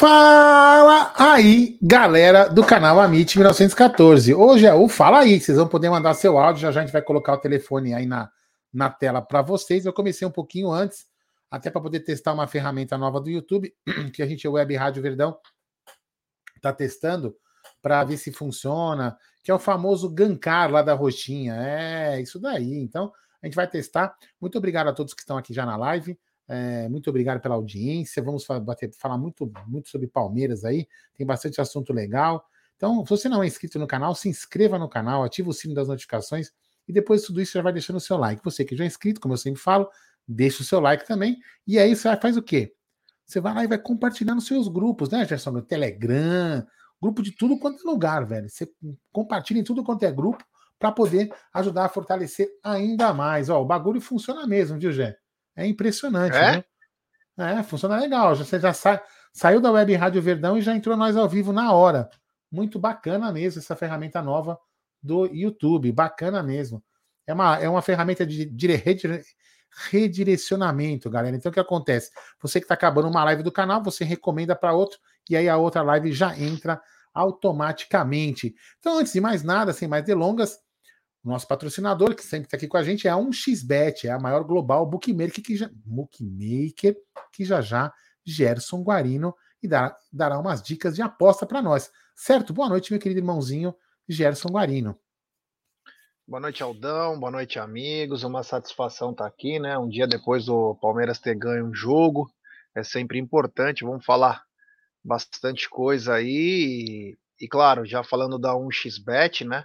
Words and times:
Fala 0.00 1.12
aí, 1.14 1.78
galera 1.82 2.48
do 2.48 2.64
canal 2.64 2.98
Amit 2.98 3.36
1914. 3.36 4.32
Hoje 4.32 4.64
é 4.64 4.72
o 4.72 4.88
Fala 4.88 5.18
aí, 5.18 5.38
vocês 5.38 5.58
vão 5.58 5.68
poder 5.68 5.90
mandar 5.90 6.14
seu 6.14 6.38
áudio, 6.38 6.62
já 6.62 6.72
já 6.72 6.80
a 6.80 6.84
gente 6.84 6.92
vai 6.92 7.02
colocar 7.02 7.34
o 7.34 7.38
telefone 7.38 7.92
aí 7.92 8.06
na, 8.06 8.30
na 8.72 8.88
tela 8.88 9.20
para 9.20 9.42
vocês. 9.42 9.84
Eu 9.84 9.92
comecei 9.92 10.26
um 10.26 10.30
pouquinho 10.30 10.70
antes, 10.72 11.06
até 11.50 11.70
para 11.70 11.82
poder 11.82 12.00
testar 12.00 12.32
uma 12.32 12.46
ferramenta 12.46 12.96
nova 12.96 13.20
do 13.20 13.28
YouTube, 13.28 13.74
que 14.14 14.22
a 14.22 14.26
gente, 14.26 14.48
o 14.48 14.52
Web 14.52 14.74
Rádio 14.74 15.02
Verdão, 15.02 15.36
está 16.56 16.72
testando 16.72 17.36
para 17.82 18.02
ver 18.02 18.16
se 18.16 18.32
funciona, 18.32 19.18
que 19.44 19.50
é 19.50 19.54
o 19.54 19.58
famoso 19.58 20.08
Gankar 20.08 20.70
lá 20.70 20.80
da 20.80 20.94
roxinha. 20.94 21.56
É, 21.56 22.22
isso 22.22 22.40
daí. 22.40 22.72
Então, 22.78 23.12
a 23.42 23.46
gente 23.46 23.54
vai 23.54 23.68
testar. 23.68 24.16
Muito 24.40 24.56
obrigado 24.56 24.88
a 24.88 24.94
todos 24.94 25.12
que 25.12 25.20
estão 25.20 25.36
aqui 25.36 25.52
já 25.52 25.66
na 25.66 25.76
live. 25.76 26.18
É, 26.52 26.88
muito 26.88 27.08
obrigado 27.08 27.40
pela 27.40 27.54
audiência. 27.54 28.20
Vamos 28.20 28.44
bater, 28.64 28.92
falar 28.98 29.16
muito, 29.16 29.50
muito 29.68 29.88
sobre 29.88 30.08
Palmeiras 30.08 30.64
aí. 30.64 30.88
Tem 31.14 31.24
bastante 31.24 31.60
assunto 31.60 31.92
legal. 31.92 32.44
Então, 32.74 33.04
se 33.04 33.10
você 33.10 33.28
não 33.28 33.40
é 33.40 33.46
inscrito 33.46 33.78
no 33.78 33.86
canal, 33.86 34.16
se 34.16 34.28
inscreva 34.28 34.76
no 34.76 34.88
canal, 34.88 35.22
ative 35.22 35.48
o 35.48 35.52
sino 35.52 35.74
das 35.74 35.86
notificações 35.86 36.50
e 36.88 36.92
depois 36.92 37.20
de 37.20 37.28
tudo 37.28 37.40
isso 37.40 37.52
já 37.52 37.62
vai 37.62 37.72
deixando 37.72 37.96
o 37.96 38.00
seu 38.00 38.16
like. 38.16 38.42
Você 38.42 38.64
que 38.64 38.74
já 38.74 38.82
é 38.82 38.86
inscrito, 38.88 39.20
como 39.20 39.34
eu 39.34 39.38
sempre 39.38 39.60
falo, 39.60 39.88
deixa 40.26 40.62
o 40.62 40.66
seu 40.66 40.80
like 40.80 41.06
também. 41.06 41.38
E 41.64 41.78
aí 41.78 41.94
você 41.94 42.16
faz 42.16 42.36
o 42.36 42.42
quê? 42.42 42.74
Você 43.24 43.40
vai 43.40 43.54
lá 43.54 43.62
e 43.62 43.68
vai 43.68 43.78
compartilhar 43.78 44.34
nos 44.34 44.46
seus 44.46 44.66
grupos, 44.66 45.08
né, 45.08 45.24
Gerson? 45.24 45.52
No 45.52 45.62
Telegram, 45.62 46.66
grupo 47.00 47.22
de 47.22 47.30
tudo 47.30 47.60
quanto 47.60 47.86
é 47.86 47.88
lugar, 47.88 48.26
velho. 48.26 48.48
Você 48.48 48.68
compartilha 49.12 49.60
em 49.60 49.64
tudo 49.64 49.84
quanto 49.84 50.02
é 50.02 50.10
grupo 50.10 50.44
para 50.80 50.90
poder 50.90 51.32
ajudar 51.54 51.84
a 51.84 51.88
fortalecer 51.88 52.48
ainda 52.60 53.14
mais. 53.14 53.48
Ó, 53.48 53.62
o 53.62 53.64
bagulho 53.64 54.00
funciona 54.00 54.48
mesmo, 54.48 54.80
viu, 54.80 54.90
Gé? 54.90 55.16
É 55.60 55.66
impressionante, 55.66 56.36
é? 56.36 56.64
né? 57.36 57.58
É, 57.58 57.62
funciona 57.62 57.98
legal. 57.98 58.34
Você 58.36 58.58
já 58.58 58.72
sa 58.72 59.02
saiu 59.32 59.60
da 59.60 59.70
Web 59.70 59.94
Rádio 59.94 60.20
Verdão 60.20 60.58
e 60.58 60.62
já 60.62 60.74
entrou 60.74 60.96
nós 60.96 61.16
ao 61.16 61.28
vivo 61.28 61.52
na 61.52 61.72
hora. 61.72 62.10
Muito 62.50 62.78
bacana 62.78 63.32
mesmo 63.32 63.60
essa 63.60 63.76
ferramenta 63.76 64.20
nova 64.20 64.58
do 65.02 65.26
YouTube. 65.26 65.92
Bacana 65.92 66.42
mesmo. 66.42 66.82
É 67.26 67.32
uma, 67.32 67.58
é 67.58 67.68
uma 67.68 67.82
ferramenta 67.82 68.26
de, 68.26 68.44
de 68.44 68.68
redirecionamento, 69.90 71.08
galera. 71.08 71.36
Então 71.36 71.50
o 71.50 71.52
que 71.52 71.60
acontece? 71.60 72.10
Você 72.40 72.58
que 72.58 72.64
está 72.64 72.74
acabando 72.74 73.08
uma 73.08 73.24
live 73.24 73.42
do 73.42 73.52
canal, 73.52 73.82
você 73.82 74.04
recomenda 74.04 74.56
para 74.56 74.72
outro 74.72 74.98
e 75.28 75.36
aí 75.36 75.48
a 75.48 75.56
outra 75.56 75.82
live 75.82 76.12
já 76.12 76.36
entra 76.36 76.80
automaticamente. 77.14 78.54
Então, 78.78 78.98
antes 78.98 79.12
de 79.12 79.20
mais 79.20 79.42
nada, 79.42 79.72
sem 79.72 79.88
mais 79.88 80.04
delongas, 80.04 80.58
nosso 81.22 81.46
patrocinador, 81.46 82.14
que 82.14 82.24
sempre 82.24 82.46
está 82.46 82.56
aqui 82.56 82.66
com 82.66 82.76
a 82.76 82.82
gente, 82.82 83.06
é 83.06 83.10
a 83.10 83.16
1xBet, 83.16 84.04
é 84.04 84.10
a 84.10 84.18
maior 84.18 84.42
global 84.42 84.86
bookmaker 84.86 85.42
que 85.42 85.56
já, 85.56 85.70
bookmaker 85.72 86.96
que 87.32 87.44
já 87.44 87.60
já 87.60 87.92
Gerson 88.24 88.82
Guarino 88.82 89.34
e 89.62 89.68
dará, 89.68 89.94
dará 90.12 90.38
umas 90.38 90.62
dicas 90.62 90.94
de 90.94 91.02
aposta 91.02 91.46
para 91.46 91.60
nós. 91.60 91.90
Certo? 92.14 92.52
Boa 92.52 92.68
noite, 92.68 92.90
meu 92.92 93.00
querido 93.00 93.20
irmãozinho 93.20 93.74
Gerson 94.08 94.48
Guarino. 94.48 94.98
Boa 96.26 96.40
noite, 96.40 96.62
Aldão. 96.62 97.18
Boa 97.18 97.32
noite, 97.32 97.58
amigos. 97.58 98.22
Uma 98.22 98.42
satisfação 98.42 99.10
estar 99.10 99.24
tá 99.24 99.28
aqui, 99.28 99.58
né? 99.58 99.76
Um 99.76 99.88
dia 99.88 100.06
depois 100.06 100.46
do 100.46 100.76
Palmeiras 100.76 101.18
ter 101.18 101.34
ganho 101.34 101.66
um 101.66 101.74
jogo. 101.74 102.30
É 102.74 102.84
sempre 102.84 103.18
importante. 103.18 103.84
Vamos 103.84 104.04
falar 104.04 104.44
bastante 105.04 105.68
coisa 105.68 106.14
aí. 106.14 107.16
E, 107.40 107.44
e 107.44 107.48
claro, 107.48 107.84
já 107.84 108.04
falando 108.04 108.38
da 108.38 108.52
1xBet, 108.52 109.44
né? 109.44 109.64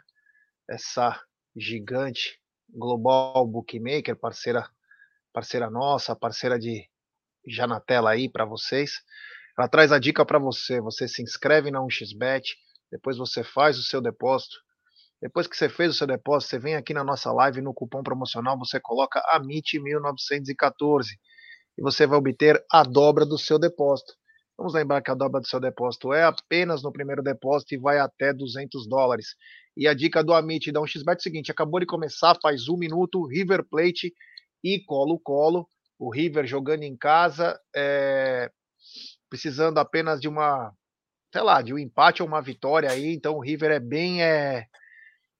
Essa 0.67 1.21
gigante, 1.55 2.39
Global 2.69 3.45
Bookmaker, 3.47 4.15
parceira, 4.15 4.69
parceira 5.31 5.69
nossa, 5.69 6.15
parceira 6.15 6.59
de 6.59 6.89
já 7.47 7.67
na 7.67 7.79
tela 7.79 8.11
aí 8.11 8.29
para 8.29 8.45
vocês. 8.45 9.01
Ela 9.57 9.67
traz 9.67 9.91
a 9.91 9.99
dica 9.99 10.25
para 10.25 10.39
você. 10.39 10.81
Você 10.81 11.07
se 11.07 11.21
inscreve 11.21 11.71
na 11.71 11.79
1xBet, 11.79 12.43
depois 12.91 13.17
você 13.17 13.43
faz 13.43 13.77
o 13.77 13.83
seu 13.83 14.01
depósito. 14.01 14.55
Depois 15.21 15.47
que 15.47 15.55
você 15.55 15.69
fez 15.69 15.91
o 15.91 15.97
seu 15.97 16.05
depósito, 16.05 16.49
você 16.49 16.59
vem 16.59 16.75
aqui 16.75 16.93
na 16.93 17.03
nossa 17.03 17.31
live 17.31 17.61
no 17.61 17.73
cupom 17.73 18.03
promocional, 18.03 18.57
você 18.59 18.79
coloca 18.79 19.21
AMIT1914 19.33 21.05
e 21.77 21.81
você 21.81 22.05
vai 22.05 22.17
obter 22.17 22.63
a 22.71 22.83
dobra 22.83 23.25
do 23.25 23.37
seu 23.37 23.57
depósito. 23.57 24.13
Vamos 24.57 24.73
lembrar 24.73 25.01
que 25.01 25.11
a 25.11 25.15
dobra 25.15 25.41
do 25.41 25.47
seu 25.47 25.59
depósito 25.59 26.13
é 26.13 26.23
apenas 26.23 26.83
no 26.83 26.91
primeiro 26.91 27.23
depósito 27.23 27.73
e 27.73 27.77
vai 27.77 27.97
até 27.97 28.33
200 28.33 28.87
dólares. 28.87 29.35
E 29.77 29.87
a 29.87 29.93
dica 29.93 30.23
do 30.23 30.33
Amit 30.33 30.71
da 30.71 30.79
1xBet 30.79 31.15
é 31.15 31.17
o 31.17 31.21
seguinte: 31.21 31.51
acabou 31.51 31.79
de 31.79 31.85
começar, 31.85 32.37
faz 32.41 32.69
um 32.69 32.77
minuto, 32.77 33.25
River 33.25 33.63
Plate 33.63 34.13
e 34.63 34.79
Colo-Colo. 34.79 35.67
O 35.99 36.09
River 36.09 36.45
jogando 36.45 36.83
em 36.83 36.95
casa, 36.95 37.59
é, 37.75 38.49
precisando 39.29 39.77
apenas 39.77 40.19
de 40.19 40.27
uma, 40.27 40.73
sei 41.31 41.41
lá, 41.41 41.61
de 41.61 41.73
um 41.73 41.77
empate 41.77 42.21
ou 42.21 42.27
uma 42.27 42.41
vitória 42.41 42.89
aí. 42.89 43.13
Então 43.13 43.35
o 43.35 43.41
River 43.41 43.71
é 43.71 43.79
bem, 43.79 44.23
é, 44.23 44.65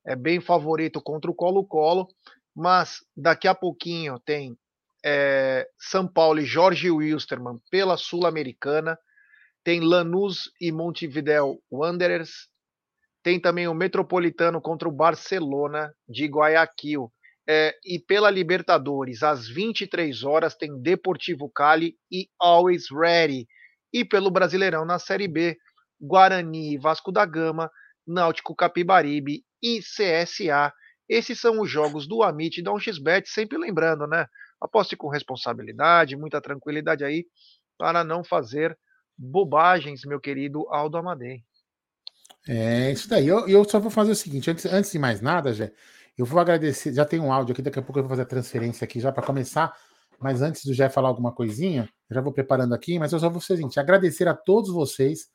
é 0.05 0.15
bem 0.15 0.39
favorito 0.41 1.01
contra 1.01 1.29
o 1.31 1.35
Colo-Colo. 1.35 2.07
Mas 2.55 2.99
daqui 3.15 3.49
a 3.49 3.55
pouquinho 3.55 4.17
tem 4.19 4.57
é, 5.03 5.67
São 5.77 6.07
Paulo 6.07 6.39
e 6.39 6.45
Jorge 6.45 6.89
Wilstermann 6.89 7.59
pela 7.69 7.97
Sul-Americana. 7.97 8.97
Tem 9.63 9.81
Lanús 9.81 10.51
e 10.61 10.71
Montevideo 10.71 11.59
Wanderers 11.71 12.47
tem 13.25 13.39
também 13.39 13.67
o 13.67 13.73
Metropolitano 13.73 14.61
contra 14.61 14.87
o 14.87 14.91
Barcelona 14.91 15.91
de 16.07 16.27
Guayaquil. 16.27 17.11
É, 17.49 17.75
e 17.83 17.97
pela 17.97 18.29
Libertadores, 18.29 19.23
às 19.23 19.47
23 19.47 20.23
horas, 20.23 20.53
tem 20.53 20.79
Deportivo 20.79 21.49
Cali 21.49 21.95
e 22.11 22.29
Always 22.39 22.85
Ready. 22.91 23.47
E 23.91 24.05
pelo 24.05 24.29
Brasileirão, 24.29 24.85
na 24.85 24.99
Série 24.99 25.27
B, 25.27 25.57
Guarani 25.99 26.75
e 26.75 26.77
Vasco 26.77 27.11
da 27.11 27.25
Gama, 27.25 27.71
Náutico 28.05 28.55
Capibaribe 28.55 29.43
e 29.59 29.79
CSA. 29.79 30.71
Esses 31.09 31.39
são 31.39 31.61
os 31.61 31.69
jogos 31.69 32.07
do 32.07 32.21
Amit 32.21 32.59
e 32.59 32.63
da 32.63 32.71
1xBet, 32.71 33.23
sempre 33.25 33.57
lembrando, 33.57 34.05
né? 34.05 34.27
Aposte 34.61 34.95
com 34.95 35.09
responsabilidade, 35.09 36.15
muita 36.15 36.39
tranquilidade 36.39 37.03
aí, 37.03 37.25
para 37.75 38.03
não 38.03 38.23
fazer 38.23 38.77
bobagens, 39.17 40.01
meu 40.05 40.19
querido 40.19 40.67
Aldo 40.69 40.97
Amadei. 40.97 41.43
É 42.47 42.91
isso 42.91 43.09
daí. 43.09 43.27
Eu, 43.27 43.47
eu 43.47 43.67
só 43.67 43.79
vou 43.79 43.91
fazer 43.91 44.11
o 44.11 44.15
seguinte: 44.15 44.49
antes, 44.49 44.65
antes 44.65 44.91
de 44.91 44.99
mais 44.99 45.21
nada, 45.21 45.53
já, 45.53 45.69
eu 46.17 46.25
vou 46.25 46.39
agradecer. 46.39 46.93
Já 46.93 47.05
tem 47.05 47.19
um 47.19 47.31
áudio 47.31 47.53
aqui, 47.53 47.61
daqui 47.61 47.79
a 47.79 47.81
pouco 47.81 47.99
eu 47.99 48.03
vou 48.03 48.09
fazer 48.09 48.23
a 48.23 48.25
transferência 48.25 48.85
aqui 48.85 48.99
já 48.99 49.11
para 49.11 49.25
começar. 49.25 49.75
Mas 50.19 50.41
antes 50.41 50.63
do 50.63 50.73
Jé 50.73 50.87
falar 50.89 51.09
alguma 51.09 51.31
coisinha, 51.31 51.89
eu 52.09 52.15
já 52.15 52.21
vou 52.21 52.31
preparando 52.31 52.73
aqui. 52.73 52.99
Mas 52.99 53.11
eu 53.11 53.19
só 53.19 53.29
vou 53.29 53.41
fazer 53.41 53.53
o 53.53 53.57
seguinte: 53.57 53.79
agradecer 53.79 54.27
a 54.27 54.33
todos 54.33 54.71
vocês 54.71 55.29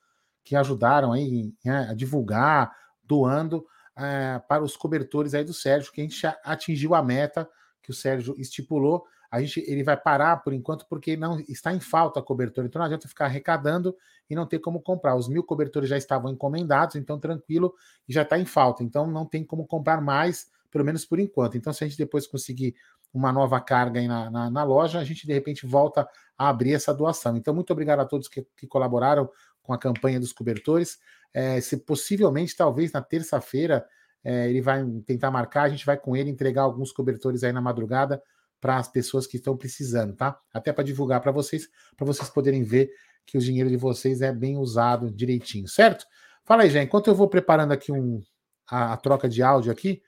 que 0.45 0.57
ajudaram 0.57 1.13
aí 1.13 1.53
né, 1.65 1.89
a 1.91 1.95
divulgar, 1.95 2.73
doando 3.03 3.67
é, 3.97 4.41
para 4.49 4.63
os 4.63 4.77
cobertores 4.77 5.35
aí 5.35 5.45
do 5.45 5.53
Sérgio, 5.53 5.93
que 5.93 6.01
a 6.01 6.05
gente 6.05 6.27
atingiu 6.45 6.95
a 6.95 7.03
meta 7.03 7.49
que 7.83 7.91
o 7.91 7.95
Sérgio 7.95 8.35
estipulou 8.39 9.05
a 9.31 9.41
gente 9.41 9.63
ele 9.67 9.85
vai 9.85 9.97
parar 9.97 10.39
por 10.39 10.53
enquanto 10.53 10.87
porque 10.89 11.17
não 11.17 11.39
está 11.49 11.73
em 11.73 11.79
falta 11.79 12.19
a 12.19 12.23
cobertura, 12.23 12.67
então 12.67 12.81
não 12.81 12.87
adianta 12.87 13.07
ficar 13.07 13.27
arrecadando 13.27 13.97
e 14.31 14.35
não 14.35 14.47
ter 14.47 14.61
como 14.61 14.81
comprar. 14.81 15.17
Os 15.17 15.29
mil 15.29 15.43
cobertores 15.43 15.89
já 15.89 15.99
estavam 15.99 16.31
encomendados, 16.31 16.95
então 16.95 17.19
tranquilo, 17.19 17.75
e 18.09 18.13
já 18.13 18.23
está 18.23 18.39
em 18.39 18.47
falta, 18.47 18.85
então 18.85 19.11
não 19.11 19.27
tem 19.27 19.45
como 19.45 19.67
comprar 19.67 20.01
mais, 20.01 20.49
pelo 20.71 20.85
menos 20.85 21.05
por 21.05 21.19
enquanto. 21.19 21.59
Então, 21.59 21.73
se 21.73 21.83
a 21.83 21.87
gente 21.89 21.99
depois 21.99 22.27
conseguir 22.27 22.77
uma 23.13 23.33
nova 23.33 23.61
carga 23.61 24.01
na, 24.07 24.31
na, 24.31 24.51
na, 24.51 24.63
loja, 24.63 25.01
a 25.01 25.05
gente 25.05 25.27
de 25.27 25.33
repente 25.33 25.67
volta 25.67 26.09
a 26.39 26.49
abrir 26.49 26.75
essa 26.75 26.95
doação. 26.95 27.37
Então, 27.37 27.53
muito 27.53 27.73
obrigado 27.73 27.99
a 27.99 28.05
todos 28.05 28.29
que, 28.29 28.47
que 28.57 28.69
colaboraram 28.69 29.29
com 29.63 29.73
a 29.73 29.79
campanha 29.79 30.21
dos 30.21 30.33
cobertores. 30.33 30.99
É, 31.35 31.61
se 31.61 31.77
possivelmente, 31.79 32.57
talvez 32.57 32.93
na 32.93 33.03
terça-feira, 33.03 33.85
é, 34.23 34.49
ele 34.49 34.61
vai 34.61 34.85
tentar 35.05 35.31
marcar, 35.31 35.63
a 35.63 35.69
gente 35.69 35.85
vai 35.85 35.97
com 35.97 36.17
ele 36.17 36.31
entregar 36.31 36.63
alguns 36.63 36.93
cobertores 36.93 37.43
aí 37.43 37.53
na 37.53 37.61
madrugada 37.61 38.23
para 38.61 38.77
as 38.77 38.89
pessoas 38.89 39.27
que 39.27 39.39
estão 39.39 39.57
precisando, 39.57 40.15
tá? 40.15 40.39
Até 40.53 40.73
para 40.73 40.85
divulgar 40.85 41.21
para 41.21 41.33
vocês, 41.33 41.69
para 41.97 42.07
vocês 42.07 42.29
poderem 42.29 42.63
ver 42.63 42.91
que 43.27 43.39
o 43.39 43.41
dinheiro 43.41 43.71
de 43.71 43.77
vocês 43.77 44.21
é 44.23 44.33
bem 44.33 44.57
usado 44.57 45.11
direitinho, 45.11 45.69
certo? 45.69 46.05
Fala 46.45 46.63
aí, 46.63 46.71
gente. 46.71 46.87
Enquanto 46.87 47.09
eu 47.09 47.15
vou 47.15 47.29
preparando 47.29 47.73
aqui 47.73 47.93
um, 47.93 48.21
a, 48.69 48.93
a 48.93 48.97
troca 48.97 49.29
de 49.29 49.43
áudio 49.43 49.71
aqui, 49.71 50.03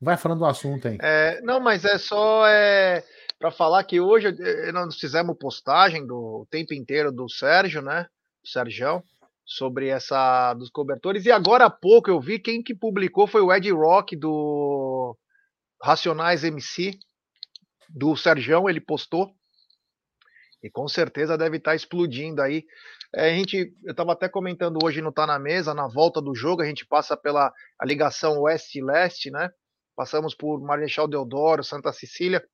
vai 0.00 0.16
falando 0.16 0.40
do 0.40 0.46
assunto 0.46 0.88
aí. 0.88 0.98
É, 1.00 1.40
não, 1.42 1.60
mas 1.60 1.84
é 1.84 1.98
só 1.98 2.46
é, 2.46 3.02
para 3.38 3.50
falar 3.50 3.84
que 3.84 4.00
hoje 4.00 4.28
eh, 4.28 4.72
nós 4.72 4.98
fizemos 4.98 5.36
postagem 5.38 6.06
do 6.06 6.46
tempo 6.50 6.74
inteiro 6.74 7.10
do 7.10 7.28
Sérgio, 7.28 7.80
né? 7.80 8.06
Sérgio, 8.44 9.02
sobre 9.44 9.88
essa 9.88 10.54
dos 10.54 10.70
cobertores. 10.70 11.24
E 11.24 11.32
agora 11.32 11.64
há 11.64 11.70
pouco 11.70 12.10
eu 12.10 12.20
vi 12.20 12.38
quem 12.38 12.62
que 12.62 12.74
publicou 12.74 13.26
foi 13.26 13.40
o 13.40 13.52
Ed 13.52 13.70
Rock 13.70 14.14
do 14.16 15.16
Racionais 15.82 16.44
MC 16.44 16.98
do 17.88 18.16
Serjão, 18.16 18.68
ele 18.68 18.80
postou. 18.80 19.34
E 20.62 20.70
com 20.70 20.86
certeza 20.86 21.38
deve 21.38 21.56
estar 21.56 21.72
tá 21.72 21.74
explodindo 21.74 22.42
aí. 22.42 22.64
É, 23.14 23.30
a 23.30 23.34
gente, 23.34 23.74
eu 23.82 23.92
estava 23.92 24.12
até 24.12 24.28
comentando 24.28 24.78
hoje 24.84 25.00
no 25.00 25.12
Tá 25.12 25.26
na 25.26 25.38
Mesa, 25.38 25.74
na 25.74 25.88
volta 25.88 26.20
do 26.20 26.34
jogo, 26.34 26.62
a 26.62 26.66
gente 26.66 26.86
passa 26.86 27.16
pela 27.16 27.52
ligação 27.82 28.38
oeste-leste, 28.40 29.30
né? 29.30 29.50
Passamos 29.96 30.34
por 30.34 30.60
Marechal 30.60 31.08
Deodoro, 31.08 31.64
Santa 31.64 31.92
Cecília. 31.92 32.44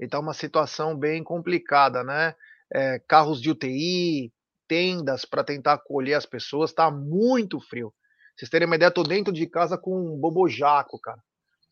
Então, 0.00 0.20
uma 0.20 0.34
situação 0.34 0.96
bem 0.96 1.22
complicada, 1.22 2.02
né? 2.02 2.34
É, 2.72 2.98
carros 3.00 3.40
de 3.40 3.50
UTI, 3.50 4.32
tendas 4.66 5.24
para 5.24 5.42
tentar 5.42 5.74
acolher 5.74 6.14
as 6.14 6.26
pessoas, 6.26 6.72
tá 6.72 6.90
muito 6.90 7.60
frio. 7.60 7.92
Vocês 8.36 8.48
terem 8.48 8.66
uma 8.66 8.76
ideia, 8.76 8.90
tô 8.90 9.02
dentro 9.02 9.32
de 9.32 9.46
casa 9.46 9.76
com 9.76 9.94
um 9.94 10.16
bobojaco, 10.16 10.98
cara. 11.00 11.20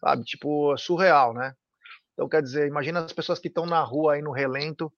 Sabe? 0.00 0.24
Tipo, 0.24 0.76
surreal, 0.76 1.32
né? 1.32 1.54
Então, 2.12 2.28
quer 2.28 2.42
dizer, 2.42 2.66
imagina 2.66 3.04
as 3.04 3.12
pessoas 3.12 3.38
que 3.38 3.48
estão 3.48 3.64
na 3.64 3.80
rua 3.80 4.14
aí 4.14 4.22
no 4.22 4.32
relento, 4.32 4.92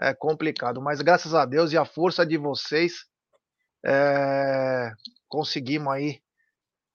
é 0.00 0.14
complicado. 0.14 0.80
Mas 0.80 1.00
graças 1.00 1.34
a 1.34 1.44
Deus 1.44 1.72
e 1.72 1.78
a 1.78 1.84
força 1.84 2.24
de 2.24 2.36
vocês, 2.36 3.04
é, 3.84 4.92
conseguimos 5.28 5.92
aí 5.92 6.22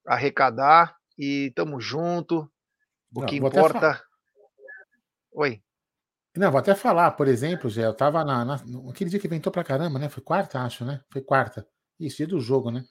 arrecadar 0.06 0.96
e 1.18 1.48
estamos 1.48 1.84
junto. 1.84 2.50
O 3.14 3.22
Não, 3.22 3.28
que 3.28 3.38
importa. 3.38 4.02
Oi. 5.34 5.62
Não, 6.36 6.52
vou 6.52 6.60
até 6.60 6.76
falar, 6.76 7.12
por 7.12 7.28
exemplo, 7.28 7.70
Zé, 7.70 7.86
eu 7.86 7.94
tava 7.94 8.24
na, 8.26 8.44
na, 8.44 8.56
aquele 8.90 9.10
dia 9.10 9.20
que 9.20 9.28
ventou 9.28 9.52
pra 9.52 9.64
caramba, 9.64 9.98
né? 9.98 10.10
Foi 10.10 10.22
quarta, 10.22 10.60
acho, 10.60 10.84
né? 10.84 11.02
Foi 11.10 11.22
quarta. 11.22 11.66
Isso, 11.98 12.18
dia 12.18 12.28
do 12.28 12.42
jogo, 12.42 12.72
né? 12.72 12.84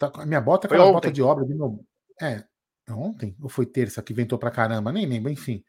a 0.00 0.26
minha 0.26 0.40
bota, 0.40 0.66
aquela 0.66 0.92
bota 0.92 1.10
de 1.10 1.22
obra 1.22 1.44
de 1.44 1.54
novo. 1.54 1.84
É, 2.20 2.44
ontem, 2.90 3.34
ou 3.40 3.48
foi 3.48 3.66
terça 3.66 4.02
que 4.02 4.12
ventou 4.12 4.38
pra 4.38 4.50
caramba, 4.50 4.92
nem 4.92 5.06
lembro, 5.06 5.30
enfim. 5.30 5.64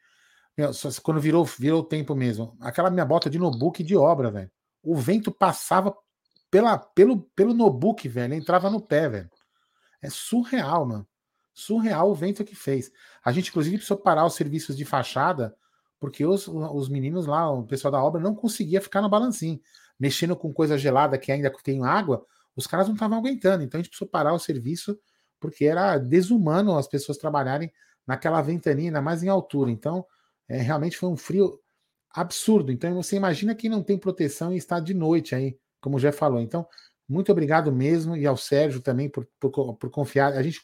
Quando 1.02 1.20
virou, 1.20 1.44
virou 1.44 1.80
o 1.80 1.84
tempo 1.84 2.14
mesmo. 2.14 2.56
Aquela 2.60 2.90
minha 2.90 3.04
bota 3.04 3.30
de 3.30 3.38
notebook 3.38 3.82
de 3.82 3.96
obra, 3.96 4.30
velho. 4.30 4.50
O 4.82 4.96
vento 4.96 5.30
passava 5.30 5.94
pela, 6.50 6.78
pelo, 6.78 7.22
pelo 7.36 7.54
notebook, 7.54 8.08
velho. 8.08 8.34
Entrava 8.34 8.70
no 8.70 8.80
pé, 8.80 9.08
velho. 9.08 9.30
É 10.02 10.08
surreal, 10.10 10.86
mano. 10.86 11.06
Surreal 11.52 12.10
o 12.10 12.14
vento 12.14 12.44
que 12.44 12.54
fez. 12.54 12.90
A 13.24 13.32
gente, 13.32 13.50
inclusive, 13.50 13.76
precisou 13.76 13.98
parar 13.98 14.24
os 14.24 14.34
serviços 14.34 14.76
de 14.76 14.84
fachada, 14.84 15.54
porque 15.98 16.24
os, 16.24 16.48
os 16.48 16.88
meninos 16.88 17.26
lá, 17.26 17.50
o 17.50 17.66
pessoal 17.66 17.92
da 17.92 18.02
obra, 18.02 18.20
não 18.20 18.34
conseguia 18.34 18.80
ficar 18.80 19.02
no 19.02 19.08
balancinho. 19.08 19.60
Mexendo 19.98 20.34
com 20.34 20.52
coisa 20.52 20.78
gelada 20.78 21.18
que 21.18 21.30
ainda 21.30 21.52
tem 21.62 21.84
água, 21.84 22.24
os 22.56 22.66
caras 22.66 22.86
não 22.86 22.94
estavam 22.94 23.18
aguentando. 23.18 23.62
Então 23.62 23.78
a 23.78 23.82
gente 23.82 23.90
precisou 23.90 24.08
parar 24.08 24.32
o 24.32 24.38
serviço, 24.38 24.98
porque 25.38 25.66
era 25.66 25.98
desumano 25.98 26.76
as 26.78 26.88
pessoas 26.88 27.18
trabalharem 27.18 27.70
naquela 28.06 28.40
ventania, 28.40 28.88
ainda 28.88 29.02
mais 29.02 29.22
em 29.22 29.28
altura. 29.28 29.70
Então, 29.70 30.04
é, 30.50 30.60
realmente 30.60 30.96
foi 30.96 31.08
um 31.08 31.16
frio 31.16 31.60
absurdo. 32.12 32.72
Então 32.72 32.92
você 32.94 33.14
imagina 33.14 33.54
quem 33.54 33.70
não 33.70 33.84
tem 33.84 33.96
proteção 33.96 34.52
e 34.52 34.56
está 34.56 34.80
de 34.80 34.92
noite 34.92 35.32
aí, 35.32 35.56
como 35.80 35.96
já 35.96 36.10
falou. 36.10 36.40
Então, 36.40 36.66
muito 37.08 37.30
obrigado 37.30 37.72
mesmo, 37.72 38.16
e 38.16 38.26
ao 38.26 38.36
Sérgio 38.36 38.80
também 38.80 39.08
por, 39.08 39.28
por, 39.38 39.76
por 39.76 39.90
confiar. 39.90 40.32
A 40.32 40.42
gente, 40.42 40.60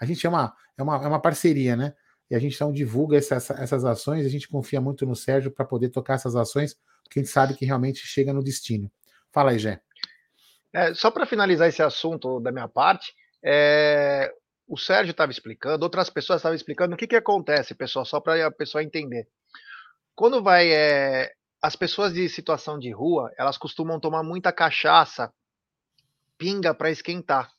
a 0.00 0.06
gente 0.06 0.24
é, 0.24 0.28
uma, 0.28 0.54
é, 0.78 0.82
uma, 0.82 0.96
é 0.96 1.08
uma 1.08 1.20
parceria, 1.20 1.74
né? 1.74 1.94
E 2.30 2.34
a 2.34 2.38
gente 2.38 2.54
então 2.54 2.72
divulga 2.72 3.18
essas, 3.18 3.50
essas 3.50 3.84
ações, 3.84 4.24
a 4.24 4.28
gente 4.28 4.48
confia 4.48 4.80
muito 4.80 5.04
no 5.04 5.16
Sérgio 5.16 5.50
para 5.50 5.64
poder 5.64 5.90
tocar 5.90 6.14
essas 6.14 6.36
ações, 6.36 6.76
porque 7.02 7.18
a 7.18 7.22
gente 7.22 7.32
sabe 7.32 7.54
que 7.54 7.66
realmente 7.66 8.06
chega 8.06 8.32
no 8.32 8.42
destino. 8.42 8.90
Fala 9.32 9.50
aí, 9.50 9.58
Gé. 9.58 9.80
É, 10.72 10.94
só 10.94 11.10
para 11.10 11.26
finalizar 11.26 11.68
esse 11.68 11.82
assunto 11.82 12.40
da 12.40 12.50
minha 12.50 12.68
parte, 12.68 13.12
é, 13.42 14.32
o 14.66 14.78
Sérgio 14.78 15.10
estava 15.10 15.30
explicando, 15.30 15.84
outras 15.84 16.10
pessoas 16.10 16.38
estavam 16.38 16.56
explicando 16.56 16.94
o 16.94 16.98
que, 16.98 17.06
que 17.06 17.16
acontece, 17.16 17.74
pessoal, 17.74 18.04
só 18.04 18.20
para 18.20 18.46
a 18.46 18.50
pessoa 18.50 18.82
entender. 18.82 19.28
Quando 20.14 20.42
vai. 20.42 20.70
É, 20.72 21.32
as 21.62 21.74
pessoas 21.74 22.12
de 22.12 22.28
situação 22.28 22.78
de 22.78 22.90
rua, 22.90 23.32
elas 23.38 23.56
costumam 23.56 23.98
tomar 23.98 24.22
muita 24.22 24.52
cachaça, 24.52 25.32
pinga 26.36 26.74
para 26.74 26.90
esquentar. 26.90 27.50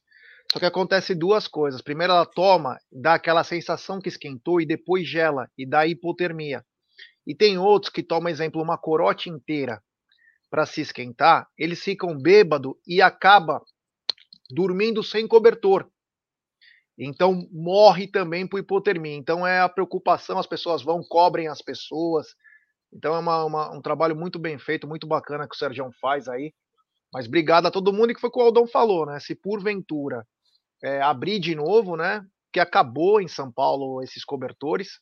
Só 0.52 0.60
que 0.60 0.66
acontece 0.66 1.16
duas 1.16 1.48
coisas. 1.48 1.81
Primeiro, 1.81 2.13
ela 2.13 2.25
toma, 2.25 2.78
dá 2.92 3.16
aquela 3.16 3.44
sensação 3.44 4.00
que 4.00 4.10
esquentou 4.10 4.62
e 4.62 4.66
depois 4.66 5.07
gela, 5.07 5.50
e 5.57 5.68
dá 5.68 5.88
hipotermia. 5.88 6.63
E 7.25 7.34
tem 7.34 7.57
outros 7.57 7.92
que 7.92 8.04
tomam, 8.04 8.30
exemplo, 8.30 8.62
uma 8.62 8.78
corote 8.78 9.28
inteira 9.28 9.81
para 10.52 10.66
se 10.66 10.81
esquentar, 10.81 11.47
eles 11.57 11.83
ficam 11.83 12.18
bêbado 12.18 12.80
e 12.88 13.02
acaba 13.02 13.62
dormindo 14.50 15.04
sem 15.04 15.28
cobertor. 15.28 15.90
Então 16.97 17.47
morre 17.52 18.07
também 18.07 18.47
por 18.47 18.59
hipotermia. 18.59 19.16
Então 19.16 19.45
é 19.45 19.59
a 19.59 19.69
preocupação, 19.69 20.40
as 20.40 20.47
pessoas 20.47 20.81
vão, 20.81 21.02
cobrem 21.04 21.47
as 21.47 21.61
pessoas. 21.61 22.28
Então 22.94 23.14
é 23.14 23.19
uma, 23.19 23.44
uma, 23.44 23.78
um 23.78 23.81
trabalho 23.81 24.16
muito 24.16 24.40
bem 24.40 24.57
feito, 24.57 24.87
muito 24.87 25.06
bacana 25.06 25.47
que 25.47 25.56
o 25.56 25.57
Sérgio 25.57 25.90
faz 25.99 26.28
aí. 26.28 26.54
Mas 27.14 27.28
obrigado 27.28 27.66
a 27.66 27.71
todo 27.71 27.94
mundo 27.94 28.14
que 28.14 28.19
foi 28.19 28.30
o 28.30 28.31
que 28.31 28.40
o 28.40 28.44
Aldão 28.44 28.68
falou, 28.68 29.06
né? 29.06 29.19
Se 29.19 29.35
porventura 29.35 30.25
é, 30.83 31.02
abrir 31.02 31.40
de 31.40 31.56
novo, 31.56 31.95
né? 31.97 32.25
Que 32.52 32.59
acabou 32.59 33.21
em 33.21 33.28
São 33.28 33.52
Paulo 33.52 34.02
esses 34.02 34.23
cobertores. 34.23 34.99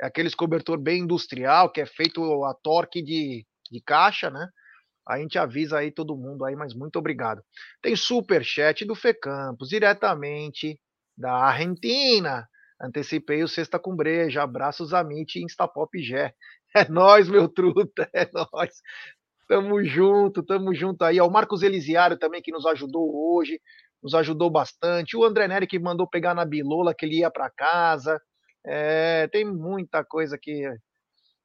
É 0.00 0.06
aqueles 0.06 0.34
cobertor 0.34 0.78
bem 0.78 1.02
industrial, 1.02 1.70
que 1.70 1.80
é 1.80 1.86
feito 1.86 2.44
a 2.44 2.54
torque 2.54 3.02
de, 3.02 3.44
de 3.70 3.80
caixa, 3.80 4.30
né? 4.30 4.48
A 5.08 5.18
gente 5.18 5.36
avisa 5.36 5.78
aí 5.78 5.90
todo 5.90 6.16
mundo 6.16 6.44
aí, 6.44 6.54
mas 6.54 6.74
muito 6.74 6.98
obrigado. 6.98 7.42
Tem 7.80 7.96
super 7.96 8.44
chat 8.44 8.84
do 8.84 8.94
Fê 8.94 9.12
Campos, 9.12 9.68
diretamente 9.68 10.78
da 11.16 11.32
Argentina. 11.32 12.48
Antecipei 12.80 13.42
o 13.42 13.48
Sexta 13.48 13.78
com 13.78 13.94
Breja. 13.94 14.42
Abraços, 14.42 14.92
Amit 14.92 15.38
e 15.38 15.44
Instapop 15.44 16.00
Gé. 16.02 16.34
É 16.74 16.88
nós, 16.88 17.28
meu 17.28 17.50
truta, 17.50 18.08
é 18.14 18.26
nós. 18.32 18.80
Tamo 19.46 19.84
junto, 19.84 20.42
tamo 20.42 20.74
junto 20.74 21.04
aí. 21.04 21.20
O 21.20 21.28
Marcos 21.28 21.62
Elisiário 21.62 22.16
também 22.16 22.40
que 22.40 22.50
nos 22.50 22.64
ajudou 22.64 23.12
hoje, 23.14 23.60
nos 24.02 24.14
ajudou 24.14 24.48
bastante. 24.48 25.14
O 25.14 25.22
André 25.22 25.46
Neri 25.46 25.66
que 25.66 25.78
mandou 25.78 26.08
pegar 26.08 26.34
na 26.34 26.46
bilola 26.46 26.94
que 26.94 27.04
ele 27.04 27.18
ia 27.18 27.30
para 27.30 27.50
casa. 27.50 28.18
É, 28.64 29.28
tem 29.28 29.44
muita 29.44 30.02
coisa 30.02 30.38
que. 30.40 30.66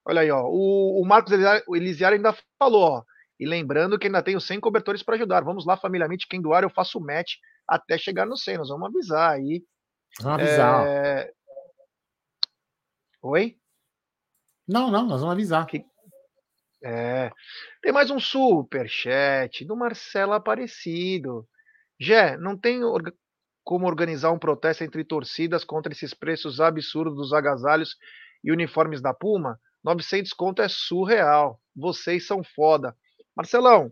Olha 0.05 0.21
aí, 0.21 0.31
ó. 0.31 0.43
O, 0.45 1.01
o 1.01 1.05
Marcos 1.05 1.33
Elisiário 1.67 2.15
ainda 2.15 2.33
falou, 2.57 2.83
ó. 2.83 3.03
E 3.39 3.45
lembrando 3.45 3.99
que 3.99 4.07
ainda 4.07 4.23
tenho 4.23 4.41
100 4.41 4.59
cobertores 4.59 5.03
para 5.03 5.15
ajudar. 5.15 5.43
Vamos 5.43 5.65
lá, 5.65 5.77
familiarmente, 5.77 6.27
quem 6.27 6.41
doar 6.41 6.63
eu 6.63 6.69
faço 6.69 6.99
match 6.99 7.35
até 7.67 7.97
chegar 7.97 8.25
no 8.25 8.35
100. 8.35 8.57
Nós 8.57 8.69
vamos 8.69 8.87
avisar 8.87 9.31
aí. 9.31 9.63
Vamos 10.21 10.41
avisar. 10.41 10.87
É... 10.87 11.31
Oi? 13.21 13.57
Não, 14.67 14.89
não, 14.89 15.05
nós 15.05 15.21
vamos 15.21 15.33
avisar. 15.33 15.65
Que... 15.67 15.85
É. 16.83 17.31
Tem 17.81 17.91
mais 17.91 18.09
um 18.09 18.19
super 18.19 18.89
chat 18.89 19.63
do 19.65 19.75
Marcelo 19.75 20.33
Aparecido. 20.33 21.47
Jé, 21.99 22.37
não 22.37 22.57
tem 22.57 22.83
orga... 22.83 23.13
como 23.63 23.85
organizar 23.85 24.31
um 24.31 24.39
protesto 24.39 24.83
entre 24.83 25.03
torcidas 25.03 25.63
contra 25.63 25.91
esses 25.91 26.13
preços 26.13 26.59
absurdos 26.59 27.15
dos 27.15 27.33
agasalhos 27.33 27.95
e 28.43 28.51
uniformes 28.51 29.01
da 29.01 29.13
Puma? 29.13 29.59
900 29.83 30.33
conto 30.33 30.61
é 30.61 30.67
surreal. 30.67 31.61
Vocês 31.75 32.25
são 32.25 32.43
foda. 32.43 32.95
Marcelão, 33.37 33.91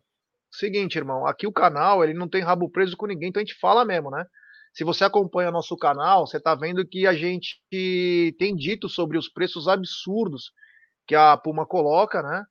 Seguinte, 0.57 0.97
irmão, 0.97 1.27
aqui 1.27 1.45
o 1.45 1.51
canal 1.51 2.03
ele 2.03 2.13
não 2.13 2.29
tem 2.29 2.41
rabo 2.41 2.69
preso 2.69 2.95
com 2.95 3.05
ninguém, 3.05 3.29
então 3.29 3.41
a 3.41 3.45
gente 3.45 3.59
fala 3.59 3.83
mesmo, 3.83 4.09
né? 4.09 4.25
Se 4.73 4.83
você 4.83 5.03
acompanha 5.03 5.51
nosso 5.51 5.75
canal, 5.77 6.25
você 6.25 6.37
está 6.37 6.55
vendo 6.55 6.87
que 6.87 7.05
a 7.05 7.13
gente 7.13 7.61
tem 7.69 8.55
dito 8.55 8.87
sobre 8.87 9.17
os 9.17 9.27
preços 9.27 9.67
absurdos 9.67 10.51
que 11.07 11.15
a 11.15 11.35
Puma 11.35 11.65
coloca, 11.65 12.21
né? 12.21 12.45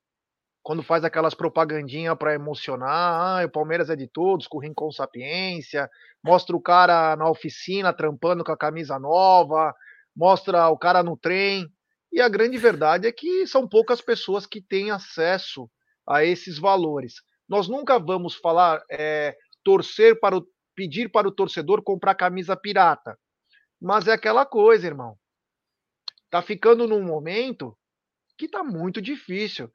Quando 0.63 0.83
faz 0.83 1.05
aquelas 1.05 1.35
propagandinhas 1.35 2.17
para 2.17 2.35
emocionar, 2.35 3.41
ah, 3.41 3.45
o 3.45 3.51
Palmeiras 3.51 3.91
é 3.91 3.97
de 3.97 4.07
todos, 4.07 4.47
com 4.47 4.61
com 4.75 4.91
sapiência, 4.91 5.89
mostra 6.23 6.57
o 6.57 6.61
cara 6.61 7.17
na 7.17 7.29
oficina 7.29 7.93
trampando 7.93 8.45
com 8.45 8.53
a 8.53 8.57
camisa 8.57 8.99
nova, 8.99 9.75
mostra 10.17 10.69
o 10.69 10.79
cara 10.79 11.03
no 11.03 11.17
trem. 11.17 11.67
E 12.13 12.21
a 12.21 12.29
grande 12.29 12.57
verdade 12.59 13.07
é 13.07 13.13
que 13.13 13.47
são 13.47 13.69
poucas 13.69 14.01
pessoas 14.01 14.47
que 14.47 14.61
têm 14.63 14.91
acesso 14.91 15.71
a 16.07 16.25
esses 16.25 16.59
valores. 16.59 17.15
Nós 17.49 17.69
nunca 17.69 17.99
vamos 17.99 18.35
falar, 18.35 18.83
é, 18.91 19.37
torcer 19.63 20.19
para 20.19 20.37
o, 20.37 20.47
pedir 20.75 21.11
para 21.11 21.29
o 21.29 21.33
torcedor 21.33 21.83
comprar 21.83 22.15
camisa 22.15 22.57
pirata. 22.57 23.19
Mas 23.81 24.07
é 24.07 24.13
aquela 24.13 24.47
coisa, 24.47 24.87
irmão. 24.87 25.17
Tá 26.31 26.43
ficando 26.43 26.87
num 26.87 27.03
momento 27.03 27.77
que 28.37 28.49
tá 28.49 28.65
muito 28.65 29.01
difícil. 29.01 29.71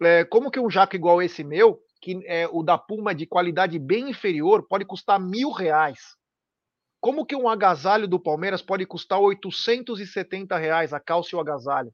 É, 0.00 0.24
como 0.24 0.50
que 0.50 0.60
um 0.60 0.70
jaco 0.70 0.94
igual 0.94 1.20
esse 1.20 1.42
meu, 1.42 1.80
que 2.00 2.20
é 2.26 2.46
o 2.46 2.62
da 2.62 2.78
Puma 2.78 3.14
de 3.14 3.26
qualidade 3.26 3.78
bem 3.78 4.10
inferior, 4.10 4.66
pode 4.68 4.84
custar 4.84 5.20
mil 5.20 5.50
reais? 5.50 6.16
Como 7.00 7.24
que 7.26 7.36
um 7.36 7.48
agasalho 7.48 8.08
do 8.08 8.20
Palmeiras 8.20 8.62
pode 8.62 8.84
custar 8.84 9.20
870 9.20 10.56
reais, 10.56 10.92
a 10.92 11.00
calça 11.00 11.30
e 11.32 11.36
o 11.36 11.40
agasalho? 11.40 11.92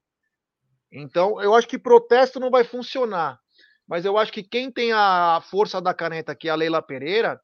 Então, 0.90 1.40
eu 1.42 1.54
acho 1.54 1.68
que 1.68 1.78
protesto 1.78 2.38
não 2.38 2.50
vai 2.50 2.64
funcionar. 2.64 3.38
Mas 3.86 4.04
eu 4.04 4.16
acho 4.16 4.32
que 4.32 4.42
quem 4.42 4.70
tem 4.70 4.92
a 4.92 5.42
força 5.50 5.80
da 5.80 5.92
caneta, 5.92 6.34
que 6.34 6.48
é 6.48 6.50
a 6.50 6.54
Leila 6.54 6.82
Pereira, 6.82 7.40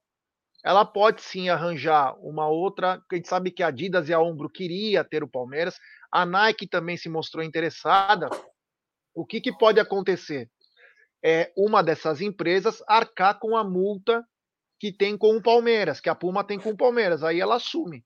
ela 0.64 0.85
pode 0.85 1.23
sim 1.23 1.49
arranjar 1.49 2.14
uma 2.18 2.49
outra. 2.49 3.02
A 3.11 3.14
gente 3.14 3.28
sabe 3.28 3.50
que 3.50 3.62
a 3.62 3.68
Adidas 3.68 4.09
e 4.09 4.12
a 4.12 4.20
Ombro 4.20 4.49
queria 4.49 5.04
ter 5.04 5.23
o 5.23 5.28
Palmeiras, 5.28 5.78
a 6.11 6.26
Nike 6.26 6.66
também 6.66 6.97
se 6.97 7.09
mostrou 7.09 7.44
interessada. 7.44 8.28
O 9.14 9.25
que, 9.25 9.40
que 9.40 9.56
pode 9.56 9.80
acontecer? 9.80 10.50
É 11.23 11.52
uma 11.56 11.82
dessas 11.82 12.20
empresas 12.20 12.82
arcar 12.87 13.38
com 13.38 13.56
a 13.56 13.62
multa 13.62 14.25
que 14.78 14.90
tem 14.90 15.16
com 15.16 15.37
o 15.37 15.42
Palmeiras, 15.42 16.00
que 16.00 16.09
a 16.09 16.14
Puma 16.14 16.42
tem 16.42 16.59
com 16.59 16.70
o 16.70 16.76
Palmeiras, 16.76 17.23
aí 17.23 17.38
ela 17.38 17.56
assume. 17.56 18.02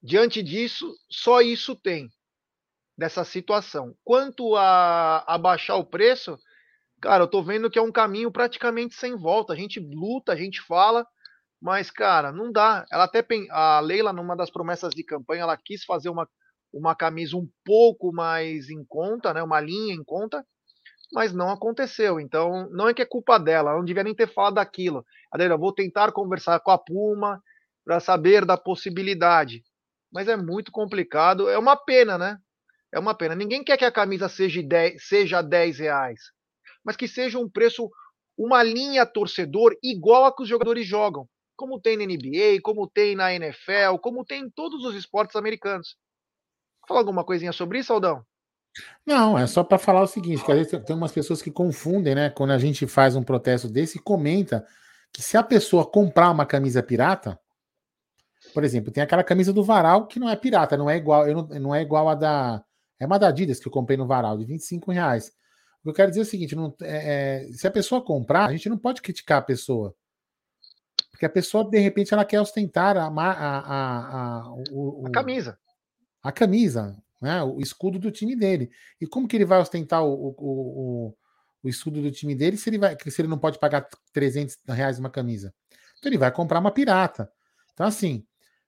Diante 0.00 0.42
disso, 0.42 0.94
só 1.10 1.40
isso 1.40 1.74
tem 1.74 2.08
dessa 2.96 3.24
situação. 3.24 3.96
Quanto 4.04 4.54
a, 4.54 5.18
a 5.26 5.36
baixar 5.36 5.76
o 5.76 5.84
preço, 5.84 6.38
cara, 7.02 7.24
eu 7.24 7.28
tô 7.28 7.42
vendo 7.42 7.68
que 7.68 7.78
é 7.78 7.82
um 7.82 7.92
caminho 7.92 8.30
praticamente 8.30 8.94
sem 8.94 9.16
volta. 9.16 9.52
A 9.52 9.56
gente 9.56 9.80
luta, 9.80 10.32
a 10.32 10.36
gente 10.36 10.62
fala, 10.62 11.04
mas, 11.60 11.90
cara, 11.90 12.32
não 12.32 12.50
dá. 12.52 12.86
Ela 12.90 13.04
até 13.04 13.26
a 13.50 13.80
Leila, 13.80 14.12
numa 14.12 14.36
das 14.36 14.50
promessas 14.50 14.94
de 14.94 15.04
campanha, 15.04 15.42
ela 15.42 15.56
quis 15.56 15.84
fazer 15.84 16.08
uma, 16.08 16.28
uma 16.72 16.94
camisa 16.94 17.36
um 17.36 17.48
pouco 17.64 18.12
mais 18.12 18.70
em 18.70 18.84
conta, 18.88 19.34
né? 19.34 19.42
Uma 19.42 19.60
linha 19.60 19.92
em 19.94 20.04
conta, 20.04 20.46
mas 21.12 21.32
não 21.32 21.50
aconteceu. 21.50 22.20
Então, 22.20 22.70
não 22.70 22.88
é 22.88 22.94
que 22.94 23.02
é 23.02 23.06
culpa 23.06 23.38
dela, 23.38 23.70
ela 23.70 23.78
não 23.78 23.84
devia 23.84 24.04
nem 24.04 24.14
ter 24.14 24.32
falado 24.32 24.54
daquilo. 24.54 25.04
Ela 25.34 25.56
vou 25.56 25.74
tentar 25.74 26.12
conversar 26.12 26.60
com 26.60 26.70
a 26.70 26.78
Puma 26.78 27.42
para 27.84 27.98
saber 27.98 28.44
da 28.44 28.56
possibilidade. 28.56 29.62
Mas 30.12 30.28
é 30.28 30.36
muito 30.36 30.70
complicado. 30.70 31.48
É 31.48 31.58
uma 31.58 31.76
pena, 31.76 32.16
né? 32.16 32.38
É 32.94 32.98
uma 33.00 33.14
pena. 33.14 33.34
Ninguém 33.34 33.64
quer 33.64 33.76
que 33.76 33.84
a 33.84 33.90
camisa 33.90 34.28
seja 34.28 34.62
10, 34.62 35.04
seja 35.04 35.42
10 35.42 35.80
reais 35.80 36.20
mas 36.84 36.96
que 36.96 37.06
seja 37.06 37.38
um 37.38 37.48
preço, 37.48 37.90
uma 38.36 38.62
linha 38.62 39.06
torcedor 39.06 39.76
igual 39.82 40.24
a 40.24 40.34
que 40.34 40.42
os 40.42 40.48
jogadores 40.48 40.86
jogam, 40.86 41.28
como 41.56 41.80
tem 41.80 41.96
na 41.96 42.04
NBA, 42.04 42.60
como 42.62 42.88
tem 42.88 43.14
na 43.14 43.32
NFL, 43.34 43.98
como 44.00 44.24
tem 44.24 44.42
em 44.42 44.50
todos 44.50 44.84
os 44.84 44.94
esportes 44.94 45.36
americanos. 45.36 45.96
Fala 46.88 47.00
alguma 47.00 47.24
coisinha 47.24 47.52
sobre 47.52 47.78
isso, 47.78 47.92
Aldão? 47.92 48.24
Não, 49.06 49.38
é 49.38 49.46
só 49.46 49.62
para 49.62 49.78
falar 49.78 50.02
o 50.02 50.06
seguinte, 50.06 50.44
que 50.44 50.50
às 50.50 50.58
vezes 50.58 50.84
tem 50.84 50.96
umas 50.96 51.12
pessoas 51.12 51.42
que 51.42 51.50
confundem, 51.50 52.14
né? 52.14 52.30
Quando 52.30 52.52
a 52.52 52.58
gente 52.58 52.86
faz 52.86 53.14
um 53.14 53.22
protesto 53.22 53.68
desse 53.68 53.98
e 53.98 54.00
comenta 54.00 54.66
que 55.12 55.22
se 55.22 55.36
a 55.36 55.42
pessoa 55.42 55.84
comprar 55.84 56.30
uma 56.30 56.46
camisa 56.46 56.82
pirata, 56.82 57.38
por 58.54 58.64
exemplo, 58.64 58.90
tem 58.90 59.02
aquela 59.02 59.22
camisa 59.22 59.52
do 59.52 59.62
Varal 59.62 60.06
que 60.06 60.18
não 60.18 60.28
é 60.28 60.36
pirata, 60.36 60.76
não 60.76 60.88
é 60.88 60.96
igual, 60.96 61.26
não, 61.26 61.42
não 61.60 61.74
é 61.74 61.82
igual 61.82 62.08
a 62.08 62.14
da. 62.14 62.64
É 62.98 63.06
uma 63.06 63.18
da 63.18 63.28
Adidas 63.28 63.60
que 63.60 63.68
eu 63.68 63.72
comprei 63.72 63.96
no 63.96 64.06
Varal, 64.06 64.38
de 64.38 64.44
25 64.44 64.90
reais. 64.90 65.32
O 65.82 65.86
que 65.86 65.90
eu 65.90 65.94
quero 65.94 66.10
dizer 66.10 66.20
é 66.20 66.22
o 66.22 66.26
seguinte: 66.26 66.54
não, 66.54 66.74
é, 66.80 67.46
é, 67.48 67.52
se 67.52 67.66
a 67.66 67.70
pessoa 67.70 68.04
comprar, 68.04 68.46
a 68.46 68.52
gente 68.52 68.68
não 68.68 68.78
pode 68.78 69.02
criticar 69.02 69.38
a 69.38 69.42
pessoa. 69.42 69.94
Porque 71.10 71.26
a 71.26 71.30
pessoa, 71.30 71.68
de 71.68 71.78
repente, 71.78 72.14
ela 72.14 72.24
quer 72.24 72.40
ostentar 72.40 72.96
a, 72.96 73.06
a, 73.06 73.08
a, 73.08 74.40
a, 74.40 74.54
o, 74.70 75.06
a 75.06 75.10
camisa. 75.10 75.58
A 76.22 76.32
camisa, 76.32 76.96
né? 77.20 77.42
o 77.42 77.60
escudo 77.60 77.98
do 77.98 78.10
time 78.10 78.36
dele. 78.36 78.70
E 79.00 79.06
como 79.06 79.26
que 79.26 79.36
ele 79.36 79.44
vai 79.44 79.60
ostentar 79.60 80.04
o, 80.04 80.12
o, 80.12 80.34
o, 80.38 81.14
o 81.64 81.68
escudo 81.68 82.00
do 82.00 82.10
time 82.10 82.34
dele 82.34 82.56
se 82.56 82.70
ele, 82.70 82.78
vai, 82.78 82.96
se 82.96 83.20
ele 83.20 83.28
não 83.28 83.38
pode 83.38 83.58
pagar 83.58 83.88
300 84.12 84.58
reais 84.68 84.98
uma 84.98 85.10
camisa? 85.10 85.52
Então 85.98 86.10
ele 86.10 86.18
vai 86.18 86.30
comprar 86.30 86.60
uma 86.60 86.70
pirata. 86.70 87.30
Então, 87.72 87.86
assim, 87.86 88.24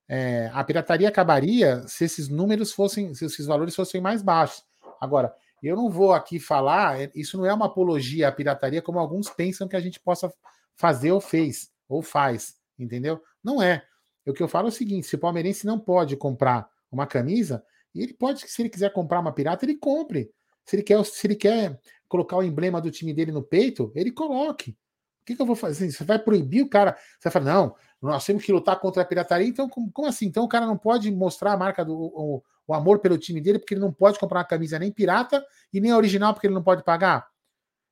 é, 0.08 0.50
a 0.52 0.62
pirataria 0.62 1.08
acabaria 1.08 1.86
se 1.86 2.04
esses 2.04 2.28
números 2.28 2.72
fossem, 2.72 3.14
se 3.14 3.24
esses 3.24 3.46
valores 3.46 3.74
fossem 3.74 4.00
mais 4.00 4.22
baixos. 4.22 4.62
Agora, 5.00 5.34
eu 5.66 5.76
não 5.76 5.90
vou 5.90 6.12
aqui 6.12 6.38
falar, 6.38 7.00
é, 7.00 7.10
isso 7.14 7.36
não 7.38 7.46
é 7.46 7.52
uma 7.52 7.66
apologia 7.66 8.28
à 8.28 8.32
pirataria, 8.32 8.82
como 8.82 8.98
alguns 8.98 9.30
pensam 9.30 9.68
que 9.68 9.76
a 9.76 9.80
gente 9.80 10.00
possa 10.00 10.32
fazer 10.74 11.12
ou 11.12 11.20
fez, 11.20 11.70
ou 11.88 12.02
faz, 12.02 12.56
entendeu? 12.78 13.22
Não 13.42 13.62
é. 13.62 13.84
O 14.26 14.32
que 14.32 14.42
eu 14.42 14.48
falo 14.48 14.68
é 14.68 14.70
o 14.70 14.72
seguinte: 14.72 15.06
se 15.06 15.14
o 15.14 15.18
palmeirense 15.18 15.66
não 15.66 15.78
pode 15.78 16.16
comprar 16.16 16.68
uma 16.90 17.06
camisa, 17.06 17.64
ele 17.94 18.12
pode, 18.12 18.48
se 18.48 18.62
ele 18.62 18.68
quiser 18.68 18.92
comprar 18.92 19.20
uma 19.20 19.32
pirata, 19.32 19.64
ele 19.64 19.76
compre. 19.76 20.30
Se 20.64 20.76
ele 20.76 20.82
quer, 20.82 21.04
se 21.04 21.26
ele 21.26 21.36
quer 21.36 21.78
colocar 22.08 22.36
o 22.36 22.42
emblema 22.42 22.80
do 22.80 22.90
time 22.90 23.12
dele 23.12 23.32
no 23.32 23.42
peito, 23.42 23.92
ele 23.94 24.10
coloque. 24.10 24.70
O 24.70 25.24
que, 25.24 25.36
que 25.36 25.40
eu 25.40 25.46
vou 25.46 25.56
fazer? 25.56 25.90
Você 25.90 26.04
vai 26.04 26.18
proibir 26.18 26.62
o 26.62 26.68
cara? 26.68 26.96
Você 27.18 27.30
vai 27.30 27.32
falar, 27.32 27.54
não, 27.54 27.74
nós 28.00 28.24
temos 28.24 28.44
que 28.44 28.52
lutar 28.52 28.78
contra 28.78 29.02
a 29.02 29.06
pirataria. 29.06 29.46
Então, 29.46 29.68
como, 29.68 29.90
como 29.90 30.08
assim? 30.08 30.26
Então 30.26 30.44
o 30.44 30.48
cara 30.48 30.66
não 30.66 30.76
pode 30.76 31.10
mostrar 31.10 31.52
a 31.52 31.56
marca 31.56 31.84
do. 31.84 31.94
O, 31.96 32.42
o 32.66 32.74
amor 32.74 32.98
pelo 33.00 33.18
time 33.18 33.40
dele, 33.40 33.58
porque 33.58 33.74
ele 33.74 33.80
não 33.80 33.92
pode 33.92 34.18
comprar 34.18 34.40
uma 34.40 34.44
camisa 34.44 34.78
nem 34.78 34.90
pirata 34.90 35.44
e 35.72 35.80
nem 35.80 35.92
original, 35.92 36.32
porque 36.32 36.46
ele 36.46 36.54
não 36.54 36.62
pode 36.62 36.82
pagar. 36.82 37.28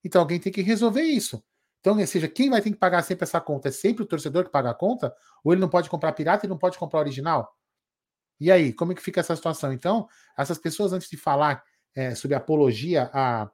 Então 0.04 0.20
alguém 0.20 0.40
tem 0.40 0.52
que 0.52 0.62
resolver 0.62 1.02
isso. 1.02 1.42
Então, 1.80 1.98
ou 1.98 2.06
seja, 2.06 2.28
quem 2.28 2.48
vai 2.48 2.62
ter 2.62 2.70
que 2.70 2.76
pagar 2.76 3.02
sempre 3.02 3.24
essa 3.24 3.40
conta? 3.40 3.68
É 3.68 3.72
sempre 3.72 4.04
o 4.04 4.06
torcedor 4.06 4.44
que 4.44 4.50
paga 4.50 4.70
a 4.70 4.74
conta? 4.74 5.14
Ou 5.42 5.52
ele 5.52 5.60
não 5.60 5.68
pode 5.68 5.90
comprar 5.90 6.12
pirata 6.12 6.46
e 6.46 6.48
não 6.48 6.56
pode 6.56 6.78
comprar 6.78 7.00
original? 7.00 7.56
E 8.40 8.50
aí, 8.50 8.72
como 8.72 8.92
é 8.92 8.94
que 8.94 9.02
fica 9.02 9.20
essa 9.20 9.34
situação? 9.34 9.72
Então, 9.72 10.08
essas 10.38 10.58
pessoas, 10.58 10.92
antes 10.92 11.08
de 11.08 11.16
falar 11.16 11.62
é, 11.94 12.14
sobre 12.14 12.36
apologia 12.36 13.10
à, 13.12 13.50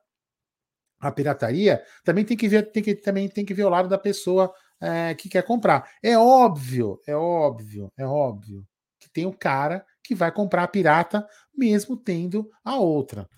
à 1.01 1.11
pirataria, 1.11 1.83
também 2.05 2.25
tem 2.25 2.37
que 2.37 2.49
ver, 2.49 2.71
tem 2.71 2.83
que, 2.83 2.95
também 2.95 3.29
tem 3.29 3.45
que 3.45 3.55
ver 3.55 3.65
o 3.65 3.71
lado 3.71 3.89
da 3.89 3.99
pessoa 3.99 4.53
é, 4.81 5.15
que 5.15 5.29
quer 5.29 5.43
comprar. 5.43 5.91
É 6.03 6.17
óbvio, 6.19 7.01
é 7.07 7.17
óbvio, 7.17 7.91
é 7.97 8.07
óbvio 8.07 8.67
que 8.99 9.11
tem 9.11 9.27
o 9.27 9.33
cara 9.33 9.85
que 10.03 10.15
vai 10.15 10.33
comprar 10.33 10.65
a 10.65 10.69
pirata, 10.69 11.27
mesmo 11.57 11.97
tendo 11.97 12.51
a 12.65 12.77
outra. 12.77 13.29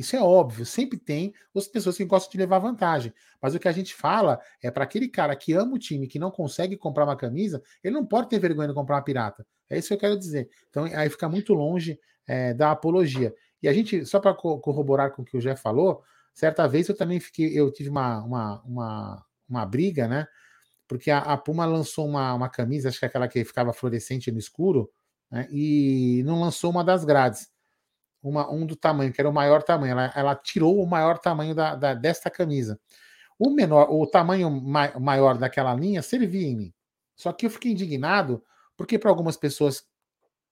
Isso 0.00 0.16
é 0.16 0.22
óbvio, 0.22 0.64
sempre 0.64 0.98
tem 0.98 1.34
as 1.54 1.68
pessoas 1.68 1.94
que 1.94 2.06
gostam 2.06 2.32
de 2.32 2.38
levar 2.38 2.58
vantagem. 2.58 3.12
Mas 3.40 3.54
o 3.54 3.58
que 3.58 3.68
a 3.68 3.72
gente 3.72 3.94
fala 3.94 4.40
é 4.62 4.70
para 4.70 4.84
aquele 4.84 5.08
cara 5.08 5.36
que 5.36 5.52
ama 5.52 5.74
o 5.74 5.78
time, 5.78 6.06
que 6.06 6.18
não 6.18 6.30
consegue 6.30 6.74
comprar 6.74 7.04
uma 7.04 7.16
camisa, 7.16 7.62
ele 7.84 7.94
não 7.94 8.06
pode 8.06 8.30
ter 8.30 8.38
vergonha 8.38 8.68
de 8.68 8.74
comprar 8.74 8.96
uma 8.96 9.04
pirata. 9.04 9.46
É 9.68 9.76
isso 9.76 9.88
que 9.88 9.94
eu 9.94 9.98
quero 9.98 10.18
dizer. 10.18 10.48
Então 10.70 10.84
aí 10.84 11.10
fica 11.10 11.28
muito 11.28 11.52
longe 11.52 12.00
é, 12.26 12.54
da 12.54 12.70
apologia. 12.70 13.34
E 13.62 13.68
a 13.68 13.74
gente, 13.74 14.06
só 14.06 14.18
para 14.18 14.32
corroborar 14.32 15.12
com 15.12 15.20
o 15.20 15.24
que 15.24 15.36
o 15.36 15.40
Jeff 15.40 15.60
falou, 15.60 16.02
certa 16.32 16.66
vez 16.66 16.88
eu 16.88 16.96
também 16.96 17.20
fiquei, 17.20 17.52
eu 17.58 17.70
tive 17.70 17.90
uma, 17.90 18.24
uma, 18.24 18.62
uma, 18.62 19.24
uma 19.46 19.66
briga, 19.66 20.08
né? 20.08 20.26
Porque 20.88 21.10
a, 21.10 21.18
a 21.18 21.36
Puma 21.36 21.66
lançou 21.66 22.06
uma, 22.06 22.32
uma 22.32 22.48
camisa, 22.48 22.88
acho 22.88 22.98
que 22.98 23.04
é 23.04 23.08
aquela 23.08 23.28
que 23.28 23.44
ficava 23.44 23.72
fluorescente 23.72 24.32
no 24.32 24.38
escuro, 24.38 24.90
né, 25.30 25.46
e 25.50 26.22
não 26.24 26.40
lançou 26.40 26.70
uma 26.70 26.84
das 26.84 27.04
grades, 27.04 27.48
uma, 28.22 28.50
um 28.50 28.66
do 28.66 28.76
tamanho, 28.76 29.12
que 29.12 29.20
era 29.20 29.30
o 29.30 29.32
maior 29.32 29.62
tamanho. 29.62 29.92
Ela, 29.92 30.12
ela 30.14 30.34
tirou 30.34 30.82
o 30.82 30.86
maior 30.86 31.18
tamanho 31.18 31.54
da, 31.54 31.74
da, 31.74 31.94
desta 31.94 32.30
camisa. 32.30 32.78
O 33.38 33.50
menor, 33.50 33.88
o 33.90 34.06
tamanho 34.06 34.50
ma 34.50 34.98
maior 34.98 35.38
daquela 35.38 35.74
linha 35.74 36.02
servia 36.02 36.46
em 36.46 36.56
mim. 36.56 36.74
Só 37.16 37.32
que 37.32 37.46
eu 37.46 37.50
fiquei 37.50 37.72
indignado 37.72 38.42
porque 38.76 38.98
para 38.98 39.10
algumas 39.10 39.36
pessoas 39.36 39.84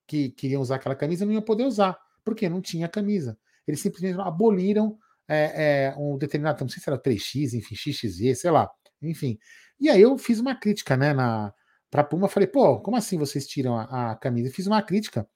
que 0.06 0.30
queriam 0.30 0.62
usar 0.62 0.76
aquela 0.76 0.94
camisa 0.94 1.25
não 1.25 1.32
iam 1.32 1.42
poder 1.42 1.64
usar, 1.64 1.99
porque 2.25 2.49
não 2.49 2.61
tinha 2.61 2.88
camisa. 2.88 3.38
Eles 3.66 3.80
simplesmente 3.80 4.20
aboliram 4.20 4.99
é, 5.28 5.92
é, 5.92 5.94
um 5.99 6.16
determinado, 6.16 6.62
não 6.62 6.68
sei 6.68 6.82
se 6.82 6.88
era 6.88 7.00
3x, 7.00 7.54
enfim, 7.54 7.75
XXV, 7.75 8.35
sei 8.35 8.50
lá, 8.50 8.70
enfim. 9.02 9.38
E 9.78 9.90
aí 9.90 10.00
eu 10.00 10.16
fiz 10.16 10.40
uma 10.40 10.54
crítica, 10.54 10.97
né, 10.97 11.12
na, 11.12 11.52
para 11.90 12.04
Puma, 12.04 12.28
falei, 12.28 12.47
pô, 12.47 12.80
como 12.80 12.97
assim 12.97 13.18
vocês 13.18 13.47
tiram 13.47 13.76
a, 13.76 14.12
a 14.12 14.16
camisa? 14.16 14.49
E 14.49 14.52
fiz 14.52 14.66
uma 14.66 14.83
crítica. 14.83 15.26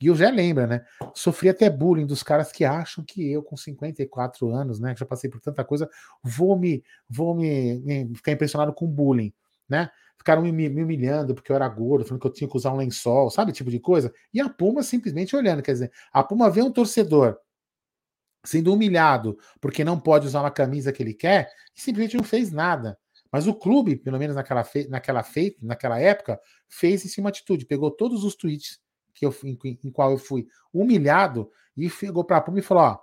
E 0.00 0.10
o 0.10 0.16
Zé 0.16 0.30
lembra, 0.32 0.66
né? 0.66 0.84
Sofri 1.14 1.48
até 1.48 1.70
bullying 1.70 2.06
dos 2.06 2.24
caras 2.24 2.50
que 2.50 2.64
acham 2.64 3.04
que 3.04 3.30
eu, 3.30 3.40
com 3.40 3.56
54 3.56 4.50
anos, 4.50 4.80
né? 4.80 4.94
Que 4.94 5.00
já 5.00 5.06
passei 5.06 5.30
por 5.30 5.40
tanta 5.40 5.64
coisa, 5.64 5.88
vou 6.22 6.58
me, 6.58 6.82
vou 7.08 7.36
me, 7.36 7.78
me 7.80 8.14
ficar 8.16 8.32
impressionado 8.32 8.74
com 8.74 8.86
bullying, 8.86 9.32
né? 9.68 9.88
Ficaram 10.18 10.42
me, 10.42 10.50
me, 10.50 10.82
humilhando 10.82 11.34
porque 11.34 11.52
eu 11.52 11.56
era 11.56 11.68
gordo, 11.68 12.04
falando 12.04 12.20
que 12.20 12.26
eu 12.26 12.32
tinha 12.32 12.50
que 12.50 12.56
usar 12.56 12.72
um 12.72 12.76
lençol, 12.76 13.30
sabe? 13.30 13.52
Tipo 13.52 13.70
de 13.70 13.78
coisa. 13.78 14.12
E 14.34 14.40
a 14.40 14.48
Puma 14.48 14.82
simplesmente 14.82 15.36
olhando, 15.36 15.62
quer 15.62 15.72
dizer, 15.72 15.92
a 16.12 16.22
Puma 16.24 16.50
vê 16.50 16.62
um 16.62 16.72
torcedor 16.72 17.38
sendo 18.44 18.72
humilhado 18.74 19.38
porque 19.60 19.84
não 19.84 20.00
pode 20.00 20.26
usar 20.26 20.40
uma 20.40 20.50
camisa 20.50 20.92
que 20.92 21.00
ele 21.02 21.14
quer 21.14 21.48
e 21.76 21.80
simplesmente 21.80 22.16
não 22.16 22.24
fez 22.24 22.50
nada. 22.50 22.98
Mas 23.32 23.46
o 23.46 23.54
clube, 23.54 23.96
pelo 23.96 24.18
menos 24.18 24.36
naquela, 24.36 24.62
naquela, 24.90 25.22
fe... 25.22 25.56
naquela 25.62 25.98
época, 25.98 26.38
fez 26.68 27.04
esse 27.04 27.18
uma 27.18 27.30
atitude, 27.30 27.64
pegou 27.64 27.90
todos 27.90 28.22
os 28.24 28.36
tweets 28.36 28.78
que 29.14 29.24
eu, 29.24 29.34
em, 29.42 29.58
em 29.82 29.90
qual 29.90 30.10
eu 30.10 30.18
fui 30.18 30.46
humilhado, 30.72 31.50
e 31.76 31.88
chegou 31.88 32.24
para 32.24 32.36
a 32.36 32.40
Puma 32.42 32.58
e 32.58 32.62
falou: 32.62 32.84
ó, 32.84 32.98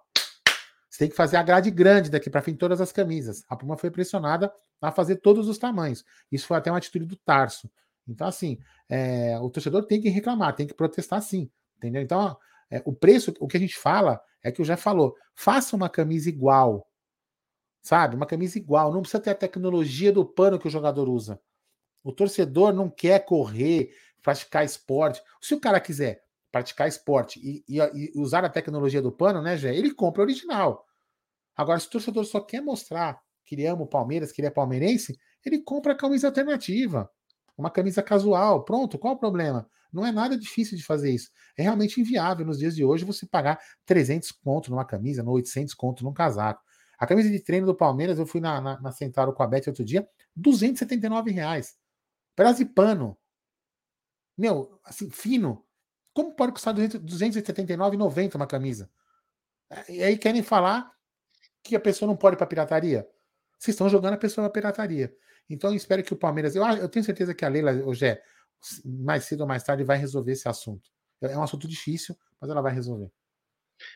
você 0.89 0.99
tem 0.99 1.09
que 1.09 1.15
fazer 1.15 1.37
a 1.37 1.43
grade 1.43 1.71
grande 1.71 2.09
daqui 2.11 2.29
para 2.29 2.41
frente 2.41 2.57
todas 2.57 2.79
as 2.79 2.91
camisas. 2.91 3.43
A 3.49 3.55
Puma 3.55 3.77
foi 3.77 3.89
pressionada 3.89 4.53
a 4.81 4.91
fazer 4.91 5.17
todos 5.17 5.47
os 5.47 5.57
tamanhos. 5.57 6.05
Isso 6.31 6.45
foi 6.45 6.57
até 6.57 6.71
uma 6.71 6.77
atitude 6.77 7.05
do 7.05 7.15
Tarso. 7.15 7.69
Então, 8.07 8.27
assim, 8.27 8.57
é, 8.87 9.37
o 9.39 9.49
torcedor 9.49 9.85
tem 9.85 10.01
que 10.01 10.09
reclamar, 10.09 10.55
tem 10.55 10.67
que 10.67 10.73
protestar 10.73 11.21
sim. 11.21 11.49
Entendeu? 11.77 12.01
Então, 12.01 12.37
é, 12.69 12.81
o 12.85 12.93
preço, 12.93 13.33
o 13.39 13.47
que 13.47 13.57
a 13.57 13.59
gente 13.59 13.77
fala 13.77 14.21
é 14.43 14.51
que 14.51 14.61
o 14.61 14.65
já 14.65 14.77
falou: 14.77 15.15
faça 15.33 15.75
uma 15.75 15.89
camisa 15.89 16.29
igual. 16.29 16.87
Sabe? 17.81 18.15
Uma 18.15 18.25
camisa 18.25 18.57
igual. 18.57 18.91
Não 18.91 19.01
precisa 19.01 19.21
ter 19.21 19.31
a 19.31 19.35
tecnologia 19.35 20.11
do 20.11 20.25
pano 20.25 20.59
que 20.59 20.67
o 20.67 20.71
jogador 20.71 21.07
usa. 21.07 21.39
O 22.03 22.11
torcedor 22.11 22.73
não 22.73 22.89
quer 22.89 23.25
correr, 23.25 23.91
praticar 24.21 24.63
esporte. 24.63 25.21
Se 25.41 25.53
o 25.53 25.59
cara 25.59 25.79
quiser 25.79 26.23
praticar 26.51 26.87
esporte 26.87 27.39
e, 27.39 27.63
e, 27.67 27.79
e 27.79 28.11
usar 28.15 28.43
a 28.43 28.49
tecnologia 28.49 29.01
do 29.01 29.11
pano, 29.11 29.41
né, 29.41 29.57
Gé? 29.57 29.75
Ele 29.75 29.93
compra 29.93 30.23
original. 30.23 30.85
Agora, 31.55 31.79
se 31.79 31.87
o 31.87 31.89
torcedor 31.89 32.25
só 32.25 32.39
quer 32.39 32.61
mostrar 32.61 33.21
que 33.45 33.55
ele 33.55 33.65
ama 33.65 33.83
o 33.83 33.87
Palmeiras, 33.87 34.31
que 34.31 34.41
ele 34.41 34.47
é 34.47 34.51
palmeirense, 34.51 35.19
ele 35.45 35.59
compra 35.59 35.93
a 35.93 35.95
camisa 35.95 36.27
alternativa. 36.27 37.09
Uma 37.57 37.69
camisa 37.69 38.01
casual. 38.01 38.63
Pronto, 38.63 38.97
qual 38.97 39.15
o 39.15 39.19
problema? 39.19 39.69
Não 39.91 40.05
é 40.05 40.11
nada 40.11 40.37
difícil 40.37 40.77
de 40.77 40.83
fazer 40.83 41.11
isso. 41.11 41.29
É 41.57 41.63
realmente 41.63 41.99
inviável 41.99 42.45
nos 42.45 42.59
dias 42.59 42.75
de 42.75 42.85
hoje 42.85 43.03
você 43.03 43.25
pagar 43.25 43.59
300 43.85 44.31
conto 44.31 44.69
numa 44.69 44.85
camisa, 44.85 45.23
800 45.23 45.73
conto 45.73 46.03
num 46.03 46.13
casaco. 46.13 46.61
A 46.99 47.07
camisa 47.07 47.29
de 47.29 47.39
treino 47.39 47.65
do 47.65 47.73
Palmeiras, 47.73 48.19
eu 48.19 48.25
fui 48.25 48.41
na, 48.41 48.59
na, 48.59 48.81
na 48.81 48.91
Centauro 48.91 49.33
com 49.33 49.41
a 49.41 49.47
Beth 49.47 49.67
outro 49.67 49.85
dia, 49.85 50.07
279 50.35 51.31
reais. 51.31 51.77
Pedaço 52.35 52.59
de 52.59 52.65
pano. 52.65 53.17
Meu, 54.37 54.79
assim, 54.83 55.09
fino. 55.09 55.65
Como 56.13 56.35
pode 56.35 56.51
custar 56.51 56.73
279,90 56.73 58.35
uma 58.35 58.45
camisa? 58.45 58.89
E 59.87 60.03
aí 60.03 60.17
querem 60.17 60.43
falar 60.43 60.91
que 61.63 61.75
a 61.75 61.79
pessoa 61.79 62.07
não 62.07 62.17
pode 62.17 62.35
ir 62.35 62.37
para 62.37 62.47
pirataria? 62.47 63.07
Vocês 63.57 63.75
estão 63.75 63.87
jogando 63.87 64.15
a 64.15 64.17
pessoa 64.17 64.49
para 64.49 64.61
pirataria. 64.61 65.15
Então 65.49 65.69
eu 65.69 65.75
espero 65.75 66.03
que 66.03 66.13
o 66.13 66.17
Palmeiras. 66.17 66.55
Eu, 66.55 66.65
eu 66.65 66.89
tenho 66.89 67.05
certeza 67.05 67.33
que 67.33 67.45
a 67.45 67.49
Leila, 67.49 67.71
hoje 67.85 68.07
é 68.07 68.21
mais 68.83 69.23
cedo 69.23 69.41
ou 69.41 69.47
mais 69.47 69.63
tarde, 69.63 69.83
vai 69.83 69.97
resolver 69.97 70.33
esse 70.33 70.49
assunto. 70.49 70.89
É 71.21 71.37
um 71.37 71.43
assunto 71.43 71.67
difícil, 71.67 72.15
mas 72.39 72.49
ela 72.49 72.61
vai 72.61 72.73
resolver. 72.73 73.09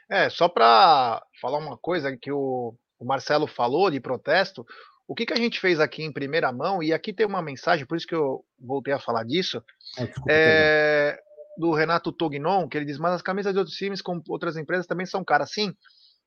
É, 0.10 0.29
só 0.29 0.48
para 0.48 1.25
falar 1.41 1.57
uma 1.57 1.77
coisa 1.77 2.15
que 2.15 2.31
o, 2.31 2.75
o 3.03 3.05
Marcelo 3.05 3.45
falou 3.45 3.91
de 3.91 4.00
protesto, 4.00 4.65
o 5.07 5.13
que, 5.13 5.25
que 5.25 5.33
a 5.33 5.38
gente 5.38 5.60
fez 5.60 5.79
aqui 5.79 6.03
em 6.03 6.12
primeira 6.12 6.51
mão, 6.51 6.81
e 6.81 6.93
aqui 6.93 7.12
tem 7.12 7.25
uma 7.25 7.41
mensagem, 7.41 7.86
por 7.86 7.98
isso 7.98 8.07
que 8.07 8.15
eu 8.15 8.43
voltei 8.57 8.93
a 8.93 9.00
falar 9.00 9.25
disso, 9.25 9.62
é, 10.00 10.13
é, 10.29 11.19
do 11.57 11.74
Renato 11.74 12.12
Tognon, 12.12 12.67
que 12.67 12.77
ele 12.77 12.86
diz, 12.86 12.98
mas 12.98 13.13
as 13.13 13.22
camisas 13.22 13.51
de 13.51 13.60
outros 13.60 13.75
times 13.75 14.01
com 14.01 14.22
outras 14.29 14.55
empresas 14.55 14.88
também 14.88 15.05
são 15.05 15.24
caras. 15.24 15.51
Sim, 15.51 15.74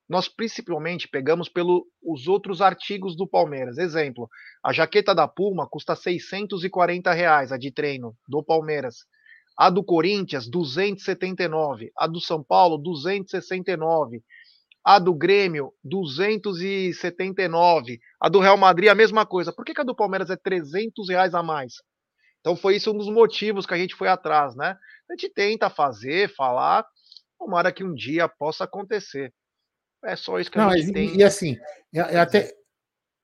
nós 0.06 0.28
principalmente 0.28 1.08
pegamos 1.08 1.48
pelos 1.48 2.28
outros 2.28 2.60
artigos 2.60 3.16
do 3.16 3.26
Palmeiras. 3.26 3.78
Exemplo, 3.78 4.28
a 4.62 4.72
jaqueta 4.72 5.14
da 5.14 5.26
Puma 5.26 5.66
custa 5.68 5.96
640 5.96 7.12
reais, 7.12 7.50
a 7.50 7.56
de 7.56 7.72
treino 7.72 8.14
do 8.28 8.44
Palmeiras. 8.44 8.98
A 9.58 9.70
do 9.70 9.82
Corinthians, 9.82 10.46
279. 10.48 11.90
A 11.96 12.06
do 12.06 12.20
São 12.20 12.44
Paulo, 12.44 12.76
269. 12.76 14.22
A 14.86 14.98
do 15.00 15.12
Grêmio, 15.12 15.72
279. 15.82 17.98
A 18.20 18.28
do 18.28 18.38
Real 18.38 18.56
Madrid, 18.56 18.88
a 18.88 18.94
mesma 18.94 19.26
coisa. 19.26 19.52
Por 19.52 19.64
que, 19.64 19.74
que 19.74 19.80
a 19.80 19.84
do 19.84 19.96
Palmeiras 19.96 20.30
é 20.30 20.36
300 20.36 21.08
reais 21.08 21.34
a 21.34 21.42
mais? 21.42 21.82
Então 22.38 22.54
foi 22.54 22.76
isso 22.76 22.92
um 22.92 22.96
dos 22.96 23.08
motivos 23.08 23.66
que 23.66 23.74
a 23.74 23.76
gente 23.76 23.96
foi 23.96 24.06
atrás, 24.06 24.54
né? 24.54 24.76
A 25.10 25.14
gente 25.14 25.28
tenta 25.34 25.68
fazer, 25.68 26.32
falar, 26.36 26.86
tomara 27.36 27.72
que 27.72 27.82
um 27.82 27.92
dia 27.92 28.28
possa 28.28 28.62
acontecer. 28.62 29.34
É 30.04 30.14
só 30.14 30.38
isso 30.38 30.52
que 30.52 30.58
Não, 30.58 30.68
a 30.68 30.76
gente 30.76 30.90
e, 30.90 30.92
tem. 30.92 31.16
E 31.16 31.24
assim, 31.24 31.58
eu, 31.92 32.04
eu, 32.04 32.20
até, 32.20 32.52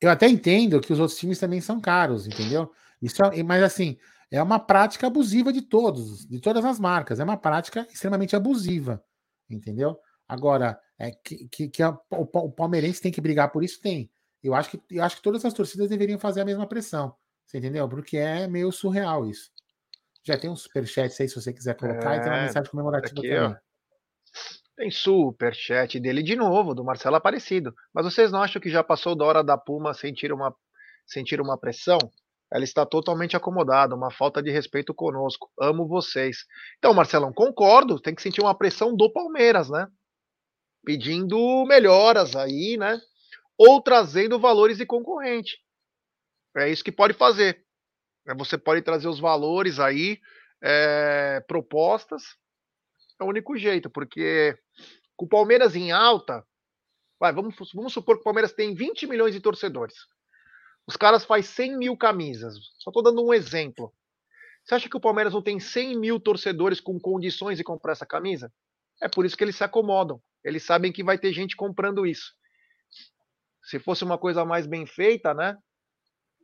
eu 0.00 0.10
até 0.10 0.26
entendo 0.26 0.80
que 0.80 0.92
os 0.92 0.98
outros 0.98 1.16
times 1.16 1.38
também 1.38 1.60
são 1.60 1.80
caros, 1.80 2.26
entendeu? 2.26 2.72
Isso 3.00 3.24
é, 3.24 3.40
mas 3.44 3.62
assim, 3.62 3.96
é 4.32 4.42
uma 4.42 4.58
prática 4.58 5.06
abusiva 5.06 5.52
de 5.52 5.62
todos, 5.62 6.26
de 6.26 6.40
todas 6.40 6.64
as 6.64 6.80
marcas. 6.80 7.20
É 7.20 7.24
uma 7.24 7.36
prática 7.36 7.86
extremamente 7.92 8.34
abusiva, 8.34 9.00
entendeu? 9.48 9.96
Agora, 10.26 10.76
é 11.02 11.10
que, 11.10 11.48
que, 11.48 11.68
que 11.68 11.82
a, 11.82 11.90
o, 11.90 12.22
o, 12.32 12.52
palmeirense 12.52 13.02
tem 13.02 13.10
que 13.10 13.20
brigar 13.20 13.50
por 13.50 13.64
isso? 13.64 13.80
Tem. 13.80 14.08
Eu 14.40 14.54
acho, 14.54 14.70
que, 14.70 14.80
eu 14.88 15.02
acho 15.02 15.16
que 15.16 15.22
todas 15.22 15.44
as 15.44 15.52
torcidas 15.52 15.88
deveriam 15.88 16.16
fazer 16.16 16.40
a 16.40 16.44
mesma 16.44 16.64
pressão. 16.64 17.12
Você 17.44 17.58
entendeu? 17.58 17.88
Porque 17.88 18.16
é 18.16 18.46
meio 18.46 18.70
surreal 18.70 19.28
isso. 19.28 19.50
Já 20.24 20.38
tem 20.38 20.48
um 20.48 20.54
superchat 20.54 21.20
aí 21.20 21.28
se 21.28 21.34
você 21.34 21.52
quiser 21.52 21.74
colocar, 21.74 22.14
é, 22.14 22.18
e 22.18 22.20
tem 22.20 22.30
uma 22.30 22.38
é, 22.38 22.42
mensagem 22.42 22.70
comemorativa 22.70 23.18
aqui, 23.18 23.28
também. 23.28 23.42
Ó. 23.42 23.56
Tem 24.76 24.90
superchat 24.92 25.98
dele 25.98 26.22
de 26.22 26.36
novo, 26.36 26.72
do 26.72 26.84
Marcelo 26.84 27.16
Aparecido. 27.16 27.74
Mas 27.92 28.04
vocês 28.04 28.30
não 28.30 28.40
acham 28.40 28.62
que 28.62 28.70
já 28.70 28.84
passou 28.84 29.16
da 29.16 29.24
hora 29.24 29.42
da 29.42 29.58
Puma 29.58 29.92
sentir 29.94 30.32
uma, 30.32 30.54
sentir 31.04 31.40
uma 31.40 31.58
pressão? 31.58 31.98
Ela 32.52 32.62
está 32.62 32.86
totalmente 32.86 33.36
acomodada, 33.36 33.96
uma 33.96 34.12
falta 34.12 34.40
de 34.40 34.52
respeito 34.52 34.94
conosco. 34.94 35.50
Amo 35.60 35.88
vocês. 35.88 36.44
Então, 36.78 36.94
Marcelão, 36.94 37.32
concordo, 37.32 37.98
tem 37.98 38.14
que 38.14 38.22
sentir 38.22 38.40
uma 38.40 38.56
pressão 38.56 38.94
do 38.94 39.12
Palmeiras, 39.12 39.68
né? 39.68 39.88
Pedindo 40.84 41.64
melhoras 41.66 42.34
aí, 42.36 42.76
né? 42.76 43.00
Ou 43.56 43.80
trazendo 43.80 44.38
valores 44.38 44.78
de 44.78 44.86
concorrente. 44.86 45.58
É 46.56 46.68
isso 46.68 46.84
que 46.84 46.92
pode 46.92 47.14
fazer. 47.14 47.64
É, 48.26 48.34
você 48.34 48.58
pode 48.58 48.82
trazer 48.82 49.08
os 49.08 49.20
valores 49.20 49.78
aí, 49.78 50.20
é, 50.62 51.40
propostas. 51.46 52.22
É 53.20 53.24
o 53.24 53.28
único 53.28 53.56
jeito, 53.56 53.90
porque 53.90 54.56
com 55.16 55.26
o 55.26 55.28
Palmeiras 55.28 55.76
em 55.76 55.92
alta, 55.92 56.44
vai, 57.18 57.32
vamos, 57.32 57.54
vamos 57.74 57.92
supor 57.92 58.16
que 58.16 58.22
o 58.22 58.24
Palmeiras 58.24 58.52
tem 58.52 58.74
20 58.74 59.06
milhões 59.06 59.34
de 59.34 59.40
torcedores. 59.40 59.94
Os 60.86 60.96
caras 60.96 61.24
fazem 61.24 61.44
100 61.44 61.78
mil 61.78 61.96
camisas. 61.96 62.54
Só 62.78 62.90
estou 62.90 63.02
dando 63.02 63.24
um 63.24 63.32
exemplo. 63.32 63.92
Você 64.64 64.74
acha 64.74 64.88
que 64.88 64.96
o 64.96 65.00
Palmeiras 65.00 65.32
não 65.32 65.42
tem 65.42 65.58
100 65.58 65.98
mil 65.98 66.20
torcedores 66.20 66.80
com 66.80 66.98
condições 67.00 67.58
de 67.58 67.64
comprar 67.64 67.92
essa 67.92 68.06
camisa? 68.06 68.52
É 69.00 69.08
por 69.08 69.24
isso 69.24 69.36
que 69.36 69.44
eles 69.44 69.56
se 69.56 69.64
acomodam. 69.64 70.20
Eles 70.44 70.64
sabem 70.64 70.92
que 70.92 71.04
vai 71.04 71.18
ter 71.18 71.32
gente 71.32 71.56
comprando 71.56 72.06
isso. 72.06 72.32
Se 73.62 73.78
fosse 73.78 74.04
uma 74.04 74.18
coisa 74.18 74.44
mais 74.44 74.66
bem 74.66 74.86
feita, 74.86 75.32
né? 75.32 75.56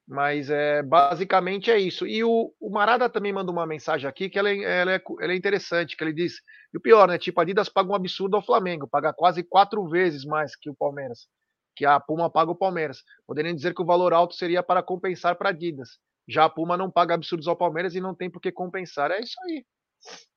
Mas 0.06 0.48
é, 0.48 0.82
basicamente 0.82 1.70
é 1.70 1.78
isso. 1.78 2.06
E 2.06 2.24
o, 2.24 2.54
o 2.58 2.70
Marada 2.70 3.10
também 3.10 3.30
manda 3.30 3.52
uma 3.52 3.66
mensagem 3.66 4.08
aqui 4.08 4.30
que 4.30 4.38
ela, 4.38 4.48
é, 4.48 4.62
ela, 4.62 4.92
é, 4.94 5.02
ela 5.20 5.32
é 5.32 5.36
interessante, 5.36 5.96
que 5.96 6.02
ele 6.02 6.14
diz, 6.14 6.36
e 6.72 6.78
o 6.78 6.80
pior, 6.80 7.06
né? 7.08 7.18
Tipo, 7.18 7.40
a 7.40 7.42
Adidas 7.42 7.68
paga 7.68 7.90
um 7.90 7.94
absurdo 7.94 8.34
ao 8.34 8.42
Flamengo, 8.42 8.88
paga 8.88 9.12
quase 9.12 9.42
quatro 9.42 9.86
vezes 9.88 10.24
mais 10.24 10.56
que 10.56 10.70
o 10.70 10.74
Palmeiras, 10.74 11.28
que 11.76 11.84
a 11.84 12.00
Puma 12.00 12.30
paga 12.30 12.50
o 12.50 12.56
Palmeiras. 12.56 13.02
Poderiam 13.26 13.54
dizer 13.54 13.74
que 13.74 13.82
o 13.82 13.86
valor 13.86 14.14
alto 14.14 14.34
seria 14.34 14.62
para 14.62 14.82
compensar 14.82 15.36
para 15.36 15.50
a 15.50 15.52
Adidas. 15.52 15.98
Já 16.26 16.46
a 16.46 16.50
Puma 16.50 16.76
não 16.76 16.90
paga 16.90 17.14
absurdos 17.14 17.46
ao 17.46 17.56
Palmeiras 17.56 17.94
e 17.94 18.00
não 18.00 18.14
tem 18.14 18.30
por 18.30 18.40
que 18.40 18.50
compensar. 18.50 19.10
É 19.10 19.20
isso 19.20 19.36
aí. 19.44 19.64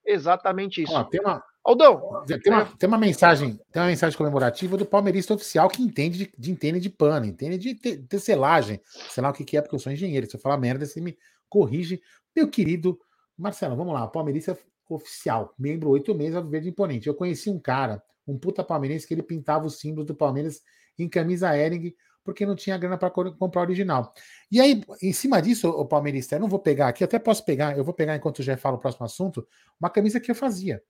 Exatamente 0.05 0.83
isso. 0.83 0.93
Ó, 0.93 1.03
tem 1.05 1.21
uma, 1.21 1.41
Aldão, 1.63 2.23
tem 2.25 2.51
uma, 2.51 2.65
tem 2.65 2.87
uma 2.87 2.97
mensagem, 2.97 3.59
tem 3.71 3.81
uma 3.81 3.89
mensagem 3.89 4.17
comemorativa 4.17 4.75
do 4.75 4.85
palmeirista 4.85 5.33
oficial 5.33 5.69
que 5.69 5.83
entende 5.83 6.17
de, 6.17 6.33
de 6.35 6.51
entende 6.51 6.79
de 6.79 6.89
pano, 6.89 7.25
entende 7.25 7.57
de 7.57 7.75
tecelagem, 7.75 8.81
sei 9.09 9.21
lá 9.21 9.29
o 9.29 9.33
que, 9.33 9.45
que 9.45 9.57
é, 9.57 9.61
porque 9.61 9.75
eu 9.75 9.79
sou 9.79 9.91
engenheiro. 9.91 10.27
Se 10.27 10.35
eu 10.35 10.39
falar 10.39 10.57
merda, 10.57 10.85
você 10.85 10.99
me 10.99 11.15
corrige. 11.47 12.01
Meu 12.35 12.49
querido 12.49 12.99
Marcelo, 13.37 13.75
vamos 13.75 13.93
lá, 13.93 14.07
palmeirista 14.07 14.57
oficial, 14.89 15.53
membro 15.57 15.89
oito 15.89 16.15
meses 16.15 16.41
do 16.41 16.49
Verde 16.49 16.69
Imponente. 16.69 17.07
Eu 17.07 17.15
conheci 17.15 17.49
um 17.49 17.59
cara, 17.59 18.01
um 18.27 18.37
puta 18.37 18.63
palmeirense, 18.63 19.07
que 19.07 19.13
ele 19.13 19.23
pintava 19.23 19.65
os 19.65 19.79
símbolos 19.79 20.07
do 20.07 20.15
Palmeiras 20.15 20.61
em 20.97 21.07
camisa 21.07 21.55
Ering 21.55 21.93
porque 22.23 22.45
não 22.45 22.55
tinha 22.55 22.77
grana 22.77 22.97
para 22.97 23.09
comprar 23.09 23.61
original. 23.61 24.13
E 24.51 24.59
aí, 24.59 24.83
em 25.01 25.13
cima 25.13 25.41
disso, 25.41 25.69
o 25.69 25.85
palmeirista, 25.85 26.35
eu 26.35 26.39
não 26.39 26.47
vou 26.47 26.59
pegar 26.59 26.87
aqui, 26.87 27.03
até 27.03 27.17
posso 27.17 27.43
pegar, 27.43 27.77
eu 27.77 27.83
vou 27.83 27.93
pegar 27.93 28.15
enquanto 28.15 28.43
Jé 28.43 28.55
fala 28.57 28.77
o 28.77 28.79
próximo 28.79 29.05
assunto, 29.05 29.47
uma 29.79 29.89
camisa 29.89 30.19
que 30.19 30.29
eu 30.29 30.35
fazia. 30.35 30.81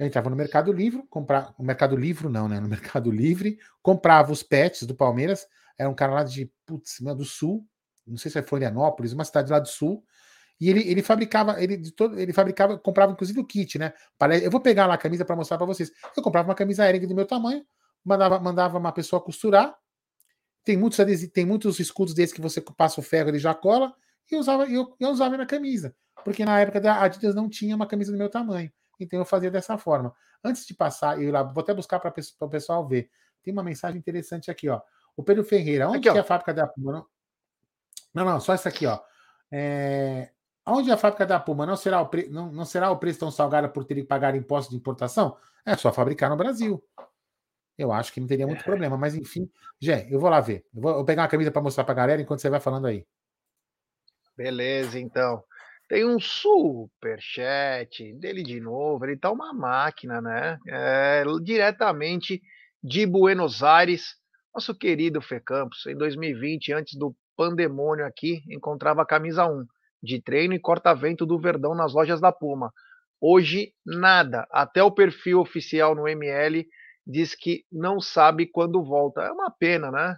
Eu 0.00 0.06
entrava 0.06 0.30
no 0.30 0.36
Mercado 0.36 0.72
Livre, 0.72 1.04
comprava. 1.10 1.54
No 1.58 1.64
Mercado 1.64 1.94
Livre, 1.94 2.26
não, 2.26 2.48
né? 2.48 2.58
No 2.58 2.68
Mercado 2.68 3.10
Livre, 3.10 3.58
comprava 3.82 4.32
os 4.32 4.42
pets 4.42 4.84
do 4.84 4.94
Palmeiras. 4.94 5.46
Era 5.76 5.90
um 5.90 5.94
cara 5.94 6.14
lá 6.14 6.24
de 6.24 6.50
putz, 6.64 7.00
do 7.00 7.24
sul, 7.24 7.66
não 8.06 8.16
sei 8.16 8.30
se 8.30 8.38
é 8.38 8.42
Florianópolis, 8.42 9.12
uma 9.12 9.26
cidade 9.26 9.52
lá 9.52 9.58
do 9.58 9.68
sul. 9.68 10.02
E 10.58 10.70
ele, 10.70 10.88
ele 10.88 11.02
fabricava, 11.02 11.62
ele, 11.62 11.90
todo, 11.92 12.18
ele 12.18 12.32
fabricava, 12.32 12.78
comprava 12.78 13.12
inclusive 13.12 13.40
o 13.40 13.46
kit, 13.46 13.78
né? 13.78 13.92
Eu 14.42 14.50
vou 14.50 14.60
pegar 14.60 14.86
lá 14.86 14.94
a 14.94 14.98
camisa 14.98 15.22
para 15.22 15.36
mostrar 15.36 15.58
para 15.58 15.66
vocês. 15.66 15.92
Eu 16.16 16.22
comprava 16.22 16.48
uma 16.48 16.54
camisa 16.54 16.82
aérea 16.82 17.06
do 17.06 17.14
meu 17.14 17.26
tamanho, 17.26 17.62
mandava, 18.02 18.40
mandava 18.40 18.78
uma 18.78 18.92
pessoa 18.92 19.22
costurar, 19.22 19.76
tem 20.64 20.78
muitos, 20.78 20.98
tem 21.30 21.44
muitos 21.44 21.78
escudos 21.78 22.14
desses 22.14 22.34
que 22.34 22.40
você 22.40 22.62
passa 22.62 23.00
o 23.00 23.02
ferro, 23.02 23.28
ele 23.28 23.38
já 23.38 23.54
cola, 23.54 23.94
e 24.30 24.36
usava, 24.36 24.64
eu, 24.64 24.96
eu 24.98 25.10
usava 25.10 25.36
na 25.36 25.44
camisa. 25.44 25.94
Porque 26.24 26.42
na 26.42 26.58
época 26.58 26.80
da 26.80 27.02
Adidas 27.02 27.34
não 27.34 27.50
tinha 27.50 27.76
uma 27.76 27.86
camisa 27.86 28.12
do 28.12 28.18
meu 28.18 28.30
tamanho. 28.30 28.70
Então 29.04 29.18
eu 29.18 29.24
fazia 29.24 29.50
dessa 29.50 29.76
forma. 29.78 30.14
Antes 30.42 30.66
de 30.66 30.74
passar, 30.74 31.20
eu 31.20 31.32
lá, 31.32 31.42
vou 31.42 31.62
até 31.62 31.74
buscar 31.74 31.98
para 31.98 32.12
o 32.40 32.48
pessoal 32.48 32.86
ver. 32.86 33.10
Tem 33.42 33.52
uma 33.52 33.62
mensagem 33.62 33.98
interessante 33.98 34.50
aqui, 34.50 34.68
ó. 34.68 34.80
O 35.16 35.22
Pedro 35.22 35.44
Ferreira, 35.44 35.88
onde 35.88 36.08
aqui, 36.08 36.18
é 36.18 36.20
a 36.20 36.24
fábrica 36.24 36.54
da 36.54 36.66
Puma? 36.66 37.06
Não, 38.14 38.24
não, 38.24 38.40
só 38.40 38.52
essa 38.52 38.68
aqui, 38.68 38.86
ó. 38.86 38.98
É... 39.50 40.30
Onde 40.66 40.90
é 40.90 40.94
a 40.94 40.96
fábrica 40.96 41.26
da 41.26 41.40
Puma 41.40 41.66
não 41.66 41.76
será 41.76 42.00
o, 42.00 42.06
pre... 42.06 42.28
não, 42.28 42.52
não 42.52 42.64
será 42.64 42.90
o 42.90 42.98
preço 42.98 43.20
tão 43.20 43.30
salgado 43.30 43.68
por 43.70 43.84
ter 43.84 43.94
que 43.94 44.04
pagar 44.04 44.34
imposto 44.34 44.70
de 44.70 44.76
importação? 44.76 45.36
É 45.64 45.76
só 45.76 45.92
fabricar 45.92 46.30
no 46.30 46.36
Brasil. 46.36 46.82
Eu 47.76 47.92
acho 47.92 48.12
que 48.12 48.20
não 48.20 48.26
teria 48.26 48.46
muito 48.46 48.60
é. 48.60 48.64
problema, 48.64 48.96
mas 48.96 49.14
enfim, 49.14 49.50
Jé, 49.80 50.06
eu 50.10 50.20
vou 50.20 50.28
lá 50.28 50.40
ver. 50.40 50.66
Eu 50.74 50.82
vou, 50.82 51.04
pegar 51.04 51.22
uma 51.22 51.28
camisa 51.28 51.50
para 51.50 51.62
mostrar 51.62 51.84
para 51.84 51.92
a 51.92 51.96
galera 51.96 52.22
enquanto 52.22 52.40
você 52.40 52.50
vai 52.50 52.60
falando 52.60 52.86
aí. 52.86 53.06
Beleza, 54.36 54.98
então. 54.98 55.42
Tem 55.90 56.06
um 56.06 56.20
super 56.20 57.20
chat 57.20 58.12
dele 58.12 58.44
de 58.44 58.60
novo. 58.60 59.04
Ele 59.04 59.16
tá 59.16 59.28
uma 59.28 59.52
máquina, 59.52 60.20
né? 60.20 60.56
É, 60.68 61.24
diretamente 61.42 62.40
de 62.80 63.04
Buenos 63.04 63.60
Aires, 63.60 64.14
nosso 64.54 64.72
querido 64.72 65.20
Fê 65.20 65.40
Campos, 65.40 65.84
em 65.86 65.96
2020, 65.96 66.72
antes 66.72 66.96
do 66.96 67.12
pandemônio 67.36 68.06
aqui, 68.06 68.40
encontrava 68.48 69.02
a 69.02 69.06
camisa 69.06 69.44
1 69.44 69.66
de 70.00 70.22
treino 70.22 70.54
e 70.54 70.60
corta-vento 70.60 71.26
do 71.26 71.40
Verdão 71.40 71.74
nas 71.74 71.92
lojas 71.92 72.20
da 72.20 72.30
Puma. 72.30 72.72
Hoje, 73.20 73.72
nada. 73.84 74.46
Até 74.52 74.84
o 74.84 74.92
perfil 74.92 75.40
oficial 75.40 75.96
no 75.96 76.06
ML 76.06 76.68
diz 77.04 77.34
que 77.34 77.64
não 77.70 78.00
sabe 78.00 78.46
quando 78.46 78.84
volta. 78.84 79.22
É 79.22 79.32
uma 79.32 79.50
pena, 79.50 79.90
né? 79.90 80.16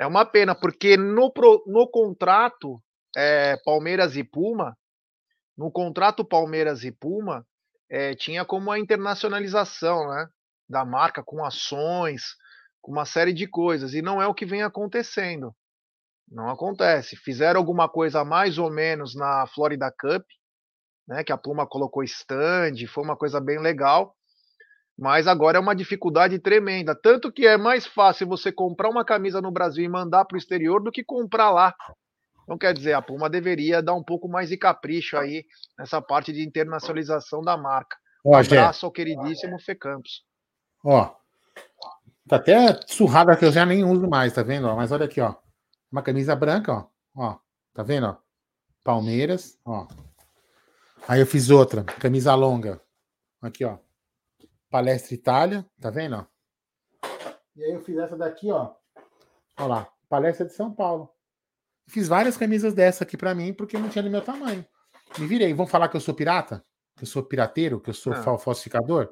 É 0.00 0.06
uma 0.06 0.24
pena, 0.24 0.54
porque 0.54 0.96
no, 0.96 1.30
no 1.66 1.86
contrato 1.90 2.80
é, 3.16 3.56
Palmeiras 3.64 4.16
e 4.16 4.24
Puma, 4.24 4.76
no 5.56 5.70
contrato 5.70 6.24
Palmeiras 6.24 6.84
e 6.84 6.92
Puma, 6.92 7.46
é, 7.90 8.14
tinha 8.14 8.44
como 8.44 8.70
a 8.70 8.78
internacionalização 8.78 10.08
né, 10.08 10.28
da 10.68 10.84
marca 10.84 11.22
com 11.22 11.44
ações, 11.44 12.22
com 12.80 12.92
uma 12.92 13.04
série 13.04 13.32
de 13.32 13.46
coisas, 13.46 13.94
e 13.94 14.02
não 14.02 14.20
é 14.20 14.26
o 14.26 14.34
que 14.34 14.46
vem 14.46 14.62
acontecendo. 14.62 15.54
Não 16.30 16.48
acontece. 16.50 17.16
Fizeram 17.16 17.58
alguma 17.58 17.88
coisa 17.88 18.24
mais 18.24 18.58
ou 18.58 18.70
menos 18.70 19.14
na 19.14 19.46
Florida 19.46 19.90
Cup, 19.90 20.24
né, 21.08 21.24
que 21.24 21.32
a 21.32 21.38
Puma 21.38 21.66
colocou 21.66 22.04
stand, 22.04 22.86
foi 22.86 23.02
uma 23.02 23.16
coisa 23.16 23.40
bem 23.40 23.58
legal, 23.58 24.14
mas 24.96 25.26
agora 25.26 25.56
é 25.56 25.60
uma 25.60 25.74
dificuldade 25.74 26.38
tremenda. 26.38 26.94
Tanto 26.94 27.32
que 27.32 27.46
é 27.46 27.56
mais 27.56 27.86
fácil 27.86 28.26
você 28.26 28.52
comprar 28.52 28.90
uma 28.90 29.04
camisa 29.04 29.40
no 29.40 29.50
Brasil 29.50 29.84
e 29.84 29.88
mandar 29.88 30.24
para 30.26 30.34
o 30.34 30.38
exterior 30.38 30.82
do 30.82 30.92
que 30.92 31.02
comprar 31.02 31.50
lá. 31.50 31.74
Então, 32.48 32.56
quer 32.56 32.72
dizer, 32.72 32.94
a 32.94 33.02
Puma 33.02 33.28
deveria 33.28 33.82
dar 33.82 33.92
um 33.92 34.02
pouco 34.02 34.26
mais 34.26 34.48
de 34.48 34.56
capricho 34.56 35.18
aí 35.18 35.44
nessa 35.78 36.00
parte 36.00 36.32
de 36.32 36.42
internacionalização 36.42 37.42
da 37.42 37.58
marca. 37.58 37.94
Um 38.24 38.34
abraço 38.34 38.86
ao 38.86 38.90
queridíssimo 38.90 39.60
Fê 39.60 39.74
Campos. 39.74 40.24
Ó, 40.82 41.14
tá 42.26 42.36
até 42.36 42.80
surrada 42.86 43.36
que 43.36 43.44
eu 43.44 43.52
já 43.52 43.66
nem 43.66 43.84
uso 43.84 44.08
mais, 44.08 44.32
tá 44.32 44.42
vendo? 44.42 44.74
Mas 44.74 44.90
olha 44.90 45.04
aqui, 45.04 45.20
ó. 45.20 45.34
Uma 45.92 46.02
camisa 46.02 46.34
branca, 46.34 46.72
ó. 46.72 46.86
Ó, 47.14 47.38
tá 47.74 47.82
vendo? 47.82 48.06
Ó? 48.06 48.16
Palmeiras, 48.82 49.58
ó. 49.62 49.86
Aí 51.06 51.20
eu 51.20 51.26
fiz 51.26 51.50
outra, 51.50 51.84
camisa 51.84 52.34
longa. 52.34 52.80
Aqui, 53.42 53.62
ó. 53.62 53.76
Palestra 54.70 55.14
Itália, 55.14 55.66
tá 55.78 55.90
vendo? 55.90 56.16
Ó? 56.16 56.24
E 57.54 57.62
aí 57.62 57.72
eu 57.72 57.80
fiz 57.82 57.98
essa 57.98 58.16
daqui, 58.16 58.50
ó. 58.50 58.72
Olha 59.58 59.66
lá, 59.66 59.92
Palestra 60.08 60.46
de 60.46 60.54
São 60.54 60.72
Paulo. 60.72 61.10
Fiz 61.88 62.06
várias 62.06 62.36
camisas 62.36 62.74
dessa 62.74 63.04
aqui 63.04 63.16
para 63.16 63.34
mim 63.34 63.52
porque 63.52 63.78
não 63.78 63.88
tinha 63.88 64.02
no 64.02 64.10
meu 64.10 64.20
tamanho. 64.20 64.64
Me 65.18 65.26
virei. 65.26 65.52
Vão 65.54 65.66
falar 65.66 65.88
que 65.88 65.96
eu 65.96 66.00
sou 66.00 66.14
pirata? 66.14 66.64
Que 66.96 67.04
eu 67.04 67.08
sou 67.08 67.22
pirateiro? 67.22 67.80
Que 67.80 67.90
eu 67.90 67.94
sou 67.94 68.12
ah. 68.12 68.38
falsificador? 68.38 69.08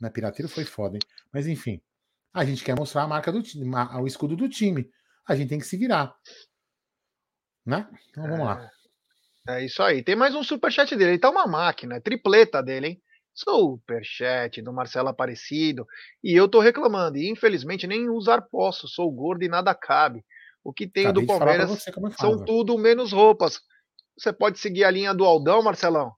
Não 0.00 0.08
é 0.08 0.12
pirateiro 0.12 0.48
foi 0.48 0.64
foda, 0.64 0.96
hein? 0.96 1.00
Mas 1.32 1.46
enfim. 1.46 1.80
A 2.32 2.44
gente 2.44 2.64
quer 2.64 2.76
mostrar 2.76 3.02
a 3.02 3.08
marca 3.08 3.32
do 3.32 3.42
time, 3.42 3.64
o 4.00 4.06
escudo 4.06 4.36
do 4.36 4.48
time 4.48 4.88
a 5.28 5.36
gente 5.36 5.50
tem 5.50 5.58
que 5.58 5.66
se 5.66 5.76
virar. 5.76 6.14
Né? 7.64 7.86
Então 8.08 8.24
vamos 8.24 8.40
é, 8.40 8.44
lá. 8.44 8.70
É 9.48 9.64
isso 9.64 9.82
aí. 9.82 10.02
Tem 10.02 10.16
mais 10.16 10.34
um 10.34 10.42
superchat 10.42 10.96
dele. 10.96 11.12
Ele 11.12 11.18
tá 11.18 11.30
uma 11.30 11.46
máquina, 11.46 12.00
tripleta 12.00 12.62
dele, 12.62 12.86
hein? 12.86 13.02
Superchat 13.34 14.62
do 14.62 14.72
Marcelo 14.72 15.08
Aparecido. 15.08 15.86
E 16.24 16.32
eu 16.32 16.48
tô 16.48 16.60
reclamando. 16.60 17.18
E 17.18 17.30
infelizmente 17.30 17.86
nem 17.86 18.08
usar 18.08 18.40
posso. 18.40 18.88
Sou 18.88 19.10
gordo 19.12 19.44
e 19.44 19.48
nada 19.48 19.74
cabe. 19.74 20.24
O 20.68 20.72
que 20.74 20.86
tenho 20.86 21.08
Acabei 21.08 21.24
do 21.24 21.26
Palmeiras 21.26 21.88
é 21.88 21.92
são 22.20 22.44
tudo 22.44 22.76
menos 22.76 23.10
roupas. 23.10 23.58
Você 24.18 24.30
pode 24.30 24.58
seguir 24.58 24.84
a 24.84 24.90
linha 24.90 25.14
do 25.14 25.24
Aldão, 25.24 25.62
Marcelão. 25.62 26.12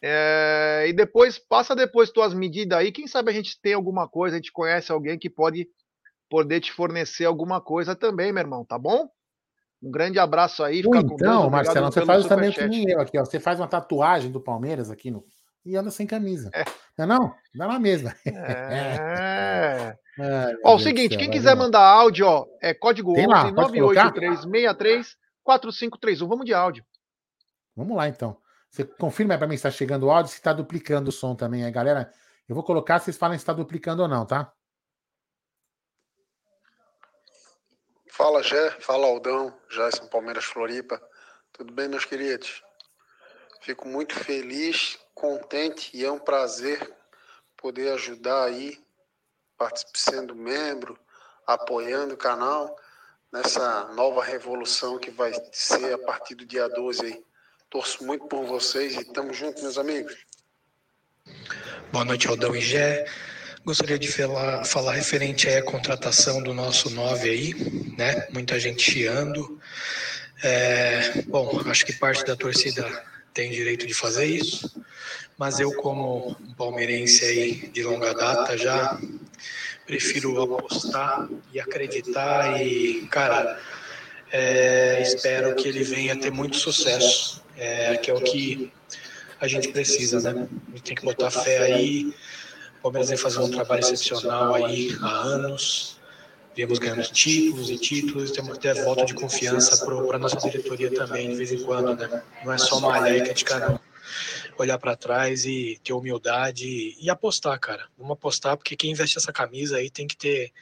É, 0.00 0.84
e 0.86 0.92
depois, 0.92 1.36
passa 1.36 1.74
depois 1.74 2.12
tuas 2.12 2.32
medidas 2.32 2.78
aí. 2.78 2.92
Quem 2.92 3.08
sabe 3.08 3.32
a 3.32 3.34
gente 3.34 3.60
tem 3.60 3.74
alguma 3.74 4.08
coisa, 4.08 4.36
a 4.36 4.38
gente 4.38 4.52
conhece 4.52 4.92
alguém 4.92 5.18
que 5.18 5.28
pode 5.28 5.66
poder 6.30 6.60
te 6.60 6.70
fornecer 6.70 7.24
alguma 7.24 7.60
coisa 7.60 7.96
também, 7.96 8.32
meu 8.32 8.40
irmão, 8.40 8.64
tá 8.64 8.78
bom? 8.78 9.08
Um 9.82 9.90
grande 9.90 10.20
abraço 10.20 10.62
aí. 10.62 10.84
Fica 10.84 10.98
então, 11.00 11.50
Marcelo, 11.50 11.90
você 11.90 12.06
faz 12.06 12.26
também 12.26 12.52
que 12.52 12.64
nem 12.68 12.88
eu 12.88 13.00
aqui, 13.00 13.18
ó. 13.18 13.24
Você 13.24 13.40
faz 13.40 13.58
uma 13.58 13.66
tatuagem 13.66 14.30
do 14.30 14.40
Palmeiras 14.40 14.92
aqui 14.92 15.10
no 15.10 15.26
e 15.66 15.74
anda 15.74 15.90
sem 15.90 16.06
camisa. 16.06 16.50
É. 16.54 16.64
Não, 16.96 17.04
é 17.04 17.06
não? 17.08 17.34
Dá 17.52 17.66
na 17.66 17.80
mesma. 17.80 18.14
É. 18.24 19.96
é. 20.18 20.56
ó, 20.64 20.76
o 20.76 20.78
seguinte, 20.78 21.16
quem 21.16 21.30
quiser 21.30 21.56
mandar 21.56 21.80
áudio, 21.80 22.26
ó, 22.26 22.46
é 22.60 22.72
código 22.72 23.12
11 23.12 23.52
98363 23.52 25.16
4531. 25.42 26.28
Vamos 26.28 26.46
de 26.46 26.54
áudio. 26.54 26.84
Vamos 27.76 27.96
lá, 27.96 28.08
então. 28.08 28.36
Você 28.70 28.84
confirma 28.84 29.38
para 29.38 29.46
mim 29.46 29.54
se 29.54 29.66
está 29.66 29.70
chegando 29.70 30.06
o 30.06 30.10
áudio, 30.10 30.30
se 30.30 30.36
está 30.36 30.52
duplicando 30.52 31.10
o 31.10 31.12
som 31.12 31.34
também 31.34 31.64
aí, 31.64 31.70
galera. 31.70 32.10
Eu 32.48 32.54
vou 32.54 32.64
colocar, 32.64 32.98
vocês 32.98 33.16
falam 33.16 33.36
se 33.36 33.42
está 33.42 33.52
duplicando 33.52 34.02
ou 34.02 34.08
não, 34.08 34.26
tá? 34.26 34.52
Fala, 38.10 38.42
Gé. 38.42 38.70
Fala, 38.80 39.06
Aldão. 39.06 39.52
Jason 39.68 40.06
Palmeiras 40.06 40.44
Floripa. 40.44 41.00
Tudo 41.52 41.72
bem, 41.72 41.88
meus 41.88 42.04
queridos? 42.04 42.62
Fico 43.60 43.88
muito 43.88 44.14
feliz, 44.14 44.98
contente 45.14 45.96
e 45.96 46.04
é 46.04 46.12
um 46.12 46.18
prazer 46.18 46.94
poder 47.56 47.92
ajudar 47.94 48.44
aí, 48.44 48.83
sendo 49.94 50.34
membro, 50.34 50.98
apoiando 51.46 52.14
o 52.14 52.18
canal 52.18 52.76
nessa 53.32 53.92
nova 53.94 54.22
revolução 54.22 54.98
que 54.98 55.10
vai 55.10 55.32
ser 55.52 55.94
a 55.94 55.98
partir 55.98 56.34
do 56.34 56.46
dia 56.46 56.68
12 56.68 57.04
aí. 57.04 57.24
Torço 57.68 58.04
muito 58.04 58.26
por 58.26 58.44
vocês 58.44 58.94
e 58.94 59.04
tamo 59.04 59.32
junto, 59.32 59.62
meus 59.62 59.76
amigos. 59.76 60.16
Boa 61.90 62.04
noite, 62.04 62.28
Aldão 62.28 62.54
e 62.54 62.60
Gé. 62.60 63.06
Gostaria 63.64 63.98
de 63.98 64.12
falar, 64.12 64.64
falar 64.64 64.92
referente 64.92 65.48
à 65.48 65.62
contratação 65.64 66.42
do 66.42 66.52
nosso 66.52 66.90
9 66.90 67.30
aí, 67.30 67.54
né? 67.96 68.28
Muita 68.30 68.60
gente 68.60 68.82
chiando. 68.82 69.58
É, 70.42 71.22
bom, 71.22 71.62
acho 71.66 71.86
que 71.86 71.94
parte 71.94 72.24
da 72.24 72.36
torcida 72.36 72.84
tem 73.34 73.50
direito 73.50 73.86
de 73.86 73.92
fazer 73.92 74.24
isso, 74.24 74.74
mas 75.36 75.60
eu, 75.60 75.72
como 75.74 76.34
palmeirense 76.56 77.24
aí 77.24 77.68
de 77.68 77.82
longa 77.82 78.14
data, 78.14 78.56
já 78.56 78.98
prefiro 79.84 80.40
apostar 80.42 81.28
e 81.52 81.60
acreditar 81.60 82.62
e, 82.62 83.06
cara, 83.10 83.60
é, 84.32 85.02
espero 85.02 85.54
que 85.54 85.68
ele 85.68 85.84
venha 85.84 86.18
ter 86.18 86.30
muito 86.30 86.56
sucesso, 86.56 87.42
é, 87.56 87.96
que 87.96 88.10
é 88.10 88.14
o 88.14 88.20
que 88.20 88.72
a 89.40 89.46
gente 89.46 89.68
precisa, 89.68 90.20
né? 90.32 90.48
A 90.68 90.70
gente 90.70 90.82
tem 90.82 90.94
que 90.94 91.04
botar 91.04 91.30
fé 91.30 91.58
aí 91.58 92.14
Palmeiras 92.84 93.08
vem 93.08 93.16
fazendo 93.16 93.46
um 93.46 93.50
trabalho 93.50 93.80
excepcional 93.80 94.54
aí 94.54 94.94
há 95.00 95.08
anos. 95.08 95.96
Viemos 96.54 96.78
ganhando 96.78 97.02
títulos 97.02 97.68
e 97.68 97.78
títulos, 97.78 98.30
temos 98.30 98.58
ter 98.58 98.74
volta 98.84 99.04
de 99.04 99.14
confiança 99.14 99.84
para 99.84 100.16
a 100.16 100.18
nossa 100.18 100.36
diretoria 100.36 100.90
também, 100.94 101.30
de 101.30 101.34
vez 101.34 101.50
em 101.50 101.64
quando, 101.64 101.96
né? 101.96 102.22
Não 102.44 102.52
é 102.52 102.58
só 102.58 102.78
malhar 102.78 103.16
e 103.16 103.22
criticar, 103.22 103.60
não. 103.60 103.80
Olhar 104.56 104.78
para 104.78 104.94
trás 104.94 105.44
e 105.44 105.80
ter 105.82 105.92
humildade 105.92 106.68
e, 106.68 106.96
e 107.04 107.10
apostar, 107.10 107.58
cara. 107.58 107.88
Vamos 107.98 108.12
apostar, 108.12 108.56
porque 108.56 108.76
quem 108.76 108.92
investe 108.92 109.18
essa 109.18 109.32
camisa 109.32 109.78
aí 109.78 109.90
tem 109.90 110.06
que 110.06 110.16
ter, 110.16 110.52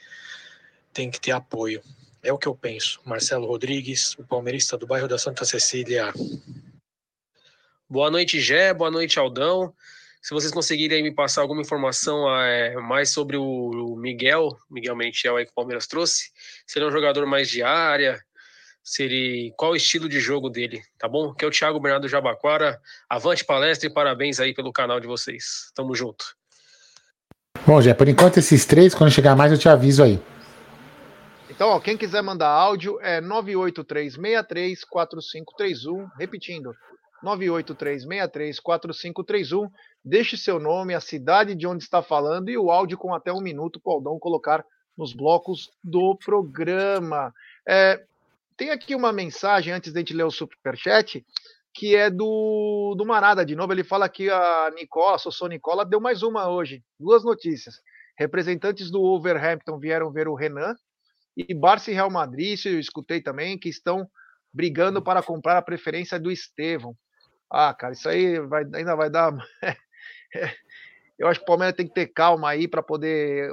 tem 0.91 1.11
que 1.11 1.21
ter 1.21 1.31
apoio. 1.31 1.81
É 2.23 2.33
o 2.33 2.39
que 2.39 2.47
eu 2.47 2.55
penso. 2.55 2.99
Marcelo 3.05 3.45
Rodrigues, 3.45 4.15
o 4.17 4.23
palmeirista 4.23 4.77
do 4.77 4.87
bairro 4.87 5.07
da 5.07 5.19
Santa 5.19 5.45
Cecília. 5.45 6.11
Boa 7.87 8.09
noite, 8.09 8.39
Gé. 8.39 8.73
Boa 8.73 8.89
noite, 8.89 9.19
Aldão. 9.19 9.75
Se 10.23 10.33
vocês 10.33 10.51
conseguirem 10.53 11.03
me 11.03 11.13
passar 11.13 11.41
alguma 11.41 11.61
informação 11.61 12.33
é, 12.33 12.77
mais 12.77 13.09
sobre 13.09 13.35
o 13.35 13.93
Miguel, 13.97 14.57
Miguel 14.71 14.95
Mentiel 14.95 15.35
aí 15.35 15.43
que 15.43 15.51
o 15.51 15.53
Palmeiras 15.53 15.85
trouxe, 15.85 16.31
se 16.65 16.79
ele 16.79 16.85
é 16.85 16.87
um 16.87 16.93
jogador 16.93 17.25
mais 17.25 17.49
de 17.49 17.61
área, 17.61 18.23
se 18.81 19.03
ele, 19.03 19.53
qual 19.57 19.73
o 19.73 19.75
estilo 19.75 20.07
de 20.07 20.21
jogo 20.21 20.49
dele, 20.49 20.81
tá 20.97 21.09
bom? 21.09 21.33
Que 21.33 21.43
é 21.43 21.47
o 21.47 21.51
Thiago 21.51 21.77
Bernardo 21.77 22.07
Jabaquara. 22.07 22.79
Avante 23.09 23.43
palestra 23.43 23.89
e 23.89 23.93
parabéns 23.93 24.39
aí 24.39 24.53
pelo 24.53 24.71
canal 24.71 25.01
de 25.01 25.07
vocês. 25.07 25.69
Tamo 25.75 25.93
junto. 25.93 26.23
Bom, 27.67 27.81
Jé, 27.81 27.93
por 27.93 28.07
enquanto 28.07 28.37
esses 28.37 28.65
três, 28.65 28.95
quando 28.95 29.11
chegar 29.11 29.35
mais 29.35 29.51
eu 29.51 29.57
te 29.57 29.67
aviso 29.67 30.03
aí. 30.03 30.17
Então, 31.49 31.67
ó, 31.67 31.81
quem 31.81 31.97
quiser 31.97 32.21
mandar 32.21 32.47
áudio 32.47 32.97
é 33.01 33.19
983634531, 33.19 36.09
repetindo, 36.17 36.73
983634531. 37.23 39.71
Deixe 40.03 40.37
seu 40.37 40.59
nome, 40.59 40.93
a 40.93 40.99
cidade 40.99 41.55
de 41.55 41.65
onde 41.65 41.83
está 41.83 42.03
falando 42.03 42.49
e 42.49 42.57
o 42.57 42.69
áudio 42.69 42.97
com 42.97 43.13
até 43.13 43.31
um 43.31 43.41
minuto 43.41 43.79
para 43.79 43.91
o 43.91 43.93
Aldão 43.95 44.19
colocar 44.19 44.65
nos 44.97 45.13
blocos 45.13 45.71
do 45.83 46.15
programa. 46.17 47.33
É, 47.67 48.03
tem 48.57 48.69
aqui 48.69 48.93
uma 48.93 49.11
mensagem 49.11 49.73
antes 49.73 49.91
de 49.91 49.97
a 49.97 50.01
gente 50.01 50.13
ler 50.13 50.23
o 50.23 50.31
superchat 50.31 51.25
que 51.73 51.95
é 51.95 52.09
do, 52.09 52.93
do 52.95 53.05
Marada. 53.05 53.43
De 53.43 53.55
novo, 53.55 53.73
ele 53.73 53.83
fala 53.83 54.07
que 54.07 54.29
a 54.29 54.71
Nicola, 54.75 55.15
a 55.15 55.19
Sossô 55.19 55.47
Nicola, 55.47 55.83
deu 55.83 55.99
mais 55.99 56.21
uma 56.21 56.47
hoje. 56.47 56.83
Duas 56.99 57.23
notícias. 57.23 57.81
Representantes 58.17 58.91
do 58.91 59.01
Wolverhampton 59.01 59.79
vieram 59.79 60.11
ver 60.11 60.27
o 60.27 60.35
Renan 60.35 60.75
e 61.35 61.53
Barça 61.53 61.89
e 61.89 61.95
Real 61.95 62.11
Madrid, 62.11 62.53
isso 62.53 62.69
eu 62.69 62.79
escutei 62.79 63.19
também, 63.19 63.57
que 63.57 63.67
estão 63.67 64.07
brigando 64.53 65.01
para 65.01 65.23
comprar 65.23 65.57
a 65.57 65.63
preferência 65.63 66.19
do 66.19 66.31
Estevão. 66.31 66.95
Ah, 67.55 67.71
cara, 67.71 67.93
isso 67.93 68.09
aí 68.09 68.39
vai, 68.39 68.63
ainda 68.73 68.95
vai 68.95 69.11
dar. 69.11 69.31
eu 71.19 71.27
acho 71.27 71.39
que 71.39 71.43
o 71.43 71.47
Palmeiras 71.47 71.75
tem 71.75 71.87
que 71.87 71.93
ter 71.93 72.07
calma 72.07 72.49
aí 72.49 72.67
para 72.67 72.81
poder. 72.81 73.51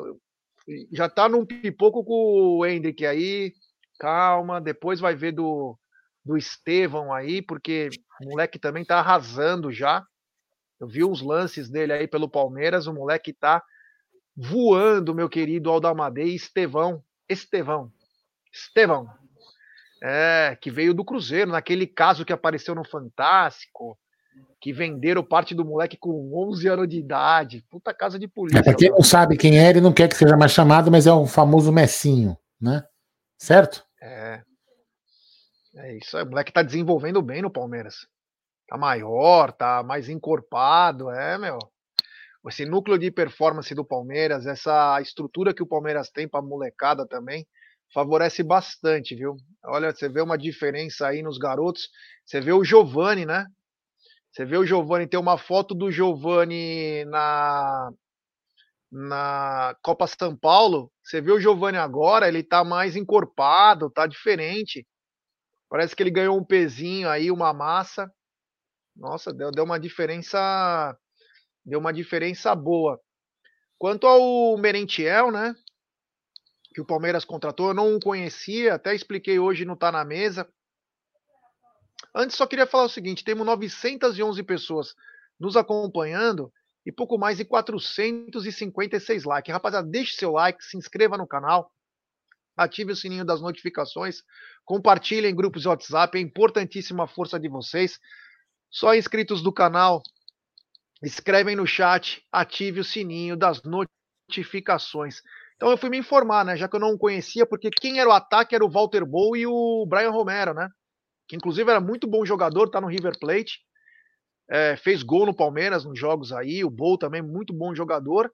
Já 0.91 1.07
tá 1.07 1.29
num 1.29 1.45
pipoco 1.45 2.03
com 2.03 2.59
o 2.59 2.65
Hendrick 2.65 3.05
aí. 3.05 3.53
Calma, 3.99 4.59
depois 4.59 5.01
vai 5.01 5.15
ver 5.15 5.33
do, 5.33 5.79
do 6.25 6.35
Estevão 6.39 7.13
aí, 7.13 7.43
porque 7.43 7.91
o 8.23 8.31
moleque 8.31 8.59
também 8.59 8.87
tá 8.87 9.01
arrasando 9.01 9.71
já. 9.71 10.03
Eu 10.81 10.89
vi 10.89 11.05
uns 11.05 11.21
lances 11.21 11.69
dele 11.69 11.93
aí 11.93 12.09
pelo 12.09 12.27
Palmeiras, 12.27 12.87
o 12.87 12.95
moleque 12.95 13.35
tá 13.35 13.63
voando, 14.35 15.15
meu 15.15 15.29
querido 15.29 15.69
Aldamadei 15.71 16.35
Estevão. 16.35 17.05
Estevão. 17.29 17.93
Estevão. 18.51 19.20
É, 20.03 20.57
que 20.61 20.71
veio 20.71 20.95
do 20.95 21.05
Cruzeiro, 21.05 21.51
naquele 21.51 21.87
caso 21.87 22.25
que 22.25 22.33
apareceu 22.33 22.75
no 22.75 22.85
Fantástico, 22.85 23.99
que 24.61 24.73
venderam 24.73 25.23
parte 25.23 25.55
do 25.55 25.65
moleque 25.65 25.97
com 25.97 26.31
11 26.49 26.69
anos 26.69 26.89
de 26.89 26.99
idade. 26.99 27.65
Puta 27.71 27.93
casa 27.93 28.19
de 28.19 28.29
polícia. 28.29 28.63
Pra 28.63 28.75
quem 28.75 28.91
não 28.91 29.03
sabe 29.03 29.37
quem 29.37 29.59
é, 29.59 29.69
ele 29.69 29.81
não 29.81 29.93
quer 29.93 30.09
que 30.09 30.17
seja 30.17 30.37
mais 30.37 30.53
chamado, 30.53 30.91
mas 30.91 31.07
é 31.07 31.13
o 31.13 31.27
famoso 31.27 31.73
Messinho, 31.73 32.37
né? 32.61 32.83
Certo? 33.39 33.85
É. 34.01 34.43
É 35.75 35.97
isso 35.97 36.17
aí. 36.17 36.25
O 36.25 36.27
moleque 36.29 36.53
tá 36.53 36.63
desenvolvendo 36.63 37.23
bem 37.23 37.43
no 37.43 37.51
Palmeiras. 37.51 38.07
Tá 38.69 38.77
maior, 38.77 39.53
tá 39.53 39.83
mais 39.83 40.09
encorpado. 40.09 41.11
É, 41.11 41.39
meu. 41.39 41.59
Esse 42.47 42.65
núcleo 42.65 42.99
de 42.99 43.11
performance 43.11 43.75
do 43.75 43.85
Palmeiras, 43.85 44.47
essa 44.47 45.01
estrutura 45.01 45.53
que 45.53 45.63
o 45.63 45.67
Palmeiras 45.67 46.11
tem 46.11 46.27
pra 46.27 46.41
molecada 46.41 47.07
também, 47.07 47.47
favorece 47.93 48.43
bastante, 48.43 49.15
viu? 49.15 49.37
Olha, 49.65 49.93
você 49.93 50.09
vê 50.09 50.21
uma 50.21 50.39
diferença 50.39 51.09
aí 51.09 51.23
nos 51.23 51.39
garotos. 51.39 51.89
Você 52.25 52.41
vê 52.41 52.53
o 52.53 52.65
Giovani, 52.65 53.27
né? 53.27 53.47
Você 54.33 54.45
vê 54.45 54.57
o 54.57 54.67
Giovani, 54.67 55.07
tem 55.09 55.19
uma 55.19 55.39
foto 55.39 55.75
do 55.75 55.91
Giovani 55.91 57.05
na 57.07 57.91
na 58.91 59.77
Copa 59.83 60.07
São 60.07 60.37
Paulo. 60.37 60.91
Você 61.03 61.21
vê 61.21 61.33
o 61.33 61.41
Giovani 61.41 61.79
agora, 61.79 62.27
ele 62.29 62.43
tá 62.43 62.65
mais 62.65 62.97
encorpado, 62.97 63.91
tá 63.91 64.07
diferente. 64.07 64.87
Parece 65.69 65.95
que 65.95 66.03
ele 66.03 66.11
ganhou 66.11 66.37
um 66.39 66.45
pezinho 66.45 67.09
aí, 67.09 67.31
uma 67.31 67.53
massa. 67.53 68.11
Nossa, 68.97 69.33
deu, 69.33 69.51
deu 69.51 69.65
uma 69.65 69.81
diferença. 69.81 70.97
Deu 71.65 71.79
uma 71.81 71.93
diferença 71.93 72.55
boa. 72.55 73.01
Quanto 73.79 74.07
ao 74.07 74.59
Merentiel, 74.59 75.31
né? 75.33 75.55
Que 76.81 76.83
o 76.83 76.87
Palmeiras 76.87 77.27
contratou, 77.27 77.69
eu 77.69 77.75
não 77.75 77.95
o 77.95 78.01
conhecia, 78.01 78.73
até 78.73 78.95
expliquei 78.95 79.39
hoje 79.39 79.67
no 79.67 79.77
Tá 79.77 79.93
na 79.93 80.03
Mesa. 80.03 80.49
Antes, 82.15 82.39
só 82.39 82.47
queria 82.47 82.67
falar 82.67 82.85
o 82.85 82.89
seguinte: 82.89 83.23
temos 83.23 83.45
911 83.45 84.43
pessoas 84.45 84.95
nos 85.39 85.59
acompanhando 85.59 86.51
e 86.87 86.91
pouco 86.91 87.19
mais 87.19 87.37
de 87.37 87.45
456 87.45 89.25
likes. 89.25 89.53
Rapaziada, 89.53 89.87
deixe 89.87 90.15
seu 90.15 90.33
like, 90.33 90.65
se 90.65 90.79
inscreva 90.79 91.19
no 91.19 91.27
canal, 91.27 91.71
ative 92.57 92.93
o 92.93 92.97
sininho 92.97 93.27
das 93.27 93.43
notificações, 93.43 94.23
compartilhe 94.65 95.29
em 95.29 95.37
grupos 95.37 95.61
de 95.61 95.69
WhatsApp, 95.69 96.17
é 96.17 96.21
importantíssima 96.23 97.05
a 97.05 97.07
força 97.07 97.39
de 97.39 97.51
vocês. 97.51 98.01
Só 98.71 98.95
inscritos 98.95 99.43
do 99.43 99.53
canal, 99.53 100.03
escrevem 101.03 101.57
no 101.57 101.67
chat, 101.67 102.27
ative 102.33 102.81
o 102.81 102.85
sininho 102.85 103.37
das 103.37 103.61
notificações. 103.65 105.21
Então 105.61 105.71
eu 105.71 105.77
fui 105.77 105.91
me 105.91 105.99
informar, 105.99 106.43
né? 106.43 106.57
Já 106.57 106.67
que 106.67 106.75
eu 106.75 106.81
não 106.81 106.97
conhecia, 106.97 107.45
porque 107.45 107.69
quem 107.69 108.01
era 108.01 108.09
o 108.09 108.13
ataque 108.15 108.55
era 108.55 108.65
o 108.65 108.71
Walter 108.71 109.05
Bow 109.05 109.37
e 109.37 109.47
o 109.47 109.85
Brian 109.87 110.09
Romero, 110.09 110.55
né? 110.55 110.71
Que 111.29 111.37
inclusive 111.37 111.71
era 111.71 111.79
muito 111.79 112.09
bom 112.09 112.25
jogador, 112.25 112.71
tá 112.71 112.81
no 112.81 112.87
River 112.87 113.19
Plate. 113.21 113.61
É, 114.51 114.75
fez 114.79 115.03
gol 115.03 115.27
no 115.27 115.37
Palmeiras 115.37 115.85
nos 115.85 115.99
jogos 115.99 116.33
aí. 116.33 116.65
O 116.65 116.71
Bow 116.71 116.97
também, 116.97 117.21
muito 117.21 117.53
bom 117.53 117.75
jogador. 117.75 118.33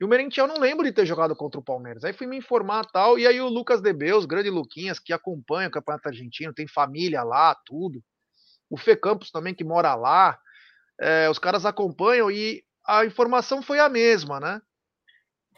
E 0.00 0.04
o 0.04 0.08
Merentiel 0.08 0.48
não 0.48 0.58
lembro 0.58 0.84
de 0.84 0.90
ter 0.90 1.06
jogado 1.06 1.36
contra 1.36 1.60
o 1.60 1.64
Palmeiras. 1.64 2.02
Aí 2.02 2.12
fui 2.12 2.26
me 2.26 2.36
informar 2.36 2.84
tal. 2.86 3.16
E 3.16 3.24
aí 3.24 3.40
o 3.40 3.48
Lucas 3.48 3.80
Debeus, 3.80 4.26
grande 4.26 4.50
Luquinhas, 4.50 4.98
que 4.98 5.12
acompanha 5.12 5.68
o 5.68 5.70
Campeonato 5.70 6.08
Argentino, 6.08 6.52
tem 6.52 6.66
família 6.66 7.22
lá, 7.22 7.54
tudo. 7.64 8.02
O 8.68 8.76
Fê 8.76 8.96
Campos 8.96 9.30
também, 9.30 9.54
que 9.54 9.62
mora 9.62 9.94
lá. 9.94 10.36
É, 11.00 11.30
os 11.30 11.38
caras 11.38 11.64
acompanham 11.64 12.32
e 12.32 12.64
a 12.84 13.04
informação 13.04 13.62
foi 13.62 13.78
a 13.78 13.88
mesma, 13.88 14.40
né? 14.40 14.60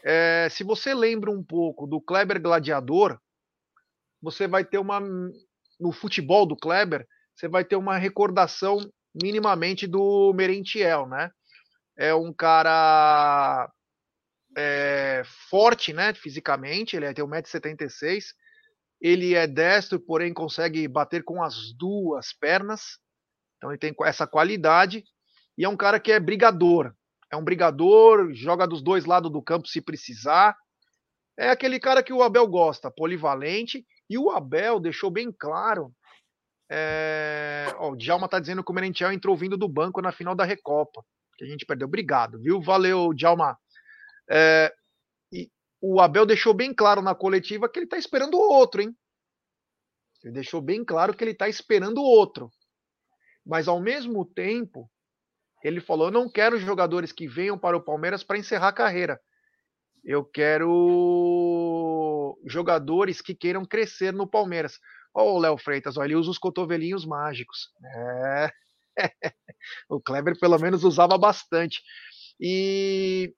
É, 0.03 0.47
se 0.49 0.63
você 0.63 0.93
lembra 0.93 1.29
um 1.29 1.43
pouco 1.43 1.85
do 1.85 1.99
Kleber 1.99 2.41
Gladiador, 2.41 3.19
você 4.21 4.47
vai 4.47 4.63
ter 4.63 4.77
uma. 4.77 4.99
No 5.79 5.91
futebol 5.93 6.45
do 6.45 6.57
Kleber, 6.57 7.07
você 7.35 7.47
vai 7.47 7.63
ter 7.63 7.77
uma 7.77 7.97
recordação 7.97 8.79
minimamente 9.21 9.87
do 9.87 10.33
Merentiel, 10.33 11.07
né? 11.07 11.31
É 11.97 12.13
um 12.13 12.33
cara 12.33 13.69
é, 14.57 15.23
forte, 15.49 15.93
né, 15.93 16.13
fisicamente, 16.13 16.95
ele 16.95 17.13
tem 17.13 17.23
1,76m, 17.23 18.23
ele 19.01 19.35
é 19.35 19.47
destro, 19.47 19.99
porém 19.99 20.33
consegue 20.33 20.87
bater 20.87 21.23
com 21.23 21.41
as 21.41 21.73
duas 21.77 22.33
pernas, 22.33 22.99
então 23.57 23.71
ele 23.71 23.79
tem 23.79 23.93
essa 24.03 24.27
qualidade, 24.27 25.03
e 25.57 25.63
é 25.63 25.69
um 25.69 25.77
cara 25.77 25.99
que 25.99 26.11
é 26.11 26.19
brigador, 26.19 26.93
é 27.31 27.35
um 27.37 27.43
brigador, 27.43 28.33
joga 28.33 28.67
dos 28.67 28.81
dois 28.81 29.05
lados 29.05 29.31
do 29.31 29.41
campo 29.41 29.67
se 29.67 29.81
precisar, 29.81 30.55
é 31.37 31.49
aquele 31.49 31.79
cara 31.79 32.03
que 32.03 32.13
o 32.13 32.23
Abel 32.23 32.47
gosta, 32.47 32.91
polivalente, 32.91 33.85
e 34.09 34.17
o 34.17 34.29
Abel 34.29 34.79
deixou 34.79 35.09
bem 35.09 35.31
claro 35.31 35.93
é... 36.69 37.73
Ó, 37.77 37.91
o 37.91 37.95
Djalma 37.95 38.29
tá 38.29 38.39
dizendo 38.39 38.63
que 38.63 38.71
o 38.71 38.75
Merentiel 38.75 39.11
entrou 39.11 39.35
vindo 39.35 39.57
do 39.57 39.67
banco 39.67 40.01
na 40.01 40.11
final 40.11 40.35
da 40.35 40.45
Recopa. 40.45 41.03
Que 41.37 41.43
a 41.43 41.47
gente 41.47 41.65
perdeu. 41.65 41.87
Obrigado, 41.87 42.39
viu? 42.39 42.61
Valeu, 42.61 43.13
Djalma. 43.13 43.57
É... 44.29 44.71
E 45.33 45.49
o 45.81 45.99
Abel 45.99 46.25
deixou 46.25 46.53
bem 46.53 46.73
claro 46.73 47.01
na 47.01 47.15
coletiva 47.15 47.67
que 47.67 47.79
ele 47.79 47.87
tá 47.87 47.97
esperando 47.97 48.35
o 48.35 48.53
outro, 48.53 48.81
hein? 48.81 48.95
Ele 50.23 50.33
deixou 50.33 50.61
bem 50.61 50.83
claro 50.85 51.15
que 51.15 51.23
ele 51.23 51.33
tá 51.33 51.49
esperando 51.49 51.99
o 51.99 52.05
outro. 52.05 52.51
Mas 53.45 53.67
ao 53.67 53.81
mesmo 53.81 54.25
tempo, 54.25 54.89
ele 55.63 55.81
falou: 55.81 56.07
Eu 56.07 56.11
não 56.11 56.29
quero 56.29 56.59
jogadores 56.59 57.11
que 57.11 57.27
venham 57.27 57.57
para 57.57 57.77
o 57.77 57.83
Palmeiras 57.83 58.23
para 58.23 58.37
encerrar 58.37 58.69
a 58.69 58.73
carreira. 58.73 59.19
Eu 60.03 60.23
quero 60.23 61.59
jogadores 62.45 63.21
que 63.21 63.35
queiram 63.35 63.65
crescer 63.65 64.13
no 64.13 64.29
Palmeiras. 64.29 64.79
Ó, 65.13 65.33
o 65.33 65.39
Léo 65.39 65.57
Freitas, 65.57 65.97
ó, 65.97 66.03
ele 66.03 66.15
usa 66.15 66.31
os 66.31 66.37
cotovelinhos 66.37 67.05
mágicos. 67.05 67.69
É. 67.83 68.51
o 69.89 69.99
Kleber 69.99 70.39
pelo 70.39 70.57
menos 70.59 70.83
usava 70.83 71.17
bastante. 71.17 71.81
E 72.39 73.33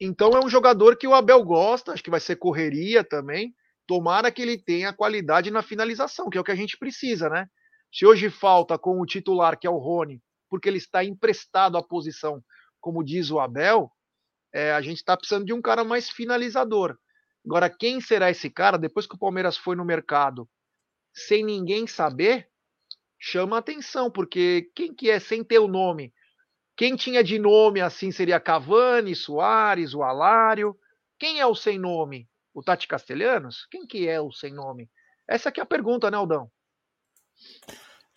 então 0.00 0.30
é 0.30 0.44
um 0.44 0.48
jogador 0.48 0.96
que 0.96 1.06
o 1.06 1.14
Abel 1.14 1.42
gosta, 1.44 1.92
acho 1.92 2.02
que 2.02 2.10
vai 2.10 2.20
ser 2.20 2.36
correria 2.36 3.04
também. 3.04 3.54
Tomara 3.86 4.30
que 4.30 4.42
ele 4.42 4.58
tenha 4.58 4.92
qualidade 4.92 5.50
na 5.50 5.62
finalização, 5.62 6.28
que 6.28 6.36
é 6.36 6.40
o 6.40 6.44
que 6.44 6.50
a 6.50 6.56
gente 6.56 6.76
precisa, 6.76 7.28
né? 7.28 7.46
Se 7.92 8.06
hoje 8.06 8.30
falta 8.30 8.78
com 8.78 9.00
o 9.00 9.06
titular, 9.06 9.58
que 9.58 9.66
é 9.66 9.70
o 9.70 9.78
Rony, 9.78 10.20
porque 10.52 10.68
ele 10.68 10.76
está 10.76 11.02
emprestado 11.02 11.78
à 11.78 11.82
posição, 11.82 12.44
como 12.78 13.02
diz 13.02 13.30
o 13.30 13.40
Abel, 13.40 13.90
é, 14.52 14.70
a 14.74 14.82
gente 14.82 14.98
está 14.98 15.16
precisando 15.16 15.46
de 15.46 15.54
um 15.54 15.62
cara 15.62 15.82
mais 15.82 16.10
finalizador. 16.10 16.98
Agora, 17.42 17.70
quem 17.70 18.02
será 18.02 18.30
esse 18.30 18.50
cara? 18.50 18.76
Depois 18.76 19.06
que 19.06 19.14
o 19.14 19.18
Palmeiras 19.18 19.56
foi 19.56 19.74
no 19.74 19.82
mercado 19.82 20.46
sem 21.14 21.42
ninguém 21.42 21.86
saber, 21.86 22.50
chama 23.18 23.56
atenção, 23.56 24.10
porque 24.10 24.70
quem 24.74 24.94
que 24.94 25.08
é 25.08 25.18
sem 25.18 25.42
ter 25.42 25.58
o 25.58 25.66
nome? 25.66 26.12
Quem 26.76 26.96
tinha 26.96 27.24
de 27.24 27.38
nome 27.38 27.80
assim 27.80 28.12
seria 28.12 28.38
Cavani, 28.38 29.16
Soares, 29.16 29.94
o 29.94 30.02
Alário. 30.02 30.78
Quem 31.18 31.40
é 31.40 31.46
o 31.46 31.54
sem 31.54 31.78
nome? 31.78 32.28
O 32.52 32.62
Tati 32.62 32.86
Castelhanos? 32.86 33.66
Quem 33.70 33.86
que 33.86 34.06
é 34.06 34.20
o 34.20 34.30
sem 34.30 34.52
nome? 34.52 34.90
Essa 35.26 35.48
é 35.48 35.60
a 35.62 35.66
pergunta, 35.66 36.10
né, 36.10 36.18
Aldão? 36.18 36.52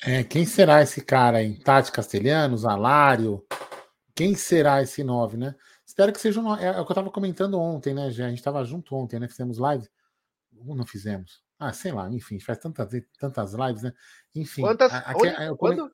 É, 0.07 0.23
quem 0.23 0.45
será 0.45 0.83
esse 0.83 1.01
cara 1.01 1.39
aí? 1.39 1.57
Tati 1.57 1.91
Castelhanos, 1.91 2.63
Alário? 2.63 3.43
Quem 4.13 4.35
será 4.35 4.81
esse 4.81 5.03
nove, 5.03 5.35
né? 5.35 5.55
Espero 5.83 6.13
que 6.13 6.19
seja 6.19 6.39
um, 6.39 6.55
é, 6.55 6.65
é 6.65 6.71
o 6.79 6.85
que 6.85 6.91
eu 6.91 6.93
estava 6.93 7.09
comentando 7.09 7.59
ontem, 7.59 7.93
né, 7.93 8.11
já 8.11 8.25
A 8.25 8.29
gente 8.29 8.37
estava 8.37 8.63
junto 8.63 8.95
ontem, 8.95 9.19
né? 9.19 9.27
Fizemos 9.27 9.57
live. 9.57 9.87
Ou 10.65 10.75
não 10.75 10.85
fizemos? 10.85 11.43
Ah, 11.57 11.73
sei 11.73 11.91
lá, 11.91 12.07
enfim, 12.09 12.39
faz 12.39 12.59
tantas, 12.59 12.89
tantas 13.19 13.53
lives, 13.53 13.81
né? 13.81 13.93
Enfim. 14.35 14.61
Quantas? 14.61 14.93
A, 14.93 14.99
a, 14.99 15.55
Quando? 15.57 15.89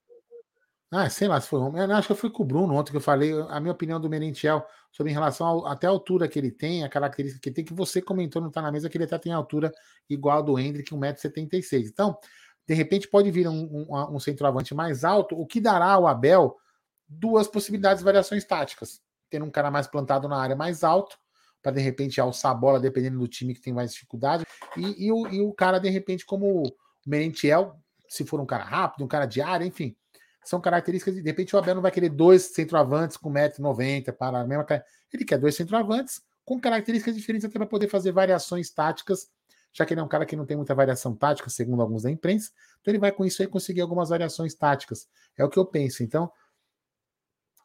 Ah, 0.93 1.09
sei 1.09 1.29
lá 1.29 1.39
se 1.39 1.47
foi 1.47 1.59
ontem. 1.59 1.79
Eu 1.79 1.95
acho 1.95 2.07
que 2.07 2.11
eu 2.11 2.17
fui 2.17 2.29
com 2.29 2.43
o 2.43 2.45
Bruno 2.45 2.73
ontem 2.75 2.91
que 2.91 2.97
eu 2.97 3.01
falei 3.01 3.31
a 3.47 3.61
minha 3.61 3.71
opinião 3.71 3.97
do 3.97 4.09
Merentiel 4.09 4.65
sobre 4.91 5.11
em 5.11 5.15
relação 5.15 5.47
ao, 5.47 5.65
até 5.65 5.87
a 5.87 5.89
altura 5.89 6.27
que 6.27 6.37
ele 6.37 6.51
tem, 6.51 6.83
a 6.83 6.89
característica 6.89 7.41
que 7.41 7.47
ele 7.47 7.55
tem, 7.55 7.63
que 7.63 7.73
você 7.73 8.01
comentou, 8.01 8.41
não 8.41 8.51
tá 8.51 8.61
na 8.61 8.71
mesa, 8.73 8.89
que 8.89 8.97
ele 8.97 9.05
até 9.05 9.17
tem 9.17 9.31
altura 9.31 9.71
igual 10.09 10.39
a 10.39 10.41
do 10.41 10.59
Hendrick, 10.59 10.93
1,76m. 10.93 11.87
Então, 11.87 12.17
De 12.67 12.73
repente 12.73 13.07
pode 13.07 13.29
vir 13.31 13.47
um, 13.47 13.87
um, 13.89 14.15
um 14.15 14.19
centroavante 14.19 14.73
mais 14.73 15.03
alto, 15.03 15.39
o 15.39 15.45
que 15.45 15.59
dará 15.59 15.91
ao 15.91 16.07
Abel 16.07 16.57
duas 17.07 17.47
possibilidades 17.47 17.99
de 17.99 18.05
variações 18.05 18.45
táticas. 18.45 19.01
Tendo 19.29 19.45
um 19.45 19.51
cara 19.51 19.71
mais 19.71 19.87
plantado 19.87 20.27
na 20.27 20.37
área 20.37 20.55
mais 20.55 20.83
alto, 20.83 21.17
para 21.61 21.71
de 21.71 21.81
repente 21.81 22.19
alçar 22.19 22.51
a 22.51 22.55
bola, 22.55 22.79
dependendo 22.79 23.19
do 23.19 23.27
time 23.27 23.53
que 23.53 23.61
tem 23.61 23.73
mais 23.73 23.93
dificuldade, 23.93 24.45
e, 24.75 25.07
e, 25.07 25.11
o, 25.11 25.27
e 25.27 25.41
o 25.41 25.53
cara, 25.53 25.79
de 25.79 25.89
repente, 25.89 26.25
como 26.25 26.63
o 26.63 26.73
Merentiel, 27.05 27.75
se 28.07 28.25
for 28.25 28.39
um 28.39 28.45
cara 28.45 28.63
rápido, 28.63 29.03
um 29.03 29.07
cara 29.07 29.25
de 29.25 29.41
área, 29.41 29.65
enfim, 29.65 29.95
são 30.43 30.59
características 30.59 31.15
de, 31.15 31.21
de 31.21 31.29
repente 31.29 31.55
o 31.55 31.59
Abel 31.59 31.75
não 31.75 31.81
vai 31.81 31.91
querer 31.91 32.09
dois 32.09 32.53
centroavantes 32.53 33.15
com 33.15 33.31
1,90m 33.31 34.11
para 34.11 34.41
a 34.41 34.45
mesma 34.45 34.65
ele 35.13 35.25
quer 35.25 35.37
dois 35.37 35.55
centroavantes 35.55 36.21
com 36.43 36.59
características 36.59 37.15
diferentes 37.15 37.45
até 37.45 37.57
para 37.57 37.67
poder 37.67 37.87
fazer 37.87 38.11
variações 38.11 38.71
táticas, 38.71 39.29
já 39.73 39.85
que 39.85 39.93
ele 39.93 40.01
é 40.01 40.03
um 40.03 40.07
cara 40.07 40.25
que 40.25 40.35
não 40.35 40.45
tem 40.45 40.57
muita 40.57 40.75
variação 40.75 41.15
tática, 41.15 41.49
segundo 41.49 41.81
alguns 41.81 42.03
da 42.03 42.11
imprensa, 42.11 42.51
então 42.79 42.91
ele 42.91 42.99
vai 42.99 43.11
com 43.11 43.25
isso 43.25 43.41
aí 43.41 43.47
conseguir 43.47 43.81
algumas 43.81 44.09
variações 44.09 44.53
táticas. 44.53 45.07
É 45.37 45.43
o 45.43 45.49
que 45.49 45.57
eu 45.57 45.65
penso. 45.65 46.03
Então, 46.03 46.31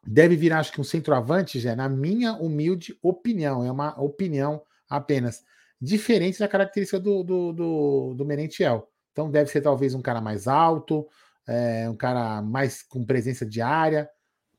deve 0.06 0.36
virar, 0.36 0.60
acho 0.60 0.72
que 0.72 0.80
um 0.80 0.84
centroavante, 0.84 1.58
já, 1.58 1.74
na 1.74 1.88
minha 1.88 2.34
humilde 2.34 2.96
opinião, 3.02 3.64
é 3.64 3.70
uma 3.70 4.00
opinião 4.00 4.62
apenas, 4.88 5.44
diferente 5.80 6.38
da 6.38 6.48
característica 6.48 7.00
do, 7.00 7.24
do, 7.24 7.52
do, 7.52 8.14
do 8.14 8.24
Merentiel. 8.24 8.88
Então, 9.12 9.30
deve 9.30 9.50
ser 9.50 9.60
talvez 9.60 9.94
um 9.94 10.02
cara 10.02 10.20
mais 10.20 10.46
alto, 10.46 11.08
é, 11.46 11.88
um 11.88 11.96
cara 11.96 12.40
mais 12.42 12.82
com 12.82 13.04
presença 13.04 13.44
diária. 13.44 14.08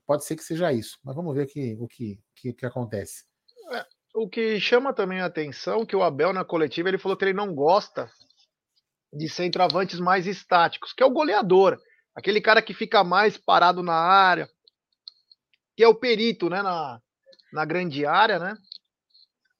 Pode 0.05 0.25
ser 0.25 0.35
que 0.35 0.43
seja 0.43 0.71
isso, 0.73 0.97
mas 1.03 1.15
vamos 1.15 1.33
ver 1.35 1.43
o 1.43 1.47
que, 1.47 1.77
o 1.79 1.87
que, 1.87 2.19
que, 2.35 2.53
que 2.53 2.65
acontece. 2.65 3.25
É, 4.17 4.19
o 4.19 4.27
que 4.27 4.59
chama 4.59 4.93
também 4.93 5.21
a 5.21 5.25
atenção 5.25 5.85
que 5.85 5.95
o 5.95 6.03
Abel 6.03 6.33
na 6.33 6.43
coletiva 6.43 6.89
ele 6.89 6.97
falou 6.97 7.15
que 7.15 7.23
ele 7.25 7.33
não 7.33 7.53
gosta 7.53 8.11
de 9.13 9.29
centroavantes 9.29 9.99
mais 9.99 10.25
estáticos, 10.25 10.91
que 10.91 11.03
é 11.03 11.05
o 11.05 11.11
goleador, 11.11 11.79
aquele 12.15 12.41
cara 12.41 12.61
que 12.61 12.73
fica 12.73 13.03
mais 13.03 13.37
parado 13.37 13.83
na 13.83 13.93
área, 13.93 14.49
que 15.75 15.83
é 15.83 15.87
o 15.87 15.95
perito, 15.95 16.49
né, 16.49 16.61
na, 16.61 16.99
na 17.53 17.63
grande 17.63 18.05
área, 18.05 18.39
né? 18.39 18.57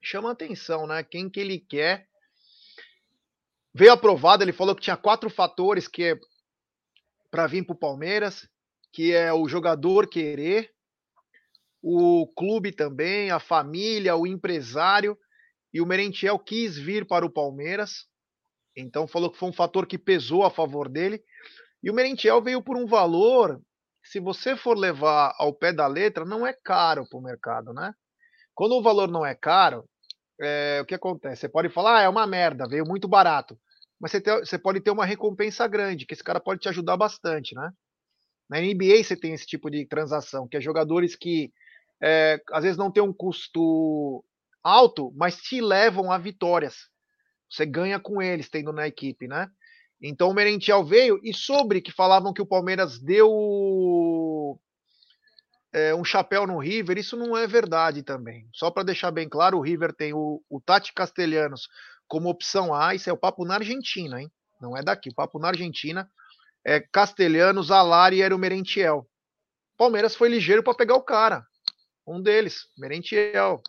Chama 0.01 0.31
atenção, 0.31 0.87
né? 0.87 1.03
Quem 1.03 1.29
que 1.29 1.39
ele 1.39 1.59
quer. 1.59 2.07
Veio 3.73 3.91
aprovado, 3.91 4.43
ele 4.43 4.53
falou 4.53 4.75
que 4.75 4.81
tinha 4.81 4.97
quatro 4.97 5.29
fatores 5.29 5.87
que 5.87 6.03
é 6.03 6.19
para 7.29 7.45
vir 7.45 7.63
para 7.63 7.75
o 7.75 7.79
Palmeiras, 7.79 8.49
que 8.91 9.13
é 9.13 9.31
o 9.31 9.47
jogador 9.47 10.07
querer, 10.07 10.73
o 11.89 12.27
clube 12.35 12.71
também, 12.71 13.31
a 13.31 13.39
família, 13.39 14.15
o 14.15 14.27
empresário, 14.27 15.17
e 15.73 15.81
o 15.81 15.85
Merentiel 15.85 16.39
quis 16.39 16.77
vir 16.77 17.05
para 17.05 17.25
o 17.25 17.31
Palmeiras, 17.31 18.07
então 18.75 19.07
falou 19.07 19.31
que 19.31 19.37
foi 19.37 19.49
um 19.49 19.53
fator 19.53 19.85
que 19.85 19.97
pesou 19.97 20.43
a 20.43 20.51
favor 20.51 20.89
dele, 20.89 21.23
e 21.83 21.89
o 21.89 21.93
Merentiel 21.93 22.41
veio 22.41 22.61
por 22.61 22.77
um 22.77 22.85
valor, 22.85 23.61
se 24.03 24.19
você 24.19 24.55
for 24.55 24.77
levar 24.77 25.33
ao 25.37 25.53
pé 25.53 25.71
da 25.71 25.87
letra, 25.87 26.25
não 26.25 26.45
é 26.45 26.53
caro 26.53 27.07
para 27.07 27.19
o 27.19 27.21
mercado, 27.21 27.73
né? 27.73 27.93
Quando 28.55 28.73
o 28.73 28.81
valor 28.81 29.09
não 29.09 29.25
é 29.25 29.35
caro, 29.35 29.85
é, 30.41 30.79
o 30.81 30.85
que 30.85 30.95
acontece? 30.95 31.41
Você 31.41 31.49
pode 31.49 31.69
falar, 31.69 31.99
ah, 31.99 32.01
é 32.01 32.09
uma 32.09 32.25
merda, 32.25 32.67
veio 32.67 32.85
muito 32.85 33.07
barato 33.07 33.57
mas 33.99 34.11
você, 34.11 34.21
você 34.21 34.57
pode 34.57 34.79
ter 34.79 34.91
uma 34.91 35.05
recompensa 35.05 35.67
grande, 35.67 36.05
que 36.05 36.13
esse 36.13 36.23
cara 36.23 36.39
pode 36.39 36.61
te 36.61 36.69
ajudar 36.69 36.97
bastante, 36.97 37.55
né? 37.55 37.71
Na 38.49 38.59
NBA 38.59 39.03
você 39.03 39.15
tem 39.15 39.33
esse 39.33 39.45
tipo 39.45 39.69
de 39.69 39.85
transação, 39.85 40.47
que 40.47 40.55
é 40.55 40.61
jogadores 40.61 41.15
que 41.15 41.51
é, 42.01 42.41
às 42.51 42.63
vezes 42.63 42.77
não 42.77 42.91
tem 42.91 43.03
um 43.03 43.13
custo 43.13 44.23
alto, 44.63 45.13
mas 45.15 45.37
te 45.37 45.61
levam 45.61 46.11
a 46.11 46.17
vitórias. 46.17 46.89
Você 47.49 47.65
ganha 47.65 47.99
com 47.99 48.21
eles 48.21 48.49
tendo 48.49 48.73
na 48.73 48.87
equipe, 48.87 49.27
né? 49.27 49.49
Então 50.01 50.29
o 50.29 50.33
Merentiel 50.33 50.83
veio 50.83 51.19
e 51.23 51.33
sobre 51.33 51.81
que 51.81 51.91
falavam 51.91 52.33
que 52.33 52.41
o 52.41 52.45
Palmeiras 52.45 52.99
deu 52.99 54.59
é, 55.73 55.95
um 55.95 56.03
chapéu 56.03 56.45
no 56.45 56.59
River, 56.59 56.97
isso 56.97 57.17
não 57.17 57.35
é 57.35 57.47
verdade 57.47 58.03
também. 58.03 58.47
Só 58.53 58.69
para 58.69 58.83
deixar 58.83 59.11
bem 59.11 59.27
claro, 59.27 59.57
o 59.57 59.61
River 59.61 59.93
tem 59.93 60.13
o, 60.13 60.41
o 60.49 60.61
Tati 60.61 60.93
Castelhanos 60.93 61.67
como 62.07 62.29
opção 62.29 62.73
A, 62.73 62.95
isso 62.95 63.09
é 63.09 63.13
o 63.13 63.17
papo 63.17 63.43
na 63.45 63.55
Argentina, 63.55 64.21
hein? 64.21 64.31
Não 64.61 64.75
é 64.77 64.81
daqui. 64.81 65.09
O 65.09 65.15
papo 65.15 65.39
na 65.39 65.49
Argentina 65.49 66.09
é 66.65 66.79
Castelhanos, 66.79 67.71
Alari 67.71 68.21
e 68.21 68.33
o 68.33 68.37
Merentiel. 68.37 69.07
Palmeiras 69.77 70.15
foi 70.15 70.29
ligeiro 70.29 70.63
para 70.63 70.75
pegar 70.75 70.95
o 70.95 71.03
cara. 71.03 71.45
Um 72.07 72.21
deles, 72.21 72.67
Merentiel. 72.77 73.61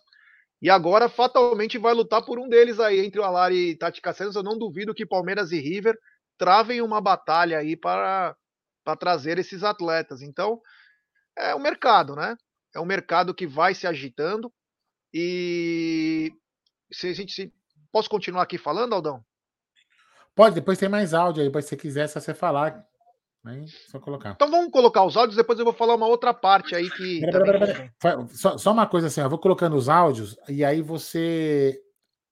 E 0.60 0.70
agora 0.70 1.08
fatalmente 1.08 1.78
vai 1.78 1.94
lutar 1.94 2.24
por 2.24 2.38
um 2.38 2.48
deles 2.48 2.80
aí, 2.80 3.04
entre 3.04 3.20
o 3.20 3.24
Alari 3.24 3.70
e 3.70 3.76
Tati 3.76 4.00
Castelhanos. 4.00 4.36
Eu 4.36 4.42
não 4.42 4.58
duvido 4.58 4.94
que 4.94 5.06
Palmeiras 5.06 5.52
e 5.52 5.58
River 5.58 5.98
travem 6.36 6.80
uma 6.80 7.00
batalha 7.00 7.58
aí 7.58 7.76
para, 7.76 8.36
para 8.84 8.96
trazer 8.96 9.38
esses 9.38 9.62
atletas. 9.64 10.22
Então, 10.22 10.60
é 11.36 11.54
o 11.54 11.60
mercado, 11.60 12.14
né? 12.14 12.36
É 12.74 12.80
um 12.80 12.84
mercado 12.84 13.34
que 13.34 13.46
vai 13.46 13.74
se 13.74 13.86
agitando. 13.86 14.52
E 15.12 16.32
se 16.92 17.08
a 17.08 17.12
gente 17.12 17.32
se 17.32 17.52
Posso 17.90 18.08
continuar 18.08 18.42
aqui 18.42 18.58
falando, 18.58 18.94
Aldão? 18.94 19.24
Pode, 20.34 20.54
depois 20.54 20.78
tem 20.78 20.88
mais 20.88 21.14
áudio 21.14 21.42
aí, 21.42 21.48
se 21.48 21.68
você 21.68 21.76
quiser, 21.76 22.06
se 22.06 22.20
você 22.20 22.34
falar. 22.34 22.86
Aí, 23.44 23.66
só 23.90 23.98
colocar. 23.98 24.32
Então 24.32 24.50
vamos 24.50 24.70
colocar 24.70 25.04
os 25.04 25.16
áudios, 25.16 25.36
depois 25.36 25.58
eu 25.58 25.64
vou 25.64 25.74
falar 25.74 25.94
uma 25.94 26.06
outra 26.06 26.34
parte 26.34 26.74
aí 26.74 26.90
que. 26.90 27.20
Pera, 27.20 27.44
pera, 27.44 27.92
pera, 28.00 28.26
só, 28.30 28.58
só, 28.58 28.72
uma 28.72 28.86
coisa 28.86 29.06
assim, 29.06 29.20
eu 29.20 29.30
vou 29.30 29.38
colocando 29.38 29.76
os 29.76 29.88
áudios 29.88 30.36
e 30.48 30.64
aí 30.64 30.82
você 30.82 31.80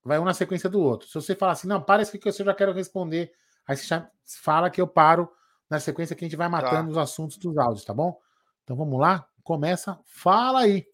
vai 0.03 0.19
um 0.19 0.25
na 0.25 0.33
sequência 0.33 0.69
do 0.69 0.79
outro. 0.79 1.07
Se 1.07 1.13
você 1.15 1.35
falar 1.35 1.53
assim, 1.53 1.67
não, 1.67 1.81
para 1.81 2.01
isso 2.01 2.17
que 2.17 2.27
eu 2.27 2.33
já 2.33 2.53
quero 2.53 2.73
responder, 2.73 3.31
aí 3.65 3.75
você 3.75 3.85
já 3.85 4.09
fala 4.41 4.69
que 4.69 4.81
eu 4.81 4.87
paro 4.87 5.29
na 5.69 5.79
sequência 5.79 6.15
que 6.15 6.23
a 6.23 6.27
gente 6.27 6.37
vai 6.37 6.49
matando 6.49 6.85
tá. 6.85 6.91
os 6.91 6.97
assuntos 6.97 7.37
dos 7.37 7.57
áudios, 7.57 7.85
tá 7.85 7.93
bom? 7.93 8.19
Então 8.63 8.75
vamos 8.75 8.99
lá, 8.99 9.25
começa, 9.43 9.99
fala 10.05 10.61
aí. 10.61 10.85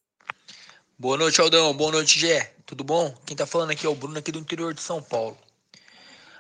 Boa 0.98 1.18
noite, 1.18 1.42
Aldão. 1.42 1.74
Boa 1.74 1.92
noite, 1.92 2.20
Gé. 2.20 2.54
Tudo 2.66 2.84
bom? 2.84 3.14
Quem 3.26 3.36
tá 3.36 3.46
falando 3.46 3.72
aqui 3.72 3.86
é 3.86 3.90
o 3.90 3.96
Bruno, 3.96 4.18
aqui 4.18 4.32
do 4.32 4.40
interior 4.40 4.74
de 4.74 4.82
São 4.82 5.02
Paulo. 5.02 5.38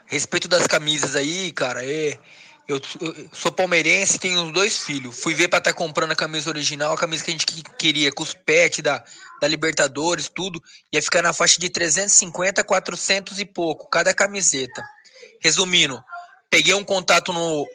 Respeito 0.05 0.47
das 0.47 0.67
camisas 0.67 1.15
aí, 1.15 1.51
cara, 1.51 1.83
é. 1.83 2.17
Eu, 2.67 2.81
eu 3.01 3.29
sou 3.33 3.51
palmeirense 3.51 4.17
tenho 4.17 4.51
dois 4.51 4.79
filhos. 4.79 5.19
Fui 5.19 5.33
ver 5.33 5.49
para 5.49 5.59
estar 5.59 5.71
tá 5.71 5.77
comprando 5.77 6.11
a 6.11 6.15
camisa 6.15 6.49
original, 6.49 6.93
a 6.93 6.97
camisa 6.97 7.23
que 7.23 7.31
a 7.31 7.33
gente 7.33 7.45
queria, 7.77 8.11
com 8.11 8.23
os 8.23 8.33
pets 8.33 8.81
da, 8.81 9.03
da 9.41 9.47
Libertadores, 9.47 10.29
tudo. 10.29 10.61
Ia 10.91 11.01
ficar 11.01 11.21
na 11.21 11.33
faixa 11.33 11.59
de 11.59 11.69
350, 11.69 12.63
400 12.63 13.39
e 13.39 13.45
pouco, 13.45 13.89
cada 13.89 14.13
camiseta. 14.13 14.83
Resumindo, 15.41 16.01
peguei 16.49 16.73
um 16.73 16.85
contato 16.85 17.33
no, 17.33 17.67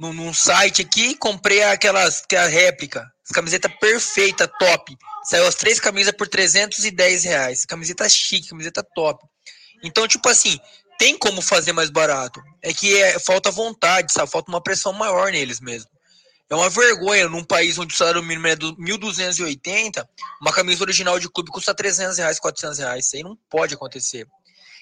no, 0.00 0.12
num 0.12 0.34
site 0.34 0.82
aqui, 0.82 1.14
comprei 1.14 1.62
aquelas, 1.62 2.24
que 2.26 2.34
é 2.34 2.46
réplica. 2.46 3.10
Camiseta 3.32 3.68
perfeita, 3.68 4.46
top. 4.46 4.96
Saiu 5.24 5.46
as 5.46 5.54
três 5.54 5.78
camisas 5.78 6.12
por 6.12 6.28
310 6.28 7.24
reais. 7.24 7.64
Camiseta 7.64 8.08
chique, 8.08 8.48
camiseta 8.48 8.82
top. 8.82 9.24
Então, 9.82 10.06
tipo 10.06 10.28
assim, 10.28 10.58
tem 11.02 11.18
como 11.18 11.42
fazer 11.42 11.72
mais 11.72 11.90
barato. 11.90 12.40
É 12.62 12.72
que 12.72 12.96
é, 12.96 13.18
falta 13.18 13.50
vontade, 13.50 14.12
sabe? 14.12 14.30
Falta 14.30 14.52
uma 14.52 14.62
pressão 14.62 14.92
maior 14.92 15.32
neles 15.32 15.58
mesmo. 15.58 15.90
É 16.48 16.54
uma 16.54 16.70
vergonha 16.70 17.28
num 17.28 17.42
país 17.42 17.76
onde 17.76 17.92
o 17.92 17.96
salário 17.96 18.22
mínimo 18.22 18.46
é 18.46 18.54
do 18.54 18.76
1.280, 18.76 20.06
uma 20.40 20.52
camisa 20.52 20.84
original 20.84 21.18
de 21.18 21.28
clube 21.28 21.50
custa 21.50 21.74
300 21.74 22.18
reais, 22.18 22.38
400 22.38 22.78
reais. 22.78 23.06
Isso 23.06 23.16
aí 23.16 23.24
não 23.24 23.36
pode 23.50 23.74
acontecer. 23.74 24.28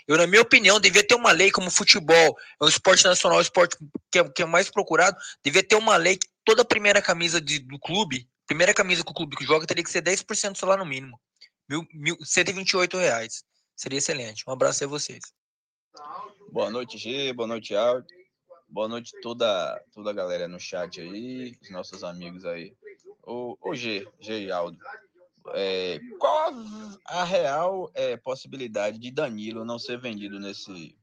Eu, 0.07 0.19
na 0.19 0.27
minha 0.27 0.43
opinião, 0.43 0.79
devia 0.79 1.03
ter 1.03 1.15
uma 1.15 1.33
lei 1.33 1.51
como 1.51 1.71
futebol, 1.71 2.37
é 2.61 2.65
um 2.67 2.69
esporte 2.69 3.03
nacional, 3.05 3.39
um 3.39 3.43
esporte 3.43 3.79
que 4.13 4.19
é, 4.19 4.29
que 4.29 4.43
é 4.43 4.47
mais 4.47 4.69
procurado, 4.69 5.17
devia 5.43 5.63
ter 5.63 5.77
uma 5.77 5.97
lei 5.97 6.19
que 6.19 6.27
toda 6.45 6.61
a 6.61 6.67
primeira 6.67 7.01
camisa 7.01 7.41
de, 7.41 7.61
do 7.61 7.79
clube 7.79 8.29
Primeira 8.47 8.75
camisa 8.75 9.05
que 9.05 9.11
o 9.13 9.15
clube 9.15 9.37
que 9.37 9.45
joga 9.45 9.65
teria 9.65 9.85
que 9.85 9.89
ser 9.89 10.03
10% 10.03 10.51
do 10.51 10.59
salário 10.59 10.85
mínimo. 10.85 11.21
Mil, 11.69 11.87
mil, 11.95 12.17
128 12.21 12.99
reais. 12.99 13.45
Seria 13.77 13.99
excelente. 13.99 14.43
Um 14.45 14.51
abraço 14.51 14.83
a 14.83 14.89
vocês. 14.89 15.21
Boa 16.51 16.71
noite, 16.71 16.99
G. 16.99 17.33
Boa 17.33 17.47
noite, 17.47 17.75
Aldo. 17.75 18.07
Boa 18.69 18.89
noite 18.89 19.13
toda, 19.21 19.83
toda 19.93 20.11
a 20.11 20.13
galera 20.13 20.47
no 20.47 20.61
chat 20.61 21.01
aí, 21.01 21.57
os 21.61 21.71
nossos 21.71 22.05
amigos 22.05 22.45
aí. 22.45 22.75
O, 23.25 23.57
o 23.61 23.75
G, 23.75 24.07
G 24.21 24.47
e 24.47 24.53
Aldo. 24.53 24.79
É, 25.55 25.99
qual 26.19 26.51
a, 27.07 27.21
a 27.21 27.25
real 27.25 27.91
é, 27.95 28.17
possibilidade 28.17 28.99
de 28.99 29.11
Danilo 29.11 29.65
não 29.65 29.79
ser 29.79 29.99
vendido 29.99 30.39
nesse, 30.39 30.97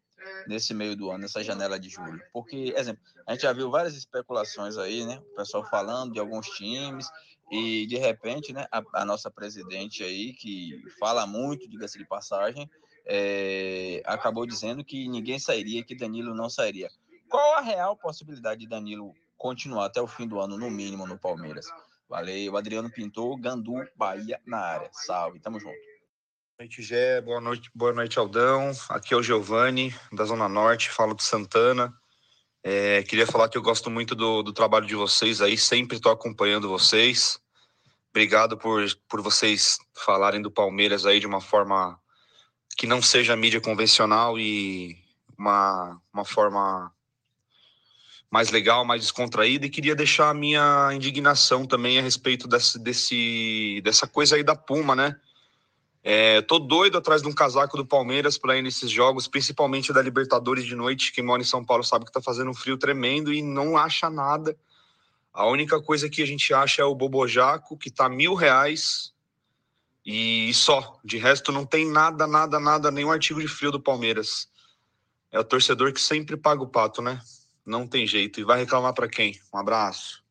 nesse 0.48 0.74
meio 0.74 0.95
do 0.95 1.10
ano, 1.10 1.20
nessa 1.20 1.43
janela 1.43 1.80
de 1.80 1.89
julho. 1.89 2.22
Porque, 2.32 2.74
exemplo, 2.76 3.02
a 3.26 3.34
gente 3.34 3.41
já 3.41 3.54
viu 3.54 3.70
várias 3.70 3.95
especulações 3.95 4.78
aí, 4.78 5.06
né? 5.06 5.22
O 5.34 5.36
pessoal 5.36 5.66
falando 5.70 6.14
de 6.14 6.20
alguns 6.20 6.48
times 6.50 7.08
e 7.52 7.86
de 7.88 7.98
repente, 7.98 8.52
né, 8.52 8.66
a, 8.72 8.84
a 8.93 9.06
nossa 9.06 9.32
presidente 9.32 10.04
aí, 10.04 10.34
que 10.34 10.84
fala 11.00 11.26
muito, 11.26 11.70
diga-se 11.70 11.98
de 11.98 12.06
passagem, 12.06 12.70
é, 13.08 14.01
acabou 14.05 14.45
dizendo 14.45 14.84
que 14.84 15.08
ninguém 15.08 15.39
sairia, 15.39 15.84
que 15.84 15.95
Danilo 15.95 16.36
não 16.36 16.49
sairia. 16.49 16.89
Qual 17.30 17.55
a 17.55 17.62
real 17.62 17.95
possibilidade 17.95 18.62
de 18.62 18.68
Danilo 18.68 19.14
continuar 19.38 19.86
até 19.86 20.01
o 20.01 20.08
fim 20.08 20.28
do 20.28 20.39
ano, 20.39 20.58
no 20.58 20.70
mínimo, 20.70 21.08
no 21.08 21.18
Palmeiras? 21.18 21.66
Valeu, 22.10 22.58
Adriano 22.58 22.89
Pintor, 22.89 23.38
Gandu, 23.39 23.76
Bahia 23.95 24.39
na 24.45 24.60
área. 24.60 24.89
Salve, 24.91 25.39
tamo 25.39 25.60
junto. 25.60 25.76
Boa 25.76 26.66
noite, 26.66 26.82
Gé. 26.82 27.22
Boa 27.22 27.41
noite, 27.41 27.72
boa 27.74 27.93
noite, 27.93 28.20
Aldão. 28.20 28.72
Aqui 28.89 29.14
é 29.14 29.18
o 29.18 29.24
Giovanni, 29.24 29.93
da 30.12 30.26
Zona 30.26 30.49
Norte, 30.49 30.89
falo 30.89 31.14
do 31.14 31.22
Santana. 31.22 31.93
É, 32.64 33.03
queria 33.03 33.28
falar 33.28 33.47
que 33.47 33.58
eu 33.58 33.62
gosto 33.62 33.89
muito 33.89 34.16
do, 34.16 34.41
do 34.41 34.51
trabalho 34.51 34.86
de 34.86 34.95
vocês 34.95 35.41
aí, 35.41 35.58
sempre 35.58 35.97
estou 35.97 36.12
acompanhando 36.12 36.68
vocês. 36.68 37.39
Obrigado 38.10 38.58
por, 38.58 38.84
por 39.08 39.22
vocês 39.22 39.78
falarem 39.93 40.41
do 40.41 40.51
Palmeiras 40.51 41.05
aí 41.05 41.20
de 41.20 41.28
uma 41.28 41.39
forma 41.39 41.99
que 42.76 42.88
não 42.88 43.01
seja 43.01 43.36
mídia 43.36 43.61
convencional 43.61 44.39
e 44.39 44.97
uma, 45.38 46.01
uma 46.13 46.26
forma 46.26 46.91
mais 48.30 48.49
legal, 48.49 48.84
mais 48.84 49.01
descontraída. 49.01 49.65
E 49.65 49.70
queria 49.70 49.95
deixar 49.95 50.30
a 50.30 50.34
minha 50.34 50.89
indignação 50.93 51.65
também 51.65 51.97
a 51.97 52.01
respeito 52.01 52.47
desse, 52.47 52.80
desse, 52.80 53.82
dessa 53.84 54.07
coisa 54.07 54.36
aí 54.36 54.43
da 54.43 54.55
Puma, 54.55 54.95
né? 54.95 55.15
É, 56.03 56.41
tô 56.41 56.57
doido 56.57 56.97
atrás 56.97 57.22
de 57.22 57.28
um 57.28 57.34
casaco 57.34 57.76
do 57.76 57.86
Palmeiras 57.86 58.38
para 58.38 58.57
ir 58.57 58.61
nesses 58.61 58.89
jogos, 58.89 59.28
principalmente 59.28 59.91
da 59.91 60.01
Libertadores 60.01 60.65
de 60.65 60.76
noite. 60.76 61.11
Quem 61.11 61.24
mora 61.24 61.41
em 61.41 61.45
São 61.45 61.65
Paulo 61.65 61.84
sabe 61.84 62.05
que 62.05 62.11
tá 62.11 62.22
fazendo 62.22 62.49
um 62.49 62.53
frio 62.53 62.78
tremendo 62.78 63.34
e 63.34 63.41
não 63.41 63.76
acha 63.76 64.09
nada. 64.09 64.57
A 65.34 65.45
única 65.45 65.82
coisa 65.82 66.09
que 66.09 66.22
a 66.22 66.26
gente 66.26 66.53
acha 66.53 66.82
é 66.82 66.86
o 66.86 66.95
Bobojaco, 66.95 67.78
que 67.78 67.91
tá 67.91 68.07
mil 68.07 68.36
reais 68.36 69.11
e 70.08 70.53
só. 70.53 70.97
De 71.03 71.18
resto, 71.18 71.51
não 71.51 71.66
tem 71.66 71.86
nada, 71.86 72.26
nada, 72.26 72.62
nada, 72.62 72.89
nenhum 72.89 73.12
artigo 73.12 73.41
de 73.41 73.47
frio 73.49 73.74
do 73.74 73.82
Palmeiras. 73.82 74.49
É 75.30 75.38
o 75.38 75.43
torcedor 75.43 75.91
que 75.91 75.99
sempre 75.99 76.38
paga 76.38 76.64
o 76.64 76.70
pato, 76.70 77.01
né? 77.01 77.20
Não 77.66 77.86
tem 77.86 78.08
jeito. 78.08 78.39
E 78.39 78.45
vai 78.45 78.60
reclamar 78.60 78.93
para 78.93 79.10
quem? 79.10 79.38
Um 79.53 79.58
abraço. 79.58 80.24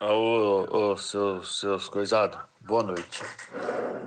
Ô, 0.00 0.92
ô, 0.92 0.96
seus, 0.96 1.60
seus 1.60 1.88
coisados, 1.88 2.40
boa 2.60 2.82
noite. 2.82 3.20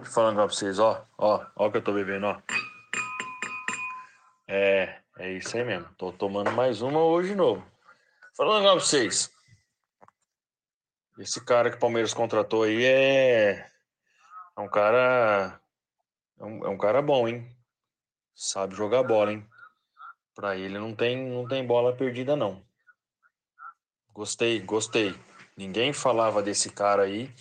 Falando 0.05 0.37
pra 0.37 0.45
vocês, 0.45 0.79
ó, 0.79 1.05
ó, 1.15 1.45
ó 1.55 1.67
o 1.67 1.71
que 1.71 1.77
eu 1.77 1.83
tô 1.83 1.93
bebendo, 1.93 2.25
ó. 2.25 2.41
É, 4.47 5.01
é 5.21 5.33
isso 5.33 5.55
aí 5.55 5.63
mesmo. 5.63 5.87
Tô 5.97 6.11
tomando 6.11 6.51
mais 6.51 6.81
uma 6.81 6.99
hoje 6.99 7.29
de 7.29 7.35
novo. 7.35 7.65
Falando 8.35 8.63
pra 8.63 8.73
vocês. 8.73 9.31
Esse 11.19 11.43
cara 11.45 11.69
que 11.69 11.77
o 11.77 11.79
Palmeiras 11.79 12.13
contratou 12.13 12.63
aí 12.63 12.83
é. 12.83 13.69
É 14.57 14.61
um 14.61 14.67
cara. 14.67 15.61
É 16.39 16.43
um, 16.43 16.65
é 16.65 16.69
um 16.69 16.77
cara 16.77 17.01
bom, 17.01 17.27
hein? 17.27 17.55
Sabe 18.33 18.75
jogar 18.75 19.03
bola, 19.03 19.31
hein? 19.31 19.45
Pra 20.33 20.57
ele 20.57 20.79
não 20.79 20.95
tem, 20.95 21.29
não 21.29 21.47
tem 21.47 21.65
bola 21.65 21.95
perdida, 21.95 22.35
não. 22.35 22.65
Gostei, 24.11 24.59
gostei. 24.59 25.15
Ninguém 25.55 25.93
falava 25.93 26.41
desse 26.41 26.71
cara 26.71 27.03
aí. 27.03 27.31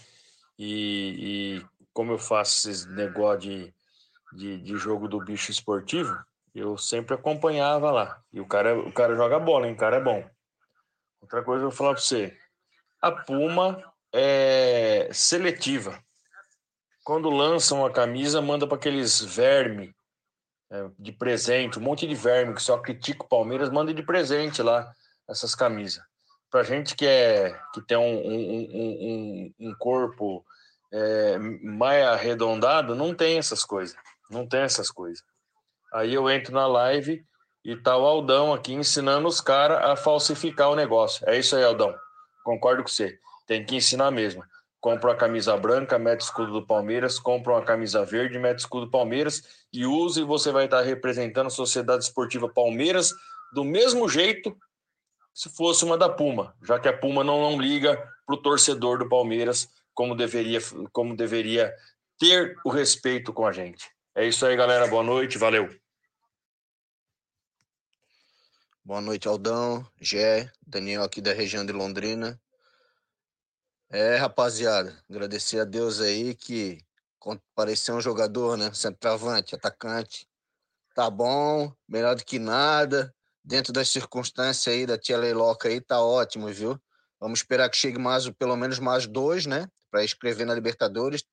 E, 0.58 1.62
e 1.62 1.66
como 1.94 2.12
eu 2.12 2.18
faço 2.18 2.68
esse 2.68 2.86
negócio 2.90 3.40
de, 3.40 3.74
de, 4.34 4.58
de, 4.58 4.76
jogo 4.76 5.08
do 5.08 5.18
bicho 5.24 5.50
esportivo, 5.50 6.14
eu 6.54 6.76
sempre 6.76 7.14
acompanhava 7.14 7.90
lá. 7.90 8.22
E 8.32 8.40
o 8.40 8.46
cara, 8.46 8.78
o 8.78 8.92
cara 8.92 9.16
joga 9.16 9.38
bola, 9.38 9.66
hein? 9.66 9.74
O 9.74 9.76
cara 9.76 9.96
é 9.96 10.00
bom. 10.00 10.28
Outra 11.20 11.42
coisa 11.42 11.64
eu 11.64 11.68
vou 11.68 11.76
falar 11.76 11.92
para 11.94 12.02
você. 12.02 12.36
A 13.00 13.12
Puma 13.12 13.82
é 14.12 15.08
seletiva. 15.12 16.02
Quando 17.04 17.30
lançam 17.30 17.84
a 17.84 17.90
camisa, 17.90 18.42
manda 18.42 18.66
para 18.66 18.76
aqueles 18.76 19.20
verme 19.20 19.94
é, 20.70 20.88
de 20.98 21.12
presente, 21.12 21.78
um 21.78 21.82
monte 21.82 22.06
de 22.06 22.14
verme 22.14 22.54
que 22.54 22.62
só 22.62 22.78
critica 22.78 23.24
o 23.24 23.28
Palmeiras, 23.28 23.70
manda 23.70 23.92
de 23.92 24.02
presente 24.02 24.62
lá 24.62 24.92
essas 25.28 25.54
camisas 25.54 26.02
para 26.50 26.64
gente 26.64 26.96
que 26.96 27.06
é 27.06 27.56
que 27.72 27.80
tem 27.80 27.96
um, 27.96 28.02
um, 28.02 29.52
um, 29.60 29.68
um 29.68 29.74
corpo 29.78 30.44
é, 30.92 31.38
mais 31.38 32.04
arredondado, 32.04 32.96
não 32.96 33.14
tem 33.14 33.38
essas 33.38 33.64
coisas, 33.64 33.96
não 34.28 34.46
tem 34.46 34.60
essas 34.60 34.90
coisas. 34.90 35.24
Aí 35.92 36.14
eu 36.14 36.30
entro 36.30 36.52
na 36.54 36.66
live 36.66 37.24
e 37.64 37.76
tá 37.76 37.96
o 37.96 38.06
Aldão 38.06 38.52
aqui 38.52 38.72
ensinando 38.72 39.28
os 39.28 39.40
caras 39.40 39.78
a 39.84 39.96
falsificar 39.96 40.70
o 40.70 40.76
negócio. 40.76 41.28
É 41.28 41.38
isso 41.38 41.56
aí, 41.56 41.64
Aldão. 41.64 41.94
Concordo 42.44 42.82
com 42.82 42.88
você. 42.88 43.18
Tem 43.46 43.64
que 43.64 43.76
ensinar 43.76 44.10
mesmo. 44.10 44.42
Compra 44.80 45.10
uma 45.10 45.16
camisa 45.16 45.56
branca, 45.56 45.98
mete 45.98 46.22
escudo 46.22 46.52
do 46.52 46.66
Palmeiras, 46.66 47.18
compra 47.18 47.52
uma 47.52 47.62
camisa 47.62 48.04
verde, 48.04 48.38
mete 48.38 48.60
escudo 48.60 48.86
do 48.86 48.90
Palmeiras 48.90 49.42
e 49.72 49.84
use 49.84 50.20
e 50.20 50.24
você 50.24 50.50
vai 50.50 50.64
estar 50.64 50.80
representando 50.80 51.48
a 51.48 51.50
Sociedade 51.50 52.04
Esportiva 52.04 52.48
Palmeiras 52.48 53.12
do 53.52 53.62
mesmo 53.62 54.08
jeito 54.08 54.56
se 55.34 55.50
fosse 55.50 55.84
uma 55.84 55.98
da 55.98 56.08
Puma, 56.08 56.54
já 56.62 56.78
que 56.78 56.88
a 56.88 56.96
Puma 56.96 57.22
não, 57.22 57.40
não 57.40 57.60
liga 57.60 57.96
para 58.26 58.34
o 58.34 58.40
torcedor 58.42 58.98
do 58.98 59.08
Palmeiras 59.08 59.68
como 59.94 60.14
deveria, 60.14 60.60
como 60.92 61.16
deveria 61.16 61.74
ter 62.18 62.56
o 62.64 62.70
respeito 62.70 63.32
com 63.32 63.46
a 63.46 63.52
gente. 63.52 63.90
É 64.20 64.26
isso 64.26 64.44
aí, 64.44 64.54
galera. 64.54 64.86
Boa 64.86 65.02
noite, 65.02 65.38
valeu. 65.38 65.74
Boa 68.84 69.00
noite, 69.00 69.26
Aldão, 69.26 69.90
Gé, 69.98 70.52
Daniel 70.60 71.02
aqui 71.02 71.22
da 71.22 71.32
região 71.32 71.64
de 71.64 71.72
Londrina. 71.72 72.38
É, 73.88 74.16
rapaziada, 74.16 75.02
agradecer 75.08 75.60
a 75.60 75.64
Deus 75.64 76.02
aí 76.02 76.34
que 76.34 76.84
pareceu 77.54 77.94
um 77.94 78.00
jogador, 78.02 78.58
né? 78.58 78.70
Centroavante, 78.74 79.54
atacante. 79.54 80.28
Tá 80.94 81.08
bom, 81.08 81.74
melhor 81.88 82.14
do 82.14 82.22
que 82.22 82.38
nada 82.38 83.14
dentro 83.42 83.72
das 83.72 83.88
circunstâncias 83.88 84.74
aí 84.74 84.84
da 84.84 84.98
tia 84.98 85.16
Leiloca 85.16 85.66
aí, 85.66 85.80
tá 85.80 85.98
ótimo, 85.98 86.46
viu? 86.48 86.78
Vamos 87.18 87.38
esperar 87.38 87.70
que 87.70 87.76
chegue 87.78 87.98
mais, 87.98 88.28
pelo 88.28 88.54
menos 88.54 88.78
mais 88.78 89.06
dois, 89.06 89.46
né? 89.46 89.66
Para 89.90 90.04
escrever 90.04 90.44
na 90.44 90.54
Libertadores 90.54 91.24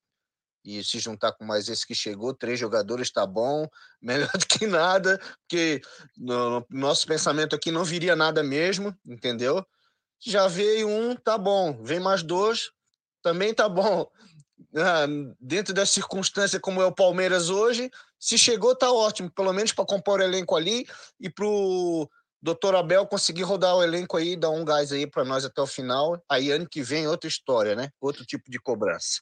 e 0.67 0.83
se 0.83 0.99
juntar 0.99 1.31
com 1.31 1.45
mais 1.45 1.69
esse 1.69 1.87
que 1.87 1.95
chegou, 1.95 2.33
três 2.33 2.59
jogadores 2.59 3.09
tá 3.09 3.25
bom, 3.25 3.65
melhor 4.01 4.31
do 4.37 4.45
que 4.45 4.67
nada, 4.67 5.17
porque 5.39 5.81
no, 6.17 6.59
no 6.59 6.65
nosso 6.69 7.07
pensamento 7.07 7.55
aqui 7.55 7.71
não 7.71 7.85
viria 7.85 8.17
nada 8.17 8.43
mesmo, 8.43 8.93
entendeu? 9.05 9.65
Já 10.19 10.47
veio 10.47 10.89
um, 10.89 11.15
tá 11.15 11.37
bom. 11.37 11.81
Vem 11.83 12.01
mais 12.01 12.21
dois, 12.21 12.71
também 13.23 13.53
tá 13.53 13.69
bom. 13.69 14.05
Ah, 14.75 15.05
dentro 15.39 15.73
da 15.73 15.85
circunstância 15.85 16.59
como 16.59 16.81
é 16.81 16.85
o 16.85 16.93
Palmeiras 16.93 17.49
hoje, 17.49 17.89
se 18.19 18.37
chegou, 18.37 18.75
tá 18.75 18.91
ótimo, 18.91 19.31
pelo 19.31 19.53
menos 19.53 19.71
para 19.71 19.85
compor 19.85 20.19
o 20.19 20.23
elenco 20.23 20.53
ali 20.55 20.85
e 21.17 21.29
para 21.29 21.45
o 21.45 22.09
doutor 22.41 22.75
Abel 22.75 23.07
conseguir 23.07 23.43
rodar 23.43 23.75
o 23.75 23.83
elenco 23.83 24.17
aí, 24.17 24.35
dar 24.35 24.49
um 24.49 24.65
gás 24.65 24.91
aí 24.91 25.07
para 25.07 25.23
nós 25.23 25.45
até 25.45 25.61
o 25.61 25.67
final. 25.67 26.21
Aí 26.29 26.51
ano 26.51 26.67
que 26.67 26.81
vem 26.81 27.07
outra 27.07 27.29
história, 27.29 27.73
né? 27.73 27.89
Outro 28.01 28.25
tipo 28.25 28.51
de 28.51 28.59
cobrança. 28.59 29.21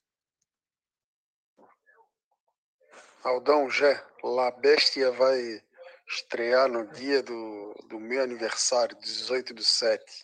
Aldão, 3.26 3.68
Jé, 3.72 4.06
La 4.24 4.52
Bestia 4.52 5.12
vai 5.12 5.60
estrear 6.08 6.70
no 6.70 6.86
dia 6.94 7.24
do, 7.24 7.74
do 7.90 8.00
meu 8.00 8.22
aniversário, 8.22 8.96
18 9.00 9.52
do 9.52 9.64
7. 9.64 10.24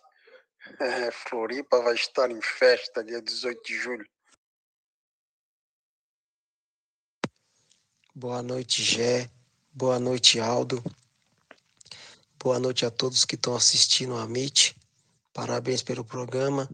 É, 0.79 1.09
Floripa 1.09 1.81
vai 1.81 1.95
estar 1.95 2.29
em 2.29 2.39
festa 2.39 3.03
dia 3.03 3.19
18 3.19 3.63
de 3.63 3.75
julho. 3.75 4.07
Boa 8.13 8.43
noite, 8.43 8.83
Gé. 8.83 9.27
Boa 9.73 9.97
noite, 9.97 10.39
Aldo. 10.39 10.83
Boa 12.37 12.59
noite 12.59 12.85
a 12.85 12.91
todos 12.91 13.25
que 13.25 13.33
estão 13.33 13.55
assistindo 13.55 14.15
a 14.15 14.25
MIT. 14.25 14.75
Parabéns 15.33 15.81
pelo 15.81 16.05
programa. 16.05 16.69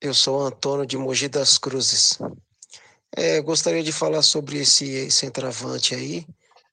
Eu 0.00 0.14
sou 0.14 0.40
Antônio 0.40 0.86
de 0.86 0.96
Mogi 0.96 1.28
das 1.28 1.58
Cruzes. 1.58 2.16
É, 3.16 3.40
gostaria 3.40 3.82
de 3.82 3.92
falar 3.92 4.22
sobre 4.22 4.58
esse 4.58 5.10
centroavante 5.10 5.94
aí, 5.94 6.24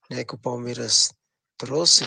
né, 0.08 0.24
que 0.24 0.34
o 0.34 0.38
Palmeiras 0.38 1.12
trouxe. 1.56 2.04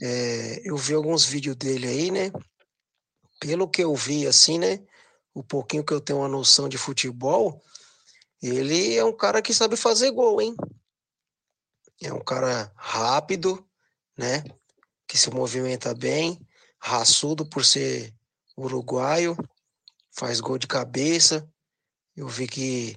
É, 0.00 0.62
eu 0.64 0.76
vi 0.76 0.94
alguns 0.94 1.24
vídeos 1.24 1.56
dele 1.56 1.86
aí, 1.86 2.10
né? 2.10 2.32
Pelo 3.38 3.68
que 3.68 3.84
eu 3.84 3.94
vi, 3.94 4.26
assim, 4.26 4.58
né? 4.58 4.82
O 5.34 5.42
pouquinho 5.42 5.84
que 5.84 5.92
eu 5.92 6.00
tenho 6.00 6.20
uma 6.20 6.28
noção 6.28 6.68
de 6.68 6.78
futebol, 6.78 7.62
ele 8.42 8.96
é 8.96 9.04
um 9.04 9.14
cara 9.14 9.42
que 9.42 9.52
sabe 9.52 9.76
fazer 9.76 10.10
gol, 10.10 10.40
hein? 10.40 10.56
É 12.02 12.12
um 12.12 12.24
cara 12.24 12.72
rápido, 12.74 13.66
né? 14.16 14.42
Que 15.06 15.18
se 15.18 15.30
movimenta 15.30 15.94
bem, 15.94 16.40
raçudo 16.78 17.46
por 17.46 17.64
ser 17.64 18.14
uruguaio, 18.56 19.36
faz 20.10 20.40
gol 20.40 20.58
de 20.58 20.66
cabeça. 20.66 21.46
Eu 22.14 22.28
vi 22.28 22.46
que 22.46 22.96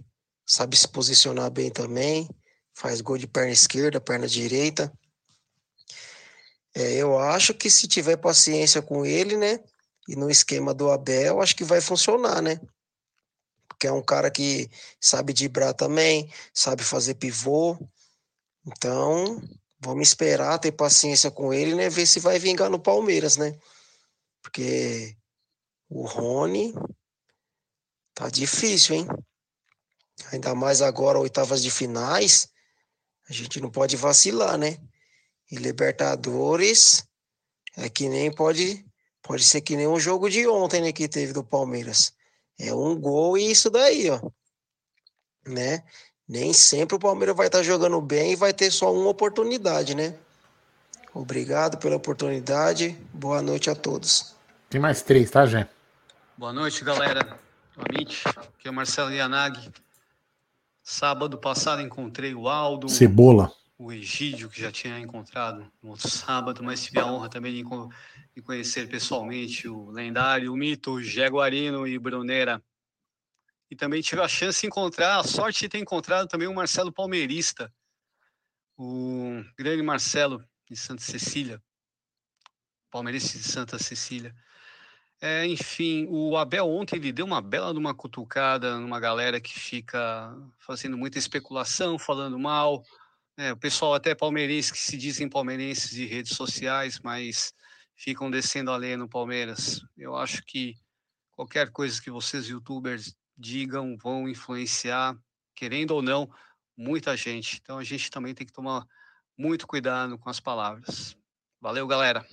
sabe 0.50 0.76
se 0.76 0.88
posicionar 0.88 1.52
bem 1.52 1.70
também, 1.70 2.28
faz 2.74 3.02
gol 3.02 3.18
de 3.18 3.28
perna 3.28 3.52
esquerda, 3.52 4.02
perna 4.02 4.28
direita. 4.28 4.92
É, 6.74 6.94
eu 6.94 7.20
acho 7.20 7.54
que 7.54 7.70
se 7.70 7.88
tiver 7.88 8.18
paciência 8.18 8.82
com 8.82 9.06
ele, 9.06 9.38
né? 9.38 9.60
E 10.08 10.16
no 10.16 10.30
esquema 10.30 10.74
do 10.74 10.90
Abel, 10.90 11.42
acho 11.42 11.56
que 11.56 11.64
vai 11.64 11.80
funcionar, 11.80 12.42
né? 12.42 12.60
porque 13.80 13.88
é 13.88 13.94
um 13.94 14.04
cara 14.04 14.30
que 14.30 14.70
sabe 15.00 15.32
driblar 15.32 15.74
também, 15.74 16.30
sabe 16.54 16.84
fazer 16.84 17.14
pivô. 17.14 17.80
Então, 18.68 19.42
vamos 19.80 20.10
esperar, 20.10 20.60
ter 20.60 20.74
paciência 20.74 21.32
com 21.32 21.54
ele, 21.54 21.74
né? 21.74 21.88
Ver 21.90 22.06
se 22.06 22.20
vai 22.20 22.38
vingar 22.38 22.70
no 22.70 22.78
Palmeiras, 22.78 23.38
né? 23.38 23.58
Porque 24.42 25.16
o 25.88 26.06
Rony 26.06 26.74
tá 28.14 28.30
difícil, 28.30 28.98
hein? 28.98 29.08
Ainda 30.32 30.54
mais 30.54 30.82
agora, 30.82 31.20
oitavas 31.20 31.62
de 31.62 31.72
finais, 31.72 32.50
a 33.30 33.34
gente 33.34 33.60
não 33.60 33.70
pode 33.70 33.96
vacilar, 33.96 34.58
né? 34.58 34.78
E 35.52 35.56
Libertadores 35.56 37.04
é 37.78 37.90
que 37.90 38.08
nem 38.10 38.32
pode, 38.32 38.86
pode 39.22 39.44
ser 39.44 39.62
que 39.62 39.76
nem 39.76 39.88
o 39.88 40.00
jogo 40.00 40.30
de 40.30 40.48
ontem, 40.48 40.82
né, 40.82 40.92
que 40.92 41.08
teve 41.08 41.34
do 41.34 41.44
Palmeiras. 41.44 42.14
É 42.60 42.74
um 42.74 43.00
gol 43.00 43.38
e 43.38 43.52
isso 43.52 43.70
daí, 43.70 44.10
ó. 44.10 44.20
Né? 45.48 45.84
Nem 46.28 46.54
sempre 46.54 46.96
o 46.96 47.00
Palmeiras 47.00 47.36
vai 47.36 47.48
estar 47.48 47.60
tá 47.60 47.64
jogando 47.64 48.00
bem 48.02 48.34
e 48.34 48.36
vai 48.36 48.54
ter 48.54 48.70
só 48.70 48.94
uma 48.94 49.10
oportunidade, 49.10 49.96
né? 49.96 50.16
Obrigado 51.14 51.78
pela 51.78 51.96
oportunidade. 51.96 52.96
Boa 53.14 53.42
noite 53.42 53.70
a 53.70 53.76
todos. 53.76 54.36
Tem 54.70 54.80
mais 54.80 55.02
três, 55.02 55.32
tá, 55.32 55.46
Jé? 55.46 55.68
Boa 56.38 56.54
noite, 56.54 56.84
galera 56.84 57.40
Amit. 57.76 58.24
Aqui 58.28 58.68
é 58.68 58.70
o 58.70 58.74
Marcelo 58.74 59.12
Yanagi. 59.12 59.72
Sábado 60.92 61.38
passado 61.38 61.84
encontrei 61.84 62.34
o 62.34 62.50
Aldo. 62.50 62.90
Cebola. 62.90 63.54
O 63.78 63.94
Egídio, 63.94 64.50
que 64.50 64.60
já 64.60 64.72
tinha 64.72 65.00
encontrado 65.00 65.72
no 65.84 65.92
outro 65.92 66.10
sábado, 66.10 66.64
mas 66.64 66.84
tive 66.84 67.00
a 67.00 67.06
honra 67.06 67.30
também 67.30 67.54
de, 67.54 67.64
de 68.36 68.42
conhecer 68.42 68.90
pessoalmente 68.90 69.68
o 69.68 69.92
lendário, 69.92 70.52
o 70.52 70.58
mito, 70.58 70.94
o 70.94 71.04
Jaguarino 71.04 71.88
e 71.88 72.00
Brunera. 72.00 72.60
E 73.70 73.76
também 73.76 74.02
tive 74.02 74.20
a 74.20 74.28
chance 74.28 74.62
de 74.62 74.68
encontrar, 74.68 75.20
a 75.20 75.24
sorte 75.24 75.60
de 75.60 75.70
ter 75.70 75.78
encontrado 75.78 76.28
também 76.28 76.48
o 76.48 76.56
Marcelo 76.56 76.92
Palmeirista, 76.92 77.72
o 78.76 79.44
grande 79.56 79.84
Marcelo 79.84 80.44
de 80.68 80.76
Santa 80.76 81.04
Cecília, 81.04 81.62
palmeirense 82.90 83.38
de 83.38 83.44
Santa 83.44 83.78
Cecília. 83.78 84.36
É, 85.22 85.46
enfim, 85.46 86.08
o 86.10 86.38
Abel 86.38 86.70
ontem 86.70 86.96
ele 86.96 87.12
deu 87.12 87.26
uma 87.26 87.42
bela 87.42 87.74
de 87.74 87.80
uma 87.80 87.94
cutucada 87.94 88.80
numa 88.80 89.02
galera 89.02 89.42
que 89.42 89.58
fica 89.58 90.34
fazendo 90.58 90.98
muita 90.98 91.20
especulação, 91.20 92.00
falando 92.00 92.40
mal. 92.40 92.84
É, 93.36 93.52
o 93.52 93.58
pessoal 93.58 93.94
até 93.94 94.16
palmeirense 94.16 94.72
que 94.72 94.80
se 94.80 94.98
dizem 94.98 95.30
palmeirenses 95.30 95.92
de 95.92 96.06
redes 96.06 96.38
sociais, 96.38 97.00
mas 97.00 97.54
ficam 97.96 98.32
descendo 98.32 98.72
a 98.72 98.78
lei 98.78 98.96
no 98.96 99.10
Palmeiras. 99.10 99.82
Eu 99.98 100.16
acho 100.16 100.42
que 100.46 100.78
qualquer 101.34 101.70
coisa 101.70 102.02
que 102.02 102.10
vocês 102.10 102.48
youtubers 102.48 103.14
digam 103.38 103.98
vão 103.98 104.28
influenciar, 104.28 105.18
querendo 105.54 105.92
ou 105.92 106.02
não, 106.02 106.30
muita 106.78 107.18
gente. 107.18 107.60
Então 107.62 107.78
a 107.78 107.84
gente 107.84 108.10
também 108.10 108.34
tem 108.34 108.48
que 108.48 108.54
tomar 108.54 108.86
muito 109.38 109.68
cuidado 109.68 110.18
com 110.18 110.30
as 110.30 110.40
palavras. 110.40 111.18
Valeu, 111.60 111.86
galera. 111.88 112.26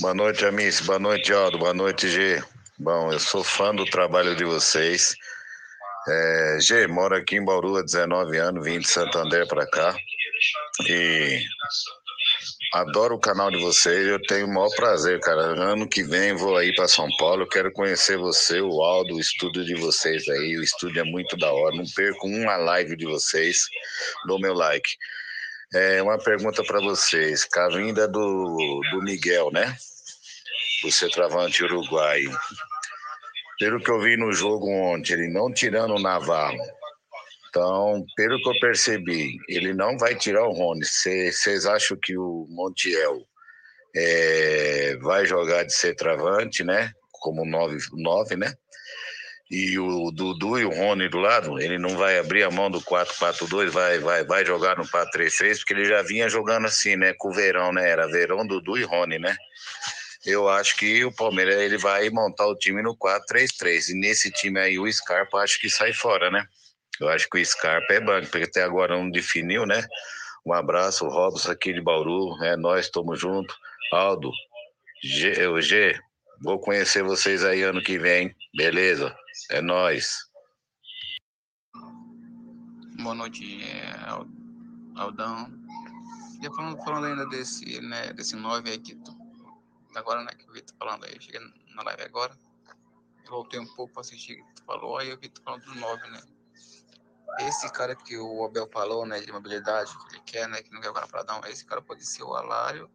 Boa 0.00 0.14
noite, 0.14 0.46
Amice. 0.46 0.82
Boa 0.84 0.98
noite, 0.98 1.30
Aldo. 1.30 1.58
Boa 1.58 1.74
noite, 1.74 2.08
G. 2.08 2.42
Bom, 2.78 3.12
eu 3.12 3.20
sou 3.20 3.44
fã 3.44 3.74
do 3.74 3.84
trabalho 3.84 4.34
de 4.34 4.44
vocês. 4.44 5.14
É, 6.08 6.56
G, 6.58 6.86
moro 6.86 7.14
aqui 7.14 7.36
em 7.36 7.44
Bauru 7.44 7.76
há 7.76 7.82
19 7.82 8.38
anos, 8.38 8.64
vim 8.64 8.78
de 8.78 8.88
Santander 8.88 9.46
para 9.46 9.66
cá. 9.66 9.94
E 10.88 11.42
adoro 12.72 13.16
o 13.16 13.20
canal 13.20 13.50
de 13.50 13.60
vocês, 13.60 14.06
eu 14.06 14.18
tenho 14.22 14.46
o 14.46 14.54
maior 14.54 14.70
prazer, 14.74 15.20
cara. 15.20 15.42
Ano 15.42 15.86
que 15.86 16.02
vem 16.02 16.34
vou 16.34 16.56
aí 16.56 16.74
para 16.74 16.88
São 16.88 17.06
Paulo, 17.18 17.46
quero 17.46 17.70
conhecer 17.70 18.16
você, 18.16 18.58
o 18.62 18.80
Aldo, 18.80 19.16
o 19.16 19.20
estúdio 19.20 19.66
de 19.66 19.74
vocês 19.74 20.26
aí. 20.30 20.56
O 20.56 20.62
estúdio 20.62 21.00
é 21.00 21.04
muito 21.04 21.36
da 21.36 21.52
hora, 21.52 21.76
não 21.76 21.84
perco 21.94 22.26
uma 22.26 22.56
live 22.56 22.96
de 22.96 23.04
vocês, 23.04 23.66
dou 24.26 24.40
meu 24.40 24.54
like. 24.54 24.96
É 25.74 26.02
uma 26.02 26.16
pergunta 26.18 26.64
para 26.64 26.80
vocês, 26.80 27.44
com 27.44 27.60
a 27.60 27.68
vinda 27.68 28.08
do, 28.08 28.80
do 28.92 29.02
Miguel, 29.02 29.50
né? 29.52 29.76
Do 30.82 30.90
centroavante 30.90 31.62
uruguaio. 31.64 32.30
Pelo 33.58 33.80
que 33.80 33.90
eu 33.90 34.00
vi 34.00 34.16
no 34.16 34.32
jogo 34.32 34.70
ontem, 34.70 35.12
ele 35.12 35.28
não 35.28 35.52
tirando 35.52 35.94
o 35.94 36.00
Navarro. 36.00 36.58
Então, 37.48 38.04
pelo 38.16 38.40
que 38.40 38.48
eu 38.48 38.60
percebi, 38.60 39.36
ele 39.48 39.74
não 39.74 39.98
vai 39.98 40.14
tirar 40.14 40.46
o 40.46 40.52
Rony. 40.52 40.84
Vocês 40.84 41.66
acham 41.66 41.98
que 42.00 42.16
o 42.16 42.46
Montiel 42.48 43.20
é, 43.94 44.96
vai 45.02 45.26
jogar 45.26 45.64
de 45.64 45.74
centroavante, 45.74 46.64
né? 46.64 46.92
Como 47.10 47.44
9, 47.44 47.76
9 47.92 48.36
né? 48.36 48.54
e 49.50 49.76
o 49.80 50.12
Dudu 50.12 50.60
e 50.60 50.64
o 50.64 50.70
Rony 50.70 51.08
do 51.08 51.18
lado, 51.18 51.60
ele 51.60 51.76
não 51.76 51.96
vai 51.96 52.18
abrir 52.18 52.44
a 52.44 52.50
mão 52.50 52.70
do 52.70 52.80
4-4-2, 52.80 53.68
vai, 53.70 53.98
vai, 53.98 54.24
vai 54.24 54.46
jogar 54.46 54.78
no 54.78 54.84
4-3-3, 54.84 55.58
porque 55.58 55.74
ele 55.74 55.86
já 55.86 56.02
vinha 56.02 56.28
jogando 56.28 56.66
assim, 56.66 56.94
né? 56.94 57.12
Com 57.18 57.30
o 57.30 57.32
Verão, 57.32 57.72
né? 57.72 57.90
Era 57.90 58.06
Verão, 58.06 58.46
Dudu 58.46 58.78
e 58.78 58.84
Rony, 58.84 59.18
né? 59.18 59.36
Eu 60.24 60.48
acho 60.48 60.76
que 60.76 61.04
o 61.04 61.14
Palmeiras 61.14 61.56
ele 61.56 61.78
vai 61.78 62.10
montar 62.10 62.46
o 62.46 62.56
time 62.56 62.82
no 62.82 62.96
4-3-3. 62.96 63.90
E 63.90 63.94
nesse 63.94 64.30
time 64.30 64.60
aí, 64.60 64.78
o 64.78 64.90
Scarpa 64.92 65.38
acho 65.38 65.58
que 65.58 65.70
sai 65.70 65.92
fora, 65.92 66.30
né? 66.30 66.46
Eu 67.00 67.08
acho 67.08 67.28
que 67.30 67.40
o 67.40 67.44
Scarpa 67.44 67.94
é 67.94 68.00
banco, 68.00 68.28
porque 68.30 68.44
até 68.44 68.62
agora 68.62 68.94
não 68.96 69.10
definiu, 69.10 69.64
né? 69.64 69.82
Um 70.44 70.52
abraço, 70.52 71.08
Robson 71.08 71.50
aqui 71.50 71.72
de 71.72 71.80
Bauru, 71.80 72.42
é 72.44 72.56
nós, 72.56 72.86
estamos 72.86 73.18
juntos. 73.18 73.56
Aldo, 73.92 74.30
G, 75.02 75.46
o 75.48 75.60
G, 75.60 75.98
vou 76.42 76.58
conhecer 76.60 77.02
vocês 77.02 77.42
aí 77.42 77.62
ano 77.62 77.82
que 77.82 77.98
vem, 77.98 78.34
beleza? 78.54 79.14
É 79.50 79.60
nós. 79.60 80.18
Boa 83.02 83.14
noite, 83.14 83.62
é, 83.64 83.94
Aldão. 84.94 85.50
E 86.42 86.54
falando, 86.54 86.84
falando 86.84 87.06
ainda 87.06 87.26
desse, 87.28 87.80
né, 87.80 88.12
desse 88.12 88.36
9 88.36 88.70
aí 88.70 88.78
que 88.78 88.94
tu, 88.96 89.19
agora, 89.98 90.22
né, 90.22 90.32
que 90.32 90.46
eu 90.48 90.52
vi 90.52 90.62
tu 90.62 90.74
falando 90.76 91.04
aí, 91.04 91.20
cheguei 91.20 91.40
na 91.74 91.82
live 91.82 92.02
agora. 92.02 92.36
Eu 93.24 93.30
voltei 93.30 93.60
um 93.60 93.66
pouco 93.74 93.92
para 93.92 94.02
assistir 94.02 94.40
o 94.40 94.54
tu 94.54 94.64
falou, 94.64 94.98
aí 94.98 95.10
eu 95.10 95.18
vi 95.18 95.28
tu 95.28 95.42
falando 95.42 95.64
do 95.64 95.74
9, 95.74 96.10
né? 96.10 96.20
Esse 97.40 97.70
cara 97.72 97.94
que 97.94 98.16
o 98.18 98.44
Abel 98.44 98.68
falou, 98.72 99.06
né, 99.06 99.20
de 99.20 99.32
mobilidade, 99.32 99.96
que 99.98 100.14
ele 100.14 100.22
quer, 100.24 100.48
né, 100.48 100.62
que 100.62 100.70
não 100.72 100.80
quer 100.80 100.90
o 100.90 100.94
cara 100.94 101.06
para 101.06 101.22
dar 101.22 101.40
um, 101.40 101.46
esse 101.46 101.64
cara 101.64 101.80
pode 101.80 102.04
ser 102.04 102.22
o 102.22 102.34
Alário 102.34 102.90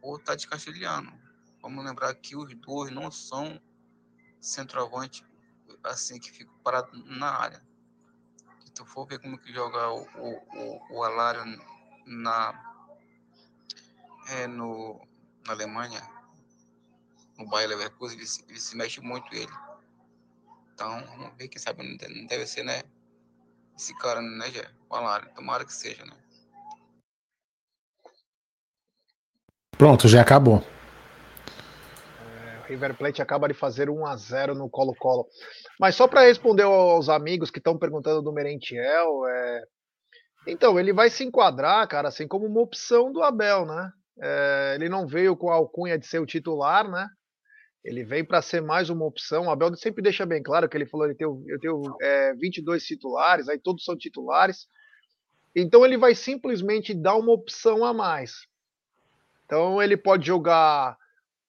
ou 0.00 0.14
o 0.14 0.18
Tati 0.18 0.48
Castelhano. 0.48 1.12
Vamos 1.60 1.84
lembrar 1.84 2.14
que 2.14 2.34
os 2.36 2.52
dois 2.56 2.90
não 2.90 3.10
são 3.10 3.60
centroavante 4.40 5.24
assim 5.84 6.18
que 6.18 6.30
fica 6.30 6.50
parado 6.64 6.90
na 7.06 7.30
área. 7.30 7.62
Se 8.64 8.72
tu 8.72 8.84
for 8.84 9.06
ver 9.06 9.20
como 9.20 9.38
que 9.38 9.52
joga 9.52 9.90
o, 9.90 10.02
o, 10.18 10.96
o 10.96 11.02
Alário 11.04 11.44
na, 12.06 12.72
é, 14.28 14.46
no, 14.46 15.00
na 15.46 15.52
Alemanha, 15.52 16.00
no 17.38 17.48
Bayer 17.48 17.68
Leverkusen, 17.68 18.18
ele, 18.18 18.28
ele 18.48 18.60
se 18.60 18.76
mexe 18.76 19.00
muito 19.00 19.32
ele. 19.34 19.52
Então, 20.74 21.04
vamos 21.16 21.36
ver, 21.36 21.48
quem 21.48 21.60
sabe 21.60 21.82
não 21.82 22.26
deve, 22.26 22.46
ser, 22.46 22.64
né? 22.64 22.82
Esse 23.76 23.96
cara, 23.98 24.20
né, 24.20 24.50
Jé? 24.50 24.68
Tomara 25.34 25.64
que 25.64 25.72
seja, 25.72 26.04
né? 26.04 26.16
Pronto, 29.76 30.08
já 30.08 30.22
acabou. 30.22 30.64
River 32.68 32.96
Plate 32.96 33.20
acaba 33.20 33.48
de 33.48 33.54
fazer 33.54 33.90
1 33.90 34.06
a 34.06 34.16
0 34.16 34.54
no 34.54 34.68
Colo-Colo. 34.70 35.26
Mas 35.78 35.94
só 35.94 36.08
para 36.08 36.22
responder 36.22 36.62
aos 36.62 37.08
amigos 37.08 37.50
que 37.50 37.58
estão 37.58 37.78
perguntando 37.78 38.22
do 38.22 38.32
Merentiel, 38.32 39.26
é... 39.26 39.64
então 40.46 40.78
ele 40.78 40.92
vai 40.92 41.10
se 41.10 41.24
enquadrar, 41.24 41.86
cara, 41.86 42.08
assim 42.08 42.26
como 42.26 42.46
uma 42.46 42.60
opção 42.60 43.12
do 43.12 43.22
Abel, 43.22 43.66
né? 43.66 43.92
É... 44.22 44.72
ele 44.76 44.88
não 44.88 45.06
veio 45.06 45.36
com 45.36 45.50
a 45.50 45.54
alcunha 45.54 45.98
de 45.98 46.06
ser 46.06 46.20
o 46.20 46.26
titular, 46.26 46.88
né? 46.88 47.08
Ele 47.84 48.04
vem 48.04 48.24
para 48.24 48.40
ser 48.40 48.62
mais 48.62 48.88
uma 48.90 49.04
opção. 49.04 49.46
O 49.46 49.50
Abel 49.50 49.74
sempre 49.76 50.02
deixa 50.02 50.24
bem 50.24 50.42
claro 50.42 50.68
que 50.68 50.76
ele 50.76 50.86
falou: 50.86 51.06
ele 51.06 51.16
tem, 51.16 51.26
eu 51.26 51.58
tenho 51.58 51.82
é, 52.00 52.32
22 52.34 52.84
titulares, 52.84 53.48
aí 53.48 53.58
todos 53.58 53.84
são 53.84 53.96
titulares. 53.96 54.68
Então 55.54 55.84
ele 55.84 55.98
vai 55.98 56.14
simplesmente 56.14 56.94
dar 56.94 57.16
uma 57.16 57.32
opção 57.32 57.84
a 57.84 57.92
mais. 57.92 58.46
Então 59.44 59.82
ele 59.82 59.96
pode 59.96 60.26
jogar 60.26 60.96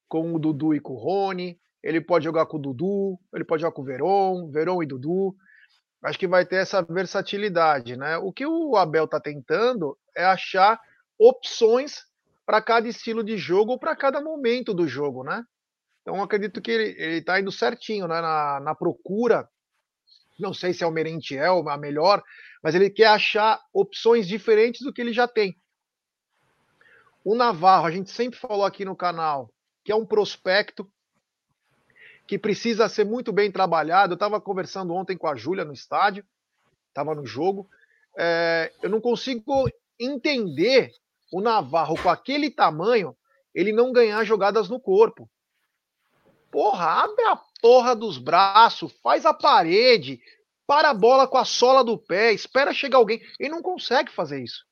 com 0.09 0.33
o 0.33 0.39
Dudu 0.39 0.73
e 0.73 0.79
com 0.79 0.93
o 0.93 0.97
Rony, 0.97 1.59
ele 1.83 2.01
pode 2.01 2.25
jogar 2.25 2.45
com 2.47 2.57
o 2.57 2.61
Dudu, 2.61 3.19
ele 3.33 3.43
pode 3.43 3.61
jogar 3.61 3.73
com 3.73 3.81
o 3.81 3.85
Veron, 3.85 4.49
Veron 4.49 4.81
e 4.81 4.87
Dudu. 4.87 5.35
Acho 6.03 6.19
que 6.19 6.27
vai 6.27 6.45
ter 6.45 6.57
essa 6.57 6.81
versatilidade, 6.81 7.95
né? 7.95 8.17
O 8.17 8.33
que 8.33 8.45
o 8.45 8.75
Abel 8.75 9.05
está 9.05 9.21
tentando 9.21 9.97
é 10.17 10.25
achar 10.25 10.79
opções 11.17 12.03
para 12.45 12.61
cada 12.61 12.87
estilo 12.87 13.23
de 13.23 13.37
jogo 13.37 13.73
ou 13.73 13.79
para 13.79 13.95
cada 13.95 14.21
momento 14.21 14.73
do 14.73 14.87
jogo, 14.87 15.23
né? 15.23 15.43
Então 16.01 16.21
acredito 16.21 16.61
que 16.61 16.71
ele 16.71 17.17
está 17.17 17.39
indo 17.39 17.51
certinho 17.51 18.07
né? 18.07 18.19
na, 18.21 18.59
na 18.59 18.75
procura. 18.75 19.47
Não 20.37 20.53
sei 20.53 20.73
se 20.73 20.83
é 20.83 20.87
o 20.87 20.91
Merentiel 20.91 21.67
a 21.69 21.77
melhor, 21.77 22.21
mas 22.61 22.75
ele 22.75 22.89
quer 22.89 23.07
achar 23.07 23.61
opções 23.73 24.27
diferentes 24.27 24.81
do 24.81 24.91
que 24.91 25.01
ele 25.01 25.13
já 25.13 25.27
tem. 25.27 25.57
O 27.23 27.35
Navarro, 27.35 27.85
a 27.85 27.91
gente 27.91 28.11
sempre 28.11 28.37
falou 28.37 28.65
aqui 28.65 28.83
no 28.83 28.97
canal, 28.97 29.49
que 29.83 29.91
é 29.91 29.95
um 29.95 30.05
prospecto 30.05 30.91
que 32.27 32.37
precisa 32.37 32.89
ser 32.89 33.05
muito 33.05 33.31
bem 33.31 33.49
trabalhado. 33.49 34.13
Eu 34.13 34.15
estava 34.15 34.41
conversando 34.41 34.93
ontem 34.93 35.17
com 35.17 35.27
a 35.27 35.35
Júlia 35.35 35.63
no 35.63 35.73
estádio, 35.73 36.25
estava 36.89 37.15
no 37.15 37.25
jogo. 37.25 37.69
É, 38.17 38.73
eu 38.81 38.89
não 38.89 38.99
consigo 38.99 39.69
entender 39.97 40.91
o 41.33 41.41
Navarro 41.41 41.95
com 42.01 42.09
aquele 42.09 42.51
tamanho, 42.51 43.17
ele 43.55 43.73
não 43.73 43.91
ganhar 43.91 44.23
jogadas 44.23 44.69
no 44.69 44.79
corpo. 44.79 45.27
Porra, 46.51 47.03
abre 47.03 47.25
a 47.25 47.39
porra 47.59 47.95
dos 47.95 48.19
braços, 48.19 48.93
faz 49.01 49.25
a 49.25 49.33
parede, 49.33 50.21
para 50.67 50.91
a 50.91 50.93
bola 50.93 51.27
com 51.27 51.37
a 51.39 51.43
sola 51.43 51.83
do 51.83 51.97
pé, 51.97 52.31
espera 52.31 52.71
chegar 52.71 52.99
alguém. 52.99 53.19
Ele 53.39 53.49
não 53.49 53.63
consegue 53.63 54.11
fazer 54.11 54.43
isso. 54.43 54.63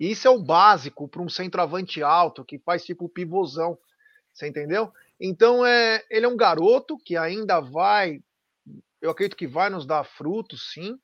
Isso 0.00 0.26
é 0.26 0.30
o 0.30 0.42
básico 0.42 1.06
para 1.06 1.20
um 1.20 1.28
centroavante 1.28 2.02
alto 2.02 2.44
que 2.44 2.58
faz 2.58 2.82
tipo 2.82 3.06
pivôzão. 3.06 3.78
Você 4.32 4.48
entendeu? 4.48 4.90
Então 5.20 5.66
é, 5.66 6.02
ele 6.10 6.24
é 6.24 6.28
um 6.28 6.36
garoto 6.36 6.96
que 6.96 7.14
ainda 7.14 7.60
vai, 7.60 8.20
eu 9.02 9.10
acredito 9.10 9.36
que 9.36 9.46
vai 9.46 9.68
nos 9.68 9.84
dar 9.84 10.04
frutos, 10.04 10.72
sim. 10.72 10.98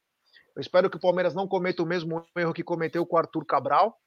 Eu 0.56 0.60
espero 0.60 0.88
que 0.88 0.96
o 0.96 1.00
Palmeiras 1.00 1.34
não 1.34 1.46
cometa 1.46 1.82
o 1.82 1.86
mesmo 1.86 2.26
erro 2.34 2.54
que 2.54 2.64
cometeu 2.64 3.04
com 3.04 3.16
o 3.16 3.18
Arthur 3.18 3.44
Cabral, 3.44 4.00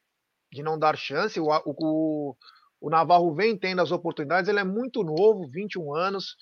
de 0.53 0.63
não 0.63 0.77
dar 0.77 0.95
chance. 0.97 1.39
O, 1.39 1.47
o, 1.65 2.35
o 2.79 2.89
Navarro 2.89 3.33
vem 3.33 3.57
tendo 3.57 3.81
as 3.81 3.91
oportunidades, 3.91 4.47
ele 4.47 4.59
é 4.59 4.63
muito 4.63 5.03
novo, 5.03 5.49
21 5.49 5.93
anos. 5.93 6.35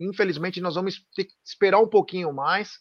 Infelizmente, 0.00 0.60
nós 0.60 0.74
vamos 0.74 1.04
ter 1.14 1.24
que 1.24 1.34
esperar 1.44 1.80
um 1.80 1.88
pouquinho 1.88 2.32
mais. 2.32 2.78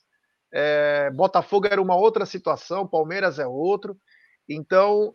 É, 0.51 1.09
Botafogo 1.11 1.67
era 1.67 1.81
uma 1.81 1.95
outra 1.95 2.25
situação, 2.25 2.87
Palmeiras 2.87 3.39
é 3.39 3.47
outro. 3.47 3.97
Então, 4.47 5.13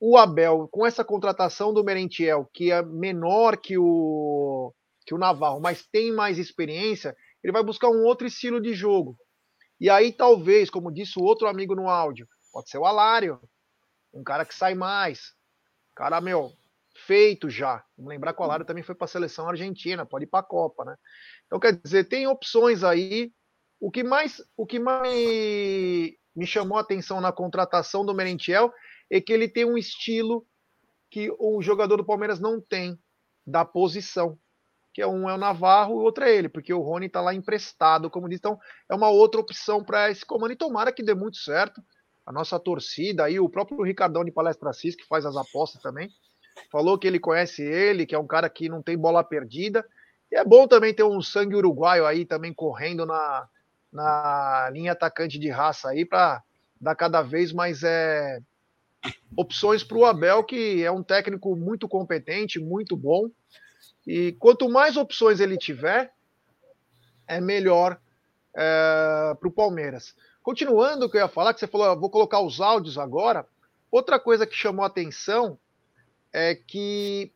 o 0.00 0.16
Abel, 0.16 0.68
com 0.70 0.86
essa 0.86 1.04
contratação 1.04 1.72
do 1.72 1.84
Merentiel, 1.84 2.48
que 2.52 2.70
é 2.70 2.82
menor 2.82 3.56
que 3.56 3.76
o, 3.78 4.72
que 5.06 5.14
o 5.14 5.18
Navarro, 5.18 5.60
mas 5.60 5.86
tem 5.86 6.12
mais 6.12 6.38
experiência, 6.38 7.16
ele 7.42 7.52
vai 7.52 7.62
buscar 7.62 7.88
um 7.88 8.04
outro 8.04 8.26
estilo 8.26 8.60
de 8.60 8.74
jogo. 8.74 9.16
E 9.80 9.88
aí, 9.88 10.12
talvez, 10.12 10.70
como 10.70 10.92
disse 10.92 11.18
o 11.18 11.22
outro 11.22 11.48
amigo 11.48 11.74
no 11.74 11.88
áudio, 11.88 12.26
pode 12.52 12.68
ser 12.68 12.78
o 12.78 12.84
Alário, 12.84 13.40
um 14.12 14.22
cara 14.22 14.44
que 14.44 14.54
sai 14.54 14.74
mais. 14.74 15.34
Cara, 15.94 16.20
meu, 16.20 16.52
feito 17.06 17.48
já. 17.50 17.84
Vamos 17.96 18.10
lembrar 18.10 18.32
que 18.32 18.40
o 18.40 18.44
Alário 18.44 18.64
também 18.64 18.82
foi 18.82 18.94
para 18.94 19.04
a 19.04 19.08
seleção 19.08 19.48
argentina, 19.48 20.06
pode 20.06 20.24
ir 20.24 20.28
para 20.28 20.40
a 20.40 20.48
Copa, 20.48 20.84
né? 20.84 20.96
Então, 21.46 21.58
quer 21.58 21.76
dizer, 21.76 22.04
tem 22.04 22.26
opções 22.26 22.84
aí 22.84 23.32
o 23.80 23.90
que 23.90 24.02
mais, 24.02 24.42
o 24.56 24.66
que 24.66 24.78
mais 24.78 25.12
me 26.34 26.46
chamou 26.46 26.78
a 26.78 26.80
atenção 26.80 27.20
na 27.20 27.32
contratação 27.32 28.04
do 28.04 28.14
Merentiel 28.14 28.72
é 29.10 29.20
que 29.20 29.32
ele 29.32 29.48
tem 29.48 29.64
um 29.64 29.78
estilo 29.78 30.46
que 31.10 31.30
o 31.38 31.62
jogador 31.62 31.96
do 31.96 32.04
Palmeiras 32.04 32.40
não 32.40 32.60
tem 32.60 32.98
da 33.46 33.64
posição. 33.64 34.38
Que 34.92 35.00
é 35.00 35.06
um 35.06 35.28
é 35.28 35.34
o 35.34 35.38
Navarro 35.38 35.94
e 35.94 35.98
o 35.98 36.02
outro 36.02 36.24
é 36.24 36.34
ele, 36.34 36.48
porque 36.48 36.74
o 36.74 36.80
Rony 36.80 37.06
está 37.06 37.20
lá 37.20 37.32
emprestado, 37.32 38.10
como 38.10 38.28
diz. 38.28 38.38
Então, 38.38 38.58
é 38.90 38.94
uma 38.94 39.10
outra 39.10 39.40
opção 39.40 39.82
para 39.84 40.10
esse 40.10 40.26
comando. 40.26 40.52
E 40.52 40.56
tomara 40.56 40.92
que 40.92 41.02
dê 41.02 41.14
muito 41.14 41.36
certo. 41.36 41.80
A 42.28 42.32
nossa 42.32 42.60
torcida 42.60 43.24
aí, 43.24 43.40
o 43.40 43.48
próprio 43.48 43.82
Ricardão 43.82 44.22
de 44.22 44.30
Palestra 44.30 44.70
Cis, 44.74 44.94
que 44.94 45.06
faz 45.06 45.24
as 45.24 45.34
apostas 45.34 45.80
também, 45.80 46.10
falou 46.70 46.98
que 46.98 47.06
ele 47.06 47.18
conhece 47.18 47.62
ele, 47.62 48.04
que 48.04 48.14
é 48.14 48.18
um 48.18 48.26
cara 48.26 48.50
que 48.50 48.68
não 48.68 48.82
tem 48.82 48.98
bola 48.98 49.24
perdida. 49.24 49.82
E 50.30 50.36
é 50.36 50.44
bom 50.44 50.68
também 50.68 50.92
ter 50.92 51.04
um 51.04 51.22
sangue 51.22 51.56
uruguaio 51.56 52.04
aí 52.04 52.26
também 52.26 52.52
correndo 52.52 53.06
na, 53.06 53.48
na 53.90 54.68
linha 54.70 54.92
atacante 54.92 55.38
de 55.38 55.48
raça 55.48 55.88
aí 55.88 56.04
para 56.04 56.42
dar 56.78 56.94
cada 56.94 57.22
vez 57.22 57.50
mais 57.50 57.82
é, 57.82 58.40
opções 59.34 59.82
para 59.82 59.96
o 59.96 60.04
Abel, 60.04 60.44
que 60.44 60.84
é 60.84 60.90
um 60.90 61.02
técnico 61.02 61.56
muito 61.56 61.88
competente, 61.88 62.60
muito 62.60 62.94
bom. 62.94 63.30
E 64.06 64.32
quanto 64.32 64.68
mais 64.68 64.98
opções 64.98 65.40
ele 65.40 65.56
tiver, 65.56 66.12
é 67.26 67.40
melhor 67.40 67.98
é, 68.54 69.34
para 69.40 69.48
o 69.48 69.50
Palmeiras. 69.50 70.14
Continuando 70.42 71.06
o 71.06 71.10
que 71.10 71.16
eu 71.16 71.22
ia 71.22 71.28
falar, 71.28 71.52
que 71.52 71.60
você 71.60 71.66
falou, 71.66 71.98
vou 71.98 72.10
colocar 72.10 72.40
os 72.40 72.60
áudios 72.60 72.96
agora. 72.96 73.46
Outra 73.90 74.18
coisa 74.18 74.46
que 74.46 74.54
chamou 74.54 74.84
a 74.84 74.88
atenção 74.88 75.58
é 76.32 76.54
que 76.54 77.32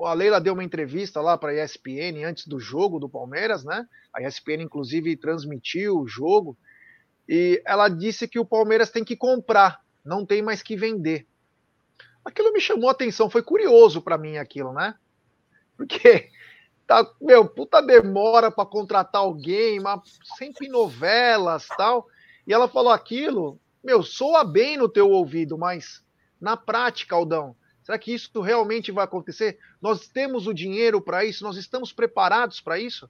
a 0.00 0.12
Leila 0.12 0.40
deu 0.40 0.54
uma 0.54 0.64
entrevista 0.64 1.20
lá 1.20 1.38
para 1.38 1.52
a 1.52 1.64
ESPN 1.64 2.24
antes 2.26 2.46
do 2.46 2.58
jogo 2.58 2.98
do 2.98 3.08
Palmeiras, 3.08 3.64
né? 3.64 3.86
A 4.12 4.22
ESPN, 4.22 4.62
inclusive, 4.62 5.16
transmitiu 5.16 6.00
o 6.00 6.08
jogo. 6.08 6.56
E 7.28 7.62
ela 7.64 7.88
disse 7.88 8.26
que 8.28 8.38
o 8.38 8.44
Palmeiras 8.44 8.90
tem 8.90 9.04
que 9.04 9.16
comprar, 9.16 9.80
não 10.04 10.26
tem 10.26 10.42
mais 10.42 10.62
que 10.62 10.76
vender. 10.76 11.26
Aquilo 12.24 12.52
me 12.52 12.60
chamou 12.60 12.88
atenção, 12.88 13.30
foi 13.30 13.42
curioso 13.42 14.02
para 14.02 14.18
mim 14.18 14.36
aquilo, 14.36 14.72
né? 14.72 14.94
Porque 15.76 16.30
tá, 16.86 17.08
meu, 17.20 17.48
puta 17.48 17.80
demora 17.80 18.50
para 18.50 18.66
contratar 18.66 19.22
alguém, 19.22 19.80
mas 19.80 20.00
sempre 20.36 20.68
novelas 20.68 21.68
tal. 21.76 22.06
E 22.46 22.52
ela 22.52 22.68
falou 22.68 22.92
aquilo, 22.92 23.58
meu, 23.82 24.02
soa 24.02 24.44
bem 24.44 24.76
no 24.76 24.88
teu 24.88 25.10
ouvido, 25.10 25.56
mas 25.56 26.04
na 26.40 26.56
prática, 26.56 27.14
Aldão, 27.14 27.56
Será 27.84 27.98
que 27.98 28.14
isso 28.14 28.40
realmente 28.40 28.90
vai 28.90 29.04
acontecer? 29.04 29.58
Nós 29.80 30.08
temos 30.08 30.46
o 30.46 30.54
dinheiro 30.54 31.02
para 31.02 31.22
isso? 31.22 31.44
Nós 31.44 31.58
estamos 31.58 31.92
preparados 31.92 32.58
para 32.58 32.78
isso? 32.78 33.08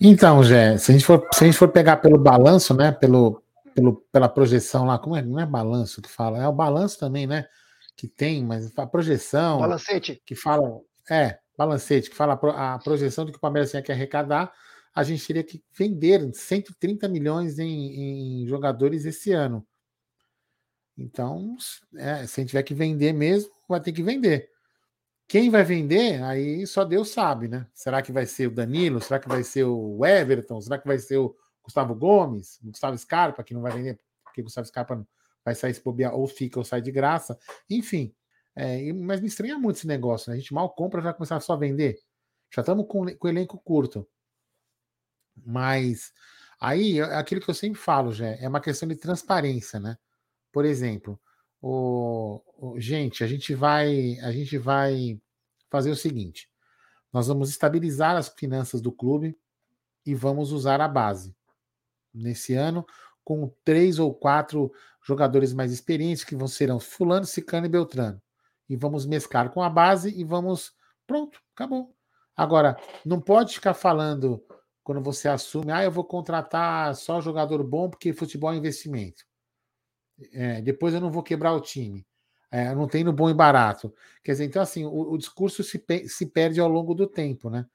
Então, 0.00 0.42
Jé, 0.42 0.78
se 0.78 0.90
a 0.90 0.94
gente 0.94 1.04
for, 1.04 1.28
se 1.34 1.44
a 1.44 1.46
gente 1.46 1.58
for 1.58 1.68
pegar 1.68 1.98
pelo 1.98 2.18
balanço, 2.18 2.74
né, 2.74 2.90
pelo, 2.90 3.42
pelo, 3.74 3.96
pela 4.10 4.28
projeção 4.28 4.86
lá, 4.86 4.98
como 4.98 5.14
é? 5.14 5.20
Não 5.20 5.38
é 5.38 5.44
balanço 5.44 6.00
que 6.00 6.08
fala, 6.08 6.42
é 6.42 6.48
o 6.48 6.52
balanço 6.52 6.98
também, 6.98 7.26
né? 7.26 7.46
Que 7.94 8.08
tem, 8.08 8.42
mas 8.42 8.76
a 8.76 8.86
projeção. 8.86 9.58
Balancete. 9.58 10.22
Que 10.24 10.34
fala. 10.34 10.80
É, 11.10 11.38
balancete, 11.56 12.08
que 12.08 12.16
fala 12.16 12.40
a 12.56 12.78
projeção 12.78 13.26
do 13.26 13.32
que 13.32 13.38
o 13.38 13.40
Palmeiras 13.40 13.70
tinha 13.70 13.82
que 13.82 13.92
arrecadar, 13.92 14.50
a 14.94 15.02
gente 15.02 15.26
teria 15.26 15.42
que 15.42 15.62
vender 15.72 16.32
130 16.34 17.08
milhões 17.08 17.58
em, 17.58 18.42
em 18.42 18.46
jogadores 18.46 19.04
esse 19.04 19.32
ano. 19.32 19.66
Então, 20.96 21.56
é, 21.96 22.26
se 22.26 22.40
a 22.40 22.42
gente 22.42 22.50
tiver 22.50 22.62
que 22.62 22.74
vender 22.74 23.12
mesmo, 23.12 23.50
vai 23.68 23.80
ter 23.80 23.92
que 23.92 24.02
vender. 24.02 24.50
Quem 25.26 25.48
vai 25.48 25.64
vender, 25.64 26.22
aí 26.22 26.66
só 26.66 26.84
Deus 26.84 27.08
sabe, 27.08 27.48
né? 27.48 27.66
Será 27.72 28.02
que 28.02 28.12
vai 28.12 28.26
ser 28.26 28.48
o 28.48 28.50
Danilo? 28.50 29.00
Será 29.00 29.18
que 29.18 29.28
vai 29.28 29.42
ser 29.42 29.64
o 29.64 30.04
Everton? 30.04 30.60
Será 30.60 30.78
que 30.78 30.86
vai 30.86 30.98
ser 30.98 31.16
o 31.16 31.34
Gustavo 31.62 31.94
Gomes? 31.94 32.60
O 32.62 32.66
Gustavo 32.66 32.98
Scarpa, 32.98 33.42
que 33.42 33.54
não 33.54 33.62
vai 33.62 33.72
vender, 33.72 33.98
porque 34.22 34.42
o 34.42 34.44
Gustavo 34.44 34.66
Scarpa 34.66 35.06
vai 35.42 35.54
sair 35.54 35.72
se 35.72 35.82
bobear, 35.82 36.14
ou 36.14 36.26
fica 36.26 36.58
ou 36.58 36.64
sai 36.64 36.82
de 36.82 36.92
graça. 36.92 37.38
Enfim, 37.70 38.14
é, 38.54 38.92
mas 38.92 39.20
me 39.22 39.26
estranha 39.28 39.58
muito 39.58 39.76
esse 39.76 39.86
negócio, 39.86 40.30
né? 40.30 40.36
A 40.36 40.38
gente 40.38 40.52
mal 40.52 40.68
compra 40.68 41.00
já 41.00 41.14
começar 41.14 41.40
só 41.40 41.54
a 41.54 41.56
vender. 41.56 41.98
Já 42.54 42.60
estamos 42.60 42.86
com, 42.86 43.06
com 43.16 43.26
o 43.26 43.30
elenco 43.30 43.58
curto. 43.58 44.06
Mas 45.36 46.12
aí, 46.60 47.00
é 47.00 47.16
aquilo 47.16 47.40
que 47.40 47.50
eu 47.50 47.54
sempre 47.54 47.80
falo, 47.80 48.12
já 48.12 48.26
é 48.26 48.48
uma 48.48 48.60
questão 48.60 48.88
de 48.88 48.96
transparência, 48.96 49.80
né? 49.80 49.96
Por 50.52 50.64
exemplo, 50.64 51.20
o, 51.60 52.42
o, 52.56 52.80
gente, 52.80 53.24
a 53.24 53.26
gente 53.26 53.54
vai 53.54 54.18
a 54.20 54.32
gente 54.32 54.58
vai 54.58 55.20
fazer 55.70 55.90
o 55.90 55.96
seguinte: 55.96 56.48
nós 57.12 57.28
vamos 57.28 57.50
estabilizar 57.50 58.16
as 58.16 58.28
finanças 58.28 58.80
do 58.80 58.92
clube 58.92 59.38
e 60.04 60.14
vamos 60.14 60.52
usar 60.52 60.80
a 60.80 60.88
base 60.88 61.34
nesse 62.12 62.54
ano 62.54 62.84
com 63.24 63.52
três 63.64 63.98
ou 63.98 64.14
quatro 64.14 64.72
jogadores 65.02 65.52
mais 65.52 65.72
experientes 65.72 66.24
que 66.24 66.36
vão 66.36 66.48
serão 66.48 66.80
fulano, 66.80 67.24
cicano 67.24 67.66
e 67.66 67.68
beltrano 67.68 68.20
e 68.68 68.76
vamos 68.76 69.04
mesclar 69.06 69.50
com 69.50 69.62
a 69.62 69.68
base 69.68 70.10
e 70.18 70.24
vamos 70.24 70.72
pronto, 71.06 71.40
acabou. 71.54 71.94
Agora 72.34 72.76
não 73.04 73.20
pode 73.20 73.54
ficar 73.54 73.74
falando 73.74 74.42
quando 74.82 75.00
você 75.02 75.28
assume, 75.28 75.72
ah, 75.72 75.84
eu 75.84 75.90
vou 75.90 76.04
contratar 76.04 76.94
só 76.94 77.20
jogador 77.20 77.62
bom 77.62 77.88
porque 77.88 78.12
futebol 78.12 78.52
é 78.52 78.56
investimento. 78.56 79.24
É, 80.32 80.60
depois 80.60 80.94
eu 80.94 81.00
não 81.00 81.10
vou 81.10 81.22
quebrar 81.22 81.52
o 81.52 81.60
time. 81.60 82.06
É, 82.50 82.74
não 82.74 82.86
tem 82.86 83.02
no 83.02 83.12
bom 83.12 83.30
e 83.30 83.34
barato. 83.34 83.94
Quer 84.22 84.32
dizer, 84.32 84.44
então, 84.44 84.60
assim, 84.60 84.84
o, 84.84 85.12
o 85.12 85.18
discurso 85.18 85.62
se, 85.62 85.82
se 86.06 86.26
perde 86.26 86.60
ao 86.60 86.68
longo 86.68 86.94
do 86.94 87.06
tempo, 87.06 87.48
né? 87.48 87.66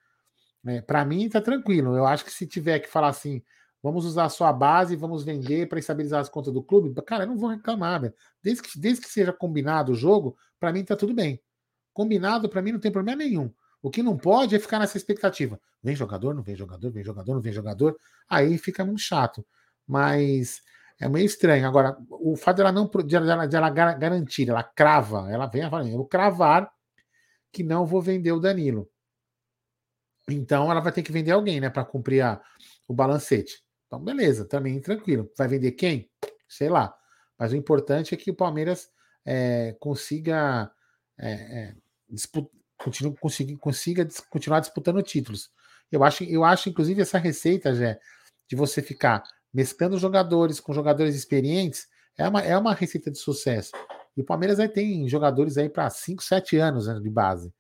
É, 0.65 0.81
para 0.81 1.03
mim, 1.05 1.29
tá 1.29 1.41
tranquilo. 1.41 1.95
Eu 1.95 2.05
acho 2.05 2.25
que 2.25 2.31
se 2.31 2.45
tiver 2.45 2.79
que 2.79 2.87
falar 2.87 3.07
assim, 3.09 3.41
vamos 3.81 4.05
usar 4.05 4.25
a 4.25 4.29
sua 4.29 4.53
base, 4.53 4.95
vamos 4.95 5.23
vender 5.23 5.67
para 5.67 5.79
estabilizar 5.79 6.19
as 6.19 6.29
contas 6.29 6.53
do 6.53 6.61
clube, 6.61 6.93
cara, 7.03 7.23
eu 7.23 7.27
não 7.27 7.37
vou 7.37 7.49
reclamar, 7.49 8.01
né? 8.01 8.13
Desde 8.43 8.61
que, 8.63 8.79
desde 8.79 9.01
que 9.01 9.09
seja 9.09 9.33
combinado 9.33 9.93
o 9.93 9.95
jogo, 9.95 10.37
para 10.59 10.71
mim 10.71 10.83
tá 10.83 10.95
tudo 10.95 11.13
bem. 11.13 11.41
Combinado, 11.93 12.47
para 12.47 12.61
mim, 12.61 12.73
não 12.73 12.79
tem 12.79 12.91
problema 12.91 13.17
nenhum. 13.17 13.51
O 13.81 13.89
que 13.89 14.03
não 14.03 14.17
pode 14.17 14.55
é 14.55 14.59
ficar 14.59 14.79
nessa 14.79 14.97
expectativa. 14.97 15.59
Vem 15.81 15.95
jogador, 15.95 16.33
não 16.33 16.43
vem 16.43 16.55
jogador, 16.55 16.91
vem 16.91 17.03
jogador, 17.03 17.33
não 17.33 17.41
vem 17.41 17.53
jogador. 17.53 17.97
Aí 18.27 18.57
fica 18.57 18.83
muito 18.83 19.01
chato. 19.01 19.45
Mas 19.85 20.61
é 20.99 21.07
meio 21.07 21.25
estranho. 21.25 21.67
Agora, 21.67 21.97
o 22.09 22.35
fato 22.35 22.57
dela 22.57 22.71
não 22.71 22.89
de 23.05 23.15
ela, 23.15 23.45
de 23.45 23.55
ela 23.55 23.69
garantir, 23.69 24.49
ela 24.49 24.63
crava, 24.63 25.31
ela 25.31 25.45
vem 25.45 25.69
falando, 25.69 25.89
eu 25.89 25.97
vou 25.97 26.07
cravar 26.07 26.71
que 27.51 27.63
não 27.63 27.85
vou 27.85 28.01
vender 28.01 28.31
o 28.31 28.39
Danilo. 28.39 28.89
Então 30.29 30.69
ela 30.69 30.81
vai 30.81 30.91
ter 30.91 31.03
que 31.03 31.11
vender 31.11 31.31
alguém, 31.31 31.61
né, 31.61 31.69
para 31.69 31.85
cumprir 31.85 32.21
a, 32.21 32.41
o 32.87 32.93
balancete. 32.93 33.63
Então, 33.85 33.99
beleza, 33.99 34.45
também 34.45 34.81
tranquilo. 34.81 35.31
Vai 35.37 35.47
vender 35.47 35.71
quem? 35.71 36.09
Sei 36.47 36.67
lá. 36.67 36.93
Mas 37.37 37.53
o 37.53 37.55
importante 37.55 38.13
é 38.13 38.17
que 38.17 38.31
o 38.31 38.35
Palmeiras 38.35 38.89
é, 39.25 39.75
consiga, 39.79 40.69
é, 41.17 41.31
é, 41.31 41.75
continue, 42.77 43.15
consiga, 43.17 43.57
consiga 43.57 44.07
continuar 44.29 44.59
disputando 44.59 45.01
títulos. 45.01 45.49
Eu 45.91 46.03
acho, 46.03 46.23
eu 46.23 46.43
acho, 46.43 46.69
inclusive, 46.69 47.01
essa 47.01 47.17
receita, 47.17 47.73
Jé, 47.73 47.99
de 48.47 48.55
você 48.55 48.81
ficar 48.81 49.23
mesclando 49.53 49.97
jogadores 49.97 50.59
com 50.59 50.73
jogadores 50.73 51.15
experientes, 51.15 51.87
é 52.17 52.27
uma, 52.27 52.41
é 52.41 52.57
uma 52.57 52.73
receita 52.73 53.09
de 53.11 53.17
sucesso. 53.17 53.71
E 54.15 54.21
o 54.21 54.25
Palmeiras 54.25 54.59
aí 54.59 54.67
tem 54.67 55.07
jogadores 55.07 55.57
aí 55.57 55.69
para 55.69 55.89
5, 55.89 56.23
7 56.23 56.57
anos 56.57 56.87
né, 56.87 56.99
de 56.99 57.09
base. 57.09 57.53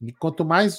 E 0.00 0.12
quanto 0.12 0.44
mais 0.44 0.78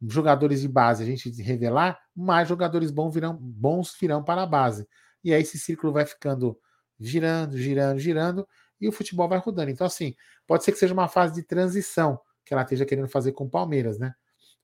jogadores 0.00 0.62
de 0.62 0.68
base 0.68 1.02
a 1.02 1.06
gente 1.06 1.30
revelar, 1.42 1.98
mais 2.16 2.48
jogadores 2.48 2.90
bons 2.90 3.12
virão, 3.12 3.36
bons 3.38 3.94
virão 4.00 4.24
para 4.24 4.42
a 4.42 4.46
base. 4.46 4.88
E 5.22 5.34
aí 5.34 5.42
esse 5.42 5.58
círculo 5.58 5.92
vai 5.92 6.06
ficando 6.06 6.58
girando, 6.98 7.56
girando, 7.56 7.98
girando, 7.98 8.48
e 8.80 8.88
o 8.88 8.92
futebol 8.92 9.28
vai 9.28 9.38
rodando. 9.38 9.70
Então, 9.70 9.86
assim, 9.86 10.14
pode 10.46 10.64
ser 10.64 10.72
que 10.72 10.78
seja 10.78 10.94
uma 10.94 11.08
fase 11.08 11.34
de 11.34 11.42
transição 11.42 12.18
que 12.48 12.54
ela 12.54 12.62
esteja 12.62 12.86
querendo 12.86 13.08
fazer 13.08 13.32
com 13.32 13.44
o 13.44 13.50
Palmeiras, 13.50 13.98
né? 13.98 14.14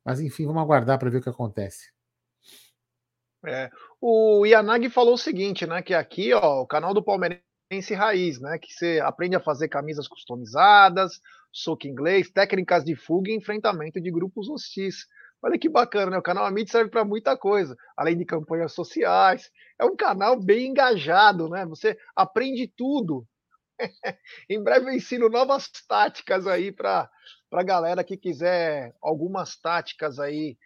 Mas 0.03 0.18
enfim, 0.18 0.47
vamos 0.47 0.62
aguardar 0.62 0.99
para 0.99 1.11
ver 1.11 1.18
o 1.18 1.22
que 1.22 1.28
acontece. 1.28 1.93
É, 3.47 3.70
o 4.01 4.47
Yanagi 4.47 4.89
falou 4.89 5.14
o 5.14 5.18
seguinte, 5.18 5.66
né? 5.66 5.82
Que 5.82 5.93
aqui, 5.93 6.32
ó, 6.32 6.62
o 6.62 6.66
canal 6.66 6.95
do 6.95 7.05
Palmeirense 7.05 7.93
Raiz, 7.95 8.41
né? 8.41 8.59
Que 8.59 8.72
você 8.72 9.01
aprende 9.05 9.37
a 9.37 9.41
fazer 9.41 9.68
camisas 9.68 10.09
customizadas, 10.09 11.20
soco 11.53 11.87
inglês, 11.87 12.30
técnicas 12.30 12.82
de 12.82 12.97
fuga 12.97 13.30
e 13.30 13.37
enfrentamento 13.37 14.01
de 14.01 14.11
grupos 14.11 14.49
hostis. 14.49 15.07
Olha 15.43 15.59
que 15.59 15.68
bacana, 15.68 16.12
né? 16.12 16.18
O 16.18 16.22
canal 16.22 16.47
Amit 16.47 16.70
serve 16.70 16.91
para 16.91 17.05
muita 17.05 17.37
coisa, 17.37 17.76
além 17.95 18.16
de 18.16 18.24
campanhas 18.24 18.72
sociais. 18.72 19.51
É 19.78 19.85
um 19.85 19.95
canal 19.95 20.41
bem 20.41 20.68
engajado, 20.68 21.51
né? 21.51 21.66
Você 21.66 21.99
aprende 22.16 22.66
tudo. 22.66 23.26
em 24.49 24.62
breve 24.62 24.87
eu 24.87 24.95
ensino 24.95 25.28
novas 25.28 25.68
táticas 25.87 26.47
aí 26.47 26.72
para 26.72 27.11
a 27.61 27.64
galera 27.64 28.05
que 28.05 28.16
quiser 28.16 28.94
algumas 29.02 29.57
táticas 29.57 30.18
aí 30.18 30.57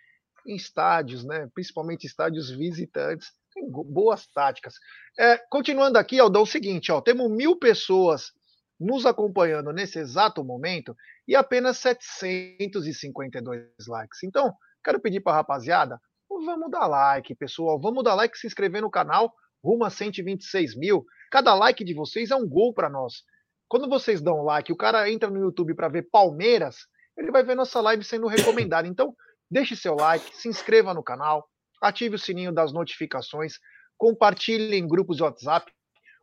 em 0.46 0.56
estádios, 0.56 1.24
né? 1.24 1.48
Principalmente 1.52 2.06
estádios 2.06 2.50
visitantes. 2.50 3.32
Tem 3.52 3.68
boas 3.68 4.26
táticas. 4.26 4.74
É, 5.18 5.38
continuando 5.50 5.98
aqui, 5.98 6.18
Aldão, 6.18 6.42
é 6.42 6.44
o 6.44 6.46
seguinte, 6.46 6.92
ó, 6.92 7.00
temos 7.00 7.30
mil 7.30 7.56
pessoas 7.56 8.32
nos 8.78 9.04
acompanhando 9.04 9.72
nesse 9.72 9.98
exato 9.98 10.44
momento 10.44 10.96
e 11.26 11.34
apenas 11.34 11.78
752 11.78 13.66
likes. 13.88 14.22
Então, 14.22 14.54
quero 14.84 15.00
pedir 15.00 15.20
para 15.20 15.32
a 15.32 15.36
rapaziada, 15.36 16.00
vamos 16.28 16.70
dar 16.70 16.86
like, 16.86 17.34
pessoal. 17.34 17.80
Vamos 17.80 18.04
dar 18.04 18.14
like, 18.14 18.38
se 18.38 18.46
inscrever 18.46 18.82
no 18.82 18.90
canal, 18.90 19.34
rumo 19.62 19.84
a 19.84 19.90
126 19.90 20.76
mil. 20.76 21.04
Cada 21.30 21.54
like 21.54 21.84
de 21.84 21.94
vocês 21.94 22.30
é 22.30 22.36
um 22.36 22.48
gol 22.48 22.72
para 22.72 22.88
nós. 22.88 23.24
Quando 23.68 23.88
vocês 23.88 24.20
dão 24.20 24.42
like, 24.42 24.72
o 24.72 24.76
cara 24.76 25.10
entra 25.10 25.28
no 25.28 25.40
YouTube 25.40 25.74
para 25.74 25.88
ver 25.88 26.08
Palmeiras, 26.10 26.86
ele 27.16 27.30
vai 27.30 27.42
ver 27.44 27.54
nossa 27.54 27.80
live 27.80 28.02
sendo 28.02 28.26
recomendada. 28.26 28.86
Então, 28.88 29.14
deixe 29.50 29.76
seu 29.76 29.94
like, 29.94 30.36
se 30.36 30.48
inscreva 30.48 30.94
no 30.94 31.02
canal, 31.02 31.48
ative 31.82 32.16
o 32.16 32.18
sininho 32.18 32.52
das 32.52 32.72
notificações, 32.72 33.54
compartilhe 33.96 34.76
em 34.76 34.88
grupos 34.88 35.16
de 35.16 35.22
WhatsApp. 35.22 35.70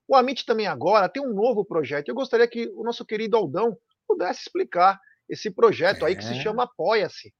O 0.07 0.15
Amit 0.15 0.45
também 0.45 0.67
agora 0.67 1.09
tem 1.09 1.23
um 1.23 1.33
novo 1.33 1.63
projeto. 1.65 2.09
Eu 2.09 2.15
gostaria 2.15 2.47
que 2.47 2.67
o 2.75 2.83
nosso 2.83 3.05
querido 3.05 3.37
Aldão 3.37 3.77
pudesse 4.07 4.41
explicar 4.41 4.99
esse 5.27 5.49
projeto 5.51 6.05
é. 6.05 6.09
aí 6.09 6.15
que 6.15 6.23
se 6.23 6.33
é. 6.33 6.41
chama 6.41 6.63
Apoia-se. 6.63 7.33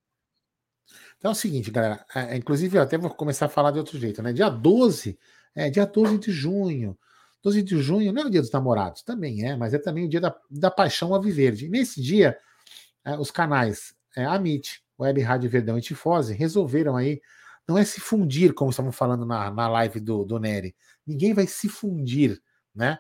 Então 1.18 1.32
é 1.32 1.34
o 1.34 1.36
seguinte, 1.36 1.72
galera. 1.72 2.06
É, 2.14 2.36
inclusive, 2.36 2.78
eu 2.78 2.82
até 2.82 2.98
vou 2.98 3.10
começar 3.10 3.48
a 3.48 3.50
falar 3.50 3.72
de 3.72 3.80
outro 3.80 3.98
jeito, 3.98 4.22
né? 4.22 4.34
Dia 4.34 4.50
12, 4.50 5.18
é 5.56 5.70
dia 5.70 5.86
12 5.86 6.18
de 6.20 6.32
junho. 6.32 6.98
12 7.46 7.62
de 7.62 7.80
junho 7.80 8.12
não 8.12 8.24
é 8.24 8.26
o 8.26 8.30
dia 8.30 8.42
dos 8.42 8.50
namorados, 8.50 9.04
também 9.04 9.48
é, 9.48 9.56
mas 9.56 9.72
é 9.72 9.78
também 9.78 10.06
o 10.06 10.10
dia 10.10 10.20
da, 10.20 10.36
da 10.50 10.72
paixão 10.72 11.14
Aviverde. 11.14 11.68
E 11.68 11.70
nesse 11.70 12.02
dia, 12.02 12.36
é, 13.06 13.16
os 13.20 13.30
canais 13.30 13.94
é, 14.18 14.26
Amit, 14.26 14.84
Web 15.00 15.22
Rádio 15.22 15.48
Verdão 15.48 15.78
e 15.78 15.82
Tifose 15.82 16.34
resolveram 16.34 16.98
aí, 16.98 17.22
não 17.68 17.78
é 17.78 17.86
se 17.86 18.02
fundir, 18.02 18.52
como 18.52 18.72
estamos 18.72 18.96
falando 18.96 19.28
na, 19.28 19.52
na 19.52 19.68
live 19.68 20.00
do, 20.00 20.26
do 20.26 20.40
Nery. 20.40 20.76
Ninguém 21.06 21.36
vai 21.36 21.46
se 21.46 21.70
fundir, 21.70 22.42
né? 22.74 22.98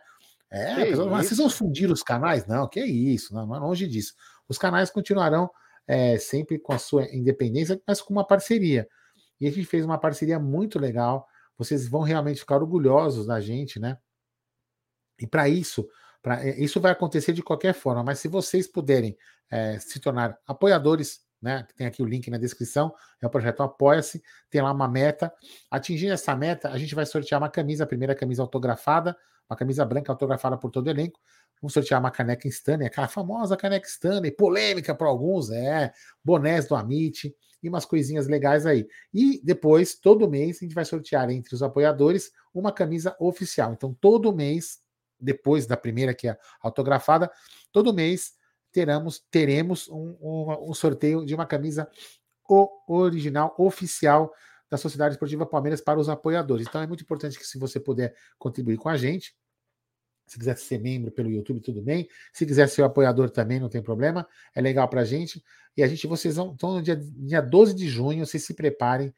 É, 0.52 0.96
mas 1.08 1.26
vocês 1.26 1.40
vão 1.40 1.50
fundir 1.50 1.92
os 1.92 2.04
canais? 2.04 2.46
Não, 2.46 2.68
que 2.68 2.80
é 2.80 2.86
isso, 2.86 3.34
não, 3.34 3.48
não 3.48 3.56
é 3.56 3.60
longe 3.60 3.88
disso. 3.88 4.14
Os 4.48 4.60
canais 4.60 4.92
continuarão 4.92 5.50
é, 5.88 6.20
sempre 6.20 6.60
com 6.60 6.72
a 6.72 6.78
sua 6.78 7.06
independência, 7.06 7.82
mas 7.88 8.00
com 8.00 8.14
uma 8.14 8.26
parceria. 8.26 8.88
E 9.42 9.48
a 9.48 9.52
gente 9.52 9.66
fez 9.66 9.84
uma 9.84 9.98
parceria 9.98 10.38
muito 10.38 10.78
legal. 10.78 11.28
Vocês 11.58 11.88
vão 11.88 12.02
realmente 12.02 12.42
ficar 12.42 12.58
orgulhosos 12.58 13.26
da 13.26 13.42
gente, 13.42 13.80
né? 13.80 13.98
E 15.20 15.28
para 15.28 15.48
isso, 15.48 15.88
pra, 16.22 16.46
é, 16.46 16.60
isso 16.60 16.80
vai 16.80 16.92
acontecer 16.92 17.34
de 17.34 17.44
qualquer 17.44 17.74
forma, 17.74 18.04
mas 18.04 18.20
se 18.20 18.28
vocês 18.28 18.68
puderem 18.68 19.18
é, 19.50 19.80
se 19.80 20.00
tornar 20.00 20.38
apoiadores, 20.48 21.26
né? 21.42 21.68
Tem 21.78 21.86
aqui 21.86 22.02
o 22.02 22.06
link 22.06 22.30
na 22.32 22.38
descrição, 22.38 22.94
é 23.22 23.28
o 23.28 23.30
projeto 23.30 23.62
Apoia-se, 23.62 24.24
tem 24.50 24.62
lá 24.62 24.72
uma 24.72 24.88
meta. 24.88 25.32
Atingindo 25.70 26.14
essa 26.14 26.36
meta, 26.36 26.70
a 26.70 26.78
gente 26.78 26.96
vai 26.96 27.06
sortear 27.06 27.40
uma 27.40 27.50
camisa, 27.50 27.84
a 27.84 27.88
primeira 27.88 28.16
camisa 28.16 28.42
autografada, 28.42 29.16
uma 29.48 29.56
camisa 29.56 29.86
branca 29.86 30.12
autografada 30.12 30.58
por 30.58 30.72
todo 30.72 30.88
o 30.88 30.90
elenco. 30.90 31.20
Vamos 31.62 31.74
sortear 31.74 32.00
uma 32.00 32.12
caneca 32.12 32.48
Stanley, 32.48 32.88
aquela 32.88 33.08
famosa 33.08 33.56
caneca 33.56 33.88
Stanley, 33.88 34.32
polêmica 34.32 34.96
para 34.96 35.08
alguns, 35.08 35.52
é, 35.52 35.94
bonés 36.24 36.68
do 36.68 36.76
Amit 36.76 37.36
e 37.62 37.70
umas 37.70 37.86
coisinhas 37.86 38.28
legais 38.28 38.66
aí. 38.66 38.88
E 39.14 39.40
depois, 39.44 39.96
todo 39.96 40.30
mês, 40.30 40.58
a 40.58 40.66
gente 40.66 40.76
vai 40.76 40.86
sortear 40.86 41.30
entre 41.30 41.54
os 41.54 41.62
apoiadores 41.62 42.32
uma 42.54 42.72
camisa 42.72 43.16
oficial. 43.20 43.74
Então, 43.74 43.96
todo 44.02 44.36
mês 44.36 44.80
depois 45.26 45.66
da 45.66 45.76
primeira, 45.76 46.14
que 46.14 46.28
é 46.28 46.38
autografada, 46.62 47.32
todo 47.72 47.94
mês 47.94 48.34
teremos, 48.72 49.20
teremos 49.32 49.90
um, 49.90 50.18
um, 50.22 50.70
um 50.70 50.74
sorteio 50.74 51.26
de 51.26 51.34
uma 51.34 51.46
camisa 51.46 51.90
original, 52.88 53.56
oficial 53.58 54.32
da 54.70 54.78
Sociedade 54.78 55.16
Esportiva 55.16 55.46
Palmeiras 55.46 55.82
para 55.82 56.00
os 56.00 56.10
apoiadores. 56.10 56.68
Então 56.68 56.82
é 56.82 56.88
muito 56.88 57.04
importante 57.04 57.38
que, 57.38 57.46
se 57.46 57.58
você 57.58 57.80
puder 57.80 58.16
contribuir 58.38 58.78
com 58.78 58.90
a 58.90 58.98
gente, 58.98 59.36
se 60.28 60.40
quiser 60.40 60.58
ser 60.58 60.80
membro 60.80 61.12
pelo 61.12 61.30
YouTube, 61.30 61.60
tudo 61.62 61.82
bem. 61.82 62.08
Se 62.34 62.46
quiser 62.46 62.68
ser 62.68 62.84
apoiador 62.84 63.30
também, 63.30 63.60
não 63.60 63.70
tem 63.70 63.82
problema. 63.82 64.28
É 64.56 64.62
legal 64.62 64.88
para 64.88 65.02
a 65.02 65.06
gente. 65.06 65.44
E 65.78 65.84
a 65.84 65.88
gente, 65.88 66.08
vocês 66.08 66.36
vão. 66.36 66.54
Então, 66.56 66.74
no 66.74 66.82
dia, 66.82 66.96
dia 66.96 67.42
12 67.42 67.76
de 67.76 67.88
junho, 67.88 68.26
vocês 68.26 68.44
se 68.44 68.54
preparem. 68.54 69.14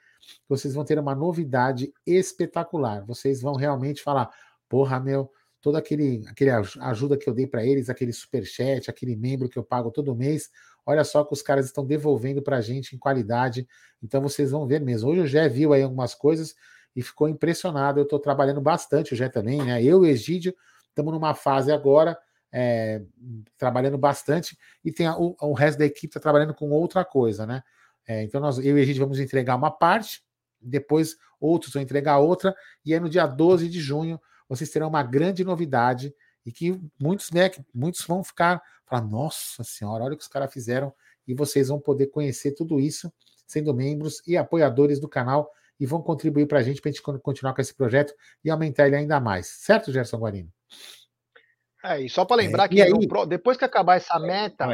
Vocês 0.50 0.74
vão 0.74 0.84
ter 0.84 1.00
uma 1.00 1.16
novidade 1.16 1.94
espetacular. 2.06 3.06
Vocês 3.06 3.42
vão 3.42 3.56
realmente 3.56 4.04
falar: 4.04 4.30
porra, 4.68 5.00
meu, 5.00 5.32
toda 5.62 5.80
aquele, 5.80 6.24
aquele 6.28 6.52
ajuda 6.52 7.18
que 7.18 7.30
eu 7.30 7.34
dei 7.34 7.48
para 7.48 7.66
eles, 7.66 7.90
aquele 7.90 8.14
super 8.14 8.46
chat, 8.46 8.90
aquele 8.90 9.16
membro 9.16 9.50
que 9.50 9.58
eu 9.58 9.64
pago 9.64 9.92
todo 9.92 10.16
mês, 10.16 10.50
olha 10.86 11.04
só 11.04 11.24
que 11.24 11.34
os 11.34 11.42
caras 11.42 11.66
estão 11.66 11.86
devolvendo 11.86 12.42
para 12.42 12.58
a 12.58 12.62
gente 12.62 12.96
em 12.96 13.00
qualidade. 13.00 13.68
Então 14.02 14.22
vocês 14.22 14.52
vão 14.52 14.68
ver 14.68 14.82
mesmo. 14.82 15.10
Hoje 15.10 15.22
o 15.22 15.28
Jé 15.28 15.50
viu 15.50 15.74
aí 15.74 15.82
algumas 15.82 16.14
coisas 16.14 16.56
e 16.96 17.02
ficou 17.02 17.28
impressionado. 17.28 18.00
Eu 18.00 18.04
estou 18.04 18.20
trabalhando 18.20 18.62
bastante, 18.62 19.14
o 19.14 19.16
Jé 19.18 19.30
também, 19.30 19.64
né? 19.64 19.84
Eu 19.84 20.06
e 20.06 20.10
o 20.10 20.12
Egídio 20.12 20.56
estamos 20.90 21.14
numa 21.14 21.34
fase 21.36 21.72
agora 21.72 22.18
é, 22.52 23.02
trabalhando 23.58 23.98
bastante 23.98 24.58
e 24.84 24.92
tem 24.92 25.06
a, 25.06 25.18
o, 25.18 25.36
o, 25.40 25.54
resto 25.54 25.80
da 25.80 25.86
equipe 25.86 26.08
está 26.08 26.20
trabalhando 26.20 26.54
com 26.54 26.70
outra 26.70 27.04
coisa, 27.04 27.46
né? 27.46 27.62
É, 28.08 28.24
então 28.24 28.40
nós, 28.40 28.58
eu 28.58 28.78
e 28.78 28.82
a 28.82 28.86
gente 28.86 29.00
vamos 29.00 29.20
entregar 29.20 29.56
uma 29.56 29.70
parte, 29.70 30.24
depois 30.62 31.18
outros 31.40 31.74
vão 31.74 31.82
entregar 31.82 32.18
outra, 32.20 32.56
e 32.86 32.94
aí 32.94 33.00
no 33.00 33.10
dia 33.10 33.28
12 33.28 33.70
de 33.70 33.80
junho 33.80 34.20
vocês 34.48 34.70
terão 34.70 34.88
uma 34.88 35.04
grande 35.04 35.44
novidade 35.44 36.14
e 36.46 36.52
que 36.52 36.80
muitos, 37.00 37.32
né, 37.32 37.52
muitos 37.74 38.06
vão 38.06 38.24
ficar 38.24 38.62
falar, 38.86 39.02
nossa 39.02 39.64
senhora, 39.64 40.06
olha 40.06 40.14
o 40.14 40.18
que 40.18 40.24
os 40.24 40.30
caras 40.30 40.52
fizeram, 40.52 40.94
e 41.28 41.34
vocês 41.34 41.68
vão 41.68 41.80
poder 41.80 42.08
conhecer 42.08 42.54
tudo 42.54 42.80
isso 42.80 43.12
sendo 43.46 43.74
membros 43.74 44.22
e 44.26 44.36
apoiadores 44.38 45.00
do 45.00 45.08
canal 45.08 45.52
e 45.80 45.86
vão 45.86 46.02
contribuir 46.02 46.48
para 46.48 46.60
a 46.60 46.64
gente 46.64 46.82
para 46.82 46.90
a 46.90 46.92
gente 46.94 47.02
continuar 47.22 47.54
com 47.54 47.62
esse 47.62 47.74
projeto 47.74 48.14
e 48.44 48.50
aumentar 48.50 48.88
ele 48.88 48.96
ainda 48.96 49.20
mais. 49.20 49.48
Certo, 49.48 49.92
Gerson 49.92 50.18
Guarino? 50.18 50.52
É, 51.84 52.02
e 52.02 52.10
só 52.10 52.26
para 52.26 52.38
lembrar 52.38 52.66
é, 52.66 52.68
que 52.70 52.82
aí... 52.82 52.90
no, 52.90 53.26
depois 53.26 53.58
que 53.58 53.66
acabar 53.66 53.96
essa 53.96 54.20
meta, 54.20 54.68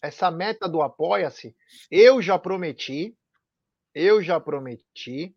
essa 0.00 0.30
meta 0.30 0.68
do 0.68 0.80
Apoia-se, 0.80 1.54
eu 1.90 2.22
já 2.22 2.38
prometi, 2.38 3.16
eu 3.94 4.22
já 4.22 4.38
prometi, 4.38 5.34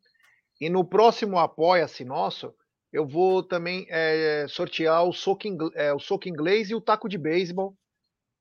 e 0.60 0.70
no 0.70 0.86
próximo 0.86 1.40
Apoia-se 1.40 2.06
nosso, 2.06 2.54
eu 2.92 3.08
vou 3.08 3.42
também 3.42 3.88
é, 3.90 4.46
sortear 4.50 5.04
o 5.06 5.14
soco, 5.14 5.48
inglês, 5.48 5.74
é, 5.76 5.94
o 5.94 6.00
soco 6.00 6.28
inglês 6.28 6.70
e 6.70 6.76
o 6.76 6.82
taco 6.82 7.08
de 7.08 7.18
beisebol. 7.18 7.76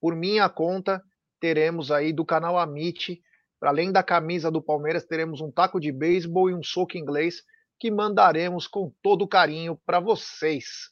Por 0.01 0.17
minha 0.17 0.49
conta, 0.49 1.03
teremos 1.39 1.93
aí 1.93 2.13
do 2.13 2.25
canal 2.25 2.59
Amit, 2.59 3.21
além 3.63 3.93
da 3.93 4.03
camisa 4.03 4.51
do 4.51 4.63
Palmeiras, 4.63 5.05
teremos 5.05 5.41
um 5.41 5.53
taco 5.53 5.79
de 5.79 5.93
beisebol 5.93 6.51
e 6.51 6.55
um 6.55 6.63
soco 6.63 6.97
inglês 6.97 7.43
que 7.79 7.91
mandaremos 7.91 8.67
com 8.67 8.93
todo 9.03 9.29
carinho 9.29 9.79
para 9.87 10.01
vocês. 10.01 10.91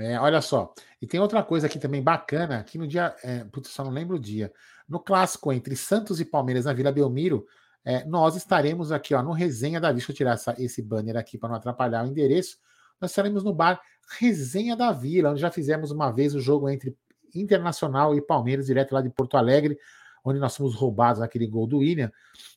É, 0.00 0.18
olha 0.18 0.40
só, 0.40 0.72
e 1.02 1.06
tem 1.06 1.20
outra 1.20 1.42
coisa 1.42 1.66
aqui 1.66 1.78
também 1.78 2.02
bacana, 2.02 2.62
que 2.62 2.78
no 2.78 2.86
dia, 2.86 3.14
é, 3.22 3.44
putz, 3.44 3.68
só 3.70 3.84
não 3.84 3.90
lembro 3.90 4.16
o 4.16 4.20
dia, 4.20 4.52
no 4.88 5.00
clássico 5.00 5.52
entre 5.52 5.76
Santos 5.76 6.20
e 6.20 6.24
Palmeiras 6.24 6.64
na 6.64 6.72
Vila 6.72 6.92
Belmiro, 6.92 7.44
é, 7.84 8.04
nós 8.04 8.36
estaremos 8.36 8.92
aqui 8.92 9.14
ó, 9.14 9.22
no 9.22 9.32
Resenha 9.32 9.80
da 9.80 9.92
Deixa 9.92 10.12
eu 10.12 10.16
tirar 10.16 10.34
essa, 10.34 10.54
esse 10.56 10.80
banner 10.80 11.16
aqui 11.16 11.36
para 11.36 11.48
não 11.48 11.56
atrapalhar 11.56 12.04
o 12.04 12.08
endereço 12.08 12.58
nós 13.00 13.10
estaremos 13.10 13.44
no 13.44 13.52
bar 13.52 13.80
Resenha 14.18 14.74
da 14.74 14.90
Vila, 14.92 15.30
onde 15.30 15.40
já 15.40 15.50
fizemos 15.50 15.90
uma 15.90 16.10
vez 16.10 16.34
o 16.34 16.40
jogo 16.40 16.68
entre 16.68 16.96
Internacional 17.34 18.14
e 18.14 18.22
Palmeiras, 18.22 18.66
direto 18.66 18.92
lá 18.92 19.02
de 19.02 19.10
Porto 19.10 19.36
Alegre, 19.36 19.78
onde 20.24 20.38
nós 20.38 20.56
fomos 20.56 20.74
roubados 20.74 21.20
naquele 21.20 21.46
gol 21.46 21.66
do 21.66 21.78
William. 21.78 22.10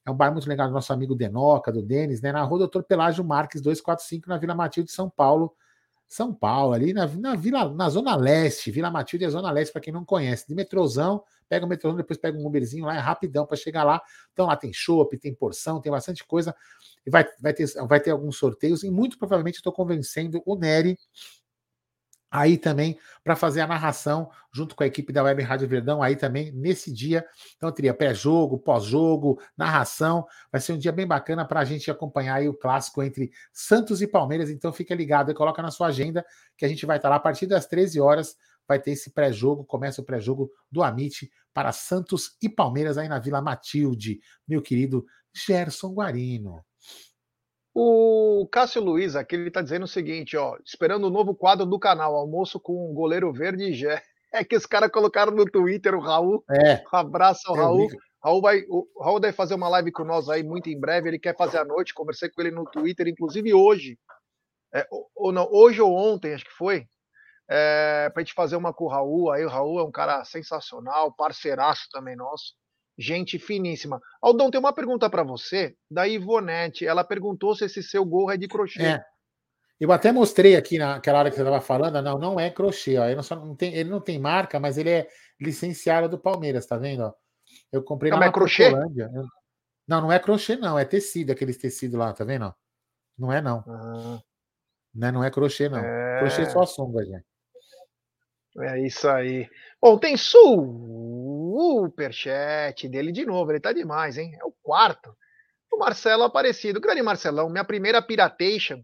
É 0.06 0.12
um 0.12 0.16
bar 0.16 0.32
muito 0.32 0.48
legal 0.48 0.68
do 0.68 0.74
nosso 0.74 0.92
amigo 0.94 1.16
Denoca, 1.16 1.72
do 1.72 1.82
Denis, 1.82 2.22
né? 2.22 2.32
Na 2.32 2.44
rua 2.44 2.60
Doutor 2.60 2.84
Pelágio 2.84 3.24
Marques 3.24 3.62
245, 3.62 4.30
na 4.30 4.38
Vila 4.38 4.56
Matilde 4.56 4.88
de 4.88 4.96
São 4.96 5.10
Paulo. 5.10 5.54
São 6.12 6.34
Paulo, 6.34 6.74
ali 6.74 6.92
na, 6.92 7.08
na, 7.08 7.36
Vila, 7.38 7.74
na 7.74 7.90
Zona 7.90 8.18
Leste, 8.18 8.70
Vila 8.70 8.92
Matilde 8.92 9.24
é 9.24 9.30
Zona 9.30 9.50
Leste, 9.50 9.72
para 9.72 9.80
quem 9.80 9.94
não 9.94 10.04
conhece. 10.04 10.46
De 10.46 10.54
metrozão, 10.54 11.24
pega 11.48 11.66
o 11.66 11.70
metrozão, 11.70 11.96
depois 11.96 12.20
pega 12.20 12.38
um 12.38 12.46
Uberzinho 12.46 12.84
lá, 12.84 12.98
é 12.98 13.00
rapidão 13.00 13.46
para 13.46 13.56
chegar 13.56 13.86
lá. 13.86 14.02
Então 14.34 14.46
lá 14.46 14.58
tem 14.58 14.74
chopp, 14.74 15.18
tem 15.18 15.34
porção, 15.34 15.80
tem 15.80 15.90
bastante 15.90 16.26
coisa. 16.26 16.54
E 17.06 17.10
vai, 17.10 17.26
vai, 17.40 17.54
ter, 17.54 17.66
vai 17.88 18.02
ter 18.02 18.12
alguns 18.12 18.38
sorteios, 18.38 18.84
e 18.84 18.92
muito 18.92 19.18
provavelmente 19.18 19.56
estou 19.56 19.72
convencendo 19.72 20.44
o 20.46 20.58
Nery 20.58 20.98
aí 22.32 22.58
também 22.58 22.98
para 23.24 23.36
fazer 23.36 23.60
a 23.60 23.68
narração 23.68 24.32
junto 24.54 24.74
com 24.74 24.84
a 24.84 24.88
equipe 24.88 25.12
da 25.12 25.22
Web 25.22 25.44
Rádio 25.44 25.68
Verdão 25.68 26.02
aí 26.02 26.16
também 26.16 26.52
nesse 26.54 26.92
dia. 26.92 27.26
Então 27.58 27.70
teria 27.72 27.94
pré-jogo, 27.94 28.58
pós-jogo, 28.58 29.40
narração. 29.58 30.26
Vai 30.50 30.62
ser 30.62 30.72
um 30.72 30.78
dia 30.78 30.94
bem 30.94 31.06
bacana 31.06 31.46
para 31.46 31.60
a 31.60 31.66
gente 31.66 31.92
acompanhar 31.92 32.36
aí 32.36 32.48
o 32.48 32.54
clássico 32.54 33.04
entre 33.04 33.32
Santos 33.52 34.02
e 34.02 34.08
Palmeiras. 34.08 34.50
Então 34.50 34.72
fica 34.72 34.96
ligado 34.96 35.30
e 35.30 35.34
coloca 35.34 35.62
na 35.62 35.70
sua 35.70 35.88
agenda 35.88 36.26
que 36.58 36.64
a 36.64 36.70
gente 36.70 36.86
vai 36.86 36.96
estar 36.96 37.10
lá 37.10 37.18
a 37.18 37.20
partir 37.20 37.46
das 37.48 37.68
13 37.68 38.00
horas. 38.00 38.38
Vai 38.66 38.80
ter 38.80 38.92
esse 38.92 39.12
pré-jogo, 39.12 39.66
começa 39.66 40.02
o 40.02 40.06
pré-jogo 40.06 40.50
do 40.72 40.82
Amit 40.82 41.30
para 41.54 41.74
Santos 41.74 42.38
e 42.42 42.48
Palmeiras 42.48 42.98
aí 42.98 43.10
na 43.10 43.20
Vila 43.20 43.42
Matilde, 43.42 44.22
meu 44.48 44.62
querido 44.62 45.06
Gerson 45.34 45.94
Guarino. 45.94 46.64
O 47.74 48.48
Cássio 48.52 48.82
Luiz 48.82 49.16
aqui 49.16 49.36
ele 49.36 49.48
está 49.48 49.62
dizendo 49.62 49.84
o 49.84 49.88
seguinte, 49.88 50.36
ó, 50.36 50.58
esperando 50.66 51.06
o 51.06 51.08
um 51.08 51.12
novo 51.12 51.34
quadro 51.34 51.66
do 51.66 51.80
canal, 51.80 52.16
almoço 52.16 52.60
com 52.60 52.94
goleiro 52.94 53.32
verde 53.32 53.66
e 53.66 53.74
Gé. 53.74 54.02
É 54.34 54.46
que 54.46 54.56
os 54.56 54.66
caras 54.66 54.90
colocaram 54.90 55.34
no 55.34 55.44
Twitter 55.44 55.94
o 55.94 56.00
Raul. 56.00 56.42
É. 56.50 56.82
Um 56.94 56.96
abraço 56.96 57.50
ao 57.50 57.54
Raul. 57.54 57.90
Raul 58.24 58.42
vai, 58.42 58.62
o 58.70 58.88
Raul 59.04 59.20
deve 59.20 59.34
fazer 59.34 59.56
uma 59.56 59.68
live 59.68 59.92
com 59.92 60.06
nós 60.06 60.30
aí 60.30 60.42
muito 60.42 60.70
em 60.70 60.80
breve. 60.80 61.10
Ele 61.10 61.20
quer 61.20 61.36
fazer 61.36 61.58
à 61.58 61.66
noite. 61.66 61.94
Conversei 61.94 62.30
com 62.30 62.40
ele 62.40 62.50
no 62.50 62.64
Twitter, 62.64 63.10
inclusive 63.10 63.54
hoje. 63.54 64.00
É, 64.74 64.88
ou 65.14 65.34
não, 65.34 65.50
hoje 65.52 65.82
ou 65.82 65.94
ontem, 65.94 66.34
acho 66.34 66.46
que 66.46 66.54
foi. 66.54 66.88
É, 67.50 68.10
para 68.14 68.22
a 68.22 68.24
gente 68.24 68.34
fazer 68.34 68.56
uma 68.56 68.74
com 68.74 68.86
o 68.86 68.88
Raul. 68.88 69.32
Aí 69.32 69.44
o 69.44 69.50
Raul 69.50 69.82
é 69.82 69.84
um 69.84 69.92
cara 69.92 70.24
sensacional, 70.24 71.14
parceiraço 71.14 71.90
também 71.92 72.16
nosso 72.16 72.54
gente 72.98 73.40
finíssima. 73.40 74.00
Aldão, 74.22 74.52
tem 74.52 74.60
uma 74.60 74.74
pergunta 74.74 75.10
para 75.10 75.24
você, 75.24 75.76
da 75.90 76.08
Ivonete. 76.08 76.86
Ela 76.86 77.04
perguntou 77.04 77.56
se 77.56 77.66
esse 77.66 77.82
seu 77.82 78.06
gorro 78.06 78.32
é 78.32 78.38
de 78.38 78.48
crochê. 78.48 78.84
É. 78.84 79.04
Eu 79.80 79.92
até 79.92 80.12
mostrei 80.12 80.56
aqui 80.56 80.78
naquela 80.78 81.20
hora 81.20 81.30
que 81.30 81.36
você 81.36 81.42
estava 81.42 81.60
falando, 81.60 82.02
não, 82.04 82.20
não 82.20 82.40
é 82.40 82.52
crochê, 82.52 82.98
ó. 82.98 83.06
Ele 83.06 83.16
não, 83.16 83.46
não, 83.46 83.56
tem, 83.56 83.74
ele 83.74 83.90
não 83.90 84.00
tem 84.00 84.20
marca, 84.20 84.60
mas 84.60 84.78
ele 84.78 84.92
é 84.92 85.08
licenciado 85.40 86.08
do 86.08 86.20
Palmeiras, 86.20 86.68
tá 86.68 86.78
vendo? 86.78 87.04
Ó? 87.04 87.14
Eu 87.72 87.84
comprei 87.84 88.12
não, 88.12 88.20
na 88.20 88.28
é 88.28 88.32
crochê? 88.32 88.70
Não, 89.88 90.02
não 90.02 90.12
é 90.12 90.20
crochê, 90.20 90.56
não, 90.56 90.78
é 90.78 90.86
tecido, 90.86 91.32
aqueles 91.32 91.58
tecidos 91.58 91.98
lá, 91.98 92.14
tá 92.14 92.24
vendo? 92.24 92.54
Não 93.18 93.34
é, 93.34 93.42
não. 93.42 93.64
Ah. 93.68 94.22
Não, 94.94 95.08
é, 95.08 95.12
não 95.12 95.24
é 95.24 95.32
crochê, 95.32 95.68
não. 95.68 95.80
É... 95.80 96.20
Crochê 96.20 96.44
é 96.44 96.46
só 96.46 96.62
a 96.62 96.68
sombra, 96.68 97.04
gente. 97.04 97.26
É 98.60 98.86
isso 98.86 99.08
aí. 99.08 99.50
Bom, 99.82 99.98
tem 99.98 100.18
superchat 101.52 102.88
dele 102.88 103.12
de 103.12 103.26
novo. 103.26 103.52
Ele 103.52 103.60
tá 103.60 103.74
demais, 103.74 104.18
hein? 104.18 104.36
É 104.40 104.46
o 104.46 104.54
quarto. 104.64 105.16
O 105.72 105.78
Marcelo 105.78 106.24
Aparecido. 106.24 106.82
Grande 106.82 107.02
Marcelão, 107.02 107.50
minha 107.50 107.64
primeira 107.64 108.02
piratation 108.02 108.82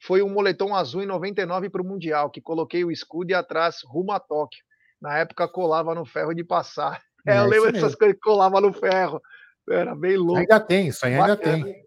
foi 0.00 0.22
um 0.22 0.28
moletom 0.28 0.74
azul 0.74 1.02
em 1.02 1.06
99 1.06 1.70
para 1.70 1.82
o 1.82 1.84
Mundial, 1.84 2.30
que 2.30 2.40
coloquei 2.40 2.84
o 2.84 2.90
escudo 2.90 3.30
e 3.30 3.34
atrás 3.34 3.78
rumo 3.84 4.12
a 4.12 4.20
Tóquio. 4.20 4.62
Na 5.00 5.18
época 5.18 5.48
colava 5.48 5.94
no 5.94 6.04
ferro 6.04 6.34
de 6.34 6.44
passar. 6.44 7.02
É, 7.26 7.36
é 7.36 7.38
eu 7.40 7.46
lembro 7.46 7.72
dessas 7.72 7.94
coisas 7.94 8.14
que 8.14 8.22
colava 8.22 8.60
no 8.60 8.72
ferro. 8.72 9.20
Era 9.68 9.94
bem 9.94 10.16
louco. 10.16 10.38
Ainda 10.38 10.60
tem, 10.60 10.88
isso 10.88 11.04
aí 11.04 11.14
ainda 11.14 11.36
bacana. 11.36 11.64
tem. 11.64 11.84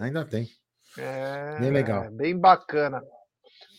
Ainda 0.00 0.24
tem. 0.24 0.48
É, 0.98 1.60
bem 1.60 1.70
legal. 1.70 2.10
Bem 2.10 2.38
bacana. 2.38 3.02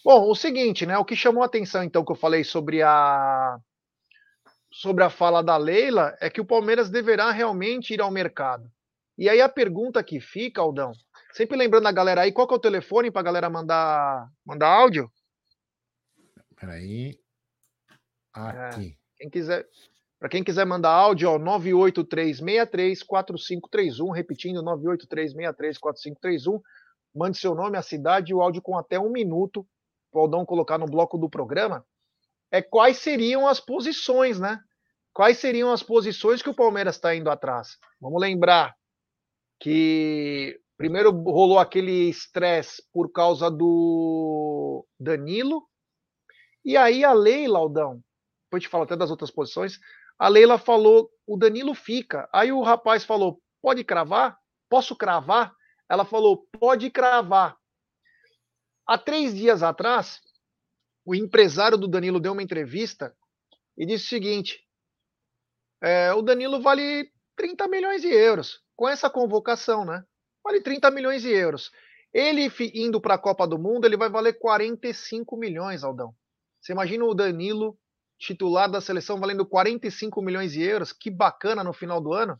Bom, 0.03 0.29
o 0.29 0.35
seguinte, 0.35 0.85
né? 0.85 0.97
O 0.97 1.05
que 1.05 1.15
chamou 1.15 1.43
a 1.43 1.45
atenção, 1.45 1.83
então, 1.83 2.03
que 2.03 2.11
eu 2.11 2.15
falei 2.15 2.43
sobre 2.43 2.81
a 2.81 3.57
sobre 4.73 5.03
a 5.03 5.09
fala 5.09 5.43
da 5.43 5.55
Leila 5.55 6.17
é 6.19 6.31
que 6.31 6.41
o 6.41 6.45
Palmeiras 6.45 6.89
deverá 6.89 7.29
realmente 7.29 7.93
ir 7.93 8.01
ao 8.01 8.09
mercado. 8.09 8.67
E 9.15 9.29
aí 9.29 9.39
a 9.39 9.47
pergunta 9.47 10.03
que 10.03 10.19
fica, 10.19 10.59
Aldão, 10.59 10.93
sempre 11.31 11.55
lembrando 11.55 11.87
a 11.87 11.91
galera 11.91 12.21
aí, 12.21 12.31
qual 12.31 12.47
que 12.47 12.55
é 12.55 12.57
o 12.57 12.59
telefone 12.59 13.11
para 13.11 13.21
a 13.21 13.23
galera 13.23 13.51
mandar 13.51 14.27
mandar 14.43 14.69
áudio? 14.69 15.11
Peraí. 16.55 17.19
Aqui. 18.33 18.87
É, 18.87 18.95
quem 19.17 19.29
quiser, 19.29 19.69
para 20.19 20.29
quem 20.29 20.43
quiser 20.43 20.65
mandar 20.65 20.89
áudio, 20.89 21.29
ó, 21.29 21.37
983634531, 21.37 24.11
repetindo, 24.11 24.63
983634531. 24.63 26.59
Mande 27.13 27.37
seu 27.37 27.53
nome, 27.53 27.77
a 27.77 27.83
cidade 27.83 28.31
e 28.31 28.33
o 28.33 28.41
áudio 28.41 28.59
com 28.59 28.75
até 28.75 28.99
um 28.99 29.11
minuto 29.11 29.63
o 30.11 30.19
Aldão 30.19 30.43
colocar 30.45 30.77
no 30.77 30.85
bloco 30.85 31.17
do 31.17 31.29
programa, 31.29 31.85
é 32.53 32.61
quais 32.61 32.99
seriam 32.99 33.47
as 33.47 33.59
posições, 33.59 34.39
né? 34.39 34.61
Quais 35.11 35.39
seriam 35.39 35.71
as 35.71 35.81
posições 35.81 36.39
que 36.39 36.49
o 36.51 36.55
Palmeiras 36.55 36.95
está 36.95 37.15
indo 37.15 37.31
atrás? 37.31 37.79
Vamos 37.99 38.21
lembrar 38.21 38.75
que 39.59 40.61
primeiro 40.77 41.09
rolou 41.09 41.57
aquele 41.57 42.09
estresse 42.09 42.83
por 42.93 43.11
causa 43.11 43.49
do 43.49 44.85
Danilo, 44.99 45.67
e 46.63 46.77
aí 46.77 47.03
a 47.03 47.11
Leila, 47.11 47.57
Aldão, 47.57 48.03
depois 48.45 48.61
te 48.61 48.69
falo 48.69 48.83
até 48.83 48.95
das 48.95 49.09
outras 49.09 49.31
posições, 49.31 49.79
a 50.19 50.27
Leila 50.27 50.59
falou, 50.59 51.09
o 51.25 51.35
Danilo 51.35 51.73
fica. 51.73 52.29
Aí 52.31 52.51
o 52.51 52.61
rapaz 52.61 53.03
falou, 53.03 53.41
pode 53.63 53.83
cravar? 53.83 54.37
Posso 54.69 54.95
cravar? 54.95 55.51
Ela 55.89 56.05
falou, 56.05 56.47
pode 56.59 56.91
cravar. 56.91 57.57
Há 58.85 58.97
três 58.97 59.33
dias 59.33 59.63
atrás, 59.63 60.21
o 61.05 61.13
empresário 61.13 61.77
do 61.77 61.87
Danilo 61.87 62.19
deu 62.19 62.31
uma 62.31 62.43
entrevista 62.43 63.15
e 63.77 63.85
disse 63.85 64.05
o 64.05 64.09
seguinte: 64.09 64.59
é, 65.81 66.13
o 66.13 66.21
Danilo 66.21 66.61
vale 66.61 67.11
30 67.35 67.67
milhões 67.67 68.01
de 68.01 68.07
euros. 68.07 68.61
Com 68.75 68.87
essa 68.87 69.09
convocação, 69.09 69.85
né? 69.85 70.03
Vale 70.43 70.61
30 70.61 70.89
milhões 70.91 71.21
de 71.21 71.29
euros. 71.29 71.71
Ele 72.13 72.51
indo 72.73 73.01
para 73.01 73.15
a 73.15 73.19
Copa 73.19 73.47
do 73.47 73.57
Mundo, 73.57 73.85
ele 73.85 73.97
vai 73.97 74.09
valer 74.09 74.33
45 74.33 75.35
milhões, 75.37 75.83
Aldão. 75.83 76.13
Você 76.61 76.71
imagina 76.71 77.03
o 77.05 77.13
Danilo, 77.13 77.77
titular 78.17 78.69
da 78.69 78.81
seleção, 78.81 79.19
valendo 79.19 79.45
45 79.45 80.21
milhões 80.21 80.53
de 80.53 80.61
euros? 80.61 80.93
Que 80.93 81.09
bacana 81.09 81.63
no 81.63 81.73
final 81.73 81.99
do 81.99 82.13
ano. 82.13 82.37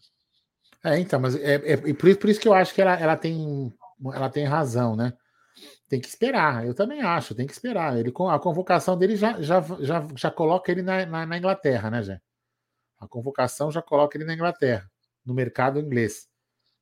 É, 0.83 0.99
então, 0.99 1.19
mas 1.19 1.35
é, 1.35 1.55
é, 1.55 1.93
por, 1.93 2.09
isso, 2.09 2.19
por 2.19 2.29
isso 2.29 2.39
que 2.39 2.47
eu 2.47 2.53
acho 2.53 2.73
que 2.73 2.81
ela, 2.81 2.93
ela, 2.99 3.17
tem, 3.17 3.73
ela 4.13 4.29
tem 4.29 4.45
razão, 4.45 4.95
né? 4.95 5.13
Tem 5.93 6.01
que 6.01 6.07
esperar, 6.07 6.65
eu 6.65 6.73
também 6.73 7.03
acho, 7.03 7.35
tem 7.35 7.45
que 7.45 7.53
esperar. 7.53 7.95
Ele, 7.95 8.11
a 8.31 8.39
convocação 8.39 8.97
dele 8.97 9.15
já, 9.15 9.39
já, 9.39 9.61
já, 9.79 10.07
já 10.15 10.31
coloca 10.31 10.71
ele 10.71 10.81
na, 10.81 11.05
na, 11.05 11.23
na 11.23 11.37
Inglaterra, 11.37 11.91
né, 11.91 12.01
Jé? 12.01 12.19
A 12.97 13.07
convocação 13.07 13.71
já 13.71 13.79
coloca 13.79 14.17
ele 14.17 14.25
na 14.25 14.33
Inglaterra, 14.33 14.89
no 15.23 15.35
mercado 15.35 15.79
inglês. 15.79 16.27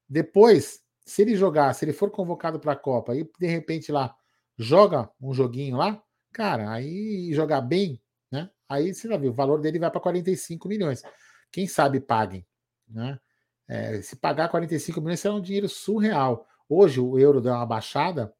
Depois, 0.08 0.80
se 1.06 1.24
ele 1.24 1.36
jogar, 1.36 1.74
se 1.74 1.84
ele 1.84 1.92
for 1.92 2.10
convocado 2.10 2.58
para 2.58 2.72
a 2.72 2.76
Copa 2.78 3.14
e 3.14 3.30
de 3.38 3.48
repente 3.48 3.92
lá 3.92 4.16
joga 4.58 5.12
um 5.20 5.34
joguinho 5.34 5.76
lá, 5.76 6.02
cara, 6.32 6.72
aí 6.72 7.34
jogar 7.34 7.60
bem, 7.60 8.02
né? 8.32 8.50
Aí 8.70 8.94
você 8.94 9.10
já 9.10 9.18
viu, 9.18 9.32
o 9.32 9.36
valor 9.36 9.60
dele 9.60 9.78
vai 9.78 9.92
para 9.92 10.00
45 10.00 10.70
milhões. 10.70 11.04
Quem 11.52 11.68
sabe 11.68 12.00
paguem, 12.00 12.48
né? 12.88 13.20
É, 13.68 14.02
se 14.02 14.16
pagar 14.16 14.48
45 14.48 15.02
milhões, 15.02 15.20
será 15.20 15.34
um 15.34 15.42
dinheiro 15.42 15.68
surreal. 15.68 16.48
Hoje 16.70 17.02
o 17.02 17.20
euro 17.20 17.42
deu 17.42 17.52
uma 17.52 17.66
baixada, 17.66 18.34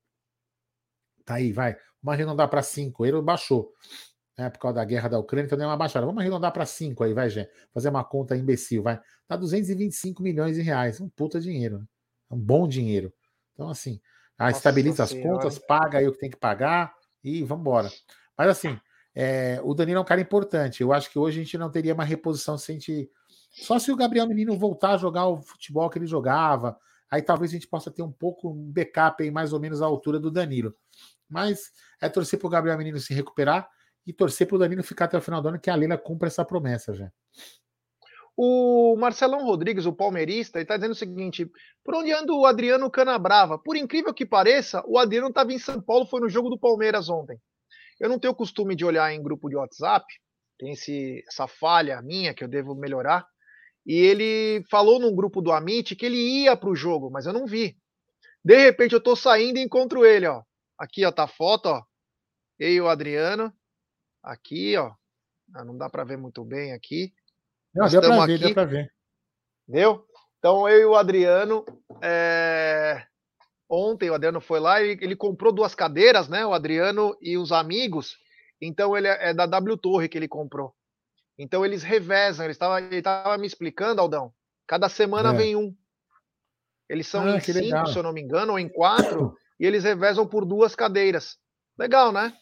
Tá 1.32 1.36
aí, 1.36 1.54
vai. 1.54 1.78
Vamos 2.04 2.18
arredondar 2.18 2.50
para 2.50 2.62
5. 2.62 3.04
O 3.04 3.06
euro 3.06 3.22
baixou. 3.22 3.72
Né, 4.38 4.50
por 4.50 4.60
causa 4.60 4.76
da 4.76 4.86
guerra 4.86 5.08
da 5.08 5.20
Ucrânia, 5.20 5.46
então 5.46 5.58
deu 5.58 5.66
uma 5.66 5.78
baixada. 5.78 6.06
Vamos 6.06 6.20
arredondar 6.20 6.52
para 6.52 6.66
5 6.66 7.06
aí, 7.06 7.14
vai, 7.14 7.30
Gê. 7.30 7.50
Fazer 7.74 7.88
uma 7.88 8.04
conta 8.04 8.36
imbecil, 8.36 8.84
vai. 8.84 9.00
Tá 9.28 9.38
225 9.38 10.22
milhões 10.22 10.58
de 10.58 10.62
reais. 10.62 11.00
Um 11.00 11.08
puta 11.08 11.40
dinheiro. 11.40 11.80
Né? 11.80 11.86
Um 12.32 12.38
bom 12.38 12.68
dinheiro. 12.68 13.14
Então, 13.54 13.70
assim, 13.70 14.02
ah, 14.38 14.52
estabiliza 14.52 15.04
as 15.04 15.14
contas, 15.14 15.58
paga 15.58 16.00
aí 16.00 16.08
o 16.08 16.12
que 16.12 16.20
tem 16.20 16.30
que 16.30 16.38
pagar 16.38 16.94
e 17.24 17.44
vamos 17.44 17.62
embora. 17.62 17.90
Mas, 18.38 18.50
assim, 18.50 18.78
é, 19.16 19.62
o 19.64 19.74
Danilo 19.74 20.00
é 20.00 20.02
um 20.02 20.06
cara 20.06 20.20
importante. 20.20 20.82
Eu 20.82 20.92
acho 20.92 21.10
que 21.10 21.18
hoje 21.18 21.40
a 21.40 21.44
gente 21.44 21.58
não 21.58 21.72
teria 21.72 21.94
uma 21.94 22.04
reposição 22.04 22.58
se 22.58 22.72
a 22.72 22.76
gente. 22.76 23.10
Só 23.52 23.80
se 23.80 23.90
o 23.90 23.96
Gabriel 23.96 24.28
Menino 24.28 24.58
voltar 24.58 24.96
a 24.96 24.98
jogar 24.98 25.28
o 25.28 25.42
futebol 25.42 25.90
que 25.90 25.98
ele 25.98 26.08
jogava. 26.08 26.78
Aí 27.10 27.22
talvez 27.22 27.52
a 27.52 27.54
gente 27.54 27.68
possa 27.68 27.92
ter 27.92 28.02
um 28.02 28.12
pouco 28.12 28.50
um 28.50 28.72
backup 28.72 29.22
aí, 29.22 29.30
mais 29.32 29.54
ou 29.54 29.60
menos 29.60 29.82
à 29.82 29.86
altura 29.86 30.20
do 30.20 30.32
Danilo. 30.32 30.74
Mas 31.32 31.72
é 32.02 32.10
torcer 32.10 32.38
para 32.38 32.48
o 32.48 32.50
Gabriel 32.50 32.78
Menino 32.78 33.00
se 33.00 33.14
recuperar 33.14 33.68
e 34.06 34.12
torcer 34.12 34.48
para 34.48 34.56
o 34.56 34.60
Danilo 34.60 34.84
ficar 34.84 35.06
até 35.06 35.18
o 35.18 35.22
final 35.22 35.42
do 35.42 35.50
ano, 35.50 35.60
que 35.60 35.70
a 35.70 35.76
Leila 35.76 35.98
cumpra 35.98 36.28
essa 36.28 36.44
promessa 36.44 36.94
já. 36.94 37.12
O 38.36 38.96
Marcelão 38.98 39.44
Rodrigues, 39.44 39.86
o 39.86 39.94
palmeirista, 39.94 40.60
está 40.60 40.76
dizendo 40.76 40.92
o 40.92 40.96
seguinte: 40.96 41.50
por 41.84 41.96
onde 41.96 42.12
anda 42.12 42.34
o 42.34 42.46
Adriano 42.46 42.90
Canabrava? 42.90 43.60
Por 43.60 43.76
incrível 43.76 44.14
que 44.14 44.26
pareça, 44.26 44.84
o 44.88 44.98
Adriano 44.98 45.28
estava 45.28 45.54
em 45.54 45.60
São 45.60 45.82
Paulo, 45.82 46.06
foi 46.06 46.22
no 46.22 46.30
jogo 46.30 46.50
do 46.50 46.60
Palmeiras 46.60 47.10
ontem. 47.10 47.38
Eu 48.00 48.10
não 48.10 48.18
tenho 48.18 48.34
costume 48.34 48.76
de 48.76 48.84
olhar 48.84 49.14
em 49.14 49.22
grupo 49.22 49.48
de 49.48 49.56
WhatsApp, 49.56 50.06
tem 50.58 50.72
esse, 50.72 51.24
essa 51.28 51.48
falha 51.48 52.02
minha 52.02 52.34
que 52.34 52.44
eu 52.44 52.48
devo 52.48 52.74
melhorar. 52.74 53.26
E 53.86 53.94
ele 53.94 54.64
falou 54.70 55.00
num 55.00 55.16
grupo 55.16 55.42
do 55.42 55.52
Amit 55.52 55.96
que 55.96 56.06
ele 56.06 56.18
ia 56.18 56.56
para 56.56 56.70
o 56.70 56.76
jogo, 56.76 57.10
mas 57.12 57.26
eu 57.26 57.34
não 57.34 57.46
vi. 57.46 57.78
De 58.44 58.58
repente 58.58 58.94
eu 58.94 59.00
estou 59.00 59.16
saindo 59.16 59.58
e 59.58 59.62
encontro 59.62 60.06
ele, 60.06 60.28
ó. 60.28 60.42
Aqui, 60.82 61.06
ó, 61.06 61.12
tá 61.12 61.26
a 61.26 61.28
foto, 61.28 61.68
ó. 61.68 61.84
Eu 62.58 62.70
e 62.70 62.82
o 62.82 62.90
Adriano, 62.90 63.54
aqui, 64.24 64.76
ó. 64.76 64.92
Ah, 65.54 65.64
não 65.64 65.78
dá 65.78 65.88
para 65.88 66.04
ver 66.04 66.18
muito 66.18 66.44
bem 66.44 66.74
aqui. 66.74 67.14
Não, 67.72 67.88
deu 67.88 68.02
para 68.02 68.26
ver, 68.26 68.40
deu 68.40 68.54
para 68.56 68.66
ver. 68.66 68.94
Deu? 69.68 70.04
Então, 70.40 70.68
eu 70.68 70.80
e 70.80 70.86
o 70.86 70.96
Adriano, 70.96 71.64
é... 72.02 73.06
ontem 73.70 74.10
o 74.10 74.16
Adriano 74.16 74.42
foi 74.42 74.60
lá 74.60 74.82
e 74.82 74.98
ele 75.00 75.16
comprou 75.16 75.54
duas 75.54 75.76
cadeiras, 75.76 76.28
né? 76.28 76.44
O 76.48 76.52
Adriano 76.52 77.16
e 77.22 77.38
os 77.38 77.52
amigos. 77.52 78.18
Então, 78.60 78.98
ele 78.98 79.08
é, 79.08 79.30
é 79.30 79.34
da 79.36 79.46
W 79.46 79.78
Torre 79.78 80.10
que 80.10 80.18
ele 80.18 80.28
comprou. 80.28 80.74
Então, 81.38 81.64
eles 81.64 81.84
revezam. 81.84 82.44
Ele 82.44 82.54
estava 82.54 82.82
ele 82.82 83.04
tava 83.04 83.38
me 83.38 83.46
explicando, 83.46 84.02
Aldão. 84.02 84.34
Cada 84.66 84.90
semana 84.90 85.32
é. 85.32 85.38
vem 85.38 85.56
um. 85.56 85.76
Eles 86.90 87.06
são 87.06 87.24
ah, 87.24 87.38
em 87.38 87.40
cinco, 87.40 87.60
legal. 87.60 87.86
se 87.86 87.96
eu 87.96 88.02
não 88.02 88.12
me 88.12 88.22
engano, 88.22 88.54
ou 88.54 88.60
em 88.60 88.68
quatro, 88.68 89.38
e 89.62 89.66
eles 89.66 89.84
revezam 89.84 90.26
por 90.26 90.44
duas 90.44 90.76
cadeiras. 90.76 91.38
Legal, 91.78 92.12
né? 92.12 92.34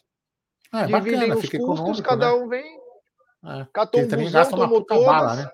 É, 0.72 0.86
Dividem 0.86 1.28
bacana, 1.28 1.36
os 1.36 1.80
custos, 1.80 2.00
cada 2.00 2.28
né? 2.28 2.32
um 2.32 2.48
vem. 2.48 2.80
É. 3.44 3.66
Catou 3.74 4.00
um 4.00 4.08
busão, 4.08 4.50
tomou 4.50 4.84
todas. 4.84 5.04
Bala, 5.04 5.36
né? 5.36 5.50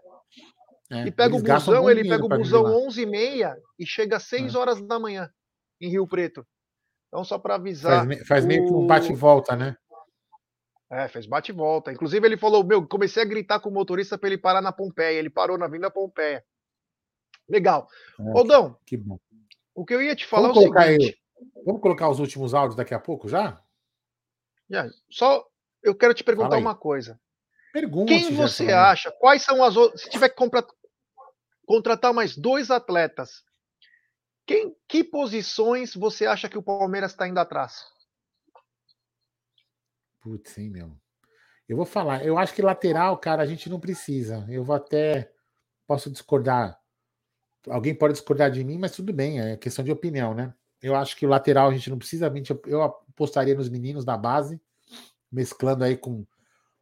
É, 0.89 1.09
e 1.09 1.11
pega 1.11 1.35
o 1.35 1.43
busão, 1.43 1.91
ele 1.91 2.09
pega 2.09 2.25
o 2.25 2.29
busão 2.29 2.63
11h30 2.87 3.57
e 3.81 3.85
chega 3.85 4.19
às 4.19 4.23
6 4.25 4.55
é. 4.55 4.59
horas 4.59 4.81
da 4.81 5.01
manhã 5.01 5.29
em 5.81 5.91
Rio 5.91 6.07
Preto. 6.07 6.47
Então, 7.09 7.25
só 7.25 7.37
para 7.37 7.57
avisar. 7.57 8.07
Faz, 8.07 8.29
faz 8.29 8.45
o... 8.45 8.47
meio 8.47 8.65
que 8.65 8.73
um 8.73 8.87
bate-volta, 8.87 9.57
né? 9.57 9.77
É, 10.89 11.09
fez 11.09 11.27
bate-volta. 11.27 11.91
Inclusive, 11.91 12.25
ele 12.25 12.37
falou: 12.37 12.63
Meu, 12.63 12.87
comecei 12.87 13.25
a 13.25 13.27
gritar 13.27 13.59
com 13.59 13.71
o 13.71 13.73
motorista 13.73 14.17
para 14.17 14.29
ele 14.29 14.39
parar 14.39 14.63
na 14.63 14.71
Pompeia. 14.71 15.19
Ele 15.19 15.31
parou 15.31 15.59
na 15.59 15.67
Vinda 15.67 15.91
Pompeia. 15.91 16.45
Legal. 17.49 17.89
É, 18.21 18.39
Odão, 18.39 18.79
que 18.87 18.97
bom. 18.97 19.19
O 19.75 19.85
que 19.85 19.95
eu 19.95 20.01
ia 20.01 20.15
te 20.15 20.25
falar 20.25 20.53
vamos 20.53 20.65
é 20.65 20.69
o 20.69 20.83
seguinte. 20.83 21.26
Vamos 21.65 21.81
colocar 21.81 22.09
os 22.09 22.19
últimos 22.19 22.55
áudios 22.55 22.77
daqui 22.77 22.95
a 22.95 23.01
pouco 23.01 23.29
já? 23.29 23.63
Já. 24.69 24.89
Só 25.11 25.47
eu 25.83 25.95
quero 25.95 26.15
te 26.15 26.25
perguntar 26.25 26.57
uma 26.57 26.75
coisa. 26.75 27.21
Pergunta. 27.73 28.09
Quem 28.09 28.35
você 28.35 28.73
acha? 28.73 29.11
Quais 29.13 29.43
são 29.43 29.63
as 29.63 29.77
outras. 29.77 30.03
Se 30.03 30.11
tiver 30.11 30.29
que 30.29 30.37
comprar, 30.37 30.65
contratar 31.67 32.15
mais 32.15 32.37
dois 32.37 32.71
atletas, 32.71 33.45
quem, 34.47 34.75
que 34.89 35.05
posições 35.05 35.95
você 35.95 36.27
acha 36.27 36.49
que 36.49 36.57
o 36.57 36.63
Palmeiras 36.63 37.11
está 37.11 37.29
indo 37.29 37.39
atrás? 37.39 37.85
Putz, 40.21 40.53
sim, 40.53 40.71
meu. 40.71 40.97
Eu 41.69 41.77
vou 41.77 41.87
falar. 41.87 42.25
Eu 42.25 42.39
acho 42.39 42.55
que 42.55 42.63
lateral, 42.63 43.19
cara, 43.19 43.43
a 43.43 43.47
gente 43.47 43.69
não 43.69 43.81
precisa. 43.81 44.47
Eu 44.49 44.65
vou 44.65 44.75
até. 44.75 45.33
Posso 45.87 46.11
discordar. 46.11 46.81
Alguém 47.69 47.95
pode 47.95 48.15
discordar 48.15 48.51
de 48.51 48.63
mim, 48.65 48.79
mas 48.79 48.93
tudo 48.93 49.13
bem. 49.13 49.41
É 49.41 49.57
questão 49.57 49.85
de 49.85 49.93
opinião, 49.93 50.33
né? 50.33 50.55
Eu 50.83 50.95
acho 50.95 51.17
que 51.17 51.27
o 51.27 51.29
lateral 51.29 51.69
a 51.69 51.75
gente 51.75 51.91
não 51.91 51.99
precisa. 51.99 52.33
Eu 52.67 52.83
apostaria 52.83 53.55
nos 53.55 53.69
meninos 53.69 54.05
da 54.05 54.17
base, 54.17 54.61
mesclando 55.31 55.85
aí 55.85 55.97
com 55.97 56.27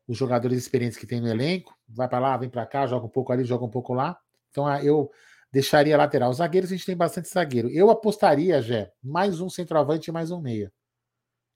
os 0.06 0.16
jogadores 0.16 0.58
experientes 0.58 0.98
que 0.98 1.06
tem 1.06 1.20
no 1.20 1.28
elenco. 1.28 1.74
Vai 1.88 2.08
para 2.08 2.18
lá, 2.18 2.36
vem 2.36 2.48
para 2.48 2.66
cá, 2.66 2.86
joga 2.86 3.06
um 3.06 3.10
pouco 3.10 3.32
ali, 3.32 3.44
joga 3.44 3.64
um 3.64 3.70
pouco 3.70 3.94
lá. 3.94 4.18
Então 4.50 4.66
ah, 4.66 4.82
eu 4.82 5.10
deixaria 5.50 5.96
lateral. 5.96 6.30
Os 6.30 6.38
zagueiros 6.38 6.70
a 6.70 6.74
gente 6.74 6.86
tem 6.86 6.96
bastante 6.96 7.28
zagueiro. 7.28 7.68
Eu 7.70 7.90
apostaria, 7.90 8.60
Jé, 8.60 8.92
mais 9.02 9.40
um 9.40 9.48
centroavante 9.48 10.10
e 10.10 10.12
mais 10.12 10.30
um 10.30 10.40
meia. 10.40 10.72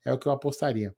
É 0.05 0.13
o 0.13 0.17
que 0.17 0.27
eu 0.27 0.31
apostaria. 0.31 0.95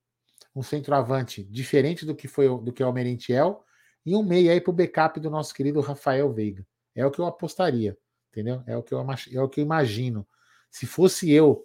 Um 0.56 0.62
centroavante 0.62 1.44
diferente 1.44 2.06
do 2.06 2.16
que 2.16 2.28
foi 2.28 2.48
do 2.48 2.72
que 2.72 2.84
é 2.84 2.86
o 2.86 2.94
Merentiel 2.94 3.64
e 4.06 4.16
um 4.16 4.24
meia 4.24 4.52
aí 4.52 4.62
para 4.62 4.72
o 4.72 4.74
backup 4.74 5.20
do 5.20 5.30
nosso 5.30 5.54
querido 5.54 5.80
Rafael 5.80 6.32
Veiga. 6.32 6.66
É 6.96 7.06
o 7.06 7.12
que 7.12 7.20
eu 7.20 7.26
apostaria, 7.26 7.98
entendeu? 8.30 8.62
É 8.68 8.76
o 8.78 8.84
que 8.84 8.94
eu, 8.94 9.00
é 9.32 9.42
o 9.42 9.50
que 9.50 9.62
eu 9.62 9.64
imagino. 9.64 10.28
Se 10.72 10.88
fosse 10.88 11.32
eu 11.32 11.64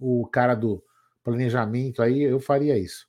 o 0.00 0.26
cara 0.26 0.54
do 0.54 0.82
planejamento 1.22 2.02
aí, 2.02 2.22
eu 2.22 2.40
faria 2.40 2.78
isso. 2.78 3.06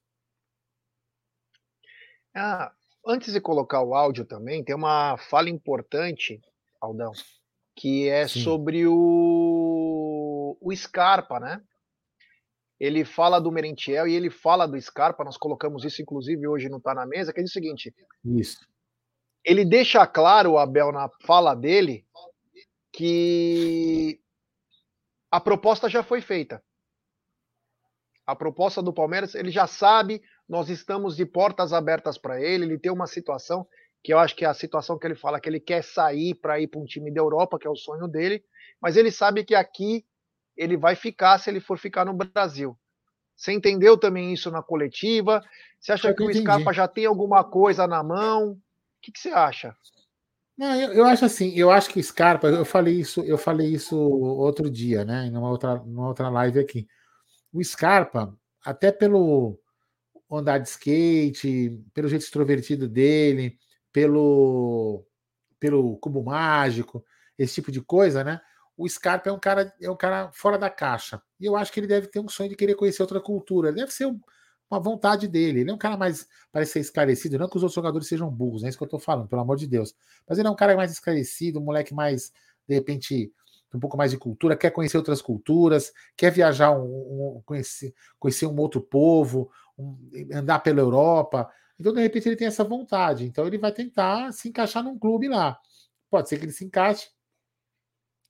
Ah, 2.36 2.72
antes 3.06 3.34
de 3.34 3.42
colocar 3.42 3.82
o 3.82 3.96
áudio 3.96 4.26
também, 4.26 4.64
tem 4.64 4.76
uma 4.76 5.18
fala 5.18 5.50
importante 5.50 6.40
Aldão, 6.80 7.12
que 7.76 8.08
é 8.08 8.28
Sim. 8.28 8.42
sobre 8.42 8.86
o, 8.86 10.58
o 10.60 10.76
Scarpa, 10.76 11.40
né? 11.40 11.62
Ele 12.80 13.04
fala 13.04 13.40
do 13.40 13.52
Merentiel 13.52 14.08
e 14.08 14.14
ele 14.14 14.30
fala 14.30 14.68
do 14.68 14.80
Scarpa, 14.80 15.24
nós 15.24 15.38
colocamos 15.38 15.84
isso 15.84 16.02
inclusive 16.02 16.48
hoje 16.48 16.70
não 16.70 16.80
Tá 16.80 16.94
na 16.94 17.08
Mesa, 17.08 17.34
que 17.34 17.40
é 17.40 17.44
o 17.44 17.48
seguinte. 17.48 17.94
Isso. 18.24 18.60
Ele 19.44 19.66
deixa 19.66 20.06
claro, 20.06 20.52
o 20.52 20.58
Abel, 20.58 20.92
na 20.92 21.10
fala 21.22 21.56
dele, 21.56 22.06
que 22.92 24.20
a 25.32 25.40
proposta 25.40 25.90
já 25.90 26.04
foi 26.04 26.22
feita. 26.22 26.64
A 28.26 28.36
proposta 28.36 28.82
do 28.82 28.94
Palmeiras, 28.94 29.36
ele 29.36 29.52
já 29.52 29.68
sabe, 29.68 30.22
nós 30.48 30.70
estamos 30.70 31.16
de 31.16 31.26
portas 31.26 31.72
abertas 31.72 32.18
para 32.18 32.42
ele, 32.42 32.66
ele 32.66 32.78
tem 32.78 32.92
uma 32.92 33.08
situação 33.08 33.68
que 34.04 34.14
eu 34.14 34.20
acho 34.20 34.36
que 34.36 34.46
é 34.46 34.48
a 34.48 34.54
situação 34.54 34.98
que 34.98 35.08
ele 35.08 35.16
fala 35.16 35.40
que 35.40 35.50
ele 35.50 35.60
quer 35.60 35.84
sair 35.84 36.36
para 36.36 36.60
ir 36.60 36.68
para 36.68 36.80
um 36.80 36.86
time 36.86 37.12
da 37.12 37.22
Europa, 37.22 37.58
que 37.60 37.68
é 37.68 37.70
o 37.70 37.76
sonho 37.76 38.08
dele, 38.08 38.44
mas 38.82 38.96
ele 38.96 39.12
sabe 39.12 39.44
que 39.44 39.56
aqui 39.56 40.06
ele 40.56 40.78
vai 40.78 40.96
ficar 40.96 41.38
se 41.40 41.50
ele 41.50 41.60
for 41.60 41.78
ficar 41.78 42.06
no 42.06 42.14
Brasil. 42.14 42.78
Você 43.36 43.52
entendeu 43.54 43.98
também 43.98 44.34
isso 44.34 44.50
na 44.50 44.64
coletiva? 44.64 45.44
Você 45.80 45.92
acha 45.92 46.14
que 46.14 46.24
o 46.24 46.34
Scarpa 46.34 46.74
já 46.74 46.88
tem 46.88 47.06
alguma 47.06 47.44
coisa 47.44 47.86
na 47.86 48.02
mão? 48.02 48.52
O 48.52 48.58
que, 49.02 49.12
que 49.12 49.20
você 49.20 49.30
acha? 49.30 49.76
Não, 50.58 50.74
eu, 50.76 50.92
eu, 50.94 51.06
acho 51.06 51.24
assim, 51.24 51.54
eu 51.56 51.70
acho 51.70 51.90
que 51.90 52.00
o 52.00 52.04
Scarpa, 52.04 52.48
eu 52.48 52.66
falei 52.66 52.96
isso, 53.00 53.22
eu 53.24 53.38
falei 53.38 53.68
isso 53.74 53.96
outro 53.96 54.70
dia, 54.72 55.06
né? 55.06 55.30
Numa 55.30 55.50
outra, 55.50 55.76
numa 55.76 56.08
outra 56.08 56.30
live 56.30 56.60
aqui. 56.60 56.88
O 57.54 57.64
Scarpa, 57.64 58.36
até 58.66 58.92
pelo 58.92 59.60
andar 60.32 60.60
de 60.60 60.70
skate, 60.70 61.80
pelo 61.94 62.08
jeito 62.10 62.24
extrovertido 62.24 62.88
dele, 62.90 63.58
pelo, 63.94 65.06
pelo 65.60 65.98
cubo 66.00 66.24
mágico, 66.24 67.06
esse 67.38 67.56
tipo 67.56 67.72
de 67.72 67.82
coisa, 67.82 68.24
né? 68.24 68.42
O 68.78 68.88
Scarpa 68.90 69.30
é 69.30 69.34
um 69.34 69.40
cara 69.40 69.74
é 69.82 69.90
um 69.92 69.98
cara 69.98 70.32
fora 70.34 70.58
da 70.58 70.70
caixa. 70.70 71.22
E 71.40 71.46
eu 71.46 71.56
acho 71.56 71.72
que 71.72 71.80
ele 71.80 71.88
deve 71.88 72.08
ter 72.08 72.20
um 72.20 72.30
sonho 72.30 72.50
de 72.50 72.56
querer 72.56 72.76
conhecer 72.76 73.02
outra 73.04 73.22
cultura. 73.22 73.74
Deve 73.74 73.92
ser 73.92 74.08
um, 74.08 74.20
uma 74.70 74.80
vontade 74.80 75.28
dele. 75.28 75.62
Ele 75.62 75.72
é 75.72 75.74
um 75.74 75.78
cara 75.78 75.98
mais, 75.98 76.28
parece 76.52 76.74
ser 76.74 76.80
esclarecido, 76.80 77.38
não 77.38 77.50
que 77.50 77.58
os 77.58 77.64
outros 77.64 77.76
jogadores 77.76 78.08
sejam 78.08 78.30
burros, 78.30 78.64
é 78.64 78.70
isso 78.70 78.78
que 78.78 78.84
eu 78.84 78.90
tô 78.90 79.00
falando, 79.00 79.28
pelo 79.28 79.42
amor 79.42 79.58
de 79.58 79.68
Deus. 79.68 79.96
Mas 80.28 80.38
ele 80.38 80.48
é 80.48 80.52
um 80.52 80.56
cara 80.56 80.76
mais 80.76 80.92
esclarecido, 80.92 81.60
um 81.60 81.64
moleque 81.64 81.94
mais, 81.94 82.32
de 82.68 82.76
repente, 82.76 83.32
um 83.74 83.80
pouco 83.80 83.98
mais 83.98 84.12
de 84.12 84.18
cultura, 84.18 84.56
quer 84.56 84.72
conhecer 84.72 84.98
outras 84.98 85.22
culturas, 85.22 85.92
quer 86.16 86.32
viajar, 86.32 86.72
um, 86.72 87.38
um 87.38 87.42
conhecer, 87.46 87.94
conhecer 88.20 88.46
um 88.46 88.60
outro 88.60 88.82
povo, 88.82 89.52
um, 89.78 89.98
andar 90.34 90.60
pela 90.60 90.80
Europa. 90.80 91.50
Então, 91.80 91.94
de 91.94 92.02
repente, 92.02 92.28
ele 92.28 92.36
tem 92.36 92.48
essa 92.48 92.64
vontade. 92.64 93.26
Então, 93.26 93.46
ele 93.46 93.58
vai 93.58 93.72
tentar 93.72 94.32
se 94.34 94.50
encaixar 94.50 94.84
num 94.84 94.98
clube 94.98 95.28
lá. 95.28 95.60
Pode 96.10 96.30
ser 96.30 96.38
que 96.38 96.46
ele 96.46 96.54
se 96.54 96.66
encaixe, 96.66 97.10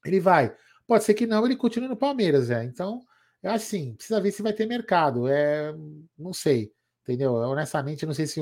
ele 0.05 0.19
vai. 0.19 0.55
Pode 0.85 1.03
ser 1.03 1.13
que 1.13 1.27
não, 1.27 1.45
ele 1.45 1.55
continue 1.55 1.89
no 1.89 1.97
Palmeiras, 1.97 2.49
é. 2.49 2.63
Então, 2.63 3.01
assim, 3.43 3.93
precisa 3.95 4.21
ver 4.21 4.31
se 4.31 4.41
vai 4.41 4.53
ter 4.53 4.65
mercado. 4.65 5.27
É, 5.27 5.73
não 6.17 6.33
sei, 6.33 6.71
entendeu? 7.03 7.33
Honestamente, 7.33 8.05
não 8.05 8.13
sei 8.13 8.27
se 8.27 8.39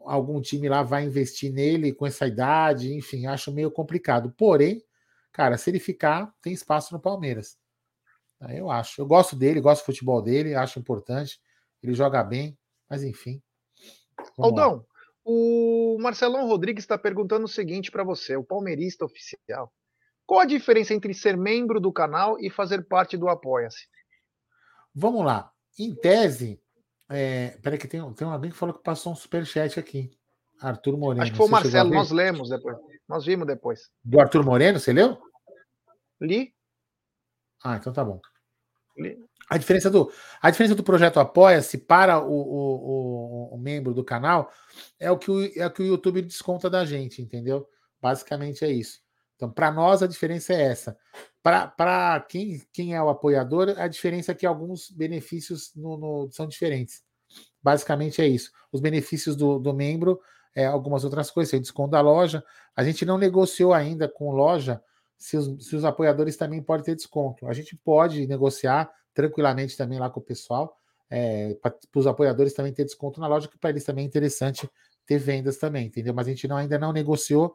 algum 0.00 0.40
time 0.40 0.68
lá 0.68 0.82
vai 0.82 1.04
investir 1.04 1.52
nele 1.52 1.92
com 1.92 2.06
essa 2.06 2.26
idade, 2.26 2.94
enfim, 2.94 3.26
acho 3.26 3.52
meio 3.52 3.70
complicado. 3.70 4.32
Porém, 4.36 4.82
cara, 5.32 5.56
se 5.56 5.70
ele 5.70 5.78
ficar, 5.78 6.32
tem 6.40 6.52
espaço 6.52 6.94
no 6.94 7.00
Palmeiras. 7.00 7.58
Eu 8.50 8.70
acho. 8.70 9.00
Eu 9.00 9.06
gosto 9.06 9.36
dele, 9.36 9.60
gosto 9.60 9.82
do 9.82 9.86
futebol 9.86 10.20
dele, 10.20 10.54
acho 10.54 10.78
importante. 10.78 11.40
Ele 11.82 11.94
joga 11.94 12.22
bem, 12.22 12.58
mas 12.88 13.02
enfim. 13.02 13.40
Aldão, 14.38 14.84
o 15.24 15.96
Marcelão 16.00 16.46
Rodrigues 16.46 16.84
está 16.84 16.98
perguntando 16.98 17.44
o 17.44 17.48
seguinte 17.48 17.90
para 17.90 18.04
você, 18.04 18.36
o 18.36 18.44
palmeirista 18.44 19.04
oficial. 19.04 19.72
Qual 20.26 20.40
a 20.40 20.44
diferença 20.44 20.94
entre 20.94 21.14
ser 21.14 21.36
membro 21.36 21.80
do 21.80 21.92
canal 21.92 22.38
e 22.40 22.50
fazer 22.50 22.86
parte 22.86 23.16
do 23.16 23.28
Apoia-se? 23.28 23.86
Vamos 24.94 25.24
lá. 25.24 25.52
Em 25.78 25.94
tese, 25.94 26.60
é... 27.08 27.58
peraí 27.62 27.78
que 27.78 27.88
tem, 27.88 28.12
tem 28.14 28.28
alguém 28.28 28.50
que 28.50 28.56
falou 28.56 28.74
que 28.74 28.82
passou 28.82 29.12
um 29.12 29.16
superchat 29.16 29.78
aqui. 29.78 30.10
Arthur 30.60 30.96
Moreno. 30.96 31.22
Acho 31.22 31.32
que 31.32 31.38
foi 31.38 31.46
o 31.46 31.50
Marcelo, 31.50 31.90
nós 31.90 32.10
lemos 32.10 32.48
depois. 32.48 32.76
Nós 33.08 33.24
vimos 33.24 33.46
depois. 33.46 33.90
Do 34.04 34.20
Arthur 34.20 34.44
Moreno, 34.44 34.78
você 34.78 34.92
leu? 34.92 35.18
Li. 36.20 36.54
Ah, 37.64 37.76
então 37.76 37.92
tá 37.92 38.04
bom. 38.04 38.20
Li. 38.96 39.18
A 39.50 39.58
diferença 39.58 39.90
do, 39.90 40.10
a 40.40 40.50
diferença 40.50 40.74
do 40.74 40.82
projeto 40.82 41.20
Apoia-se 41.20 41.76
para 41.76 42.20
o, 42.20 42.32
o, 42.32 43.50
o, 43.50 43.54
o, 43.54 43.58
membro 43.58 43.92
do 43.92 44.04
canal 44.04 44.50
é 44.98 45.10
o, 45.10 45.18
que 45.18 45.30
o, 45.30 45.44
é 45.60 45.66
o 45.66 45.70
que 45.70 45.82
o 45.82 45.86
YouTube 45.86 46.22
desconta 46.22 46.70
da 46.70 46.84
gente, 46.86 47.20
entendeu? 47.20 47.68
Basicamente 48.00 48.64
é 48.64 48.70
isso. 48.70 49.00
Então, 49.36 49.50
para 49.50 49.70
nós, 49.70 50.02
a 50.02 50.06
diferença 50.06 50.54
é 50.54 50.62
essa. 50.62 50.96
Para 51.42 52.24
quem, 52.28 52.62
quem 52.72 52.94
é 52.94 53.02
o 53.02 53.08
apoiador, 53.08 53.74
a 53.76 53.88
diferença 53.88 54.30
é 54.32 54.34
que 54.34 54.46
alguns 54.46 54.90
benefícios 54.90 55.72
no, 55.74 55.96
no, 55.96 56.28
são 56.30 56.46
diferentes. 56.46 57.02
Basicamente 57.60 58.22
é 58.22 58.28
isso. 58.28 58.52
Os 58.70 58.80
benefícios 58.80 59.34
do, 59.34 59.58
do 59.58 59.74
membro, 59.74 60.20
é, 60.54 60.66
algumas 60.66 61.02
outras 61.04 61.30
coisas, 61.30 61.50
tem 61.50 61.60
desconto 61.60 61.90
da 61.90 62.00
loja. 62.00 62.44
A 62.76 62.84
gente 62.84 63.04
não 63.04 63.18
negociou 63.18 63.72
ainda 63.72 64.08
com 64.08 64.30
loja 64.30 64.80
se 65.18 65.36
os, 65.36 65.66
se 65.66 65.74
os 65.74 65.84
apoiadores 65.84 66.36
também 66.36 66.62
podem 66.62 66.84
ter 66.84 66.94
desconto. 66.94 67.46
A 67.48 67.52
gente 67.52 67.76
pode 67.76 68.26
negociar 68.26 68.92
tranquilamente 69.14 69.76
também 69.76 69.98
lá 69.98 70.08
com 70.08 70.20
o 70.20 70.22
pessoal. 70.22 70.78
é, 71.10 71.54
para 71.60 71.74
os 71.94 72.06
apoiadores 72.06 72.54
também 72.54 72.72
ter 72.72 72.84
desconto 72.84 73.20
na 73.20 73.26
loja, 73.26 73.46
que 73.46 73.58
para 73.58 73.68
eles 73.68 73.84
também 73.84 74.04
é 74.04 74.08
interessante 74.08 74.68
ter 75.04 75.18
vendas 75.18 75.58
também, 75.58 75.86
entendeu? 75.86 76.14
Mas 76.14 76.26
a 76.26 76.30
gente 76.30 76.48
não, 76.48 76.56
ainda 76.56 76.78
não 76.78 76.90
negociou, 76.90 77.54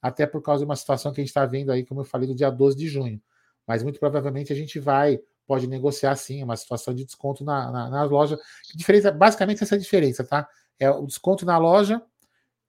até 0.00 0.26
por 0.26 0.42
causa 0.42 0.60
de 0.60 0.64
uma 0.64 0.76
situação 0.76 1.12
que 1.12 1.20
a 1.20 1.22
gente 1.22 1.30
está 1.30 1.44
vendo 1.46 1.70
aí, 1.70 1.84
como 1.84 2.00
eu 2.00 2.04
falei, 2.04 2.26
do 2.26 2.34
dia 2.34 2.50
12 2.50 2.76
de 2.76 2.88
junho. 2.88 3.20
Mas 3.66 3.82
muito 3.82 4.00
provavelmente 4.00 4.52
a 4.52 4.56
gente 4.56 4.78
vai, 4.80 5.20
pode 5.46 5.66
negociar 5.66 6.16
sim, 6.16 6.42
uma 6.42 6.56
situação 6.56 6.94
de 6.94 7.04
desconto 7.04 7.44
na, 7.44 7.70
na, 7.70 7.90
na 7.90 8.02
loja. 8.04 8.38
diferença, 8.74 9.10
basicamente 9.10 9.62
essa 9.62 9.74
é 9.74 9.78
diferença, 9.78 10.24
tá? 10.24 10.48
É 10.78 10.90
o 10.90 11.06
desconto 11.06 11.44
na 11.44 11.58
loja, 11.58 12.02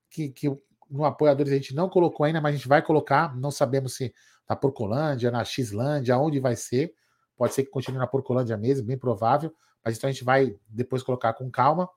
que, 0.10 0.30
que 0.30 0.50
no 0.90 1.06
Apoiadores 1.06 1.52
a 1.54 1.56
gente 1.56 1.76
não 1.76 1.88
colocou 1.88 2.26
ainda, 2.26 2.42
mas 2.42 2.54
a 2.54 2.58
gente 2.58 2.68
vai 2.68 2.82
colocar. 2.82 3.36
Não 3.38 3.52
sabemos 3.52 3.96
se 3.96 4.14
na 4.50 4.56
Porcolândia, 4.56 5.30
na 5.30 5.46
Xlândia, 5.46 6.18
onde 6.18 6.40
vai 6.40 6.56
ser. 6.56 6.94
Pode 7.38 7.54
ser 7.54 7.64
que 7.64 7.70
continue 7.70 8.00
na 8.00 8.08
Porcolândia 8.08 8.58
mesmo, 8.58 8.88
bem 8.88 8.98
provável. 8.98 9.54
Mas 9.86 9.98
então 9.98 10.10
a 10.10 10.12
gente 10.12 10.24
vai 10.24 10.56
depois 10.68 11.04
colocar 11.04 11.34
com 11.34 11.50
calma. 11.52 11.88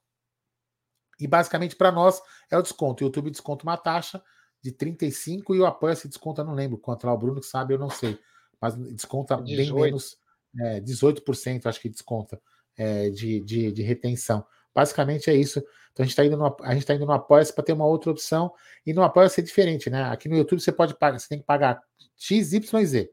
E 1.18 1.26
basicamente 1.26 1.74
para 1.74 1.90
nós 1.90 2.20
é 2.50 2.58
o 2.58 2.62
desconto. 2.62 3.02
O 3.02 3.06
YouTube 3.06 3.30
desconta 3.30 3.64
uma 3.64 3.76
taxa 3.76 4.22
de 4.62 4.70
35 4.70 5.54
e 5.54 5.60
o 5.60 5.66
apoia 5.66 5.96
se 5.96 6.08
desconta, 6.08 6.44
não 6.44 6.54
lembro 6.54 6.78
quanto 6.78 7.06
lá, 7.06 7.12
o 7.12 7.18
Bruno 7.18 7.40
que 7.40 7.46
sabe, 7.46 7.74
eu 7.74 7.78
não 7.78 7.90
sei. 7.90 8.18
Mas 8.60 8.76
desconta 8.76 9.36
18. 9.36 9.74
bem 9.74 9.82
menos, 9.82 10.16
é, 10.60 10.80
18%, 10.80 11.66
acho 11.66 11.80
que 11.80 11.88
desconta 11.88 12.40
é, 12.76 13.10
de, 13.10 13.40
de, 13.40 13.72
de 13.72 13.82
retenção. 13.82 14.46
Basicamente 14.74 15.28
é 15.28 15.34
isso. 15.34 15.58
Então 15.92 16.02
a 16.02 16.06
gente 16.06 16.12
está 16.12 16.24
indo 16.24 16.36
no, 16.36 16.56
a 16.62 16.74
gente 16.74 16.86
tá 16.86 16.94
indo 16.94 17.04
no 17.04 17.12
Apoia-se 17.12 17.52
para 17.52 17.64
ter 17.64 17.72
uma 17.72 17.84
outra 17.84 18.10
opção. 18.10 18.52
E 18.86 18.94
no 18.94 19.02
Apoia-se 19.02 19.40
é 19.40 19.44
diferente, 19.44 19.90
né? 19.90 20.04
Aqui 20.04 20.28
no 20.28 20.36
YouTube 20.36 20.60
você 20.60 20.72
pode 20.72 20.94
pagar, 20.94 21.18
você 21.18 21.28
tem 21.28 21.40
que 21.40 21.44
pagar 21.44 21.82
X, 22.16 22.52
Y 22.52 22.80
e 22.80 22.86
Z. 22.86 23.12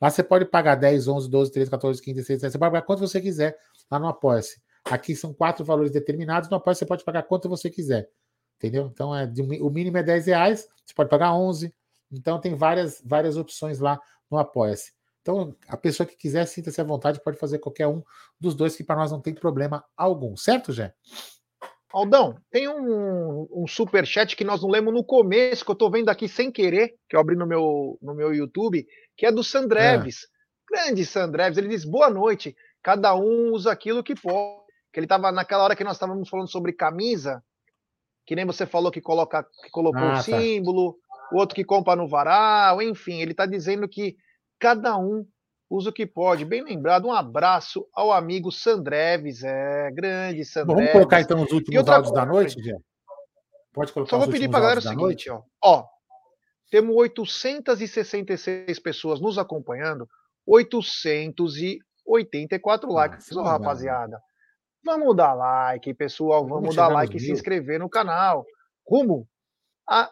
Lá 0.00 0.10
você 0.10 0.22
pode 0.22 0.46
pagar 0.46 0.74
10, 0.74 1.06
11, 1.06 1.30
12, 1.30 1.52
13, 1.52 1.70
14, 1.70 2.02
15, 2.02 2.14
16, 2.16 2.38
17. 2.40 2.52
Você 2.52 2.58
pode 2.58 2.72
pagar 2.72 2.86
quanto 2.86 3.00
você 3.00 3.20
quiser 3.20 3.56
lá 3.90 4.00
no 4.00 4.08
Apoia-se. 4.08 4.60
Aqui 4.86 5.14
são 5.14 5.32
quatro 5.32 5.64
valores 5.64 5.92
determinados. 5.92 6.50
No 6.50 6.56
Apoia-se 6.56 6.80
você 6.80 6.86
pode 6.86 7.04
pagar 7.04 7.22
quanto 7.22 7.48
você 7.48 7.70
quiser. 7.70 8.08
Entendeu? 8.62 8.88
Então 8.92 9.14
é 9.14 9.26
de, 9.26 9.42
o 9.42 9.68
mínimo 9.68 9.98
é 9.98 10.04
10 10.04 10.26
reais. 10.26 10.68
Você 10.86 10.94
pode 10.94 11.10
pagar 11.10 11.34
11. 11.34 11.74
Então 12.12 12.40
tem 12.40 12.54
várias, 12.54 13.02
várias 13.04 13.36
opções 13.36 13.80
lá 13.80 14.00
no 14.30 14.38
Apoia-se. 14.38 14.92
Então, 15.20 15.54
a 15.68 15.76
pessoa 15.76 16.06
que 16.06 16.16
quiser, 16.16 16.44
sinta-se 16.46 16.80
à 16.80 16.84
vontade, 16.84 17.22
pode 17.22 17.38
fazer 17.38 17.58
qualquer 17.58 17.86
um 17.86 18.02
dos 18.40 18.54
dois, 18.54 18.74
que 18.74 18.82
para 18.82 18.96
nós 18.96 19.10
não 19.10 19.20
tem 19.20 19.32
problema 19.32 19.84
algum. 19.96 20.36
Certo, 20.36 20.72
Jé? 20.72 20.92
Aldão, 21.92 22.36
tem 22.50 22.68
um, 22.68 23.46
um 23.52 23.66
super 23.66 24.04
chat 24.06 24.34
que 24.34 24.44
nós 24.44 24.62
não 24.62 24.68
lemos 24.70 24.92
no 24.92 25.04
começo, 25.04 25.64
que 25.64 25.70
eu 25.70 25.74
estou 25.74 25.90
vendo 25.90 26.08
aqui 26.08 26.28
sem 26.28 26.50
querer, 26.50 26.94
que 27.08 27.14
eu 27.14 27.20
abri 27.20 27.36
no 27.36 27.46
meu, 27.46 27.98
no 28.00 28.14
meu 28.14 28.34
YouTube, 28.34 28.86
que 29.16 29.26
é 29.26 29.30
do 29.30 29.44
Sandreves. 29.44 30.24
É. 30.24 30.74
Grande 30.74 31.04
Sandreves. 31.04 31.58
Ele 31.58 31.68
diz: 31.68 31.84
boa 31.84 32.10
noite. 32.10 32.56
Cada 32.82 33.14
um 33.14 33.52
usa 33.52 33.70
aquilo 33.70 34.02
que 34.02 34.14
pode. 34.14 34.62
Que 34.92 34.98
ele 34.98 35.04
estava 35.04 35.30
naquela 35.30 35.64
hora 35.64 35.76
que 35.76 35.84
nós 35.84 35.94
estávamos 35.94 36.28
falando 36.28 36.50
sobre 36.50 36.72
camisa, 36.72 37.42
que 38.26 38.36
nem 38.36 38.44
você 38.44 38.66
falou 38.66 38.90
que, 38.90 39.00
coloca, 39.00 39.44
que 39.62 39.70
colocou 39.70 40.02
ah, 40.02 40.12
o 40.12 40.14
tá. 40.14 40.22
símbolo, 40.22 40.98
o 41.32 41.36
outro 41.36 41.54
que 41.54 41.64
compra 41.64 41.96
no 41.96 42.06
varal, 42.06 42.82
enfim, 42.82 43.20
ele 43.20 43.32
está 43.32 43.44
dizendo 43.46 43.88
que 43.88 44.16
cada 44.58 44.96
um 44.96 45.26
usa 45.68 45.90
o 45.90 45.92
que 45.92 46.06
pode. 46.06 46.44
Bem 46.44 46.62
lembrado, 46.62 47.08
um 47.08 47.12
abraço 47.12 47.84
ao 47.94 48.12
amigo 48.12 48.52
Sandreves, 48.52 49.42
é 49.42 49.90
grande 49.90 50.44
Sandreves. 50.44 50.84
Vamos 50.84 50.92
colocar 50.92 51.20
então 51.20 51.42
os 51.42 51.50
últimos 51.50 51.88
áudios 51.88 52.12
da 52.12 52.24
noite, 52.26 52.62
Gê? 52.62 52.76
Pode 53.72 53.92
colocar 53.92 54.10
Só 54.10 54.18
vou 54.18 54.28
pedir 54.28 54.50
para 54.50 54.58
a 54.58 54.62
galera 54.62 54.80
o 54.80 54.82
seguinte, 54.82 55.30
ó. 55.30 55.42
ó. 55.64 55.86
Temos 56.70 56.94
866 56.94 58.78
pessoas 58.78 59.18
nos 59.20 59.38
acompanhando, 59.38 60.06
884 60.46 62.90
ah, 62.90 62.92
likes, 62.92 63.32
oh, 63.32 63.42
rapaziada. 63.42 64.20
Vamos 64.84 65.16
dar 65.16 65.34
like, 65.34 65.94
pessoal, 65.94 66.42
vamos, 66.42 66.60
vamos 66.60 66.76
dar 66.76 66.88
like 66.88 67.16
e 67.16 67.20
se 67.20 67.30
inscrever 67.30 67.78
no 67.78 67.88
canal. 67.88 68.44
Rumo 68.86 69.28
a 69.88 70.10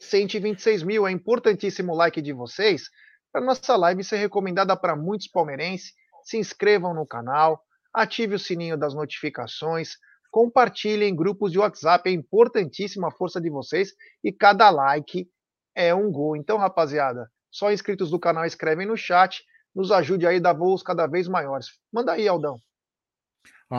126 0.00 0.82
mil. 0.84 1.06
É 1.06 1.10
importantíssimo 1.10 1.92
o 1.92 1.96
like 1.96 2.22
de 2.22 2.32
vocês 2.32 2.84
para 3.32 3.44
nossa 3.44 3.76
live 3.76 4.04
ser 4.04 4.18
recomendada 4.18 4.76
para 4.76 4.94
muitos 4.94 5.26
palmeirenses. 5.26 5.92
Se 6.22 6.36
inscrevam 6.36 6.94
no 6.94 7.06
canal, 7.06 7.60
ative 7.92 8.36
o 8.36 8.38
sininho 8.38 8.78
das 8.78 8.94
notificações, 8.94 9.96
compartilhem 10.30 11.10
em 11.10 11.16
grupos 11.16 11.50
de 11.50 11.58
WhatsApp, 11.58 12.08
é 12.08 12.12
importantíssima 12.12 13.08
a 13.08 13.12
força 13.12 13.40
de 13.40 13.50
vocês 13.50 13.92
e 14.22 14.30
cada 14.30 14.70
like 14.70 15.28
é 15.74 15.92
um 15.92 16.12
gol. 16.12 16.36
Então, 16.36 16.58
rapaziada, 16.58 17.28
só 17.50 17.72
inscritos 17.72 18.10
do 18.10 18.20
canal 18.20 18.44
escrevem 18.44 18.86
no 18.86 18.96
chat, 18.96 19.42
nos 19.74 19.90
ajude 19.90 20.26
aí 20.26 20.36
a 20.36 20.40
dar 20.40 20.52
voos 20.52 20.82
cada 20.82 21.06
vez 21.08 21.26
maiores. 21.26 21.66
Manda 21.92 22.12
aí, 22.12 22.28
Aldão. 22.28 22.56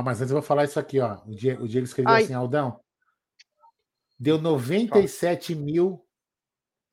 Mas 0.01 0.21
antes 0.21 0.31
eu 0.31 0.37
vou 0.37 0.41
falar 0.41 0.63
isso 0.63 0.79
aqui, 0.79 0.99
ó. 0.99 1.19
O 1.25 1.35
Diego, 1.35 1.63
o 1.63 1.67
Diego 1.67 1.85
escreveu 1.85 2.13
Ai. 2.13 2.23
assim, 2.23 2.33
Aldão. 2.33 2.79
Deu 4.17 4.39
97 4.39 5.53
mil 5.53 6.03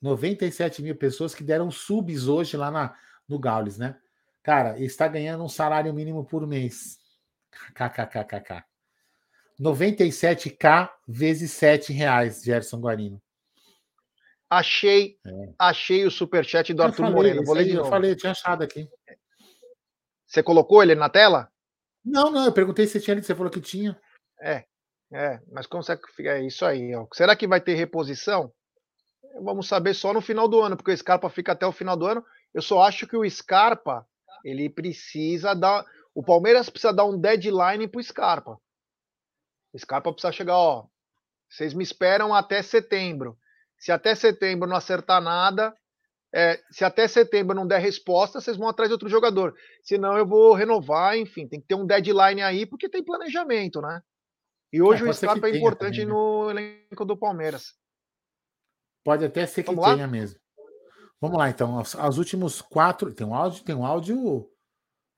97 0.01 0.83
mil 0.83 0.97
pessoas 0.97 1.35
que 1.35 1.45
deram 1.45 1.71
subs 1.71 2.27
hoje 2.27 2.57
lá 2.57 2.71
na, 2.71 2.97
no 3.29 3.39
Gaules, 3.39 3.77
né? 3.77 3.99
Cara, 4.43 4.79
está 4.81 5.07
ganhando 5.07 5.45
um 5.45 5.49
salário 5.49 5.93
mínimo 5.93 6.25
por 6.25 6.47
mês. 6.47 6.99
KKKKK. 7.75 8.65
97k 9.61 10.91
vezes 11.07 11.53
7 11.53 11.93
reais, 11.93 12.43
Gerson 12.43 12.81
Guarino. 12.81 13.21
Achei, 14.49 15.19
é. 15.25 15.53
achei 15.59 16.07
o 16.07 16.11
superchat 16.11 16.73
do 16.73 16.83
eu 16.83 16.87
Arthur 16.87 17.05
falei, 17.05 17.15
Moreno. 17.15 17.45
Vou 17.45 17.55
ler 17.55 17.65
de 17.65 17.75
novo. 17.75 17.87
Eu 17.87 17.91
falei, 17.91 18.11
eu 18.13 18.17
tinha 18.17 18.33
achado 18.33 18.63
aqui. 18.63 18.89
Você 20.27 20.43
colocou 20.43 20.83
ele 20.83 20.95
na 20.95 21.11
tela? 21.11 21.53
Não, 22.05 22.31
não, 22.31 22.45
eu 22.45 22.53
perguntei 22.53 22.87
se 22.87 23.01
tinha 23.01 23.15
ali, 23.15 23.23
você 23.23 23.35
falou 23.35 23.51
que 23.51 23.61
tinha. 23.61 24.01
É, 24.41 24.65
é, 25.13 25.41
mas 25.53 25.67
como 25.67 25.83
você 25.83 25.99
é 26.21 26.41
isso 26.43 26.65
aí, 26.65 26.95
ó. 26.95 27.07
Será 27.13 27.37
que 27.37 27.47
vai 27.47 27.61
ter 27.61 27.75
reposição? 27.75 28.53
vamos 29.43 29.69
saber 29.69 29.95
só 29.95 30.13
no 30.13 30.21
final 30.21 30.49
do 30.49 30.61
ano, 30.61 30.77
porque 30.77 30.91
o 30.91 30.97
Scarpa 30.97 31.29
fica 31.29 31.53
até 31.53 31.67
o 31.67 31.73
final 31.73 31.97
do 31.97 32.07
ano. 32.07 32.25
Eu 32.53 32.63
só 32.63 32.83
acho 32.83 33.07
que 33.07 33.17
o 33.17 33.29
Scarpa, 33.29 34.07
ele 34.45 34.69
precisa 34.69 35.55
dar. 35.55 35.85
O 36.15 36.23
Palmeiras 36.23 36.69
precisa 36.69 36.93
dar 36.93 37.05
um 37.05 37.19
deadline 37.19 37.87
pro 37.87 38.03
Scarpa. 38.03 38.59
O 39.73 39.79
Scarpa 39.79 40.13
precisa 40.13 40.33
chegar, 40.33 40.57
ó. 40.57 40.87
Vocês 41.49 41.75
me 41.75 41.83
esperam 41.83 42.35
até 42.35 42.63
setembro. 42.63 43.39
Se 43.79 43.93
até 43.93 44.15
setembro 44.15 44.69
não 44.69 44.77
acertar 44.77 45.21
nada, 45.21 45.75
é, 46.33 46.61
se 46.71 46.85
até 46.85 47.09
setembro 47.09 47.55
não 47.55 47.67
der 47.67 47.81
resposta, 47.81 48.41
vocês 48.41 48.57
vão 48.57 48.69
atrás 48.69 48.89
de 48.89 48.93
outro 48.93 49.09
jogador. 49.09 49.55
Senão 49.83 50.17
eu 50.17 50.27
vou 50.27 50.55
renovar, 50.55 51.17
enfim, 51.17 51.47
tem 51.47 51.61
que 51.61 51.67
ter 51.67 51.75
um 51.75 51.87
deadline 51.87 52.43
aí, 52.43 52.65
porque 52.65 52.89
tem 52.89 53.03
planejamento, 53.03 53.81
né? 53.81 54.01
E 54.73 54.81
hoje 54.81 55.05
é, 55.05 55.11
o 55.11 55.13
Scarpa 55.13 55.49
é 55.49 55.57
importante 55.57 56.01
também, 56.01 56.07
né? 56.07 56.13
no 56.13 56.51
elenco 56.51 57.05
do 57.05 57.17
Palmeiras. 57.17 57.75
Pode 59.03 59.25
até 59.25 59.45
ser 59.47 59.65
que 59.65 59.71
Vamos 59.71 59.85
tenha 59.85 60.07
lá? 60.07 60.07
mesmo. 60.07 60.39
Vamos 61.21 61.37
lá, 61.37 61.51
então. 61.51 61.81
Os, 61.81 61.95
os, 61.95 62.19
últimos 62.19 62.63
quatro. 62.63 63.13
Tem 63.13 63.27
um 63.27 63.35
áudio, 63.35 63.65
tem 63.65 63.75
um 63.75 63.85
áudio 63.85 64.49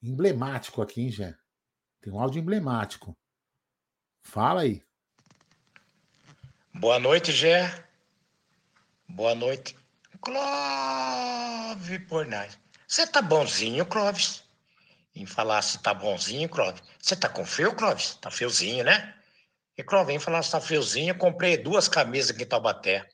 emblemático 0.03 0.81
aqui, 0.81 1.03
hein, 1.03 1.11
Jé? 1.11 1.37
Tem 2.01 2.13
um 2.13 2.19
áudio 2.19 2.41
emblemático. 2.41 3.15
Fala 4.25 4.63
aí. 4.63 4.83
Boa 6.75 6.99
noite, 6.99 7.31
Gé. 7.31 7.87
Boa 9.07 9.35
noite. 9.35 9.77
Clóvis 10.23 11.99
Pornais. 12.09 12.57
Você 12.87 13.05
tá 13.09 13.21
bonzinho, 13.21 13.85
Clóvis? 13.85 14.45
Em 15.17 15.27
falar 15.27 15.61
se 15.63 15.83
tá 15.83 15.93
bonzinho, 15.93 16.49
Clóvis. 16.49 16.81
Você 17.01 17.17
tá 17.17 17.29
com 17.29 17.45
frio, 17.45 17.75
Clóvis? 17.75 18.15
Tá 18.21 18.31
friozinho, 18.31 18.85
né? 18.85 19.17
E 19.77 19.83
Clóvis, 19.83 20.15
em 20.15 20.21
falar 20.21 20.45
se 20.45 20.53
tá 20.53 20.61
friozinho, 20.61 21.19
comprei 21.19 21.57
duas 21.57 21.89
camisas 21.89 22.31
aqui 22.31 22.45
em 22.45 22.47
Taubaté. 22.47 23.05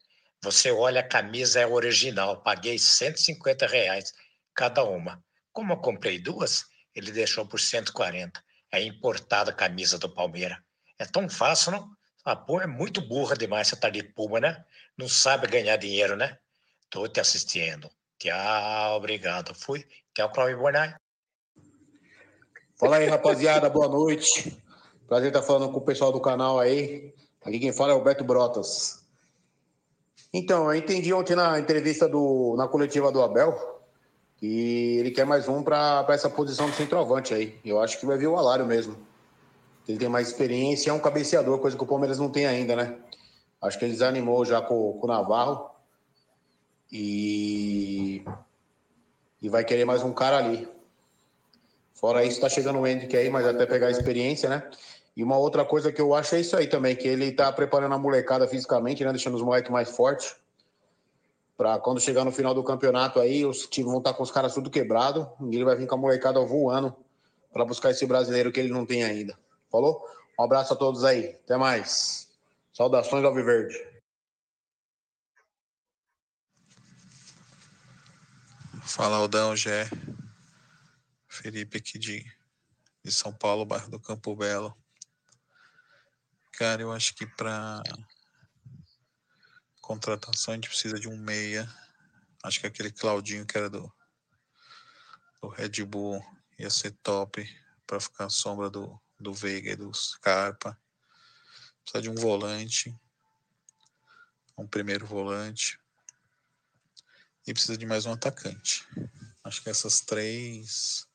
Você 0.42 0.70
olha, 0.70 1.00
a 1.00 1.08
camisa 1.08 1.60
é 1.60 1.66
original, 1.66 2.42
paguei 2.42 2.78
150 2.78 3.66
reais 3.66 4.12
cada 4.54 4.84
uma. 4.84 5.24
Como 5.50 5.72
eu 5.72 5.78
comprei 5.78 6.18
duas, 6.18 6.66
ele 6.94 7.10
deixou 7.10 7.46
por 7.46 7.58
140. 7.58 8.44
É 8.70 8.82
importada 8.82 9.50
a 9.50 9.54
camisa 9.54 9.98
do 9.98 10.10
Palmeiras. 10.10 10.58
É 10.98 11.06
tão 11.06 11.26
fácil, 11.26 11.72
não? 11.72 11.88
A 12.22 12.36
Puma 12.36 12.64
é 12.64 12.66
muito 12.66 13.00
burra 13.00 13.34
demais, 13.34 13.68
você 13.68 13.76
tá 13.76 13.88
de 13.88 14.02
Puma, 14.02 14.40
né? 14.40 14.62
Não 14.94 15.08
sabe 15.08 15.46
ganhar 15.46 15.78
dinheiro, 15.78 16.14
né? 16.14 16.36
Tô 16.90 17.06
te 17.06 17.20
assistindo. 17.20 17.90
Tchau, 18.18 18.96
obrigado. 18.96 19.54
Fui. 19.54 19.84
Tchau, 20.14 20.30
Cláudio 20.32 20.58
Bornai. 20.58 20.94
Fala 22.76 22.96
aí, 22.96 23.06
rapaziada. 23.06 23.68
Boa 23.68 23.88
noite. 23.88 24.56
Prazer 25.06 25.28
estar 25.28 25.42
falando 25.42 25.70
com 25.70 25.78
o 25.78 25.84
pessoal 25.84 26.12
do 26.12 26.20
canal 26.20 26.58
aí. 26.58 27.14
Aqui 27.44 27.58
quem 27.58 27.72
fala 27.72 27.92
é 27.92 27.94
o 27.94 28.02
Beto 28.02 28.24
Brotas. 28.24 29.04
Então, 30.32 30.72
eu 30.72 30.78
entendi 30.78 31.12
ontem 31.12 31.34
na 31.34 31.58
entrevista 31.58 32.08
do, 32.08 32.54
na 32.56 32.68
coletiva 32.68 33.10
do 33.10 33.22
Abel 33.22 33.78
que 34.38 34.98
ele 34.98 35.10
quer 35.10 35.26
mais 35.26 35.48
um 35.48 35.62
para 35.62 36.06
essa 36.10 36.30
posição 36.30 36.70
do 36.70 36.76
centroavante 36.76 37.34
aí. 37.34 37.58
Eu 37.64 37.80
acho 37.80 37.98
que 37.98 38.06
vai 38.06 38.16
vir 38.16 38.28
o 38.28 38.36
Alário 38.36 38.64
mesmo. 38.64 38.96
Ele 39.86 39.98
tem 39.98 40.08
mais 40.08 40.28
experiência, 40.28 40.90
é 40.90 40.92
um 40.92 41.00
cabeceador, 41.00 41.58
coisa 41.58 41.76
que 41.76 41.82
o 41.82 41.86
Palmeiras 41.86 42.18
não 42.18 42.30
tem 42.30 42.46
ainda, 42.46 42.76
né? 42.76 42.98
Acho 43.60 43.78
que 43.78 43.84
ele 43.84 43.92
desanimou 43.92 44.44
já 44.44 44.62
com, 44.62 44.92
com 44.92 45.06
o 45.06 45.08
Navarro. 45.08 45.70
E, 46.90 48.24
e 49.42 49.48
vai 49.48 49.64
querer 49.64 49.84
mais 49.84 50.02
um 50.02 50.12
cara 50.12 50.38
ali. 50.38 50.68
Fora 51.94 52.24
isso, 52.24 52.40
tá 52.40 52.48
chegando 52.48 52.78
o 52.78 52.86
Hendrick 52.86 53.16
aí, 53.16 53.28
mas 53.28 53.46
até 53.46 53.66
pegar 53.66 53.88
a 53.88 53.90
experiência, 53.90 54.48
né? 54.48 54.70
E 55.16 55.22
uma 55.24 55.36
outra 55.36 55.64
coisa 55.64 55.90
que 55.90 56.00
eu 56.00 56.14
acho 56.14 56.36
é 56.36 56.40
isso 56.40 56.56
aí 56.56 56.68
também, 56.68 56.94
que 56.94 57.08
ele 57.08 57.32
tá 57.32 57.50
preparando 57.52 57.92
a 57.92 57.98
molecada 57.98 58.46
fisicamente, 58.46 59.04
né? 59.04 59.10
Deixando 59.10 59.34
os 59.34 59.42
moleques 59.42 59.70
mais 59.70 59.90
fortes. 59.90 60.36
Pra 61.56 61.76
quando 61.80 62.00
chegar 62.00 62.24
no 62.24 62.30
final 62.30 62.54
do 62.54 62.62
campeonato 62.62 63.18
aí, 63.18 63.44
os 63.44 63.66
times 63.66 63.90
vão 63.90 63.98
estar 63.98 64.14
com 64.14 64.22
os 64.22 64.30
caras 64.30 64.54
tudo 64.54 64.70
quebrado. 64.70 65.28
E 65.50 65.56
ele 65.56 65.64
vai 65.64 65.74
vir 65.74 65.88
com 65.88 65.96
a 65.96 65.98
molecada 65.98 66.40
voando 66.40 66.94
para 67.52 67.64
buscar 67.64 67.90
esse 67.90 68.06
brasileiro 68.06 68.52
que 68.52 68.60
ele 68.60 68.72
não 68.72 68.86
tem 68.86 69.02
ainda. 69.02 69.36
Falou? 69.72 70.06
Um 70.38 70.44
abraço 70.44 70.72
a 70.72 70.76
todos 70.76 71.02
aí. 71.02 71.36
Até 71.44 71.56
mais. 71.56 72.28
Saudações 72.72 73.24
ao 73.24 73.34
Viverde. 73.34 73.76
Fala 78.88 79.18
Aldão, 79.18 79.54
Gé. 79.54 79.86
Felipe 81.28 81.76
aqui 81.76 81.98
de, 81.98 82.24
de 83.04 83.12
São 83.12 83.34
Paulo, 83.34 83.66
bairro 83.66 83.90
do 83.90 84.00
Campo 84.00 84.34
Belo. 84.34 84.74
Cara, 86.52 86.80
eu 86.80 86.90
acho 86.90 87.14
que 87.14 87.26
para 87.26 87.82
contratação 89.82 90.52
a 90.52 90.56
gente 90.56 90.70
precisa 90.70 90.98
de 90.98 91.06
um 91.06 91.18
meia. 91.18 91.68
Acho 92.42 92.60
que 92.60 92.66
aquele 92.66 92.90
Claudinho 92.90 93.44
que 93.44 93.58
era 93.58 93.68
do, 93.68 93.92
do 95.42 95.48
Red 95.48 95.84
Bull 95.84 96.24
ia 96.58 96.70
ser 96.70 96.92
top 97.02 97.46
para 97.86 98.00
ficar 98.00 98.24
à 98.24 98.30
sombra 98.30 98.70
do, 98.70 98.98
do 99.20 99.34
Veiga 99.34 99.72
e 99.72 99.76
do 99.76 99.92
Scarpa. 99.92 100.80
Precisa 101.84 102.00
de 102.00 102.08
um 102.08 102.14
volante, 102.14 102.98
um 104.56 104.66
primeiro 104.66 105.06
volante. 105.06 105.78
E 107.48 107.52
precisa 107.54 107.78
de 107.78 107.86
mais 107.86 108.04
um 108.04 108.12
atacante. 108.12 108.86
Acho 109.42 109.62
que 109.62 109.70
essas 109.70 110.02
três 110.02 111.08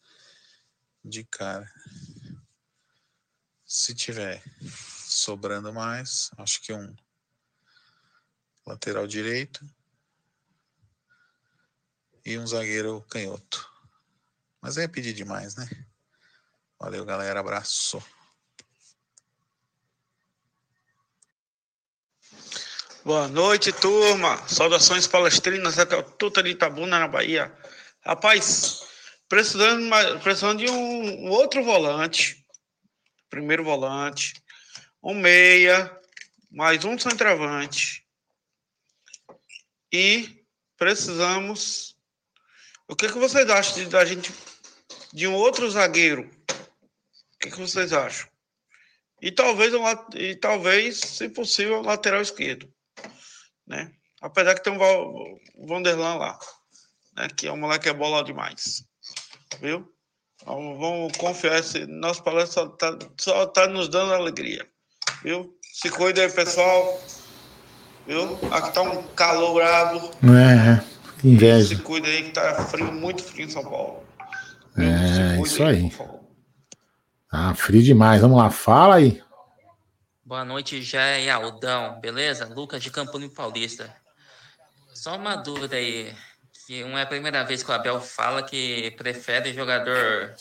de 1.06 1.24
cara. 1.24 1.72
Se 3.64 3.94
tiver 3.94 4.42
sobrando 5.06 5.72
mais, 5.72 6.32
acho 6.40 6.60
que 6.64 6.74
um 6.74 6.96
lateral 8.66 9.06
direito 9.06 9.64
e 12.26 12.36
um 12.40 12.48
zagueiro 12.48 13.04
canhoto. 13.12 13.72
Mas 14.60 14.80
é 14.80 14.88
pedir 14.88 15.14
demais, 15.14 15.56
né? 15.56 15.70
Valeu, 16.80 17.06
galera. 17.06 17.42
Abraço. 17.42 18.04
Boa 23.06 23.28
noite, 23.28 23.74
turma. 23.74 24.48
Saudações 24.48 25.06
palestrinas 25.06 25.78
até 25.78 25.94
o 25.98 26.04
Tuta 26.04 26.42
de 26.42 26.52
Itabuna, 26.52 27.00
na 27.00 27.08
Bahia. 27.08 27.54
Rapaz, 28.06 28.82
precisando, 29.28 29.90
precisando 30.22 30.66
de 30.66 30.72
um, 30.72 31.26
um 31.26 31.30
outro 31.30 31.62
volante. 31.66 32.46
Primeiro 33.30 33.62
volante. 33.62 34.34
Um 35.04 35.14
meia. 35.14 35.92
Mais 36.50 36.86
um 36.86 36.98
centroavante. 36.98 38.06
E 39.92 40.46
precisamos. 40.78 41.98
O 42.88 42.96
que, 42.96 43.10
que 43.10 43.20
vocês 43.20 43.50
acham 43.50 43.90
da 43.90 44.06
gente 44.06 44.34
de 45.14 45.28
um 45.28 45.36
outro 45.36 45.70
zagueiro. 45.70 46.24
O 46.24 47.40
que, 47.40 47.52
que 47.52 47.60
vocês 47.60 47.92
acham? 47.94 48.28
E 49.22 49.32
talvez, 49.32 49.74
um, 49.74 49.84
e 50.16 50.36
talvez, 50.36 51.00
se 51.00 51.28
possível, 51.28 51.80
um 51.80 51.86
lateral 51.86 52.22
esquerdo. 52.22 52.73
Né? 53.68 53.92
Apesar 54.22 54.56
que 54.56 54.64
tem 54.64 54.74
um 54.74 55.68
Vanderlan 55.68 56.16
lá, 56.16 56.40
né? 57.16 57.28
que 57.36 57.48
é 57.48 57.52
um 57.52 57.58
moleque 57.58 57.84
que 57.84 57.90
é 57.90 57.94
bola 57.94 58.24
demais. 58.24 58.84
Viu? 59.62 59.88
Vamos, 60.46 60.80
vamos 60.80 61.18
confiar. 61.18 61.60
Esse, 61.60 61.86
nosso 61.86 62.24
palestra 62.24 62.64
só 62.64 62.68
está 62.68 62.98
só 63.18 63.46
tá 63.46 63.68
nos 63.68 63.88
dando 63.88 64.14
alegria. 64.14 64.68
Viu? 65.24 65.58
Se 65.74 65.90
cuida 65.90 66.22
aí, 66.22 66.32
pessoal. 66.32 67.02
Viu? 68.06 68.38
Aqui 68.52 68.74
tá 68.74 68.82
um 68.82 69.04
calor 69.16 69.54
brabo. 69.54 70.12
É, 70.24 70.84
que 71.20 71.30
inveja. 71.30 71.76
Se 71.76 71.82
cuida 71.82 72.08
aí 72.08 72.24
que 72.24 72.32
tá 72.32 72.66
frio, 72.66 72.92
muito 72.92 73.24
frio 73.24 73.46
em 73.46 73.50
São 73.50 73.64
Paulo. 73.64 74.04
É, 74.78 75.42
isso 75.42 75.64
aí. 75.64 75.92
Ah, 77.32 77.56
frio 77.56 77.82
demais. 77.82 78.22
Vamos 78.22 78.38
lá, 78.38 78.50
fala 78.50 78.96
aí. 78.96 79.23
Boa 80.34 80.44
noite, 80.44 80.82
Jé 80.82 81.26
e 81.26 81.30
Aldão, 81.30 82.00
beleza? 82.00 82.46
Lucas 82.46 82.82
de 82.82 82.90
Campo 82.90 83.20
Paulista. 83.30 83.96
Só 84.92 85.16
uma 85.16 85.36
dúvida 85.36 85.76
aí, 85.76 86.12
que 86.66 86.84
não 86.84 86.98
é 86.98 87.04
a 87.04 87.06
primeira 87.06 87.44
vez 87.44 87.62
que 87.62 87.70
o 87.70 87.74
Abel 87.76 88.02
fala 88.02 88.42
que 88.42 88.90
prefere 88.98 89.54
jogador 89.54 90.34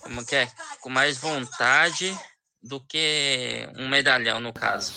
como 0.00 0.26
que 0.26 0.34
é, 0.34 0.48
com 0.80 0.90
mais 0.90 1.16
vontade 1.18 2.12
do 2.60 2.80
que 2.80 3.68
um 3.78 3.88
medalhão, 3.88 4.40
no 4.40 4.52
caso. 4.52 4.94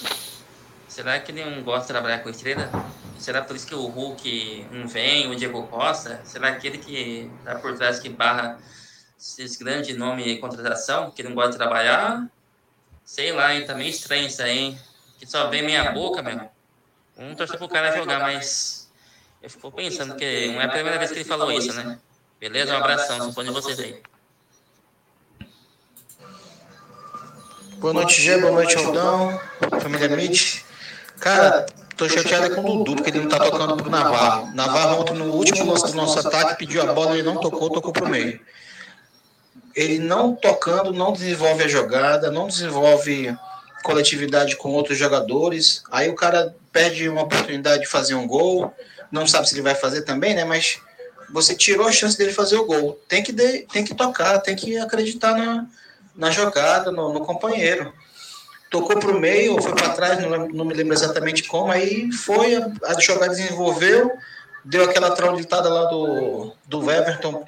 Será 0.87 1.19
que 1.19 1.31
ele 1.31 1.45
não 1.45 1.61
gosta 1.61 1.81
de 1.81 1.87
trabalhar 1.89 2.23
com 2.23 2.31
estrela? 2.31 2.71
Será 3.19 3.43
por 3.43 3.55
isso 3.55 3.67
que 3.67 3.75
o 3.75 3.85
Hulk 3.85 4.67
não 4.71 4.87
vem, 4.87 5.29
o 5.29 5.35
Diego 5.35 5.67
Costa? 5.67 6.21
Será 6.25 6.47
aquele 6.47 6.79
que 6.79 7.29
tá 7.45 7.53
por 7.59 7.77
trás 7.77 7.99
que 7.99 8.09
barra 8.09 8.57
esses 9.15 9.57
grandes 9.57 9.95
nomes 9.95 10.25
de 10.25 10.37
contratação, 10.37 11.11
que 11.11 11.21
não 11.21 11.35
gosta 11.35 11.51
de 11.51 11.57
trabalhar? 11.57 12.27
Sei 13.05 13.31
lá, 13.31 13.53
hein? 13.53 13.65
Tá 13.65 13.75
meio 13.75 13.89
estranho 13.89 14.27
isso 14.27 14.41
aí, 14.41 14.57
hein? 14.57 14.79
Que 15.19 15.25
só 15.25 15.49
vem 15.49 15.63
meia 15.63 15.91
boca, 15.91 16.21
meu. 16.21 16.49
Um 17.17 17.35
torcer 17.35 17.57
pro 17.57 17.67
cara 17.67 17.95
jogar, 17.95 18.19
mas 18.19 18.91
eu 19.41 19.49
fico 19.49 19.71
pensando 19.71 20.15
que 20.15 20.47
não 20.47 20.61
é 20.61 20.65
a 20.65 20.69
primeira 20.69 20.97
vez 20.97 21.11
que 21.11 21.17
ele 21.17 21.25
falou 21.25 21.51
isso, 21.51 21.73
né? 21.73 21.99
Beleza? 22.39 22.73
Um 22.73 22.77
abração, 22.77 23.21
suponho 23.21 23.53
vocês 23.53 23.79
aí. 23.79 24.01
Boa 27.77 27.93
noite, 27.93 28.21
Gê. 28.21 28.37
Boa 28.37 28.53
noite, 28.53 28.75
Aldão. 28.77 29.39
Família 29.81 30.09
Mitch. 30.09 30.63
Cara, 31.19 31.65
Tô 31.95 32.09
chateado 32.09 32.55
com 32.55 32.61
o 32.61 32.77
Dudu, 32.77 32.95
porque 32.95 33.11
ele 33.11 33.19
não 33.19 33.29
tá 33.29 33.39
tocando 33.39 33.77
pro 33.77 33.89
Navarro. 33.89 34.51
Navarro 34.53 35.01
ontem, 35.01 35.13
no 35.13 35.25
último 35.33 35.71
lance 35.71 35.85
do 35.87 35.93
nosso 35.93 36.19
ataque, 36.19 36.57
pediu 36.57 36.81
a 36.81 36.91
bola, 36.91 37.13
ele 37.13 37.23
não 37.23 37.37
tocou, 37.37 37.69
tocou 37.69 37.93
pro 37.93 38.09
meio. 38.09 38.39
Ele 39.75 39.99
não 39.99 40.35
tocando, 40.35 40.93
não 40.93 41.11
desenvolve 41.11 41.63
a 41.63 41.67
jogada, 41.67 42.31
não 42.31 42.47
desenvolve 42.47 43.35
coletividade 43.83 44.55
com 44.55 44.69
outros 44.71 44.97
jogadores. 44.97 45.83
Aí 45.91 46.09
o 46.09 46.15
cara 46.15 46.55
perde 46.71 47.09
uma 47.09 47.23
oportunidade 47.23 47.83
de 47.83 47.89
fazer 47.89 48.15
um 48.15 48.27
gol, 48.27 48.73
não 49.11 49.27
sabe 49.27 49.47
se 49.47 49.55
ele 49.55 49.61
vai 49.61 49.75
fazer 49.75 50.03
também, 50.03 50.33
né? 50.33 50.43
Mas 50.43 50.79
você 51.31 51.55
tirou 51.55 51.87
a 51.87 51.91
chance 51.91 52.17
dele 52.17 52.31
fazer 52.31 52.57
o 52.57 52.65
gol. 52.65 52.99
Tem 53.07 53.23
que, 53.23 53.31
de, 53.31 53.59
tem 53.71 53.83
que 53.83 53.95
tocar, 53.95 54.39
tem 54.39 54.55
que 54.55 54.77
acreditar 54.77 55.35
na, 55.35 55.65
na 56.15 56.31
jogada, 56.31 56.91
no, 56.91 57.11
no 57.11 57.21
companheiro 57.21 57.91
tocou 58.73 58.97
para 58.97 59.11
o 59.11 59.19
meio, 59.19 59.53
ou 59.53 59.61
foi 59.61 59.75
para 59.75 59.89
trás, 59.89 60.19
não, 60.19 60.47
não, 60.47 60.65
me 60.65 60.73
lembro 60.73 60.95
exatamente 60.95 61.43
como, 61.43 61.71
aí 61.71 62.11
foi, 62.11 62.55
a, 62.55 62.71
a 62.85 62.99
jogada 62.99 63.35
desenvolveu, 63.35 64.11
deu 64.65 64.83
aquela 64.83 65.11
traulitada 65.11 65.69
lá 65.69 65.85
do, 65.85 66.51
do 66.65 66.89
Everton, 66.89 67.45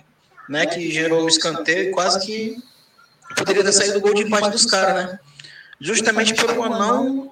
né, 0.50 0.66
que 0.66 0.92
gerou 0.92 1.24
o 1.24 1.28
escanteio 1.28 1.90
e 1.90 1.92
quase 1.92 2.26
que 2.26 2.58
poderia 3.38 3.64
ter 3.64 3.72
saído 3.72 3.98
o 3.98 4.02
gol 4.02 4.14
de 4.14 4.24
empate 4.24 4.50
dos 4.50 4.66
caras, 4.66 4.96
né? 4.96 5.20
Justamente 5.80 6.34
por 6.34 6.52
uma 6.52 6.70
não, 6.70 7.32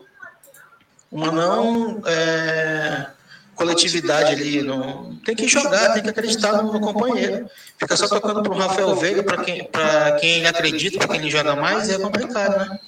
uma 1.11 1.31
não 1.31 2.01
é, 2.05 3.07
coletividade 3.55 4.33
ali. 4.33 4.61
No, 4.61 5.15
tem 5.25 5.35
que 5.35 5.47
jogar, 5.47 5.93
tem 5.93 6.03
que 6.03 6.09
acreditar 6.09 6.61
no, 6.61 6.79
companheiro. 6.79 7.49
Fica 7.77 7.95
só 7.95 8.07
tocando 8.07 8.41
para 8.43 8.51
o 8.51 8.57
Rafael 8.57 8.95
Veiga, 8.95 9.23
para 9.23 9.43
quem, 9.43 9.69
quem 10.19 10.45
acredita, 10.45 10.97
para 10.97 11.07
quem 11.07 11.21
ele 11.21 11.29
joga 11.29 11.55
mais, 11.55 11.89
é 11.89 11.97
complicado, 11.97 12.57
né? 12.57 12.79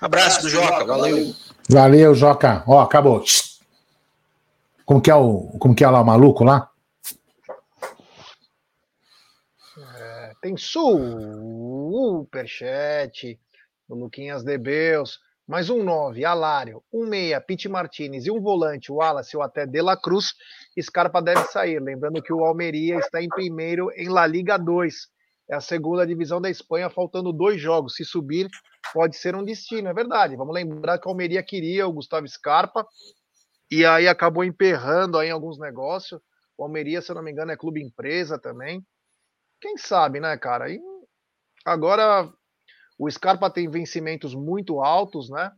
Abraço 0.00 0.42
do 0.42 0.48
Joca, 0.50 0.84
valeu. 0.84 1.32
Valeu, 1.70 2.14
Joca. 2.14 2.64
Ó, 2.66 2.80
acabou. 2.80 3.24
Como 4.84 5.00
que 5.00 5.10
é 5.10 5.14
o, 5.14 5.56
como 5.58 5.74
que 5.74 5.84
é 5.84 5.88
lá 5.88 6.00
o 6.00 6.04
maluco 6.04 6.42
lá? 6.42 6.68
É, 9.96 10.31
tem 10.42 10.56
superchat 10.56 12.18
do 13.88 13.94
Luquinhas 13.94 14.42
Debeus. 14.42 15.20
Mais 15.46 15.70
um 15.70 15.84
9, 15.84 16.24
Alário. 16.24 16.82
Um 16.92 17.06
meia, 17.06 17.40
Pete 17.40 17.68
Martinez. 17.68 18.26
E 18.26 18.30
um 18.30 18.40
volante, 18.40 18.90
o 18.90 18.96
Wallace 18.96 19.36
ou 19.36 19.42
até 19.42 19.64
De 19.64 19.80
La 19.80 19.96
Cruz. 19.96 20.34
Scarpa 20.80 21.22
deve 21.22 21.44
sair. 21.44 21.78
Lembrando 21.80 22.20
que 22.20 22.32
o 22.32 22.44
Almeria 22.44 22.96
está 22.96 23.22
em 23.22 23.28
primeiro 23.28 23.92
em 23.92 24.08
La 24.08 24.26
Liga 24.26 24.58
2. 24.58 25.12
É 25.48 25.54
a 25.54 25.60
segunda 25.60 26.04
divisão 26.04 26.40
da 26.40 26.50
Espanha, 26.50 26.90
faltando 26.90 27.32
dois 27.32 27.60
jogos. 27.60 27.94
Se 27.94 28.04
subir, 28.04 28.48
pode 28.92 29.16
ser 29.16 29.36
um 29.36 29.44
destino, 29.44 29.88
é 29.88 29.94
verdade. 29.94 30.34
Vamos 30.34 30.54
lembrar 30.54 30.98
que 30.98 31.08
a 31.08 31.10
Almeria 31.10 31.42
queria 31.42 31.86
o 31.86 31.92
Gustavo 31.92 32.26
Scarpa 32.26 32.84
e 33.70 33.86
aí 33.86 34.08
acabou 34.08 34.42
emperrando 34.42 35.18
aí 35.18 35.30
alguns 35.30 35.56
negócios. 35.56 36.20
O 36.58 36.64
Almeria, 36.64 37.00
se 37.00 37.12
eu 37.12 37.14
não 37.14 37.22
me 37.22 37.30
engano, 37.30 37.52
é 37.52 37.56
clube 37.56 37.80
empresa 37.80 38.40
também. 38.40 38.84
Quem 39.62 39.78
sabe, 39.78 40.18
né, 40.18 40.36
cara? 40.36 40.68
E 40.68 40.80
agora 41.64 42.28
o 42.98 43.08
Scarpa 43.08 43.48
tem 43.48 43.70
vencimentos 43.70 44.34
muito 44.34 44.80
altos, 44.80 45.30
né? 45.30 45.52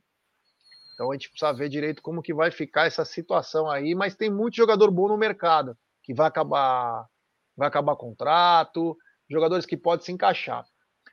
Então 0.92 1.10
a 1.10 1.14
gente 1.14 1.30
precisa 1.30 1.54
ver 1.54 1.70
direito 1.70 2.02
como 2.02 2.22
que 2.22 2.34
vai 2.34 2.50
ficar 2.50 2.86
essa 2.86 3.02
situação 3.02 3.68
aí, 3.68 3.94
mas 3.94 4.14
tem 4.14 4.30
muito 4.30 4.56
jogador 4.56 4.90
bom 4.90 5.08
no 5.08 5.16
mercado 5.16 5.76
que 6.02 6.12
vai 6.12 6.28
acabar 6.28 7.08
vai 7.56 7.68
acabar 7.68 7.96
contrato, 7.96 8.96
jogadores 9.30 9.64
que 9.64 9.76
podem 9.76 10.04
se 10.04 10.12
encaixar. 10.12 10.66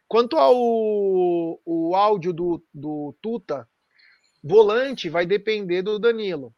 quanto 0.07 0.37
ao 0.37 0.53
o 1.65 1.95
áudio 1.95 2.33
do, 2.33 2.61
do 2.73 3.15
Tuta, 3.21 3.65
volante 4.43 5.09
vai 5.09 5.25
depender 5.25 5.81
do 5.81 5.97
Danilo. 5.97 6.53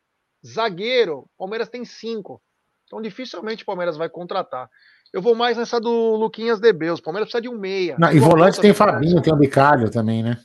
Zagueiro, 0.45 1.29
Palmeiras 1.37 1.69
tem 1.69 1.85
cinco. 1.85 2.41
Então 2.85 2.99
dificilmente 3.01 3.61
o 3.61 3.65
Palmeiras 3.67 3.97
vai 3.97 4.09
contratar. 4.09 4.67
Eu 5.13 5.21
vou 5.21 5.35
mais 5.35 5.55
nessa 5.55 5.79
do 5.79 6.15
Luquinhas 6.15 6.59
DB. 6.59 6.89
Os 6.89 6.99
Palmeiras 6.99 7.27
precisa 7.27 7.43
de 7.43 7.47
um 7.47 7.59
meia. 7.59 7.95
Não, 7.99 8.11
e 8.11 8.19
volante 8.19 8.59
tem 8.59 8.73
Fabinho, 8.73 9.21
tem 9.21 9.31
o 9.31 9.37
Bicalho 9.37 9.91
também, 9.91 10.23
né? 10.23 10.43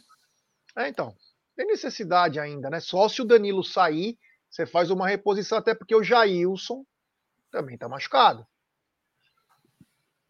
É, 0.76 0.88
então. 0.88 1.14
Tem 1.56 1.66
necessidade 1.66 2.38
ainda, 2.38 2.68
né? 2.68 2.78
Só 2.78 3.08
se 3.08 3.22
o 3.22 3.24
Danilo 3.24 3.64
sair, 3.64 4.16
você 4.48 4.66
faz 4.66 4.90
uma 4.90 5.08
reposição, 5.08 5.58
até 5.58 5.74
porque 5.74 5.94
o 5.94 6.04
Jailson 6.04 6.84
também 7.50 7.76
tá 7.78 7.88
machucado. 7.88 8.46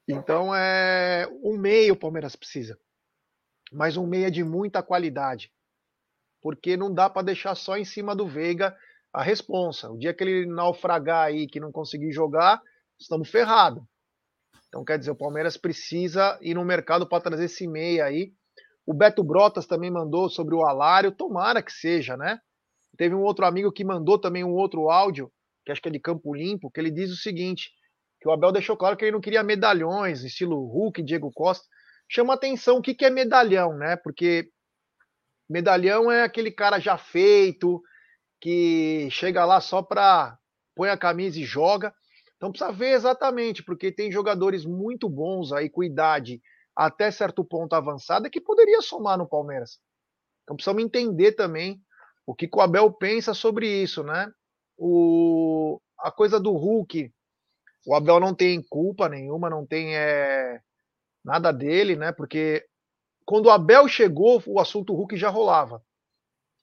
Então 0.06 0.55
é 0.55 1.28
um 1.43 1.59
meio 1.59 1.94
o 1.94 1.98
Palmeiras 1.98 2.35
precisa. 2.35 2.78
Mas 3.70 3.97
um 3.97 4.06
meia 4.06 4.31
de 4.31 4.43
muita 4.43 4.82
qualidade. 4.82 5.52
Porque 6.40 6.77
não 6.77 6.94
dá 6.94 7.10
para 7.10 7.27
deixar 7.27 7.55
só 7.56 7.77
em 7.77 7.85
cima 7.85 8.15
do 8.15 8.27
Veiga 8.27 8.74
a 9.12 9.23
responsa. 9.23 9.90
O 9.90 9.98
dia 9.98 10.15
que 10.15 10.23
ele 10.24 10.47
naufragar 10.47 11.27
aí, 11.27 11.47
que 11.47 11.60
não 11.60 11.73
conseguir 11.73 12.12
jogar, 12.12 12.62
estamos 12.98 13.28
ferrados. 13.28 13.82
Então, 14.69 14.85
quer 14.85 14.99
dizer, 14.99 15.11
o 15.11 15.16
Palmeiras 15.16 15.57
precisa 15.57 16.39
ir 16.43 16.55
no 16.55 16.65
mercado 16.65 17.09
para 17.09 17.23
trazer 17.23 17.45
esse 17.45 17.66
meia 17.66 18.05
aí. 18.05 18.32
O 18.86 18.95
Beto 18.95 19.23
Brotas 19.24 19.66
também 19.66 19.90
mandou 19.90 20.28
sobre 20.28 20.55
o 20.55 20.65
Alário, 20.65 21.12
tomara 21.12 21.62
que 21.62 21.73
seja, 21.73 22.16
né? 22.16 22.39
Teve 22.97 23.15
um 23.15 23.23
outro 23.23 23.47
amigo 23.47 23.73
que 23.73 23.85
mandou 23.85 24.19
também 24.19 24.45
um 24.45 24.53
outro 24.55 24.90
áudio, 24.90 25.31
que 25.65 25.73
acho 25.73 25.81
que 25.81 25.89
é 25.89 25.93
de 25.93 26.01
Campo 26.01 26.35
Limpo, 26.35 26.70
que 26.70 26.81
ele 26.81 26.90
diz 26.90 27.11
o 27.11 27.16
seguinte: 27.16 27.70
que 28.20 28.28
o 28.28 28.32
Abel 28.32 28.53
deixou 28.53 28.77
claro 28.77 28.97
que 28.97 29.05
ele 29.05 29.12
não 29.12 29.20
queria 29.20 29.43
medalhões, 29.43 30.24
estilo 30.24 30.66
Hulk, 30.66 31.03
Diego 31.03 31.31
Costa. 31.32 31.66
Chama 32.11 32.35
atenção 32.35 32.78
o 32.78 32.82
que, 32.82 32.95
que 32.95 33.05
é 33.05 33.11
medalhão, 33.11 33.77
né? 33.77 33.97
Porque 33.97 34.49
medalhão 35.49 36.11
é 36.11 36.23
aquele 36.23 36.51
cara 36.51 36.78
já 36.78 36.97
feito, 36.97 37.82
que 38.40 39.09
chega 39.11 39.45
lá 39.45 39.61
só 39.61 39.82
para 39.82 40.36
põe 40.74 40.89
a 40.90 40.97
camisa 40.97 41.40
e 41.40 41.45
joga. 41.45 41.93
Então 42.39 42.52
precisa 42.52 42.73
ver 42.73 42.93
exatamente, 42.93 43.65
porque 43.65 43.93
tem 43.93 44.10
jogadores 44.10 44.65
muito 44.65 45.09
bons 45.09 45.52
aí 45.52 45.69
com 45.69 45.82
idade 45.82 46.40
até 46.74 47.10
certo 47.10 47.44
ponto 47.44 47.74
avançada 47.74 48.31
que 48.31 48.40
poderia 48.40 48.81
somar 48.81 49.19
no 49.19 49.28
Palmeiras. 49.28 49.81
Então 50.44 50.55
precisamos 50.55 50.82
entender 50.82 51.32
também 51.32 51.82
o 52.24 52.35
que 52.35 52.48
o 52.55 52.60
Abel 52.60 52.93
pensa 52.93 53.35
sobre 53.35 53.66
isso, 53.82 54.05
né? 54.05 54.31
O, 54.77 55.81
a 55.98 56.12
coisa 56.12 56.39
do 56.39 56.52
Hulk, 56.52 57.12
o 57.85 57.94
Abel 57.94 58.20
não 58.20 58.32
tem 58.32 58.62
culpa 58.62 59.09
nenhuma, 59.09 59.51
não 59.51 59.66
tem 59.66 59.97
é, 59.97 60.60
nada 61.24 61.52
dele, 61.52 61.97
né? 61.97 62.12
Porque 62.12 62.65
quando 63.24 63.47
o 63.47 63.51
Abel 63.51 63.89
chegou, 63.89 64.40
o 64.47 64.60
assunto 64.60 64.94
Hulk 64.94 65.16
já 65.16 65.28
rolava. 65.28 65.82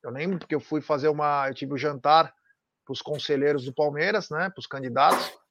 Eu 0.01 0.11
lembro 0.11 0.39
porque 0.39 0.55
eu 0.55 0.61
fui 0.61 0.81
fazer 0.81 1.09
uma. 1.09 1.49
Eu 1.49 1.53
tive 1.53 1.73
o 1.73 1.75
um 1.75 1.77
jantar 1.77 2.33
para 2.85 2.93
os 2.93 3.01
conselheiros 3.01 3.65
do 3.65 3.73
Palmeiras, 3.73 4.29
né? 4.29 4.49
Para 4.49 4.59
os 4.59 4.67
candidatos. 4.67 5.44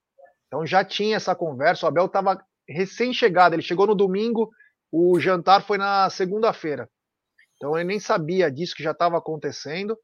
Então 0.55 0.65
já 0.65 0.85
tinha 0.85 1.17
essa 1.17 1.35
conversa. 1.35 1.85
O 1.85 1.89
Abel 1.89 2.07
estava 2.07 2.41
recém-chegado. 2.69 3.57
Ele 3.57 3.63
chegou 3.63 3.89
no 3.89 3.95
domingo, 3.95 4.49
o 4.93 5.19
jantar 5.19 5.67
foi 5.67 5.77
na 5.77 6.09
segunda-feira. 6.09 6.89
Então 7.57 7.77
ele 7.77 7.89
nem 7.89 7.99
sabia 7.99 8.49
disso 8.53 8.77
que 8.77 8.83
já 8.83 8.93
estava 8.93 9.19
acontecendo. 9.19 9.99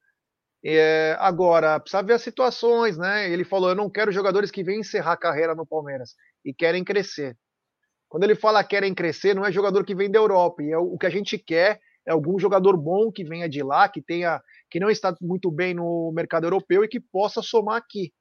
É, 0.64 1.16
agora, 1.20 1.78
precisa 1.78 2.02
ver 2.02 2.14
as 2.14 2.22
situações, 2.22 2.98
né? 2.98 3.30
Ele 3.30 3.44
falou: 3.44 3.68
eu 3.68 3.76
não 3.76 3.88
quero 3.88 4.10
jogadores 4.10 4.50
que 4.50 4.64
vêm 4.64 4.80
encerrar 4.80 5.12
a 5.12 5.16
carreira 5.16 5.54
no 5.54 5.64
Palmeiras 5.64 6.16
e 6.44 6.52
querem 6.52 6.82
crescer. 6.82 7.36
Quando 8.08 8.24
ele 8.24 8.34
fala 8.34 8.64
querem 8.64 8.92
crescer, 8.92 9.34
não 9.36 9.46
é 9.46 9.52
jogador 9.52 9.84
que 9.84 9.94
vem 9.94 10.10
da 10.10 10.18
Europa. 10.18 10.64
E 10.64 10.72
é 10.72 10.78
o 10.78 10.98
que 10.98 11.06
a 11.06 11.10
gente 11.10 11.38
quer 11.38 11.80
é 12.04 12.10
algum 12.10 12.40
jogador 12.40 12.76
bom 12.76 13.12
que 13.12 13.22
venha 13.22 13.48
de 13.48 13.62
lá, 13.62 13.88
que 13.88 14.02
tenha, 14.02 14.42
que 14.68 14.80
não 14.80 14.90
está 14.90 15.14
muito 15.20 15.48
bem 15.48 15.74
no 15.74 16.10
mercado 16.12 16.44
europeu 16.44 16.82
e 16.82 16.88
que 16.88 16.98
possa 16.98 17.40
somar 17.40 17.76
aqui. 17.76 18.12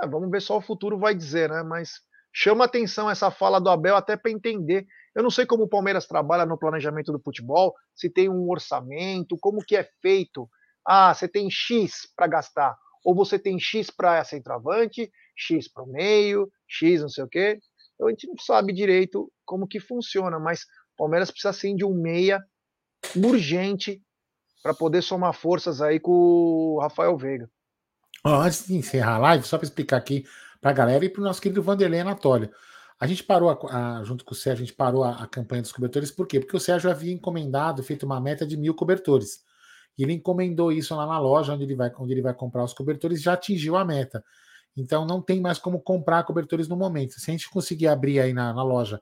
Ah, 0.00 0.06
vamos 0.06 0.30
ver 0.30 0.42
só 0.42 0.58
o 0.58 0.62
futuro 0.62 0.98
vai 0.98 1.14
dizer, 1.14 1.48
né? 1.48 1.62
Mas 1.62 2.00
chama 2.32 2.64
atenção 2.64 3.08
essa 3.08 3.30
fala 3.30 3.58
do 3.58 3.70
Abel 3.70 3.96
até 3.96 4.16
para 4.16 4.30
entender. 4.30 4.86
Eu 5.14 5.22
não 5.22 5.30
sei 5.30 5.46
como 5.46 5.64
o 5.64 5.68
Palmeiras 5.68 6.06
trabalha 6.06 6.44
no 6.44 6.58
planejamento 6.58 7.10
do 7.10 7.20
futebol, 7.20 7.74
se 7.94 8.10
tem 8.10 8.28
um 8.28 8.50
orçamento, 8.50 9.38
como 9.40 9.64
que 9.64 9.74
é 9.74 9.88
feito. 10.02 10.48
Ah, 10.86 11.14
você 11.14 11.26
tem 11.26 11.50
X 11.50 12.06
para 12.14 12.26
gastar, 12.26 12.76
ou 13.02 13.14
você 13.14 13.38
tem 13.38 13.58
X 13.58 13.90
para 13.90 14.22
centroavante, 14.24 15.10
X 15.34 15.72
para 15.72 15.84
o 15.84 15.86
meio, 15.86 16.50
X 16.68 17.00
não 17.00 17.08
sei 17.08 17.24
o 17.24 17.28
quê. 17.28 17.58
Então 17.94 18.08
a 18.08 18.10
gente 18.10 18.26
não 18.26 18.36
sabe 18.36 18.74
direito 18.74 19.32
como 19.44 19.66
que 19.66 19.80
funciona, 19.80 20.38
mas 20.38 20.60
o 20.62 20.96
Palmeiras 20.98 21.30
precisa 21.30 21.52
sim 21.52 21.74
de 21.74 21.84
um 21.84 21.94
meia 21.94 22.44
urgente 23.16 24.02
para 24.62 24.74
poder 24.74 25.02
somar 25.02 25.32
forças 25.32 25.80
aí 25.80 25.98
com 25.98 26.12
o 26.12 26.80
Rafael 26.80 27.16
Veiga. 27.16 27.50
Antes 28.34 28.66
de 28.66 28.74
encerrar 28.74 29.14
a 29.14 29.18
live, 29.18 29.44
só 29.46 29.58
para 29.58 29.66
explicar 29.66 29.96
aqui 29.96 30.24
para 30.60 30.70
a 30.70 30.74
galera 30.74 31.04
e 31.04 31.08
para 31.08 31.20
o 31.20 31.24
nosso 31.24 31.40
querido 31.40 31.62
Vanderlei 31.62 32.00
Anatólia. 32.00 32.50
A 32.98 33.06
gente 33.06 33.22
parou, 33.22 33.50
a, 33.50 33.98
a, 33.98 34.04
junto 34.04 34.24
com 34.24 34.32
o 34.32 34.36
Sérgio, 34.36 34.62
a 34.62 34.66
gente 34.66 34.76
parou 34.76 35.04
a, 35.04 35.22
a, 35.22 35.26
campanha 35.26 35.62
dos 35.62 35.72
cobertores, 35.72 36.10
por 36.10 36.26
quê? 36.26 36.40
Porque 36.40 36.56
o 36.56 36.60
Sérgio 36.60 36.90
havia 36.90 37.12
encomendado, 37.12 37.82
feito 37.82 38.06
uma 38.06 38.20
meta 38.20 38.46
de 38.46 38.56
mil 38.56 38.74
cobertores. 38.74 39.44
E 39.98 40.02
ele 40.02 40.14
encomendou 40.14 40.72
isso 40.72 40.94
lá 40.94 41.06
na 41.06 41.18
loja 41.18 41.52
onde 41.52 41.64
ele 41.64 41.74
vai, 41.74 41.92
onde 41.98 42.12
ele 42.12 42.22
vai 42.22 42.34
comprar 42.34 42.64
os 42.64 42.72
cobertores, 42.72 43.22
já 43.22 43.34
atingiu 43.34 43.76
a 43.76 43.84
meta. 43.84 44.24
Então 44.76 45.06
não 45.06 45.22
tem 45.22 45.40
mais 45.40 45.58
como 45.58 45.80
comprar 45.80 46.24
cobertores 46.24 46.68
no 46.68 46.76
momento. 46.76 47.18
Se 47.20 47.30
a 47.30 47.32
gente 47.32 47.48
conseguir 47.50 47.88
abrir 47.88 48.20
aí 48.20 48.32
na, 48.32 48.52
na 48.52 48.62
loja 48.62 49.00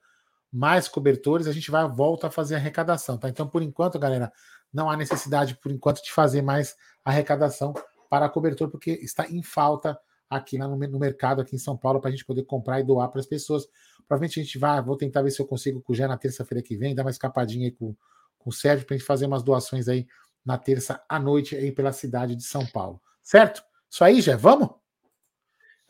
mais 0.52 0.86
cobertores, 0.86 1.46
a 1.46 1.52
gente 1.52 1.70
vai 1.70 1.88
volta 1.88 2.28
a 2.28 2.30
fazer 2.30 2.54
arrecadação, 2.54 3.18
tá? 3.18 3.28
Então, 3.28 3.48
por 3.48 3.60
enquanto, 3.60 3.98
galera, 3.98 4.32
não 4.72 4.88
há 4.88 4.96
necessidade, 4.96 5.56
por 5.56 5.72
enquanto, 5.72 6.02
de 6.02 6.12
fazer 6.12 6.42
mais 6.42 6.76
arrecadação 7.04 7.74
para 8.14 8.28
cobertor, 8.28 8.70
porque 8.70 8.92
está 9.02 9.28
em 9.28 9.42
falta 9.42 9.98
aqui 10.30 10.56
no, 10.56 10.76
no 10.76 10.98
mercado, 11.00 11.42
aqui 11.42 11.56
em 11.56 11.58
São 11.58 11.76
Paulo, 11.76 12.00
para 12.00 12.10
a 12.10 12.12
gente 12.12 12.24
poder 12.24 12.44
comprar 12.44 12.78
e 12.78 12.84
doar 12.84 13.08
para 13.08 13.18
as 13.18 13.26
pessoas. 13.26 13.66
Provavelmente 14.06 14.38
a 14.38 14.42
gente 14.44 14.56
vai, 14.56 14.80
vou 14.80 14.96
tentar 14.96 15.20
ver 15.22 15.32
se 15.32 15.42
eu 15.42 15.46
consigo 15.46 15.82
com 15.82 15.92
o 15.92 15.96
Gé 15.96 16.06
na 16.06 16.16
terça-feira 16.16 16.62
que 16.62 16.76
vem, 16.76 16.94
dar 16.94 17.02
uma 17.02 17.10
escapadinha 17.10 17.66
aí 17.66 17.72
com, 17.72 17.92
com 18.38 18.50
o 18.50 18.52
Sérgio, 18.52 18.86
para 18.86 18.94
a 18.94 18.98
gente 18.98 19.06
fazer 19.06 19.26
umas 19.26 19.42
doações 19.42 19.88
aí 19.88 20.06
na 20.46 20.56
terça 20.56 21.02
à 21.08 21.18
noite 21.18 21.56
aí 21.56 21.72
pela 21.72 21.92
cidade 21.92 22.36
de 22.36 22.44
São 22.44 22.64
Paulo. 22.66 23.02
Certo? 23.20 23.64
Isso 23.90 24.04
aí, 24.04 24.20
Gé, 24.20 24.36
vamos? 24.36 24.68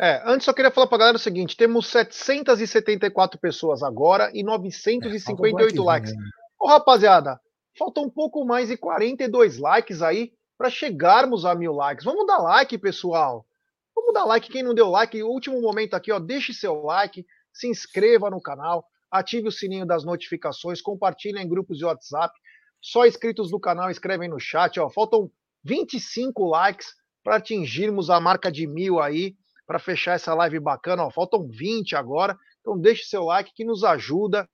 É, 0.00 0.22
antes 0.24 0.46
só 0.46 0.54
queria 0.54 0.70
falar 0.70 0.86
para 0.86 0.96
a 0.96 1.00
galera 1.00 1.16
o 1.18 1.20
seguinte: 1.20 1.58
temos 1.58 1.88
774 1.88 3.38
pessoas 3.38 3.82
agora 3.82 4.30
e 4.32 4.42
958 4.42 5.76
é, 5.76 5.84
likes. 5.84 6.16
Né? 6.16 6.22
Ô, 6.58 6.68
rapaziada, 6.68 7.38
falta 7.78 8.00
um 8.00 8.08
pouco 8.08 8.46
mais 8.46 8.68
de 8.68 8.78
42 8.78 9.58
likes 9.58 10.00
aí 10.00 10.32
para 10.64 10.70
chegarmos 10.70 11.44
a 11.44 11.54
mil 11.54 11.74
likes. 11.74 12.06
Vamos 12.06 12.26
dar 12.26 12.38
like, 12.38 12.78
pessoal. 12.78 13.46
Vamos 13.94 14.14
dar 14.14 14.24
like. 14.24 14.48
Quem 14.48 14.62
não 14.62 14.74
deu 14.74 14.88
like, 14.88 15.22
último 15.22 15.60
momento 15.60 15.92
aqui, 15.92 16.10
ó, 16.10 16.18
deixe 16.18 16.54
seu 16.54 16.82
like, 16.82 17.26
se 17.52 17.68
inscreva 17.68 18.30
no 18.30 18.40
canal, 18.40 18.88
ative 19.10 19.48
o 19.48 19.52
sininho 19.52 19.84
das 19.84 20.06
notificações, 20.06 20.80
compartilhe 20.80 21.38
em 21.38 21.46
grupos 21.46 21.76
de 21.76 21.84
WhatsApp. 21.84 22.34
Só 22.80 23.04
inscritos 23.06 23.50
do 23.50 23.60
canal 23.60 23.90
escrevem 23.90 24.26
no 24.26 24.40
chat, 24.40 24.80
ó. 24.80 24.88
Faltam 24.88 25.30
25 25.62 26.48
likes 26.48 26.94
para 27.22 27.36
atingirmos 27.36 28.08
a 28.08 28.18
marca 28.18 28.50
de 28.50 28.66
mil 28.66 29.02
aí 29.02 29.36
para 29.66 29.78
fechar 29.78 30.14
essa 30.14 30.32
live 30.32 30.60
bacana. 30.60 31.04
Ó, 31.04 31.10
faltam 31.10 31.46
20 31.46 31.94
agora, 31.94 32.38
então 32.62 32.80
deixe 32.80 33.04
seu 33.04 33.24
like 33.24 33.52
que 33.52 33.66
nos 33.66 33.84
ajuda. 33.84 34.48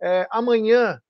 É, 0.00 0.26
amanhã, 0.30 1.02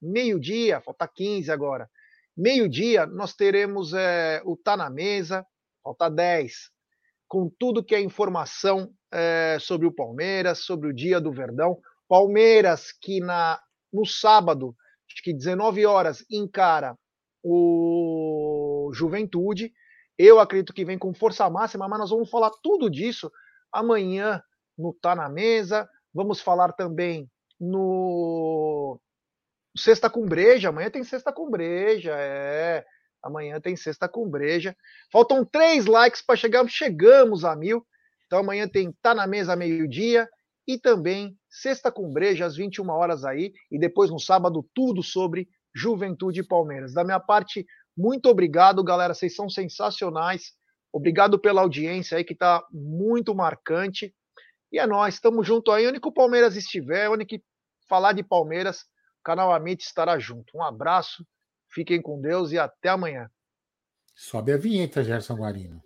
meio-dia, 0.00 0.80
falta 0.80 1.06
15 1.06 1.50
agora. 1.50 1.90
Meio-dia, 2.38 3.04
nós 3.04 3.34
teremos 3.34 3.92
é, 3.92 4.40
o 4.44 4.56
Tá 4.56 4.76
na 4.76 4.88
Mesa, 4.88 5.44
falta 5.82 6.08
10, 6.08 6.70
com 7.26 7.50
tudo 7.58 7.84
que 7.84 7.94
é 7.94 8.00
informação 8.00 8.92
é, 9.12 9.58
sobre 9.60 9.86
o 9.86 9.92
Palmeiras, 9.92 10.60
sobre 10.60 10.88
o 10.88 10.94
dia 10.94 11.20
do 11.20 11.32
Verdão. 11.32 11.78
Palmeiras 12.08 12.92
que 12.92 13.18
na, 13.20 13.60
no 13.92 14.06
sábado, 14.06 14.74
acho 15.10 15.22
que 15.22 15.34
19 15.34 15.84
horas, 15.84 16.24
encara 16.30 16.96
o 17.42 18.90
Juventude 18.94 19.72
eu 20.18 20.40
acredito 20.40 20.74
que 20.74 20.84
vem 20.84 20.98
com 20.98 21.14
força 21.14 21.48
máxima, 21.48 21.88
mas 21.88 22.00
nós 22.00 22.10
vamos 22.10 22.28
falar 22.28 22.50
tudo 22.60 22.90
disso 22.90 23.30
amanhã 23.72 24.42
no 24.76 24.92
Tá 24.92 25.14
na 25.14 25.28
Mesa. 25.28 25.88
Vamos 26.12 26.40
falar 26.40 26.72
também 26.72 27.30
no 27.60 29.00
Sexta 29.78 30.10
com 30.10 30.26
Breja. 30.26 30.68
Amanhã 30.68 30.90
tem 30.90 31.04
Sexta 31.04 31.32
com 31.32 31.50
Breja, 31.50 32.12
é. 32.14 32.84
Amanhã 33.22 33.60
tem 33.60 33.76
Sexta 33.76 34.08
com 34.08 34.28
Breja. 34.28 34.76
Faltam 35.12 35.44
três 35.44 35.86
likes 35.86 36.22
para 36.22 36.36
chegar. 36.36 36.68
Chegamos 36.68 37.44
a 37.44 37.56
mil. 37.56 37.86
Então 38.26 38.40
amanhã 38.40 38.68
tem 38.68 38.92
Tá 39.00 39.14
na 39.14 39.26
Mesa 39.26 39.56
meio-dia 39.56 40.28
e 40.66 40.78
também 40.78 41.36
Sexta 41.48 41.90
com 41.90 42.12
Breja 42.12 42.44
às 42.44 42.56
21 42.56 42.88
horas 42.90 43.24
aí. 43.24 43.52
E 43.70 43.78
depois 43.78 44.10
no 44.10 44.18
sábado 44.18 44.68
tudo 44.74 45.02
sobre 45.02 45.48
Juventude 45.74 46.40
e 46.40 46.46
Palmeiras. 46.46 46.92
Da 46.92 47.04
minha 47.04 47.20
parte, 47.20 47.64
muito 47.96 48.28
obrigado, 48.28 48.84
galera. 48.84 49.14
Vocês 49.14 49.34
são 49.34 49.48
sensacionais. 49.48 50.52
Obrigado 50.92 51.38
pela 51.38 51.62
audiência 51.62 52.18
aí, 52.18 52.24
que 52.24 52.32
está 52.32 52.64
muito 52.72 53.34
marcante. 53.34 54.14
E 54.70 54.78
é 54.78 54.86
nós, 54.86 55.14
estamos 55.14 55.46
junto 55.46 55.70
aí. 55.70 55.86
Onde 55.86 56.00
que 56.00 56.08
o 56.08 56.12
Palmeiras 56.12 56.56
estiver, 56.56 57.10
onde 57.10 57.24
que 57.24 57.42
falar 57.88 58.12
de 58.12 58.22
Palmeiras, 58.22 58.84
canal 59.22 59.52
Amit 59.52 59.82
estará 59.82 60.18
junto. 60.18 60.56
Um 60.56 60.62
abraço, 60.62 61.26
fiquem 61.70 62.00
com 62.00 62.20
Deus 62.20 62.52
e 62.52 62.58
até 62.58 62.88
amanhã. 62.88 63.30
Sobe 64.14 64.52
a 64.52 64.56
vinheta, 64.56 65.04
Gerson 65.04 65.36
Guarino. 65.36 65.82